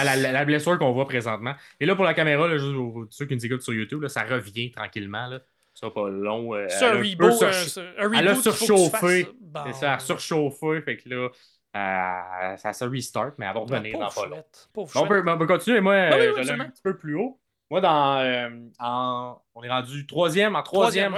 la, 0.05 0.15
la- 0.15 0.31
la 0.31 0.45
blessure 0.45 0.79
qu'on 0.79 0.93
voit 0.93 1.07
présentement. 1.07 1.55
Et 1.81 1.85
là, 1.85 1.95
pour 1.95 2.05
la 2.05 2.13
caméra, 2.13 2.47
là, 2.47 2.57
juste 2.57 2.71
pour 2.73 3.05
ceux 3.09 3.25
qui 3.25 3.35
nous 3.35 3.45
écoutent 3.45 3.63
sur 3.63 3.73
YouTube, 3.73 4.01
là, 4.03 4.07
ça 4.07 4.23
revient 4.23 4.71
tranquillement. 4.71 5.27
Là. 5.27 5.41
Ça 5.79 5.91
pas 5.91 6.09
long. 6.09 6.55
euh, 6.55 6.65
c'est 6.69 6.85
un 6.85 6.93
reboot, 6.97 7.33
sur- 7.33 7.83
un, 7.99 8.03
reboot 8.03 8.17
elle 8.19 8.27
a 8.29 8.35
surchauffé. 8.35 9.23
fasses. 9.25 9.33
Bon. 9.39 9.59
C'est 9.67 9.73
ça, 9.73 9.87
elle 9.87 9.93
a 9.93 9.99
surchauffé. 9.99 10.81
Fait 10.81 10.97
que 10.97 11.07
là, 11.09 11.29
euh, 11.75 12.57
ça 12.57 12.73
se 12.73 12.83
restart, 12.85 13.33
mais 13.37 13.45
elle 13.45 13.53
va 13.53 13.59
revenir 13.59 13.99
dans 13.99 14.07
pauvre 14.09 14.21
pas 14.23 14.35
long. 14.35 14.43
Bon, 14.73 14.87
on, 14.95 15.07
peut, 15.07 15.23
on 15.27 15.37
peut 15.37 15.45
continuer. 15.47 15.79
Moi, 15.81 15.93
oui, 15.93 15.99
euh, 15.99 16.09
oui, 16.09 16.17
j'allais 16.19 16.39
absolument. 16.39 16.63
un 16.63 16.69
petit 16.69 16.81
peu 16.81 16.97
plus 16.97 17.15
haut. 17.15 17.39
Moi, 17.69 17.81
dans, 17.81 18.17
euh, 18.21 18.49
en- 18.79 19.39
on 19.53 19.61
est 19.63 19.69
rendu 19.69 20.07
troisième. 20.07 20.55
En 20.55 20.63
troisième, 20.63 21.15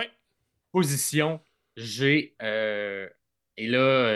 position, 0.74 1.40
j'ai. 1.78 2.36
euh, 2.42 3.08
et 3.56 3.68
là, 3.68 4.10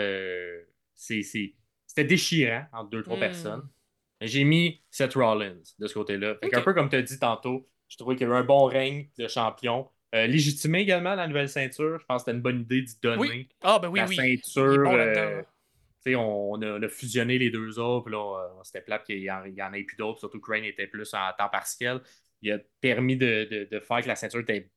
c'était 0.95 2.03
déchirant 2.03 2.65
entre 2.73 2.89
deux, 2.89 3.03
trois 3.03 3.17
Hmm. 3.17 3.21
personnes. 3.21 3.69
J'ai 4.21 4.43
mis 4.43 4.81
Seth 4.89 5.13
Rollins 5.15 5.55
de 5.79 5.87
ce 5.87 5.93
côté-là. 5.93 6.35
Fait. 6.41 6.55
Un 6.55 6.61
peu 6.61 6.73
comme 6.73 6.89
tu 6.89 6.95
as 6.95 7.01
dit 7.01 7.19
tantôt, 7.19 7.67
je 7.89 7.97
trouvais 7.97 8.15
qu'il 8.15 8.27
y 8.27 8.29
avait 8.29 8.39
un 8.39 8.43
bon 8.43 8.65
règne 8.65 9.09
de 9.17 9.27
champion. 9.27 9.89
Euh, 10.13 10.27
légitimé 10.27 10.81
également 10.81 11.15
la 11.15 11.27
nouvelle 11.27 11.49
ceinture. 11.49 11.99
Je 11.99 12.05
pense 12.05 12.21
que 12.23 12.25
c'était 12.25 12.37
une 12.37 12.43
bonne 12.43 12.61
idée 12.61 12.81
d'y 12.83 12.99
donner 13.01 13.17
Oui. 13.19 13.49
Ah, 13.61 13.79
ben 13.79 13.89
oui, 13.89 13.99
la 13.99 14.05
oui. 14.05 14.15
Ceinture. 14.15 14.83
bon 14.83 14.93
euh, 14.95 15.41
sais, 16.05 16.15
on, 16.15 16.61
a, 16.61 16.67
on 16.77 16.81
a 16.83 16.87
fusionné 16.89 17.37
les 17.39 17.49
deux 17.49 17.79
autres, 17.79 18.09
là, 18.09 18.49
c'était 18.63 18.81
plate 18.81 19.05
qu'il 19.05 19.19
y 19.19 19.31
en, 19.31 19.73
ait 19.73 19.83
plus 19.83 19.95
d'autres, 19.97 20.19
surtout 20.19 20.39
que 20.39 20.45
Crane 20.51 20.65
était 20.65 20.87
plus 20.87 21.13
en 21.13 21.31
temps 21.37 21.49
partiel. 21.49 22.01
Il 22.41 22.51
a 22.51 22.59
permis 22.81 23.15
de, 23.17 23.47
de- 23.49 23.67
de 23.71 23.79
faire 23.79 24.01
que 24.01 24.07
la 24.07 24.15
ceinture 24.15 24.41
était, 24.41 24.69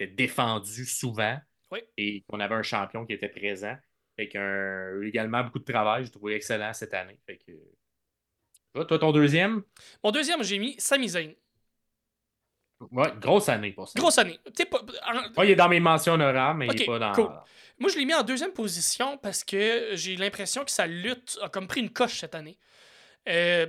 défendue 0.00 0.86
souvent 0.86 1.36
Oui. 1.72 1.80
et 1.96 2.22
qu'on 2.28 2.40
avait 2.40 2.54
un 2.54 2.62
champion 2.62 3.04
qui 3.04 3.12
était 3.12 3.28
présent. 3.28 3.76
Fait 4.16 4.28
qu'un 4.28 5.00
également 5.02 5.44
beaucoup 5.44 5.58
de 5.58 5.64
travail, 5.70 6.04
j'ai 6.04 6.10
trouvé 6.10 6.34
excellent 6.34 6.72
cette 6.72 6.94
année. 6.94 7.18
Fait 7.26 7.38
que. 7.38 7.52
Toi, 8.74 8.84
toi, 8.84 8.98
ton 8.98 9.12
deuxième? 9.12 9.62
Mon 10.02 10.10
deuxième, 10.12 10.42
j'ai 10.42 10.58
mis 10.58 10.76
Sami 10.78 11.08
Zayn. 11.08 11.34
Ouais, 12.92 13.12
grosse 13.20 13.48
année 13.48 13.72
pour 13.72 13.88
ça. 13.88 13.98
Grosse 13.98 14.18
année. 14.18 14.38
Pas- 14.70 14.82
en- 15.08 15.40
Ouais, 15.40 15.48
il 15.48 15.50
est 15.50 15.56
dans 15.56 15.68
mes 15.68 15.80
mentions 15.80 16.14
honorables, 16.14 16.58
mais 16.60 16.66
il 16.66 16.70
Ok, 16.70 16.78
n'est 16.80 16.86
pas 16.86 16.98
dans. 16.98 17.12
cool. 17.12 17.30
Moi, 17.80 17.90
je 17.90 17.98
l'ai 17.98 18.04
mis 18.04 18.14
en 18.14 18.22
deuxième 18.22 18.52
position 18.52 19.16
parce 19.18 19.44
que 19.44 19.90
j'ai 19.94 20.16
l'impression 20.16 20.64
que 20.64 20.70
sa 20.70 20.86
lutte 20.86 21.38
a 21.42 21.48
comme 21.48 21.66
pris 21.68 21.80
une 21.80 21.90
coche 21.90 22.18
cette 22.20 22.34
année. 22.34 22.58
Euh, 23.28 23.66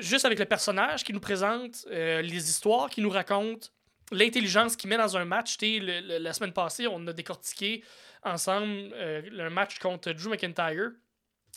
juste 0.00 0.24
avec 0.24 0.38
le 0.38 0.46
personnage 0.46 1.04
qui 1.04 1.12
nous 1.12 1.20
présente, 1.20 1.84
euh, 1.90 2.22
les 2.22 2.48
histoires 2.48 2.88
qu'il 2.88 3.02
nous 3.04 3.10
raconte, 3.10 3.72
l'intelligence 4.10 4.74
qu'il 4.76 4.88
met 4.90 4.96
dans 4.96 5.16
un 5.16 5.24
match. 5.24 5.56
Le- 5.60 5.78
le- 6.00 6.18
la 6.18 6.32
semaine 6.32 6.52
passée, 6.52 6.86
on 6.86 7.06
a 7.06 7.12
décortiqué 7.12 7.82
ensemble 8.22 8.90
euh, 8.94 9.22
un 9.38 9.50
match 9.50 9.78
contre 9.78 10.12
Drew 10.12 10.30
McIntyre. 10.30 10.90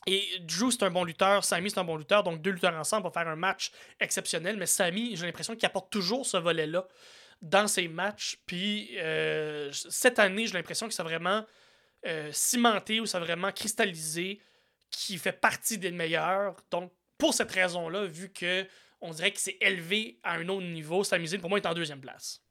Et 0.07 0.39
Drew, 0.39 0.71
c'est 0.71 0.83
un 0.83 0.91
bon 0.91 1.03
lutteur, 1.03 1.43
Sami, 1.43 1.69
c'est 1.69 1.79
un 1.79 1.83
bon 1.83 1.97
lutteur, 1.97 2.23
donc 2.23 2.41
deux 2.41 2.51
lutteurs 2.51 2.73
ensemble 2.73 3.03
vont 3.03 3.11
faire 3.11 3.27
un 3.27 3.35
match 3.35 3.71
exceptionnel. 3.99 4.57
Mais 4.57 4.65
Sami, 4.65 5.15
j'ai 5.15 5.25
l'impression 5.25 5.55
qu'il 5.55 5.65
apporte 5.65 5.91
toujours 5.91 6.25
ce 6.25 6.37
volet-là 6.37 6.87
dans 7.41 7.67
ses 7.67 7.87
matchs. 7.87 8.37
Puis 8.45 8.91
euh, 8.97 9.71
cette 9.71 10.19
année, 10.19 10.47
j'ai 10.47 10.53
l'impression 10.53 10.87
que 10.87 10.93
ça 10.93 11.03
a 11.03 11.05
vraiment 11.05 11.45
euh, 12.05 12.29
cimenté 12.31 12.99
ou 12.99 13.05
ça 13.05 13.17
a 13.17 13.21
vraiment 13.21 13.51
cristallisé 13.51 14.39
qui 14.89 15.17
fait 15.17 15.33
partie 15.33 15.77
des 15.77 15.91
meilleurs. 15.91 16.55
Donc, 16.71 16.91
pour 17.17 17.33
cette 17.33 17.51
raison-là, 17.51 18.05
vu 18.05 18.29
que 18.31 18.65
on 19.01 19.11
dirait 19.11 19.31
qu'il 19.31 19.39
s'est 19.39 19.57
élevé 19.61 20.19
à 20.23 20.33
un 20.33 20.49
autre 20.49 20.65
niveau, 20.65 21.03
Sami 21.03 21.27
Zayn, 21.27 21.39
pour 21.39 21.49
moi, 21.49 21.59
est 21.59 21.65
en 21.65 21.73
deuxième 21.73 22.01
place. 22.01 22.41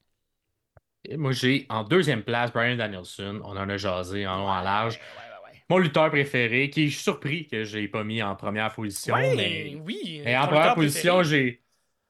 Et 1.05 1.17
moi, 1.17 1.33
j'ai 1.33 1.67
en 1.69 1.85
deuxième 1.85 2.23
place 2.23 2.53
Brian 2.53 2.77
Danielson. 2.77 3.41
On 3.45 3.57
en 3.57 3.69
a 3.69 3.77
jasé 3.77 4.27
en 4.27 4.37
long, 4.37 4.49
en 4.49 4.61
large. 4.63 4.95
Ouais. 4.95 5.28
Mon 5.71 5.79
lutteur 5.79 6.11
préféré, 6.11 6.71
qui 6.71 6.85
est 6.85 6.91
surpris 6.91 7.47
que 7.47 7.65
je 7.65 7.79
l'ai 7.79 7.89
pas 7.89 8.05
mis 8.05 8.23
en 8.23 8.35
première 8.37 8.73
position. 8.75 9.15
Ouais, 9.15 9.35
mais, 9.35 9.75
oui. 9.85 10.23
mais 10.25 10.37
en 10.37 10.47
première 10.49 10.75
position, 10.75 11.23
j'ai 11.23 11.63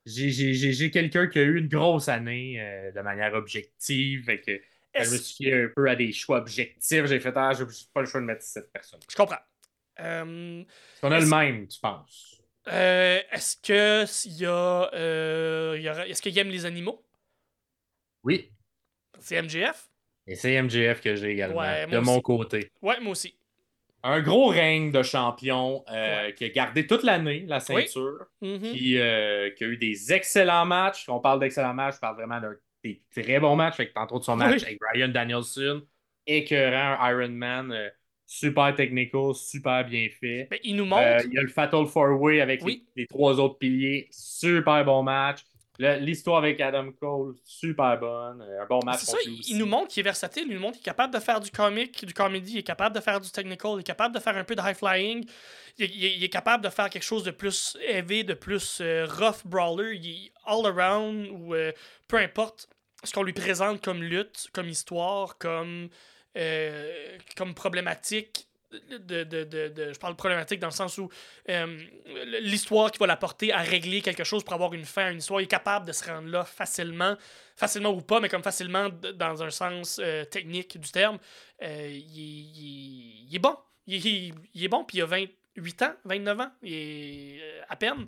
j'ai- 0.07 0.91
quelqu'un 0.91 1.27
qui 1.29 1.39
a 1.39 1.43
eu 1.43 1.59
une 1.59 1.69
grosse 1.69 2.09
année 2.09 2.61
euh, 2.61 2.93
de 2.93 3.01
manière 3.03 3.35
objective. 3.35 4.25
Fait 4.25 4.41
que 4.41 4.61
je 4.97 5.05
me 5.07 5.19
Est-ce- 5.19 5.23
suis 5.23 5.37
fié 5.47 5.55
un 5.65 5.69
peu 5.77 5.89
à 5.91 5.97
des 5.97 6.13
choix 6.13 6.39
objectifs. 6.39 7.07
J'ai 7.07 7.21
fait, 7.21 7.33
ah, 7.37 7.53
j'ai 7.55 7.65
pas 7.93 8.01
le 8.01 8.07
choix 8.07 8.21
de 8.21 8.27
mettre 8.27 8.43
cette 8.45 8.73
personne. 8.73 9.01
Je 9.11 9.17
comprends. 9.17 9.39
Euh, 10.01 10.65
qu'on 11.01 11.13
a 11.13 11.19
le 11.21 11.27
même, 11.27 11.67
tu 11.69 11.81
penses? 11.81 12.41
euh, 12.69 13.21
est-ce 13.33 13.57
que 13.57 14.05
s'il 14.07 14.33
y 14.37 14.47
a, 14.47 14.91
euh, 14.95 15.75
est-ce 16.07 16.21
qu'il 16.23 16.37
aime 16.39 16.49
les 16.51 16.67
animaux? 16.67 17.05
Oui. 18.23 18.53
C'est 19.21 19.35
MGF? 19.37 19.89
Et 20.29 20.37
c'est 20.37 20.53
MJF 20.55 21.01
que 21.01 21.17
j'ai 21.17 21.33
également, 21.33 21.75
Ouais, 21.75 21.87
de 21.91 21.99
mon 21.99 22.21
côté. 22.21 22.71
Ouais, 22.83 23.01
moi 23.01 23.13
aussi. 23.13 23.38
Un 24.05 24.21
gros 24.23 24.47
règne 24.49 24.93
de 24.93 25.03
champion 25.03 25.85
euh, 25.91 26.31
qui 26.33 26.45
a 26.45 26.49
gardé 26.51 26.87
toute 26.87 27.03
l'année 27.03 27.45
la 27.49 27.61
ceinture, 27.61 28.27
Mhm. 28.41 28.61
qui, 28.61 28.99
euh, 28.99 29.51
qui 29.51 29.65
a 29.65 29.67
eu 29.67 29.77
des 29.77 30.13
excellents 30.13 30.65
matchs. 30.67 31.07
Quand 31.07 31.17
on 31.17 31.21
parle 31.21 31.41
d'excellents 31.41 31.75
matchs, 31.75 31.97
je 31.97 32.01
parle 32.01 32.17
vraiment 32.17 32.41
d'un 32.41 32.55
des 32.85 33.03
très 33.13 33.41
bons 33.41 33.57
matchs, 33.57 33.75
avec 33.81 33.93
tantôt 33.93 34.21
de 34.21 34.25
son 34.25 34.37
match 34.37 34.59
Oui. 34.61 34.63
avec 34.67 34.79
Brian 34.79 35.09
Danielson, 35.09 35.83
écœurant, 36.27 36.97
Iron 37.11 37.29
Man, 37.31 37.73
euh, 37.73 37.89
super 38.25 38.73
technical, 38.75 39.35
super 39.35 39.85
bien 39.85 40.09
fait. 40.21 40.47
Ben, 40.51 40.61
il 40.63 40.77
nous 40.77 40.85
montre. 40.85 41.25
Il 41.27 41.33
y 41.33 41.39
a 41.39 41.43
le 41.43 41.49
Fatal 41.49 41.87
Four 41.87 42.21
Way 42.21 42.41
avec 42.41 42.63
Oui. 42.65 42.87
les, 42.95 43.03
les 43.03 43.07
trois 43.09 43.41
autres 43.41 43.59
piliers, 43.59 44.07
super 44.13 44.85
bon 44.85 45.03
match. 45.03 45.41
L'histoire 45.79 46.39
avec 46.39 46.61
Adam 46.61 46.91
Cole, 46.93 47.37
super 47.45 47.99
bonne. 48.01 48.43
Un 48.43 48.67
bon 48.67 48.81
match. 48.85 48.99
c'est 49.01 49.07
ça, 49.13 49.13
contre 49.19 49.29
il, 49.49 49.59
nous 49.59 49.67
montre 49.67 49.89
qu'il 49.89 50.01
est 50.01 50.05
versatile, 50.05 50.45
il 50.49 50.55
nous 50.55 50.61
montre 50.61 50.73
qu'il 50.79 50.83
est 50.83 50.85
capable 50.91 51.15
de 51.15 51.21
faire 51.21 51.39
du 51.39 51.51
comic, 51.53 52.05
du 52.05 52.13
comedy, 52.13 52.53
il 52.55 52.59
est 52.59 52.63
capable 52.65 52.97
de 52.97 53.01
faire 53.01 53.21
du 53.21 53.31
technical, 53.31 53.73
il 53.77 53.81
est 53.81 53.85
capable 53.85 54.13
de 54.15 54.21
faire 54.21 54.37
un 54.37 54.43
peu 54.43 54.57
de 54.57 54.61
high 54.61 54.75
flying, 54.77 55.25
il, 55.77 55.85
est- 55.85 55.89
il 55.95 56.05
est- 56.05 56.17
il 56.17 56.25
est 56.25 56.29
capable 56.29 56.65
de 56.65 56.69
faire 56.69 56.91
quelque 56.91 57.05
chose 57.05 57.23
de 57.23 57.31
plus 57.31 57.77
heavy, 57.87 58.25
de 58.25 58.35
plus 58.35 58.79
euh, 58.81 59.07
rough 59.07 59.45
brawler, 59.45 59.95
il 59.97 60.27
est 60.27 60.33
all 60.47 60.67
around 60.67 61.29
ou 61.31 61.55
euh, 61.55 61.71
peu 62.09 62.17
importe 62.17 62.69
ce 63.05 63.13
qu'on 63.13 63.23
lui 63.23 63.33
présente 63.33 63.81
comme 63.81 64.03
lutte, 64.03 64.49
comme 64.53 64.69
histoire, 64.69 65.39
comme, 65.39 65.89
euh, 66.37 67.17
comme 67.37 67.55
problématique. 67.55 68.48
De, 68.71 69.25
de, 69.25 69.45
de, 69.45 69.69
de- 69.69 69.93
je 69.95 69.99
parle 69.99 70.15
problématique 70.15 70.61
dans 70.61 70.67
le 70.67 70.73
sens 70.75 70.99
où 70.99 71.09
euh, 71.49 71.79
l'histoire 72.43 72.91
qui 72.93 72.99
va 72.99 73.07
l'apporter 73.07 73.51
à 73.51 73.61
régler 73.61 74.03
quelque 74.03 74.25
chose 74.25 74.45
pour 74.45 74.53
avoir 74.53 74.75
une 74.75 74.85
fin 74.85 75.07
à 75.07 75.11
une 75.11 75.19
histoire, 75.19 75.41
est 75.41 75.47
capable 75.47 75.87
de 75.87 75.93
se 75.93 76.05
rendre 76.05 76.29
là 76.29 76.45
facilement, 76.45 77.17
facilement 77.57 77.89
ou 77.91 78.03
pas, 78.03 78.21
mais 78.21 78.29
comme 78.29 78.43
facilement 78.43 78.91
dans 79.15 79.43
un 79.43 79.49
sens 79.51 79.99
euh, 80.05 80.25
technique 80.27 80.79
du 80.79 80.91
terme. 80.91 81.19
Euh, 81.63 81.89
il, 81.91 83.29
est- 83.35 83.39
bon. 83.39 83.57
Il, 83.87 84.07
est- 84.07 84.35
il 84.55 84.65
est 84.65 84.69
bon, 84.69 84.85
puis 84.85 84.99
il 84.99 85.03
a 85.03 85.07
28 85.07 85.83
ans, 85.83 85.93
29 86.05 86.41
ans, 86.41 86.51
il 86.63 86.73
est 86.75 87.41
à 87.71 87.77
peine. 87.77 88.05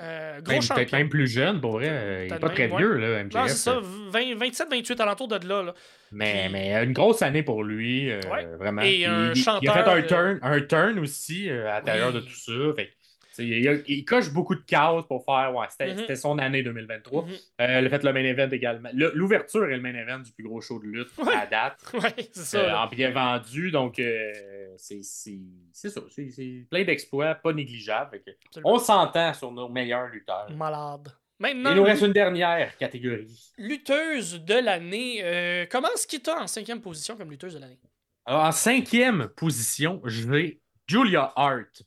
Euh, 0.00 0.40
gros 0.42 0.52
Même- 0.52 0.62
champion. 0.62 0.74
Peut-être 0.76 0.92
même 0.92 1.08
plus 1.08 1.26
jeune, 1.26 1.60
pour 1.60 1.72
vrai. 1.72 1.88
euh, 1.90 2.24
Il 2.28 2.32
n'est 2.32 2.38
pas 2.38 2.48
très 2.50 2.68
vieux, 2.68 2.94
là, 2.98 3.24
MJF. 3.24 3.34
Non, 3.34 3.48
c'est 3.48 3.54
ça, 3.54 3.80
20 3.82 4.34
27, 4.36 4.68
28 4.70 5.00
alentour 5.00 5.26
de 5.28 5.48
là. 5.48 5.62
là. 5.62 5.74
Mais, 6.12 6.42
Puis- 6.44 6.52
mais 6.52 6.84
une 6.84 6.92
grosse 6.92 7.20
année 7.22 7.42
pour 7.42 7.64
lui, 7.64 8.10
euh, 8.10 8.20
Ouais. 8.32 8.46
vraiment. 8.58 8.82
Et 8.82 8.86
Puis 8.98 9.04
un 9.06 9.32
il, 9.32 9.42
il 9.62 9.68
a 9.68 9.72
fait 9.72 9.90
un 9.90 9.96
euh, 9.96 10.02
turn, 10.02 10.38
un 10.42 10.60
turn 10.60 10.98
aussi 11.00 11.50
euh, 11.50 11.68
à 11.68 11.80
l'intérieur 11.80 12.12
de 12.12 12.20
tout 12.20 12.32
ça. 12.34 12.52
Fait 12.76 12.92
il, 13.38 13.84
il 13.86 14.04
coche 14.04 14.32
beaucoup 14.32 14.54
de 14.54 14.60
cases 14.62 15.04
pour 15.08 15.24
faire. 15.24 15.52
Ouais, 15.54 15.66
c'était 15.70 15.94
Mhm. 15.94 16.16
son 16.16 16.38
année 16.38 16.62
2023. 16.62 17.24
Mhm. 17.24 17.32
Euh, 17.60 17.80
le 17.80 17.88
fait 17.88 18.02
le 18.04 18.12
main 18.12 18.24
event 18.24 18.48
également. 18.50 18.90
Le- 18.92 19.12
L'ouverture 19.14 19.64
est 19.66 19.76
le 19.76 19.80
main 19.82 19.94
event 19.94 20.20
du 20.20 20.32
plus 20.32 20.44
gros 20.44 20.60
show 20.60 20.78
de 20.80 20.86
lutte 20.86 21.08
Ouais. 21.18 21.34
à 21.34 21.46
date. 21.46 21.78
Ouais, 21.94 22.28
c'est 22.32 22.36
ça. 22.44 22.58
euh, 22.58 22.74
en 22.84 22.86
bien 22.88 23.10
vendu. 23.10 23.70
Donc, 23.70 23.98
euh, 23.98 24.32
c'est 24.76 25.02
ça. 25.02 26.00
C'est 26.10 26.66
plein 26.70 26.84
d'exploits, 26.84 27.34
pas 27.36 27.52
négligeables. 27.52 28.20
On 28.64 28.78
s'entend 28.78 29.32
sur 29.34 29.50
nos 29.52 29.68
meilleurs 29.68 30.08
lutteurs. 30.08 30.50
Malade. 30.56 31.08
Il 31.40 31.42
Maintenant, 31.54 31.74
nous 31.76 31.84
reste 31.84 32.02
une 32.02 32.12
dernière 32.12 32.76
catégorie. 32.78 33.52
lutteuse 33.58 34.42
de 34.44 34.54
l'année. 34.54 35.20
Euh, 35.22 35.66
comment 35.70 35.86
est-ce 35.94 36.06
qu'il 36.06 36.20
t'a 36.20 36.42
en 36.42 36.46
cinquième 36.48 36.80
position 36.80 37.16
comme 37.16 37.30
lutteuse 37.30 37.54
de 37.54 37.60
l'année? 37.60 37.78
En 38.26 38.50
cinquième 38.50 39.28
position, 39.36 40.02
je 40.04 40.28
vais 40.28 40.60
Julia 40.88 41.32
Hart. 41.36 41.82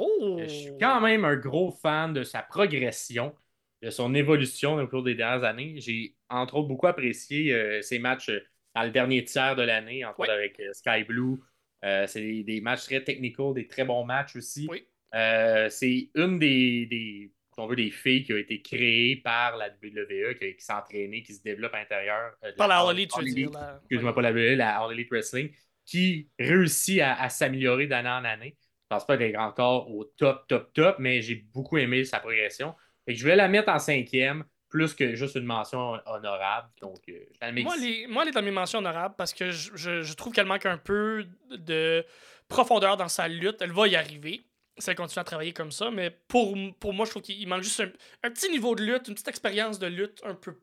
Oh! 0.00 0.38
Je 0.40 0.46
suis 0.46 0.78
quand 0.78 1.00
même 1.00 1.24
un 1.24 1.36
gros 1.36 1.70
fan 1.70 2.12
de 2.12 2.22
sa 2.24 2.42
progression, 2.42 3.34
de 3.82 3.90
son 3.90 4.14
évolution 4.14 4.76
au 4.76 4.86
cours 4.88 5.02
des 5.02 5.14
dernières 5.14 5.44
années. 5.44 5.74
J'ai, 5.80 6.16
entre 6.28 6.56
autres, 6.56 6.68
beaucoup 6.68 6.86
apprécié 6.86 7.52
euh, 7.52 7.82
ses 7.82 7.98
matchs 7.98 8.28
euh, 8.30 8.40
dans 8.74 8.82
le 8.84 8.90
dernier 8.90 9.24
tiers 9.24 9.56
de 9.56 9.62
l'année, 9.62 10.04
entre 10.04 10.20
autres 10.20 10.32
avec 10.32 10.58
euh, 10.60 10.72
Sky 10.72 11.04
Blue. 11.04 11.36
Euh, 11.84 12.06
c'est 12.06 12.20
des, 12.20 12.42
des 12.42 12.60
matchs 12.60 12.84
très 12.84 13.02
techniques, 13.04 13.36
des 13.54 13.66
très 13.66 13.84
bons 13.84 14.04
matchs 14.04 14.36
aussi. 14.36 14.66
Oui. 14.70 14.86
Euh, 15.14 15.68
c'est 15.70 16.10
une 16.14 16.38
des, 16.38 17.32
on 17.56 17.66
veut, 17.66 17.76
des 17.76 17.90
filles 17.90 18.22
qui 18.24 18.32
a 18.32 18.38
été 18.38 18.60
créée 18.60 19.16
par 19.16 19.56
la 19.56 19.68
WWE, 19.68 20.34
qui, 20.38 20.56
qui 20.56 20.64
s'est 20.64 20.72
entraînée, 20.72 21.22
qui 21.22 21.32
se 21.34 21.42
développe 21.42 21.74
à 21.74 21.78
l'intérieur. 21.78 22.32
euh, 22.44 22.52
Par 22.56 22.68
la 22.68 22.80
All- 22.80 22.88
Holly, 22.88 23.08
tu 23.08 23.18
veux 23.20 23.24
dire. 23.24 23.34
Elite 23.44 23.54
la- 23.54 23.78
excuse-moi 23.82 24.14
pas 24.14 24.22
la 24.22 24.32
WWE, 24.32 24.56
la 24.56 24.78
All 24.82 24.92
Elite 24.92 25.08
Wrestling, 25.10 25.50
qui 25.84 26.28
réussit 26.38 27.00
à, 27.00 27.14
à 27.22 27.28
s'améliorer 27.28 27.86
d'année 27.86 28.08
en 28.10 28.24
année. 28.24 28.56
Je 28.88 28.94
pense 28.94 29.04
pas 29.06 29.16
d'être 29.16 29.36
encore 29.38 29.90
au 29.90 30.04
top, 30.04 30.46
top, 30.46 30.72
top, 30.72 30.96
mais 31.00 31.20
j'ai 31.20 31.34
beaucoup 31.52 31.76
aimé 31.76 32.04
sa 32.04 32.20
progression. 32.20 32.74
Je 33.08 33.20
voulais 33.20 33.34
la 33.36 33.48
mettre 33.48 33.68
en 33.68 33.80
cinquième, 33.80 34.44
plus 34.68 34.94
que 34.94 35.14
juste 35.16 35.34
une 35.34 35.44
mention 35.44 35.98
honorable. 36.06 36.68
Donc, 36.80 36.98
euh, 37.08 37.12
je 37.32 37.38
la 37.40 37.50
mets 37.50 37.62
Moi, 37.64 37.74
est, 37.82 38.06
moi, 38.06 38.22
elle 38.22 38.28
est 38.28 38.32
dans 38.32 38.42
mes 38.42 38.50
mentions 38.52 38.78
honorables 38.78 39.16
parce 39.18 39.32
que 39.34 39.50
je, 39.50 39.70
je- 39.74 40.02
je 40.02 40.14
trouve 40.14 40.32
qu'elle 40.32 40.46
manque 40.46 40.66
un 40.66 40.78
peu 40.78 41.26
de 41.50 42.04
profondeur 42.48 42.96
dans 42.96 43.08
sa 43.08 43.26
lutte. 43.26 43.60
Elle 43.60 43.72
va 43.72 43.88
y 43.88 43.96
arriver. 43.96 44.44
Si 44.78 44.88
elle 44.90 44.96
continue 44.96 45.20
à 45.20 45.24
travailler 45.24 45.52
comme 45.52 45.72
ça. 45.72 45.90
Mais 45.90 46.10
pour, 46.28 46.56
pour 46.78 46.92
moi, 46.92 47.06
je 47.06 47.10
trouve 47.10 47.22
qu'il 47.22 47.40
il 47.40 47.48
manque 47.48 47.62
juste 47.62 47.80
un, 47.80 47.90
un 48.22 48.30
petit 48.30 48.50
niveau 48.50 48.74
de 48.76 48.84
lutte, 48.84 49.08
une 49.08 49.14
petite 49.14 49.28
expérience 49.28 49.78
de 49.80 49.86
lutte 49.88 50.20
un 50.24 50.34
peu 50.34 50.54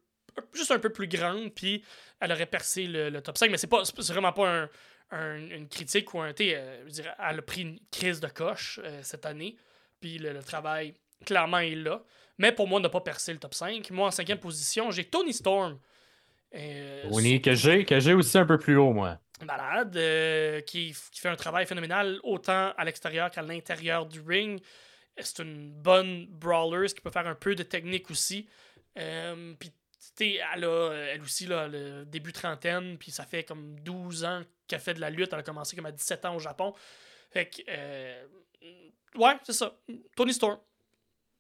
juste 0.54 0.72
un 0.72 0.80
peu 0.80 0.90
plus 0.92 1.08
grande, 1.08 1.54
puis 1.54 1.84
elle 2.20 2.32
aurait 2.32 2.48
percé 2.48 2.88
le, 2.88 3.10
le 3.10 3.22
top 3.22 3.38
5. 3.38 3.52
Mais 3.52 3.58
c'est 3.58 3.68
pas 3.68 3.84
c'est 3.86 4.02
vraiment 4.14 4.32
pas 4.34 4.50
un- 4.64 4.70
un- 5.14 5.38
une 5.50 5.68
critique 5.70 6.14
ou 6.14 6.20
un. 6.22 6.34
euh, 6.40 6.84
je 6.86 6.92
dirais, 6.92 7.14
elle 7.20 7.40
a 7.40 7.42
pris 7.42 7.62
une 7.62 7.80
crise 7.92 8.20
de 8.20 8.28
coche 8.28 8.80
euh, 8.84 9.00
cette 9.04 9.26
année, 9.26 9.56
puis 10.00 10.18
le, 10.18 10.34
le 10.34 10.44
travail 10.44 10.94
clairement 11.26 11.60
est 11.60 11.76
là. 11.76 12.02
Mais 12.38 12.52
pour 12.52 12.68
moi, 12.68 12.80
n'a 12.80 12.90
pas 12.90 13.02
percé 13.02 13.32
le 13.32 13.40
top 13.40 13.54
5. 13.54 13.90
Moi, 13.92 14.08
en 14.08 14.12
cinquième 14.12 14.40
position, 14.40 14.90
j'ai 14.92 15.06
Tony 15.06 15.34
Storm. 15.34 15.80
Euh, 16.56 17.10
Tony, 17.10 17.42
que 17.42 17.54
j'ai, 17.54 17.86
que 17.86 18.00
j'ai 18.00 18.14
aussi 18.14 18.38
un 18.38 18.46
peu 18.46 18.58
plus 18.58 18.76
haut, 18.78 18.94
moi. 18.94 19.20
malade, 19.46 19.96
euh, 19.98 20.62
qui, 20.62 20.96
qui 21.12 21.20
fait 21.20 21.30
un 21.30 21.36
travail 21.36 21.66
phénoménal 21.66 22.20
autant 22.24 22.74
à 22.78 22.84
l'extérieur 22.86 23.32
qu'à 23.32 23.42
l'intérieur 23.42 24.06
du 24.06 24.20
ring. 24.22 24.62
C'est 25.20 25.44
une 25.44 25.72
bonne 25.72 26.26
brawler, 26.28 26.88
qui 26.88 27.02
peut 27.02 27.12
faire 27.12 27.28
un 27.28 27.36
peu 27.36 27.54
de 27.56 27.64
technique 27.64 28.10
aussi. 28.12 28.48
Euh, 28.98 29.54
puis, 29.60 29.70
tu 29.70 29.76
sais, 30.16 30.40
elle 30.56 30.66
a, 30.66 30.92
elle 31.14 31.22
aussi, 31.22 31.46
là, 31.46 31.68
le 31.68 32.04
début 32.06 32.34
trentaine, 32.34 32.98
puis 32.98 33.12
ça 33.12 33.26
fait 33.26 33.44
comme 33.44 33.80
12 33.80 34.24
ans 34.26 34.42
qu'elle 34.74 34.82
fait 34.82 34.94
de 34.94 35.00
la 35.02 35.10
lutte. 35.10 35.32
Elle 35.34 35.40
a 35.40 35.44
commencé 35.44 35.76
comme 35.76 35.86
à 35.86 35.92
17 35.92 36.26
ans 36.26 36.36
au 36.36 36.40
Japon. 36.40 36.74
Fait 37.32 37.48
que, 37.48 37.62
euh, 37.70 38.24
ouais, 39.16 39.34
c'est 39.44 39.54
ça. 39.54 39.76
Tony 40.16 40.34
Storm. 40.34 40.58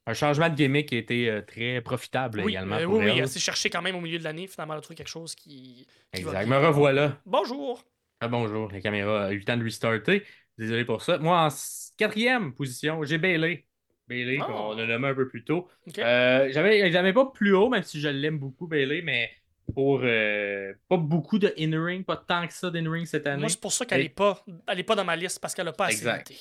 Un 0.05 0.13
changement 0.13 0.49
de 0.49 0.55
gimmick 0.55 0.89
qui 0.89 0.95
a 0.95 0.97
été 0.97 1.29
euh, 1.29 1.41
très 1.41 1.79
profitable 1.81 2.41
Oui, 2.41 2.51
également 2.51 2.75
euh, 2.75 2.83
pour 2.85 2.95
oui, 2.95 3.05
oui, 3.05 3.11
elle. 3.11 3.19
elle 3.19 3.27
s'est 3.29 3.39
cherchée 3.39 3.69
quand 3.69 3.81
même 3.81 3.95
au 3.95 4.01
milieu 4.01 4.19
de 4.19 4.23
l'année. 4.23 4.47
Finalement, 4.47 4.73
elle 4.73 4.79
a 4.79 4.81
trouvé 4.81 4.95
quelque 4.95 5.07
chose 5.07 5.33
qui. 5.33 5.87
qui 6.13 6.23
va 6.23 6.31
Exact. 6.31 6.47
bien. 6.47 6.59
Me 6.59 6.65
revoilà. 6.67 7.17
Bonjour. 7.25 7.83
Ah, 8.19 8.27
bonjour, 8.27 8.69
la 8.71 8.81
caméra 8.81 9.25
a 9.25 9.31
eu 9.31 9.37
le 9.37 9.43
temps 9.45 9.55
de 9.57 9.63
restarter. 9.63 10.23
Désolé 10.57 10.83
pour 10.85 11.01
ça. 11.01 11.17
Moi, 11.19 11.37
en 11.45 11.49
quatrième 11.97 12.53
position, 12.53 13.03
j'ai 13.03 13.17
Bailey. 13.17 13.65
Bailey, 14.07 14.37
Ah. 14.41 14.45
qu'on 14.45 14.77
a 14.77 14.85
nommé 14.85 15.07
un 15.07 15.13
peu 15.15 15.27
plus 15.27 15.43
tôt. 15.45 15.69
Ok. 15.87 15.99
Euh, 15.99 16.49
j'avais, 16.51 16.91
j'avais 16.91 17.13
pas 17.13 17.25
plus 17.27 17.53
haut, 17.55 17.69
même 17.69 17.83
si 17.83 18.01
je 18.01 18.09
l'aime 18.09 18.37
beaucoup, 18.37 18.67
Bailey, 18.67 19.01
mais 19.01 19.31
pour 19.73 20.01
euh, 20.03 20.73
pas 20.89 20.97
beaucoup 20.97 21.39
de 21.39 21.53
in-ring, 21.57 22.05
pas 22.05 22.17
tant 22.17 22.47
que 22.47 22.53
ça 22.53 22.69
d'in-ring 22.69 23.05
cette 23.05 23.27
année. 23.27 23.41
Moi, 23.41 23.49
c'est 23.49 23.59
pour 23.59 23.73
ça 23.73 23.85
qu'elle 23.85 24.01
n'est 24.01 24.09
pas, 24.09 24.43
elle 24.67 24.79
est 24.79 24.83
pas 24.83 24.95
dans 24.95 25.05
ma 25.05 25.15
liste 25.15 25.39
parce 25.39 25.53
qu'elle 25.53 25.65
n'a 25.65 25.73
pas 25.73 25.85
assez 25.85 25.97
Exact. 25.97 26.33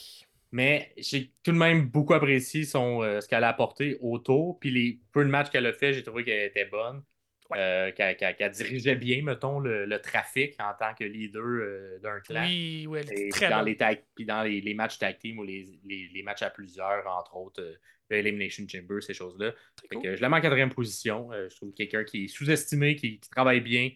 Mais 0.51 0.93
j'ai 0.99 1.33
tout 1.43 1.53
de 1.53 1.57
même 1.57 1.89
beaucoup 1.89 2.13
apprécié 2.13 2.65
son, 2.65 3.03
euh, 3.03 3.21
ce 3.21 3.29
qu'elle 3.29 3.45
a 3.45 3.49
apporté 3.49 3.97
autour. 4.01 4.59
Puis 4.61 4.71
les 4.71 5.01
peu 5.13 5.25
de 5.25 5.31
matchs 5.31 5.51
qu'elle 5.51 5.67
a 5.67 5.73
fait, 5.73 5.95
j'ai 5.95 6.03
trouvé 6.03 6.25
qu'elle 6.25 6.47
était 6.47 6.67
bonne. 6.67 7.03
Ouais. 7.53 7.59
Euh, 7.59 7.93
qu'elle, 7.93 8.51
dirigeait 8.51 8.97
bien, 8.97 9.23
mettons, 9.23 9.61
le, 9.61 9.85
le 9.87 10.01
trafic 10.01 10.55
en 10.61 10.73
tant 10.79 10.95
que 10.95 11.05
leader 11.05 11.43
euh, 11.43 11.99
d'un 12.01 12.21
clan. 12.21 12.45
Oui, 12.45 12.87
oui, 12.89 13.01
elle 13.03 13.19
Et 13.19 13.29
très 13.29 13.49
dans 13.49 13.63
les 13.63 13.77
tag, 13.77 14.03
puis 14.15 14.25
dans 14.25 14.43
les, 14.43 14.61
les 14.61 14.75
matchs 14.75 14.99
tag 14.99 15.19
team 15.19 15.39
ou 15.39 15.45
les, 15.45 15.67
les, 15.85 16.09
les 16.09 16.23
matchs 16.23 16.43
à 16.43 16.51
plusieurs, 16.51 17.07
entre 17.07 17.37
autres, 17.37 17.63
euh, 17.63 17.75
le 18.11 18.17
Elimination 18.17 18.67
Chamber, 18.69 19.01
ces 19.01 19.15
choses-là. 19.15 19.53
Cool. 19.91 20.17
je 20.17 20.21
la 20.21 20.29
mets 20.29 20.37
en 20.37 20.41
quatrième 20.41 20.71
position. 20.71 21.31
Je 21.33 21.55
trouve 21.57 21.73
quelqu'un 21.73 22.05
qui 22.05 22.25
est 22.25 22.29
sous-estimé, 22.29 22.95
qui, 22.97 23.19
qui 23.19 23.31
travaille 23.31 23.61
bien 23.61 23.91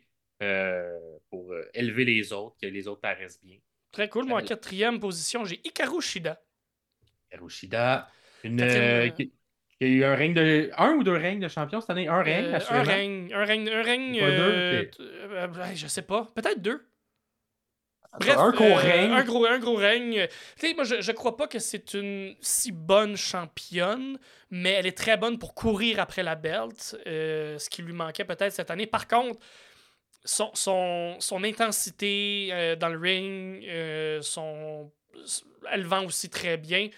pour 1.29 1.55
élever 1.75 2.05
les 2.07 2.33
autres, 2.33 2.57
que 2.61 2.67
les 2.67 2.89
autres 2.89 3.03
paraissent 3.03 3.43
bien. 3.43 3.59
Très 3.93 4.09
cool. 4.09 4.27
Moi, 4.27 4.41
en 4.41 4.45
quatrième 4.45 5.01
position, 5.01 5.45
j'ai 5.45 5.61
Hikaru 5.65 6.01
Shida. 6.03 6.43
Une, 8.45 8.59
Quatrième, 8.59 8.61
euh, 8.61 9.11
euh, 9.21 9.25
qui, 9.81 9.85
qui 9.85 9.85
a 9.85 9.89
eu 9.89 10.05
un 10.05 10.15
règne 10.15 10.35
de. 10.35 10.71
Un 10.77 10.93
ou 10.95 11.03
deux 11.03 11.17
règnes 11.17 11.41
de 11.41 11.49
champion 11.49 11.81
cette 11.81 11.91
année? 11.91 12.09
Un 12.09 12.23
règne, 12.23 12.47
Euh, 12.47 12.59
un 12.71 12.83
règne, 12.83 13.33
un 13.35 13.45
règne, 13.45 13.71
un 13.71 13.83
règne. 13.83 14.21
Pas 14.21 14.31
deux, 14.31 14.43
euh, 14.43 14.85
euh, 15.01 15.49
euh, 15.57 15.65
je 15.75 15.87
sais 15.87 16.03
pas. 16.03 16.31
Peut-être 16.35 16.61
deux. 16.61 16.87
Bref, 18.19 18.37
un 18.39 18.51
gros 18.51 18.65
euh, 18.65 18.75
règne. 18.77 19.11
Un 19.11 19.25
gros, 19.25 19.45
un 19.45 19.59
gros 19.59 19.75
règne. 19.75 20.27
Tu 20.59 20.69
sais, 20.69 20.75
moi, 20.75 20.85
je, 20.85 21.03
je 21.03 21.13
crois 21.13 21.37
pas 21.37 21.47
que 21.47 21.59
c'est 21.59 21.93
une 21.93 22.35
si 22.41 22.73
bonne 22.73 23.15
championne, 23.17 24.19
mais 24.51 24.71
elle 24.71 24.87
est 24.87 24.97
très 24.97 25.19
bonne 25.19 25.39
pour 25.39 25.55
courir 25.55 26.01
après 26.01 26.23
la 26.23 26.35
belt, 26.35 26.97
euh, 27.07 27.59
ce 27.59 27.69
qui 27.69 27.83
lui 27.83 27.93
manquait 27.93 28.25
peut-être 28.25 28.53
cette 28.53 28.71
année. 28.71 28.87
Par 28.87 29.07
contre, 29.07 29.39
son, 30.25 30.51
son, 30.55 31.17
son 31.21 31.45
intensité 31.45 32.49
euh, 32.53 32.75
dans 32.75 32.89
le 32.89 32.99
ring, 32.99 33.63
euh, 33.69 34.23
son, 34.23 34.91
elle 35.71 35.85
vend 35.85 36.07
aussi 36.07 36.31
très 36.31 36.57
bien. 36.57 36.89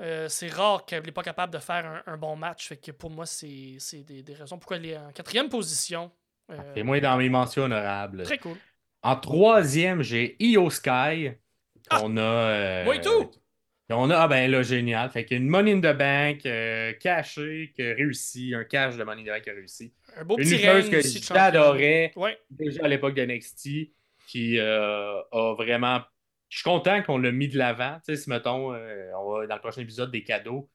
Euh, 0.00 0.28
c'est 0.28 0.48
rare 0.48 0.84
qu'elle 0.86 1.02
n'est 1.04 1.10
pas 1.12 1.22
capable 1.24 1.52
de 1.52 1.58
faire 1.58 1.84
un, 1.84 2.02
un 2.12 2.16
bon 2.16 2.36
match. 2.36 2.68
Fait 2.68 2.76
que 2.76 2.92
pour 2.92 3.10
moi, 3.10 3.26
c'est 3.26 3.76
c'est 3.78 4.04
des, 4.04 4.22
des 4.22 4.34
raisons 4.34 4.58
pourquoi 4.58 4.76
elle 4.76 4.86
est 4.86 4.96
en 4.96 5.10
quatrième 5.12 5.48
position. 5.48 6.10
Euh, 6.50 6.74
Et 6.76 6.82
moi, 6.82 7.00
dans 7.00 7.16
mes 7.16 7.28
mentions 7.28 7.64
honorables. 7.64 8.22
très 8.22 8.38
cool. 8.38 8.56
En 9.02 9.16
troisième, 9.16 10.02
j'ai 10.02 10.36
Io 10.40 10.70
Sky. 10.70 11.32
Ah! 11.90 12.00
On 12.04 12.16
a. 12.16 12.20
euh, 12.20 12.84
Moi 12.84 12.96
et 12.96 13.00
tout! 13.00 13.30
On 13.90 14.10
a, 14.10 14.18
ah 14.18 14.28
ben 14.28 14.50
là, 14.50 14.62
génial. 14.62 15.08
Fait 15.10 15.24
qu'une 15.24 15.48
Money 15.48 15.72
in 15.72 15.78
the 15.80 15.96
Bank 15.96 16.44
euh, 16.44 16.92
cachée 16.92 17.72
qui 17.74 17.82
a 17.82 17.94
réussi, 17.94 18.54
un 18.54 18.64
cash 18.64 18.96
de 18.98 19.02
Money 19.04 19.22
in 19.22 19.24
the 19.24 19.28
Bank 19.28 19.42
qui 19.44 19.50
a 19.50 19.54
réussi. 19.54 19.94
Un 20.16 20.24
beau 20.24 20.36
Une 20.38 20.44
petit 20.44 20.56
règne 20.66 20.90
que 20.90 21.00
j'adorais 21.00 22.12
Ouais. 22.14 22.38
déjà 22.50 22.84
à 22.84 22.88
l'époque 22.88 23.14
de 23.14 23.24
NXT, 23.24 23.68
qui 24.26 24.60
a 24.60 25.22
vraiment. 25.58 26.02
Je 26.48 26.58
suis 26.58 26.64
content 26.64 27.02
qu'on 27.02 27.18
l'a 27.18 27.30
mis 27.32 27.48
de 27.48 27.58
l'avant. 27.58 27.96
Tu 28.06 28.14
sais, 28.14 28.22
si 28.22 28.30
mettons, 28.30 28.72
euh, 28.72 29.10
on 29.18 29.32
va 29.32 29.46
dans 29.46 29.54
le 29.56 29.60
prochain 29.60 29.82
épisode 29.82 30.10
des 30.10 30.24
cadeaux. 30.24 30.68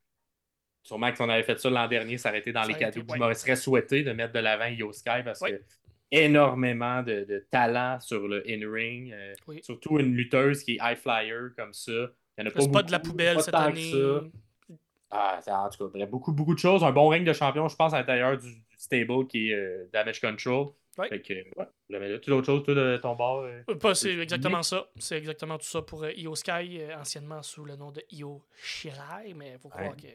Sûrement 0.84 1.10
que 1.12 1.16
si 1.16 1.22
on 1.22 1.30
avait 1.30 1.44
fait 1.44 1.60
ça 1.60 1.70
l'an 1.70 1.88
dernier, 1.88 2.18
ça 2.18 2.30
aurait 2.30 2.40
été 2.40 2.52
dans 2.52 2.62
Ça 2.64 2.68
les 2.68 2.74
cadeaux. 2.76 3.02
été, 3.02 3.14
Je 3.16 3.20
me 3.24 3.34
serais 3.34 3.56
souhaité 3.56 4.04
de 4.04 4.12
mettre 4.12 4.34
de 4.34 4.40
l'avant 4.40 4.66
Io 4.68 4.92
Sky 4.92 5.24
parce 5.24 5.42
Ouais. 5.42 5.52
que 5.54 5.64
énormément 6.12 7.02
de, 7.02 7.24
de 7.28 7.48
talent 7.50 8.00
sur 8.00 8.28
le 8.28 8.44
in-ring. 8.48 9.12
euh, 9.14 9.34
Oui. 9.48 9.62
Surtout 9.64 9.98
une 10.00 10.14
lutteuse 10.14 10.64
qui 10.64 10.74
est 10.74 10.80
high 10.82 10.98
flyer 10.98 11.50
comme 11.58 11.74
ça. 11.74 11.92
Il 12.38 12.44
y 12.44 12.44
en 12.44 12.48
a 12.48 12.52
pas 12.52 12.60
beaucoup, 12.66 12.82
de 12.84 12.92
la 12.92 13.00
poubelle 13.00 13.36
pas 13.38 13.42
cette 13.42 13.56
année. 13.56 13.92
ça. 13.92 14.76
Ah, 15.10 15.40
en 15.48 15.70
tout 15.70 15.86
cas, 15.86 15.92
bref, 15.94 16.10
beaucoup, 16.10 16.32
beaucoup 16.34 16.54
de 16.54 16.60
choses. 16.60 16.84
Un 16.84 16.92
bon 16.92 17.08
règne 17.08 17.24
de 17.24 17.34
champion, 17.34 17.68
je 17.68 17.76
pense, 17.76 17.94
à 17.94 18.00
l'intérieur 18.00 18.38
du, 18.38 18.48
du 18.52 18.78
stable 18.78 19.28
qui 19.28 19.52
est 19.52 19.56
euh, 19.56 19.90
Damage 19.94 20.20
Control. 20.20 20.68
Ouais. 20.98 21.10
Fait 21.10 21.22
que, 21.22 21.34
ouais. 21.34 22.20
Tu 22.22 22.30
d'autres 22.30 22.46
choses, 22.46 22.64
toi, 22.64 22.76
de 22.76 22.98
ton 22.98 23.16
bord? 23.16 23.42
euh? 23.42 23.62
Euh, 23.70 23.76
Pas, 23.76 23.96
c'est 23.96 24.16
exactement 24.18 24.62
ça. 24.64 24.88
C'est 24.98 25.18
exactement 25.18 25.58
tout 25.58 25.66
ça 25.66 25.82
pour 25.82 26.04
euh, 26.04 26.12
Io 26.16 26.36
Sky, 26.36 26.82
euh, 26.82 26.96
anciennement 26.98 27.42
sous 27.42 27.66
le 27.66 27.76
nom 27.76 27.92
de 27.92 28.02
Io 28.12 28.44
Shirai, 28.62 29.34
mais 29.36 29.54
il 29.54 29.60
faut 29.60 29.70
croire 29.70 29.90
Ouais. 29.92 29.96
que 29.96 30.08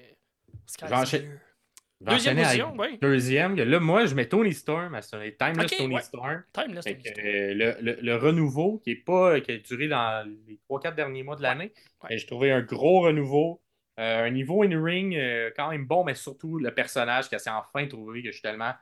Sky, 0.66 0.84
c'est 1.06 1.28
Deuxième 2.00 2.36
position, 2.36 2.74
oui. 2.78 2.96
Deuxième. 3.02 3.56
Là, 3.56 3.80
moi, 3.80 4.06
je 4.06 4.14
mets 4.14 4.28
Tony 4.28 4.54
Storm. 4.54 4.94
à 4.94 5.02
ce- 5.02 5.16
Timeless 5.30 5.76
Tony 5.76 5.94
ouais. 5.96 6.00
Storm. 6.00 6.44
Timeless, 6.52 6.84
Tony 6.84 7.00
Storm. 7.04 7.26
le, 7.26 7.76
le- 7.80 7.98
le 8.00 8.16
renouveau 8.16 8.78
qui, 8.78 8.92
est 8.92 9.04
pas, 9.04 9.40
qui 9.40 9.50
a 9.50 9.58
duré 9.58 9.88
dans 9.88 10.24
les 10.46 10.60
3-4 10.70 10.94
derniers 10.94 11.24
mois 11.24 11.34
de 11.34 11.42
l'année, 11.42 11.72
j'ai 12.08 12.24
trouvé 12.24 12.52
un 12.52 12.60
gros 12.62 13.00
renouveau. 13.00 13.60
Un 14.00 14.30
niveau 14.30 14.62
in-ring 14.62 15.18
quand 15.56 15.70
même 15.70 15.86
bon, 15.86 16.04
mais 16.04 16.14
surtout 16.14 16.60
le 16.60 16.72
personnage 16.72 17.28
qui 17.28 17.36
s'est 17.40 17.50
enfin 17.50 17.84
trouvé, 17.88 18.22
que 18.22 18.28
je 18.28 18.32
suis 18.34 18.42
tellement 18.42 18.72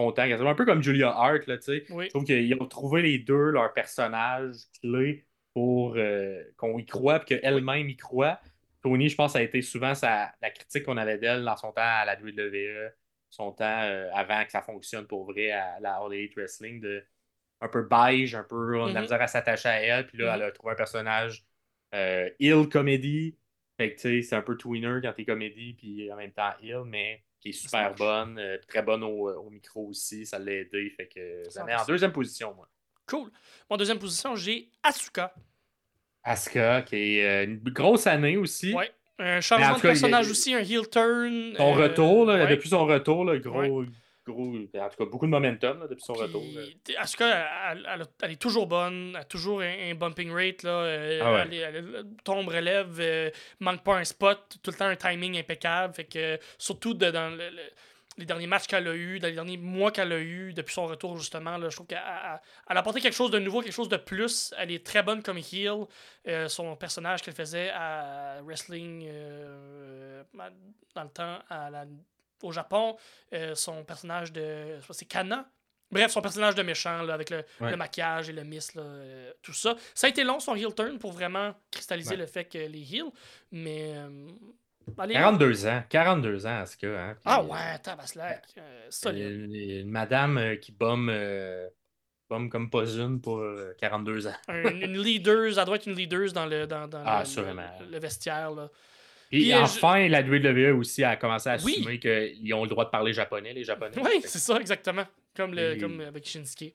content. 0.00 0.24
C'est 0.26 0.34
un 0.46 0.54
peu 0.54 0.64
comme 0.64 0.82
Julia 0.82 1.08
Hart, 1.10 1.46
là, 1.46 1.56
tu 1.58 1.64
sais. 1.64 1.84
Oui. 1.90 2.04
Je 2.06 2.10
trouve 2.10 2.24
qu'ils 2.24 2.54
ont 2.60 2.66
trouvé 2.66 3.02
les 3.02 3.18
deux 3.18 3.50
leur 3.50 3.72
personnage 3.72 4.54
clé 4.80 5.26
pour 5.54 5.94
euh, 5.96 6.42
qu'on 6.56 6.78
y 6.78 6.84
croit 6.86 7.16
et 7.22 7.24
qu'elle-même 7.24 7.88
y 7.88 7.96
croit. 7.96 8.40
Tony, 8.82 9.08
je 9.08 9.16
pense, 9.16 9.32
ça 9.32 9.38
a 9.38 9.42
été 9.42 9.62
souvent 9.62 9.94
sa- 9.94 10.32
la 10.42 10.50
critique 10.50 10.84
qu'on 10.84 10.96
avait 10.96 11.18
d'elle 11.18 11.44
dans 11.44 11.56
son 11.56 11.72
temps 11.72 11.80
à 11.82 12.04
la 12.04 12.14
WWE, 12.16 12.92
son 13.30 13.52
temps 13.52 13.64
euh, 13.82 14.08
avant 14.14 14.44
que 14.44 14.50
ça 14.52 14.62
fonctionne 14.62 15.06
pour 15.06 15.24
vrai 15.24 15.50
à 15.50 15.80
la 15.80 15.94
All 15.96 16.12
Elite 16.14 16.34
Wrestling, 16.36 16.80
de 16.80 17.02
un 17.62 17.68
peu 17.68 17.82
beige, 17.88 18.34
un 18.34 18.44
peu 18.44 18.78
on 18.78 18.86
a 18.88 18.92
Mhm. 18.92 19.00
misère 19.02 19.22
à 19.22 19.26
s'attacher 19.28 19.68
à 19.70 19.80
elle. 19.80 20.06
Puis 20.06 20.18
là, 20.18 20.26
Mhm. 20.36 20.42
elle 20.42 20.48
a 20.48 20.52
trouvé 20.52 20.72
un 20.72 20.76
personnage 20.76 21.44
euh, 21.94 22.28
ill 22.38 22.68
comédie. 22.70 23.38
Fait 23.78 23.90
que 23.90 23.94
tu 23.96 24.00
sais, 24.00 24.22
c'est 24.22 24.36
un 24.36 24.42
peu 24.42 24.56
tweener 24.56 25.00
quand 25.02 25.12
t'es 25.14 25.24
comédie, 25.24 25.74
puis 25.74 26.12
en 26.12 26.16
même 26.16 26.32
temps 26.32 26.52
ill, 26.62 26.82
mais 26.86 27.22
qui 27.52 27.56
est 27.56 27.60
super 27.62 27.94
bonne, 27.94 28.38
euh, 28.38 28.58
très 28.66 28.82
bonne 28.82 29.02
au, 29.04 29.28
au 29.30 29.50
micro 29.50 29.86
aussi, 29.88 30.26
ça 30.26 30.38
l'a 30.38 30.52
aidé. 30.52 30.90
Fait 30.96 31.06
que 31.06 31.42
ça 31.50 31.64
met 31.64 31.74
en 31.74 31.78
100%. 31.78 31.86
deuxième 31.88 32.12
position, 32.12 32.54
moi. 32.54 32.68
Cool. 33.06 33.30
Mon 33.70 33.76
deuxième 33.76 33.98
position, 33.98 34.34
j'ai 34.34 34.68
Asuka. 34.82 35.32
Asuka, 36.24 36.82
qui 36.82 36.96
est 37.18 37.24
euh, 37.24 37.44
une 37.44 37.58
grosse 37.58 38.06
année 38.06 38.36
aussi. 38.36 38.74
Ouais. 38.74 38.90
Un 39.18 39.40
changement 39.40 39.76
de 39.76 39.80
cas, 39.80 39.88
a- 39.88 39.92
personnage 39.92 40.30
aussi, 40.30 40.54
un 40.54 40.58
heel 40.58 40.88
turn. 40.90 41.54
Son 41.56 41.62
euh, 41.78 41.82
retour, 41.82 42.26
là, 42.26 42.34
ouais. 42.44 42.50
depuis 42.50 42.68
son 42.68 42.84
retour, 42.84 43.24
là, 43.24 43.38
gros, 43.38 43.84
gros, 44.32 44.54
en 44.56 44.88
tout 44.88 44.96
cas, 44.98 45.04
beaucoup 45.10 45.26
de 45.26 45.30
momentum 45.30 45.80
là, 45.80 45.86
depuis 45.88 46.02
son 46.02 46.14
Puis, 46.14 46.22
retour. 46.22 46.42
là. 46.54 46.62
t'sais, 46.84 46.96
Asuka, 46.96 47.72
elle, 47.72 47.88
elle- 48.22 48.30
est 48.32 48.40
toujours 48.40 48.66
bonne, 48.66 49.10
elle 49.14 49.20
a 49.20 49.24
toujours 49.24 49.60
un, 49.60 49.90
un 49.90 49.94
bumping 49.94 50.30
rate, 50.32 50.62
là, 50.62 50.70
euh, 50.70 51.20
Ah 51.22 51.32
ouais. 51.46 51.56
elle, 51.56 52.04
tombe, 52.24 52.48
relève, 52.48 52.96
euh, 53.00 53.30
manque 53.60 53.82
pas 53.84 53.96
un 53.96 54.04
spot, 54.04 54.58
tout 54.62 54.70
le 54.70 54.76
temps 54.76 54.86
un 54.86 54.96
timing 54.96 55.38
impeccable. 55.38 55.94
Fait 55.94 56.04
que, 56.04 56.38
surtout 56.58 56.94
de- 56.94 57.10
dans 57.10 57.30
le- 57.30 57.50
le- 57.50 57.62
les 58.18 58.24
derniers 58.24 58.46
matchs 58.46 58.66
qu'elle 58.66 58.88
a 58.88 58.94
eu, 58.94 59.18
dans 59.18 59.28
les 59.28 59.34
derniers 59.34 59.58
mois 59.58 59.90
qu'elle 59.90 60.10
a 60.10 60.18
eu, 60.18 60.54
depuis 60.54 60.72
son 60.72 60.86
retour, 60.86 61.18
justement, 61.18 61.58
là, 61.58 61.68
je 61.68 61.76
trouve 61.76 61.86
qu'elle 61.86 61.98
elle- 61.98 62.40
elle 62.70 62.76
a 62.78 62.80
apporté 62.80 63.02
quelque 63.02 63.12
chose 63.14 63.30
de 63.30 63.38
nouveau, 63.38 63.60
quelque 63.60 63.74
chose 63.74 63.90
de 63.90 63.98
plus. 63.98 64.54
Elle 64.56 64.70
est 64.70 64.84
très 64.86 65.02
bonne 65.02 65.22
comme 65.22 65.36
heel. 65.36 65.84
Euh, 66.26 66.48
son 66.48 66.76
personnage 66.76 67.20
qu'elle 67.20 67.34
faisait 67.34 67.68
à 67.74 68.38
Wrestling 68.42 69.04
euh, 69.06 70.22
dans 70.94 71.02
le 71.04 71.10
temps 71.10 71.38
à 71.50 71.68
la- 71.68 71.84
au 72.46 72.52
Japon, 72.52 72.96
euh, 73.32 73.54
son 73.54 73.84
personnage 73.84 74.32
de. 74.32 74.78
C'est 74.90 75.04
Kana. 75.06 75.48
Bref, 75.90 76.10
son 76.10 76.20
personnage 76.20 76.56
de 76.56 76.62
méchant, 76.62 77.02
là, 77.02 77.14
avec 77.14 77.30
le, 77.30 77.44
Ouais. 77.60 77.70
le 77.70 77.76
maquillage 77.76 78.28
et 78.28 78.32
le 78.32 78.42
mist, 78.42 78.74
là, 78.74 78.82
euh, 78.82 79.32
tout 79.40 79.52
ça. 79.52 79.76
Ça 79.94 80.08
a 80.08 80.10
été 80.10 80.24
long, 80.24 80.40
son 80.40 80.56
heel 80.56 80.74
turn, 80.74 80.98
pour 80.98 81.12
vraiment 81.12 81.54
cristalliser 81.70 82.10
Ouais. 82.12 82.16
le 82.16 82.26
fait 82.26 82.44
qu'elle 82.46 82.74
est 82.74 82.92
heel. 82.92 83.04
Mais. 83.52 83.92
euh, 83.94 84.08
allez, 84.98 85.14
42 85.14 85.64
ans, 85.66 85.82
42 85.88 86.44
ans, 86.46 86.58
Asuka. 86.62 86.88
Hein, 86.88 87.12
puis, 87.14 87.22
Ah 87.24 87.42
ouais, 87.44 87.78
tabaslac. 87.84 88.46
Euh, 88.58 88.86
solide. 88.90 89.30
Une, 89.44 89.54
une 89.54 89.90
madame 89.90 90.56
qui 90.60 90.72
bombe, 90.72 91.08
comme 92.28 92.68
pas 92.70 92.84
une 92.86 93.20
pour 93.20 93.38
euh, 93.38 93.72
42 93.78 94.26
ans. 94.26 94.34
Un- 94.48 94.64
une 94.80 94.98
leader, 95.00 95.46
elle 95.56 95.64
doit 95.64 95.76
être 95.76 95.86
une 95.86 95.94
leader 95.94 96.32
dans 96.32 96.46
le, 96.46 96.66
dans, 96.66 96.88
dans 96.88 97.02
Ah, 97.06 97.22
le- 97.24 97.84
le, 97.84 97.90
le 97.92 97.98
vestiaire. 98.00 98.50
Là. 98.50 98.68
Puis, 99.30 99.52
euh, 99.52 99.60
enfin, 99.62 100.08
la 100.08 100.20
WWE 100.22 100.76
aussi 100.78 101.02
a 101.04 101.16
commencé 101.16 101.48
à 101.48 101.56
Oui. 101.64 101.76
assumer 101.78 101.98
qu'ils 101.98 102.54
ont 102.54 102.62
le 102.62 102.68
droit 102.68 102.84
de 102.84 102.90
parler 102.90 103.12
japonais, 103.12 103.52
les 103.52 103.64
japonais. 103.64 103.92
Oui, 103.96 104.20
c'est 104.24 104.38
ça, 104.38 104.56
exactement. 104.60 105.04
Comme, 105.36 105.54
le, 105.54 105.74
Et- 105.74 105.78
comme 105.78 106.00
avec 106.00 106.26
Shinsuke. 106.26 106.74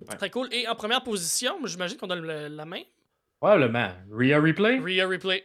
Ouais. 0.00 0.16
Très 0.16 0.30
cool. 0.30 0.48
Et 0.52 0.68
en 0.68 0.74
première 0.76 1.02
position, 1.02 1.56
j'imagine 1.64 1.96
qu'on 1.98 2.06
donne 2.06 2.24
le- 2.26 2.48
la 2.48 2.64
main. 2.64 2.82
Probablement. 3.40 3.90
Rhea 4.10 4.40
Replay? 4.40 4.78
Rhea 4.78 5.06
Replay. 5.06 5.44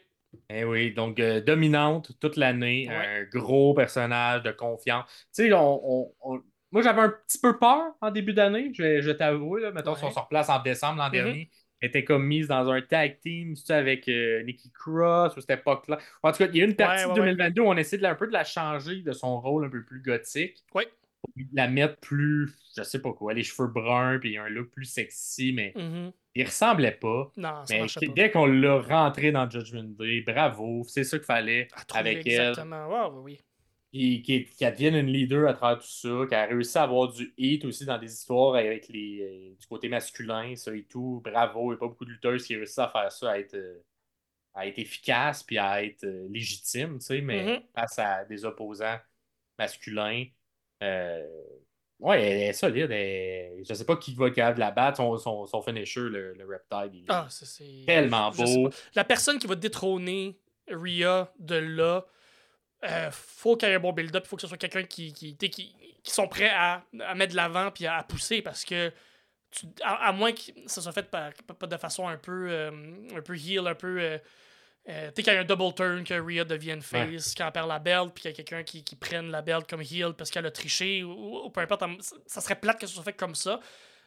Eh 0.50 0.64
oui, 0.64 0.92
donc 0.94 1.20
euh, 1.20 1.42
dominante 1.42 2.12
toute 2.20 2.38
l'année, 2.38 2.88
Ouais. 2.90 2.96
un 2.96 3.24
gros 3.40 3.74
personnage 3.76 4.42
de 4.44 4.52
confiance. 4.52 5.06
Tu 5.36 5.44
sais, 5.48 5.54
on, 5.54 5.82
on- 5.84 6.14
on- 6.22 6.42
moi 6.72 6.82
j'avais 6.82 7.02
un 7.02 7.10
petit 7.28 7.38
peu 7.38 7.58
peur 7.60 7.94
en 8.02 8.10
début 8.10 8.34
d'année, 8.34 8.72
je 8.74 8.82
vais, 8.82 9.02
je 9.04 9.12
là. 9.12 9.72
Mettons, 9.72 9.96
si 9.96 10.04
on 10.04 10.08
Ouais. 10.08 10.14
se 10.14 10.20
replace 10.20 10.50
en 10.50 10.60
décembre 10.62 10.98
l'an 11.00 11.06
Mhm. 11.08 11.12
dernier, 11.12 11.50
était 11.86 12.04
comme 12.04 12.26
mise 12.26 12.48
dans 12.48 12.70
un 12.70 12.82
tag 12.82 13.20
team, 13.20 13.54
tu 13.56 13.62
sais, 13.64 13.74
avec 13.74 14.08
euh, 14.08 14.42
Nikki 14.44 14.72
Cross 14.72 15.36
ou 15.38 15.42
cette 15.42 15.60
époque-là. 15.60 15.98
En 16.24 16.32
tout 16.32 16.38
cas, 16.40 16.48
il 16.52 16.58
y 16.58 16.62
a 16.62 16.66
une 16.66 16.76
partie 16.76 17.04
Ouais, 17.06 17.10
ouais, 17.12 17.16
de 17.16 17.20
2022 17.22 17.62
où 17.62 17.66
on 17.66 17.78
essaie 17.78 17.98
de, 17.98 18.04
la- 18.04 18.12
un 18.12 18.16
peu 18.16 18.28
de 18.28 18.34
la 18.34 18.44
changer 18.44 19.02
de 19.02 19.12
son 19.12 19.40
rôle 19.40 19.66
un 19.66 19.70
peu 19.70 19.84
plus 19.84 20.02
gothique. 20.02 20.64
Pour 20.72 20.82
la 21.54 21.68
mettre 21.70 21.98
plus, 22.02 22.54
je 22.78 22.84
sais 22.84 23.02
pas 23.02 23.14
quoi, 23.14 23.34
les 23.34 23.44
cheveux 23.44 23.70
bruns, 23.70 24.20
puis 24.20 24.38
un 24.38 24.50
look 24.50 24.70
plus 24.72 24.84
sexy, 24.86 25.54
mais 25.54 25.72
Mhm. 25.76 26.12
il 26.36 26.46
ressemblait 26.46 26.92
pas. 26.92 27.32
Non, 27.38 27.66
ça 27.66 27.74
Mais 27.76 27.86
pas. 28.08 28.14
dès 28.14 28.30
qu'on 28.32 28.46
l'a 28.46 28.82
rentré 28.82 29.32
dans 29.32 29.50
Judgment 29.50 29.84
Day, 29.98 30.22
bravo, 30.28 30.84
c'est 30.86 31.06
ça 31.06 31.18
qu'il 31.18 31.26
fallait 31.26 31.70
avec 31.94 32.28
elle. 32.28 32.50
exactement. 32.50 32.88
Ouais, 32.90 33.22
oui. 33.24 33.40
Qui, 33.94 34.24
qui, 34.24 34.46
qui 34.46 34.66
devienne 34.66 34.96
une 34.96 35.08
leader 35.14 35.48
à 35.48 35.54
travers 35.54 35.78
tout 35.78 35.88
ça, 35.88 36.26
qui 36.28 36.34
a 36.34 36.46
réussi 36.48 36.78
à 36.80 36.84
avoir 36.84 37.12
du 37.14 37.32
hit 37.38 37.64
aussi 37.64 37.86
dans 37.86 38.00
des 38.00 38.12
histoires 38.12 38.56
avec 38.56 38.88
les, 38.90 39.22
euh, 39.22 39.56
du 39.60 39.68
côté 39.68 39.88
masculin, 39.88 40.56
ça 40.56 40.76
et 40.76 40.84
tout. 40.86 41.22
Bravo, 41.24 41.66
il 41.66 41.68
n'y 41.70 41.74
a 41.76 41.78
pas 41.78 41.88
beaucoup 41.90 42.06
de 42.06 42.10
lutteuses 42.12 42.44
qui 42.48 42.56
réussissent 42.56 42.80
à 42.80 42.90
faire 42.90 43.12
ça, 43.12 43.32
à 43.32 43.38
être, 43.38 43.54
euh, 43.54 43.84
à 44.56 44.68
être 44.68 44.80
efficace 44.80 45.44
puis 45.44 45.58
à 45.60 45.84
être 45.84 46.06
euh, 46.06 46.28
légitime, 46.30 47.00
tu 47.00 47.06
sais, 47.06 47.22
mais 47.22 47.44
Mhm. 47.58 47.64
face 47.76 48.00
à 48.00 48.26
des 48.26 48.46
opposants 48.46 49.00
masculins. 49.60 50.26
Euh, 50.84 51.24
ouais, 52.00 52.22
elle 52.24 52.42
est 52.50 52.54
solide. 52.54 52.92
elle- 52.92 53.64
je 53.64 53.74
sais 53.74 53.86
pas 53.86 53.98
qui 53.98 54.16
va 54.16 54.28
être 54.28 54.36
capable 54.36 54.56
de 54.56 54.60
la 54.62 54.72
battre. 54.72 54.98
Son, 54.98 55.18
son, 55.18 55.46
son 55.46 55.62
finisher, 55.62 56.02
le, 56.02 56.34
le 56.34 56.46
Reptile, 56.46 56.92
il 56.94 57.04
est 57.06 57.06
Ah, 57.10 57.28
ça, 57.30 57.46
c'est. 57.46 57.84
tellement 57.86 58.32
beau. 58.32 58.70
La 58.96 59.04
personne 59.04 59.40
qui 59.40 59.48
va 59.48 59.56
détrôner 59.56 60.40
Rhea 60.68 61.32
de 61.40 61.56
là, 61.56 62.06
euh, 62.84 63.10
faut 63.12 63.56
qu'il 63.58 63.70
y 63.70 63.72
ait 63.72 63.76
un 63.76 63.80
bon 63.80 63.94
build-up. 63.94 64.24
Il 64.26 64.28
faut 64.30 64.36
que 64.36 64.42
ce 64.42 64.48
soit 64.48 64.58
quelqu'un 64.58 64.84
qui, 64.84 65.14
qui, 65.14 65.36
qui, 65.38 65.50
qui 65.50 66.12
sont 66.12 66.28
prêts 66.28 66.50
à, 66.50 66.84
à 67.02 67.16
mettre 67.16 67.32
de 67.32 67.38
l'avant 67.38 67.72
puis 67.72 67.86
à, 67.88 67.98
à 67.98 68.04
pousser 68.04 68.42
parce 68.42 68.66
que. 68.66 68.92
tu- 69.52 69.68
à, 69.84 70.08
à 70.08 70.12
moins 70.12 70.32
que 70.34 70.42
ça 70.66 70.82
soit 70.82 70.92
fait 70.92 71.10
par, 71.10 71.32
de 71.68 71.78
façon 71.78 72.08
un 72.08 72.18
peu, 72.18 72.48
euh, 72.50 72.72
un 73.16 73.22
peu 73.22 73.38
heal, 73.38 73.68
un 73.68 73.76
peu. 73.76 74.00
euh, 74.02 74.18
euh, 74.90 75.08
tu 75.12 75.14
sais, 75.16 75.24
qu'il 75.24 75.34
y 75.34 75.38
a 75.38 75.40
un 75.40 75.46
double 75.46 75.74
turn, 75.76 76.04
que 76.04 76.14
Rhea 76.16 76.44
devienne 76.44 76.82
face, 76.82 77.34
qu'elle 77.36 77.52
perd 77.54 77.70
la 77.70 77.80
belt, 77.80 78.12
puis 78.14 78.24
qu'il 78.24 78.32
y 78.32 78.34
a 78.34 78.36
quelqu'un 78.36 78.64
qui, 78.64 78.84
qui 78.84 78.98
prenne 78.98 79.32
la 79.32 79.42
belt 79.42 79.66
comme 79.70 79.82
heal 79.82 80.14
parce 80.18 80.30
qu'elle 80.30 80.46
a 80.46 80.52
triché, 80.52 81.04
ou, 81.04 81.46
ou 81.46 81.50
peu 81.52 81.62
importe. 81.62 81.84
ça- 82.28 82.42
serait 82.42 82.60
plate 82.60 82.82
que 82.82 82.88
ce 82.88 82.94
soit 82.96 83.04
fait 83.04 83.14
comme 83.14 83.36
ça. 83.36 83.62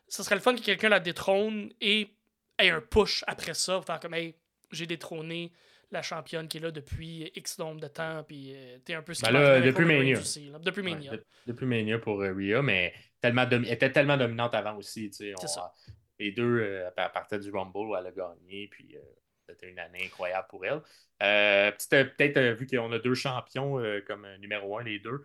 Ça 0.08 0.22
serait 0.22 0.34
le 0.34 0.40
fun 0.42 0.54
que 0.54 0.60
quelqu'un 0.60 0.90
la 0.90 1.00
détrône 1.00 1.72
et 1.80 2.10
ait 2.58 2.70
un 2.70 2.80
push 2.82 3.24
après 3.26 3.54
ça, 3.54 3.76
pour 3.76 3.86
faire 3.86 4.00
comme, 4.00 4.14
hey, 4.14 4.34
j'ai 4.70 4.86
détrôné 4.86 5.50
la 5.90 6.02
championne 6.02 6.48
qui 6.48 6.56
est 6.58 6.60
là 6.60 6.70
depuis 6.70 7.30
X 7.34 7.58
nombre 7.58 7.80
de 7.80 7.88
temps, 7.88 8.24
puis 8.24 8.52
euh, 8.54 8.78
t'es 8.84 8.94
un 8.94 9.02
peu 9.02 9.14
ce 9.14 9.22
Ben 9.22 9.30
là, 9.30 9.60
depuis 9.60 9.84
Mania. 9.84 10.14
Reigns 10.16 10.20
aussi, 10.20 10.48
là. 10.50 10.58
Depuis 10.58 10.82
Ouais, 10.82 10.90
Mania. 10.90 11.12
de- 11.12 11.24
depuis 11.46 11.66
Mania 11.66 11.98
pour 11.98 12.20
euh, 12.22 12.32
Rhea, 12.32 12.60
mais 12.62 12.92
tellement 13.20 13.46
elle 13.50 13.68
était 13.70 13.92
tellement 13.92 14.16
dominante 14.16 14.54
avant 14.54 14.76
aussi. 14.76 15.10
on- 15.40 15.46
ça. 15.46 15.72
Les 16.18 16.32
deux, 16.32 16.60
euh, 16.60 16.88
à 16.96 17.08
partir 17.10 17.38
du 17.38 17.50
Rumble, 17.50 17.76
où 17.78 17.94
elle 17.96 18.06
a 18.06 18.10
gagné, 18.12 18.68
puis 18.68 18.96
euh, 18.96 19.00
c'était 19.48 19.68
une 19.68 19.78
année 19.78 20.04
incroyable 20.06 20.46
pour 20.48 20.64
elle. 20.64 20.80
Peut-être, 21.18 22.40
vu 22.58 22.66
qu'on 22.66 22.90
a 22.92 22.98
deux 22.98 23.14
champions 23.14 23.80
comme 24.06 24.26
numéro 24.38 24.78
un, 24.78 24.82
les 24.82 24.98
deux, 24.98 25.22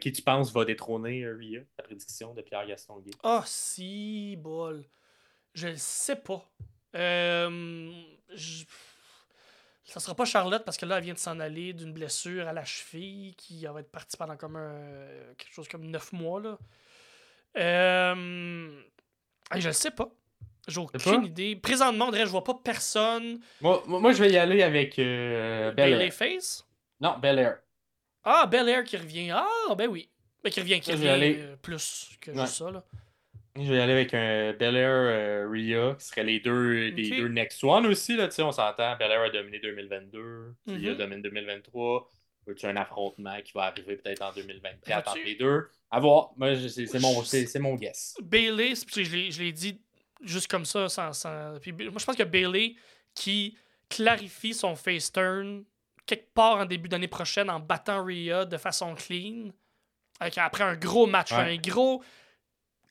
qui 0.00 0.12
tu 0.12 0.22
penses 0.22 0.52
va 0.52 0.64
détrôner 0.64 1.26
Rhea, 1.26 1.62
la 1.78 1.84
prédiction 1.84 2.32
de 2.34 2.42
Pierre 2.42 2.66
Gaston? 2.66 3.02
Ah, 3.22 3.42
si, 3.46 4.36
bol. 4.38 4.84
Je 5.54 5.68
le 5.68 5.76
sais 5.76 6.16
pas. 6.16 6.48
Je- 6.94 8.64
Ça 9.90 9.98
sera 10.00 10.14
pas 10.14 10.24
Charlotte 10.24 10.64
parce 10.64 10.76
que 10.76 10.86
là, 10.86 10.98
elle 10.98 11.04
vient 11.04 11.14
de 11.14 11.18
s'en 11.18 11.40
aller 11.40 11.72
d'une 11.72 11.92
blessure 11.92 12.46
à 12.46 12.52
la 12.52 12.64
cheville 12.64 13.34
qui 13.36 13.66
va 13.66 13.80
être 13.80 13.90
partie 13.90 14.16
pendant 14.16 14.36
comme 14.36 14.54
un... 14.56 14.78
quelque 15.36 15.52
chose 15.52 15.66
comme 15.68 15.84
neuf 15.86 16.12
mois. 16.12 16.40
Là. 16.40 16.58
Euh... 17.56 18.80
hey, 19.52 19.60
je 19.60 19.66
le 19.68 19.72
sais 19.72 19.90
pas. 19.90 20.08
J'ai 20.68 20.78
aucune 20.78 21.24
idée. 21.24 21.56
Présentement, 21.56 22.06
on 22.06 22.10
dirait 22.12 22.26
je 22.26 22.30
vois 22.30 22.44
pas 22.44 22.54
personne. 22.62 23.40
Moi, 23.60 23.82
moi, 23.86 24.12
je 24.12 24.22
vais 24.22 24.30
y 24.30 24.38
aller 24.38 24.62
avec 24.62 24.98
euh, 24.98 25.72
Bel 25.72 26.00
Air. 26.00 26.12
Face? 26.12 26.64
Non, 27.00 27.18
Bel 27.18 27.38
Air. 27.40 27.58
Ah, 28.22 28.46
Bel 28.46 28.68
Air 28.68 28.84
qui 28.84 28.96
revient. 28.96 29.30
Ah, 29.32 29.74
ben 29.76 29.88
oui. 29.88 30.08
Ben, 30.44 30.50
qui 30.52 30.60
revient, 30.60 30.80
qui 30.80 30.92
revient 30.92 31.08
aller- 31.08 31.38
euh, 31.40 31.56
plus 31.56 32.10
que 32.20 32.30
Ouais. 32.30 32.42
juste 32.42 32.54
ça. 32.58 32.70
Là. 32.70 32.84
Je 33.56 33.62
vais 33.70 33.78
y 33.78 33.80
aller 33.80 33.92
avec 33.92 34.14
un 34.14 34.52
Bel 34.52 34.76
Air 34.76 34.88
euh, 34.90 35.48
Rhea, 35.50 35.96
qui 35.96 36.06
seraient 36.06 36.22
les 36.24 36.38
deux, 36.40 36.88
les 36.90 37.10
deux 37.10 37.28
Next 37.28 37.62
One 37.64 37.86
aussi. 37.86 38.16
Là, 38.16 38.28
on 38.38 38.52
s'entend. 38.52 38.96
Bel 38.96 39.10
Air 39.10 39.22
a 39.22 39.30
dominé 39.30 39.58
2022, 39.58 40.54
Rhea 40.68 40.92
Mhm. 40.92 40.96
domine 40.96 41.22
2023. 41.22 42.08
Veux-tu 42.46 42.66
un 42.66 42.76
affrontement 42.76 43.40
qui 43.42 43.52
va 43.52 43.64
arriver 43.64 43.96
peut-être 43.96 44.22
en 44.22 44.32
2024 44.32 45.08
entre 45.10 45.18
les 45.24 45.34
deux? 45.34 45.68
À 45.90 45.98
voir. 46.00 46.30
C'est 46.68 46.98
mon, 47.00 47.22
mon 47.60 47.74
guess. 47.74 48.14
Bailey, 48.22 48.74
je 48.74 49.00
l'ai- 49.12 49.30
je 49.30 49.42
l'ai 49.42 49.52
dit 49.52 49.80
juste 50.22 50.48
comme 50.48 50.64
ça, 50.64 50.88
sans. 50.88 51.12
sans- 51.12 51.58
puis 51.60 51.72
moi, 51.72 51.92
je 51.98 52.04
pense 52.04 52.16
que 52.16 52.22
Bailey 52.22 52.76
qui 53.14 53.56
clarifie 53.88 54.54
son 54.54 54.76
face 54.76 55.10
turn 55.12 55.64
quelque 56.06 56.32
part 56.32 56.56
en 56.58 56.64
début 56.66 56.88
d'année 56.88 57.08
prochaine 57.08 57.50
en 57.50 57.58
battant 57.60 58.04
Rhea 58.04 58.44
de 58.44 58.56
façon 58.56 58.94
clean, 58.94 59.50
avec, 60.20 60.38
après 60.38 60.64
un 60.64 60.76
gros 60.76 61.06
match, 61.06 61.32
Ouais. 61.32 61.38
un 61.38 61.56
gros 61.56 62.02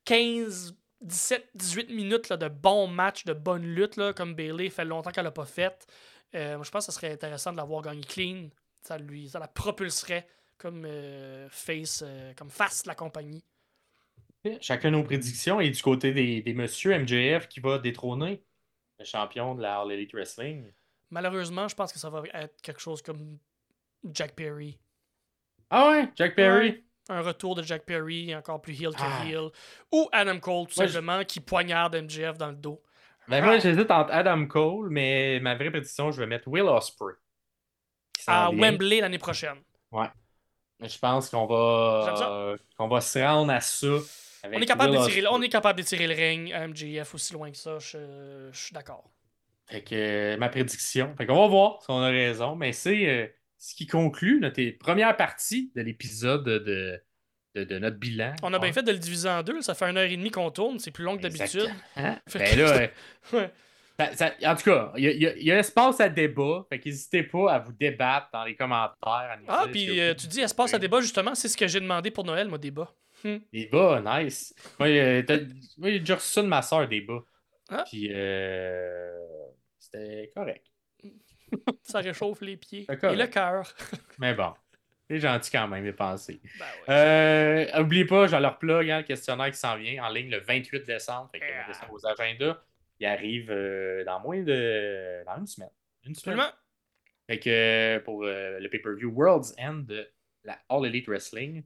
15, 0.09 0.75
17, 1.01 1.51
18 1.53 1.89
minutes 1.91 2.29
là, 2.29 2.37
de 2.37 2.47
bons 2.47 2.87
matchs, 2.87 3.25
de 3.25 3.33
bonnes 3.33 3.75
luttes, 3.75 3.95
là, 3.95 4.11
comme 4.11 4.33
Bailey 4.33 4.71
fait 4.71 4.83
longtemps 4.83 5.11
qu'elle 5.11 5.25
n'a 5.25 5.31
pas 5.31 5.45
fait. 5.45 5.85
Euh, 6.33 6.55
moi, 6.55 6.63
je 6.63 6.71
pense 6.71 6.87
que 6.87 6.91
ça 6.91 6.99
serait 6.99 7.11
intéressant 7.11 7.51
de 7.51 7.57
l'avoir 7.57 7.83
gagné 7.83 8.01
clean. 8.01 8.49
Ça, 8.81 8.97
lui, 8.97 9.29
ça 9.29 9.37
la 9.37 9.47
propulserait 9.47 10.27
comme 10.57 10.83
euh, 10.83 11.47
face, 11.51 12.03
euh, 12.03 12.33
comme 12.33 12.49
face 12.49 12.81
de 12.81 12.87
la 12.87 12.95
compagnie. 12.95 13.43
Chacun 14.61 14.89
nos 14.89 15.03
prédictions. 15.03 15.61
Et 15.61 15.69
du 15.69 15.79
côté 15.79 16.11
des, 16.11 16.41
des 16.41 16.53
messieurs, 16.55 16.97
MJF 16.97 17.47
qui 17.47 17.59
va 17.59 17.77
détrôner 17.77 18.41
le 18.97 19.05
champion 19.05 19.53
de 19.53 19.61
la 19.61 19.79
All 19.79 19.91
Elite 19.91 20.13
Wrestling. 20.13 20.71
Malheureusement, 21.11 21.67
je 21.67 21.75
pense 21.75 21.93
que 21.93 21.99
ça 21.99 22.09
va 22.09 22.23
être 22.33 22.59
quelque 22.63 22.81
chose 22.81 23.03
comme 23.03 23.37
Jack 24.11 24.33
Perry. 24.33 24.79
Ah 25.69 25.89
ouais, 25.89 26.09
Jack 26.15 26.35
Perry? 26.35 26.69
Ouais. 26.69 26.83
Un 27.09 27.21
retour 27.21 27.55
de 27.55 27.63
Jack 27.63 27.85
Perry, 27.85 28.35
encore 28.35 28.61
plus 28.61 28.73
heel 28.79 28.91
que 28.91 29.01
Ah. 29.01 29.25
heel. 29.25 29.49
Ou 29.91 30.07
Adam 30.11 30.39
Cole, 30.39 30.67
tout 30.67 30.73
Moi, 30.77 30.85
je- 30.85 30.91
simplement, 30.93 31.23
qui 31.23 31.39
poignarde 31.39 31.95
MJF 31.95 32.37
dans 32.37 32.49
le 32.49 32.55
dos. 32.55 32.81
Ben 33.27 33.43
moi, 33.43 33.57
j'hésite 33.59 33.89
entre 33.91 34.11
Adam 34.13 34.45
Cole, 34.47 34.89
mais 34.89 35.39
ma 35.39 35.55
vraie 35.55 35.69
prédiction, 35.69 36.11
je 36.11 36.19
vais 36.19 36.27
mettre 36.27 36.47
Will 36.47 36.65
s'en 38.19 38.31
À 38.31 38.49
vient. 38.51 38.59
Wembley 38.71 39.01
l'année 39.01 39.17
prochaine. 39.19 39.57
Je 40.81 40.97
pense 40.97 41.29
qu'on 41.29 41.45
va, 41.45 42.15
euh, 42.31 42.57
qu'on 42.77 42.87
va 42.87 43.01
se 43.01 43.19
rendre 43.19 43.51
à 43.51 43.59
ça. 43.59 43.87
avec 44.43 44.57
On 44.57 44.61
est, 44.61 44.65
capable 44.65 44.91
Will 44.91 44.99
d'étirer, 45.01 45.21
Ospreay. 45.23 45.37
on 45.37 45.41
est 45.41 45.49
capable 45.49 45.77
d'étirer 45.79 46.07
le 46.07 46.13
ring 46.15 46.53
à 46.53 46.61
MJF 46.67 47.13
aussi 47.13 47.33
loin 47.33 47.51
que 47.51 47.57
ça. 47.57 47.77
Je, 47.79 48.49
je 48.51 48.57
suis 48.57 48.73
d'accord. 48.73 49.03
Fait 49.67 49.83
que 49.83 49.93
euh, 49.95 50.37
ma 50.37 50.47
prédiction. 50.47 51.13
Fait 51.17 51.25
qu'on 51.25 51.35
va 51.41 51.47
voir 51.47 51.81
si 51.81 51.87
on 51.89 52.01
a 52.01 52.07
raison. 52.09 52.55
Mais 52.55 52.71
c'est 52.71 53.07
euh, 53.09 53.27
ce 53.59 53.75
qui 53.75 53.85
conclut 53.85 54.39
notre 54.39 54.61
première 54.79 55.15
partie 55.17 55.71
de 55.75 55.81
l'épisode 55.81 56.43
de, 56.45 56.99
de, 57.55 57.63
de 57.65 57.77
notre 57.79 57.97
bilan. 57.97 58.33
On 58.41 58.53
a 58.53 58.57
bien 58.59 58.69
Ouais. 58.69 58.73
fait 58.73 58.83
de 58.83 58.91
le 58.91 58.97
diviser 58.97 59.29
en 59.29 59.43
deux. 59.43 59.61
Ça 59.61 59.73
fait 59.75 59.85
une 59.85 59.97
heure 59.97 60.09
et 60.09 60.15
demie 60.17 60.31
qu'on 60.31 60.49
tourne. 60.49 60.79
C'est 60.79 60.91
plus 60.91 61.03
long 61.03 61.17
que 61.17 61.21
d'habitude. 61.23 61.69
Hein? 61.97 62.17
Ben 62.33 62.57
là, 62.57 62.87
Ouais. 63.33 63.51
ça- 63.99 64.15
ça- 64.15 64.33
en 64.51 64.55
tout 64.55 64.63
cas, 64.63 64.93
il 64.95 65.03
y, 65.03 65.07
a- 65.27 65.35
y 65.37 65.43
y 65.43 65.49
espace 65.49 65.99
à 65.99 66.07
débat. 66.09 66.65
Fait 66.69 66.79
qu'hésitez 66.79 67.23
pas 67.23 67.51
à 67.53 67.59
vous 67.59 67.73
débattre 67.73 68.29
dans 68.31 68.45
les 68.45 68.55
commentaires. 68.55 69.39
Ah, 69.47 69.65
puis 69.71 69.99
euh, 69.99 70.13
tu 70.15 70.27
dis 70.27 70.39
espace 70.39 70.73
à 70.73 70.79
débat, 70.79 71.01
justement. 71.01 71.35
C'est 71.35 71.49
ce 71.49 71.57
que 71.57 71.67
j'ai 71.67 71.81
demandé 71.81 72.11
pour 72.11 72.23
Noël, 72.23 72.47
moi, 72.47 72.57
débat. 72.57 72.93
Débat, 73.51 74.01
nice. 74.23 74.55
Moi, 74.79 74.87
euh, 74.87 75.21
moi, 75.77 75.89
j'ai 75.89 75.99
déjà 75.99 76.15
reçu 76.15 76.29
ça 76.31 76.41
de 76.41 76.47
ma 76.47 76.61
soeur, 76.61 76.87
débat. 76.87 77.19
Ah. 77.69 77.83
Puis, 77.89 78.07
euh, 78.13 79.17
c'était 79.77 80.31
correct. 80.33 80.65
Ça 81.83 81.99
réchauffe 81.99 82.41
les 82.41 82.57
pieds. 82.57 82.85
Et 82.89 83.15
le 83.15 83.27
cœur. 83.27 83.73
Mais 84.19 84.33
bon, 84.33 84.53
c'est 85.09 85.19
gentil 85.19 85.51
quand 85.51 85.67
même 85.67 85.85
de 85.85 85.91
penser. 85.91 86.41
Ben. 86.59 86.93
Euh, 86.93 87.81
oubliez 87.81 88.05
pas, 88.05 88.27
j'ai 88.27 88.39
leur 88.39 88.57
plug, 88.59 88.89
hein, 88.89 88.99
le 88.99 89.03
questionnaire 89.03 89.51
qui 89.51 89.57
s'en 89.57 89.75
vient 89.77 90.03
en 90.03 90.09
ligne 90.09 90.29
le 90.29 90.39
28 90.39 90.85
décembre. 90.85 91.29
Fait 91.31 91.39
que 91.39 91.45
Yeah. 91.45 91.65
agendas. 92.19 92.61
Il 92.99 93.05
arrive 93.05 93.49
euh, 93.49 94.03
dans 94.03 94.19
moins 94.19 94.43
de. 94.43 95.23
dans 95.25 95.37
une 95.37 95.47
semaine. 95.47 95.69
Une 96.05 96.15
semaine. 96.15 96.39
Absolument. 96.39 96.55
Fait 97.27 97.39
que 97.39 97.49
euh, 97.49 97.99
pour 98.01 98.23
le 98.23 98.67
pay-per-view 98.67 99.11
World's 99.11 99.53
End 99.57 99.85
de 99.87 100.07
la 100.43 100.59
All 100.69 100.85
Elite 100.85 101.07
Wrestling. 101.07 101.63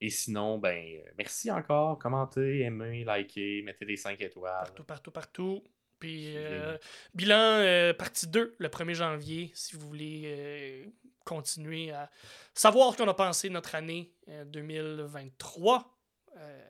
Et 0.00 0.08
sinon, 0.08 0.58
ben, 0.58 0.82
merci 1.18 1.50
encore. 1.50 1.98
Commentez, 1.98 2.62
aimez, 2.62 3.04
likez, 3.04 3.62
mettez 3.62 3.84
des 3.84 3.96
5 3.96 4.18
étoiles. 4.22 4.64
Partout, 4.64 4.84
partout, 4.84 5.10
partout. 5.10 5.64
Puis, 6.00 6.34
euh, 6.36 6.76
bilan 7.14 7.36
euh, 7.38 7.92
partie 7.94 8.26
2, 8.26 8.56
le 8.58 8.68
1er 8.68 8.94
janvier, 8.94 9.50
si 9.54 9.76
vous 9.76 9.86
voulez 9.86 10.22
euh, 10.24 10.84
continuer 11.24 11.90
à 11.92 12.10
savoir 12.54 12.92
ce 12.92 12.96
qu'on 12.98 13.08
a 13.08 13.14
pensé 13.14 13.48
de 13.48 13.52
notre 13.54 13.74
année 13.74 14.10
euh, 14.28 14.44
2023. 14.46 15.94
Euh, 16.38 16.60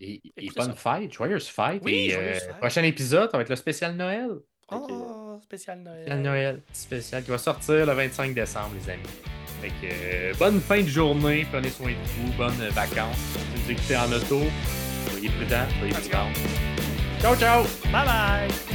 Et, 0.00 0.22
et 0.36 0.50
bonne 0.56 0.74
fête, 0.74 1.12
joyeuse 1.12 1.48
fête. 1.48 1.82
Oui, 1.84 2.10
et 2.10 2.34
fête. 2.34 2.56
prochain 2.58 2.82
épisode, 2.84 3.30
ça 3.30 3.36
va 3.36 3.42
être 3.42 3.48
le 3.50 3.56
spécial 3.56 3.94
Noël. 3.96 4.30
Oh, 4.70 5.40
spécial 5.42 5.80
Noël. 5.80 6.02
spécial 6.02 6.20
Noël, 6.22 6.62
spécial 6.72 7.24
qui 7.24 7.30
va 7.30 7.38
sortir 7.38 7.86
le 7.86 7.92
25 7.92 8.34
décembre, 8.34 8.74
les 8.80 8.90
amis. 8.90 9.02
Fait 9.60 9.70
que 9.70 10.38
bonne 10.38 10.60
fin 10.60 10.80
de 10.82 10.86
journée, 10.88 11.44
prenez 11.50 11.70
soin 11.70 11.90
de 11.90 11.94
vous, 11.96 12.32
bonnes 12.36 12.68
vacances. 12.68 13.16
Si 13.16 13.62
vous 13.62 13.70
écoutez 13.72 13.96
en 13.96 14.12
auto, 14.12 14.42
soyez 15.10 15.28
prudents, 15.30 15.66
soyez 15.80 15.94
prudents. 15.94 16.77
Tchau, 17.20 17.34
tchau. 17.36 17.62
Bye, 17.92 18.04
bye. 18.04 18.67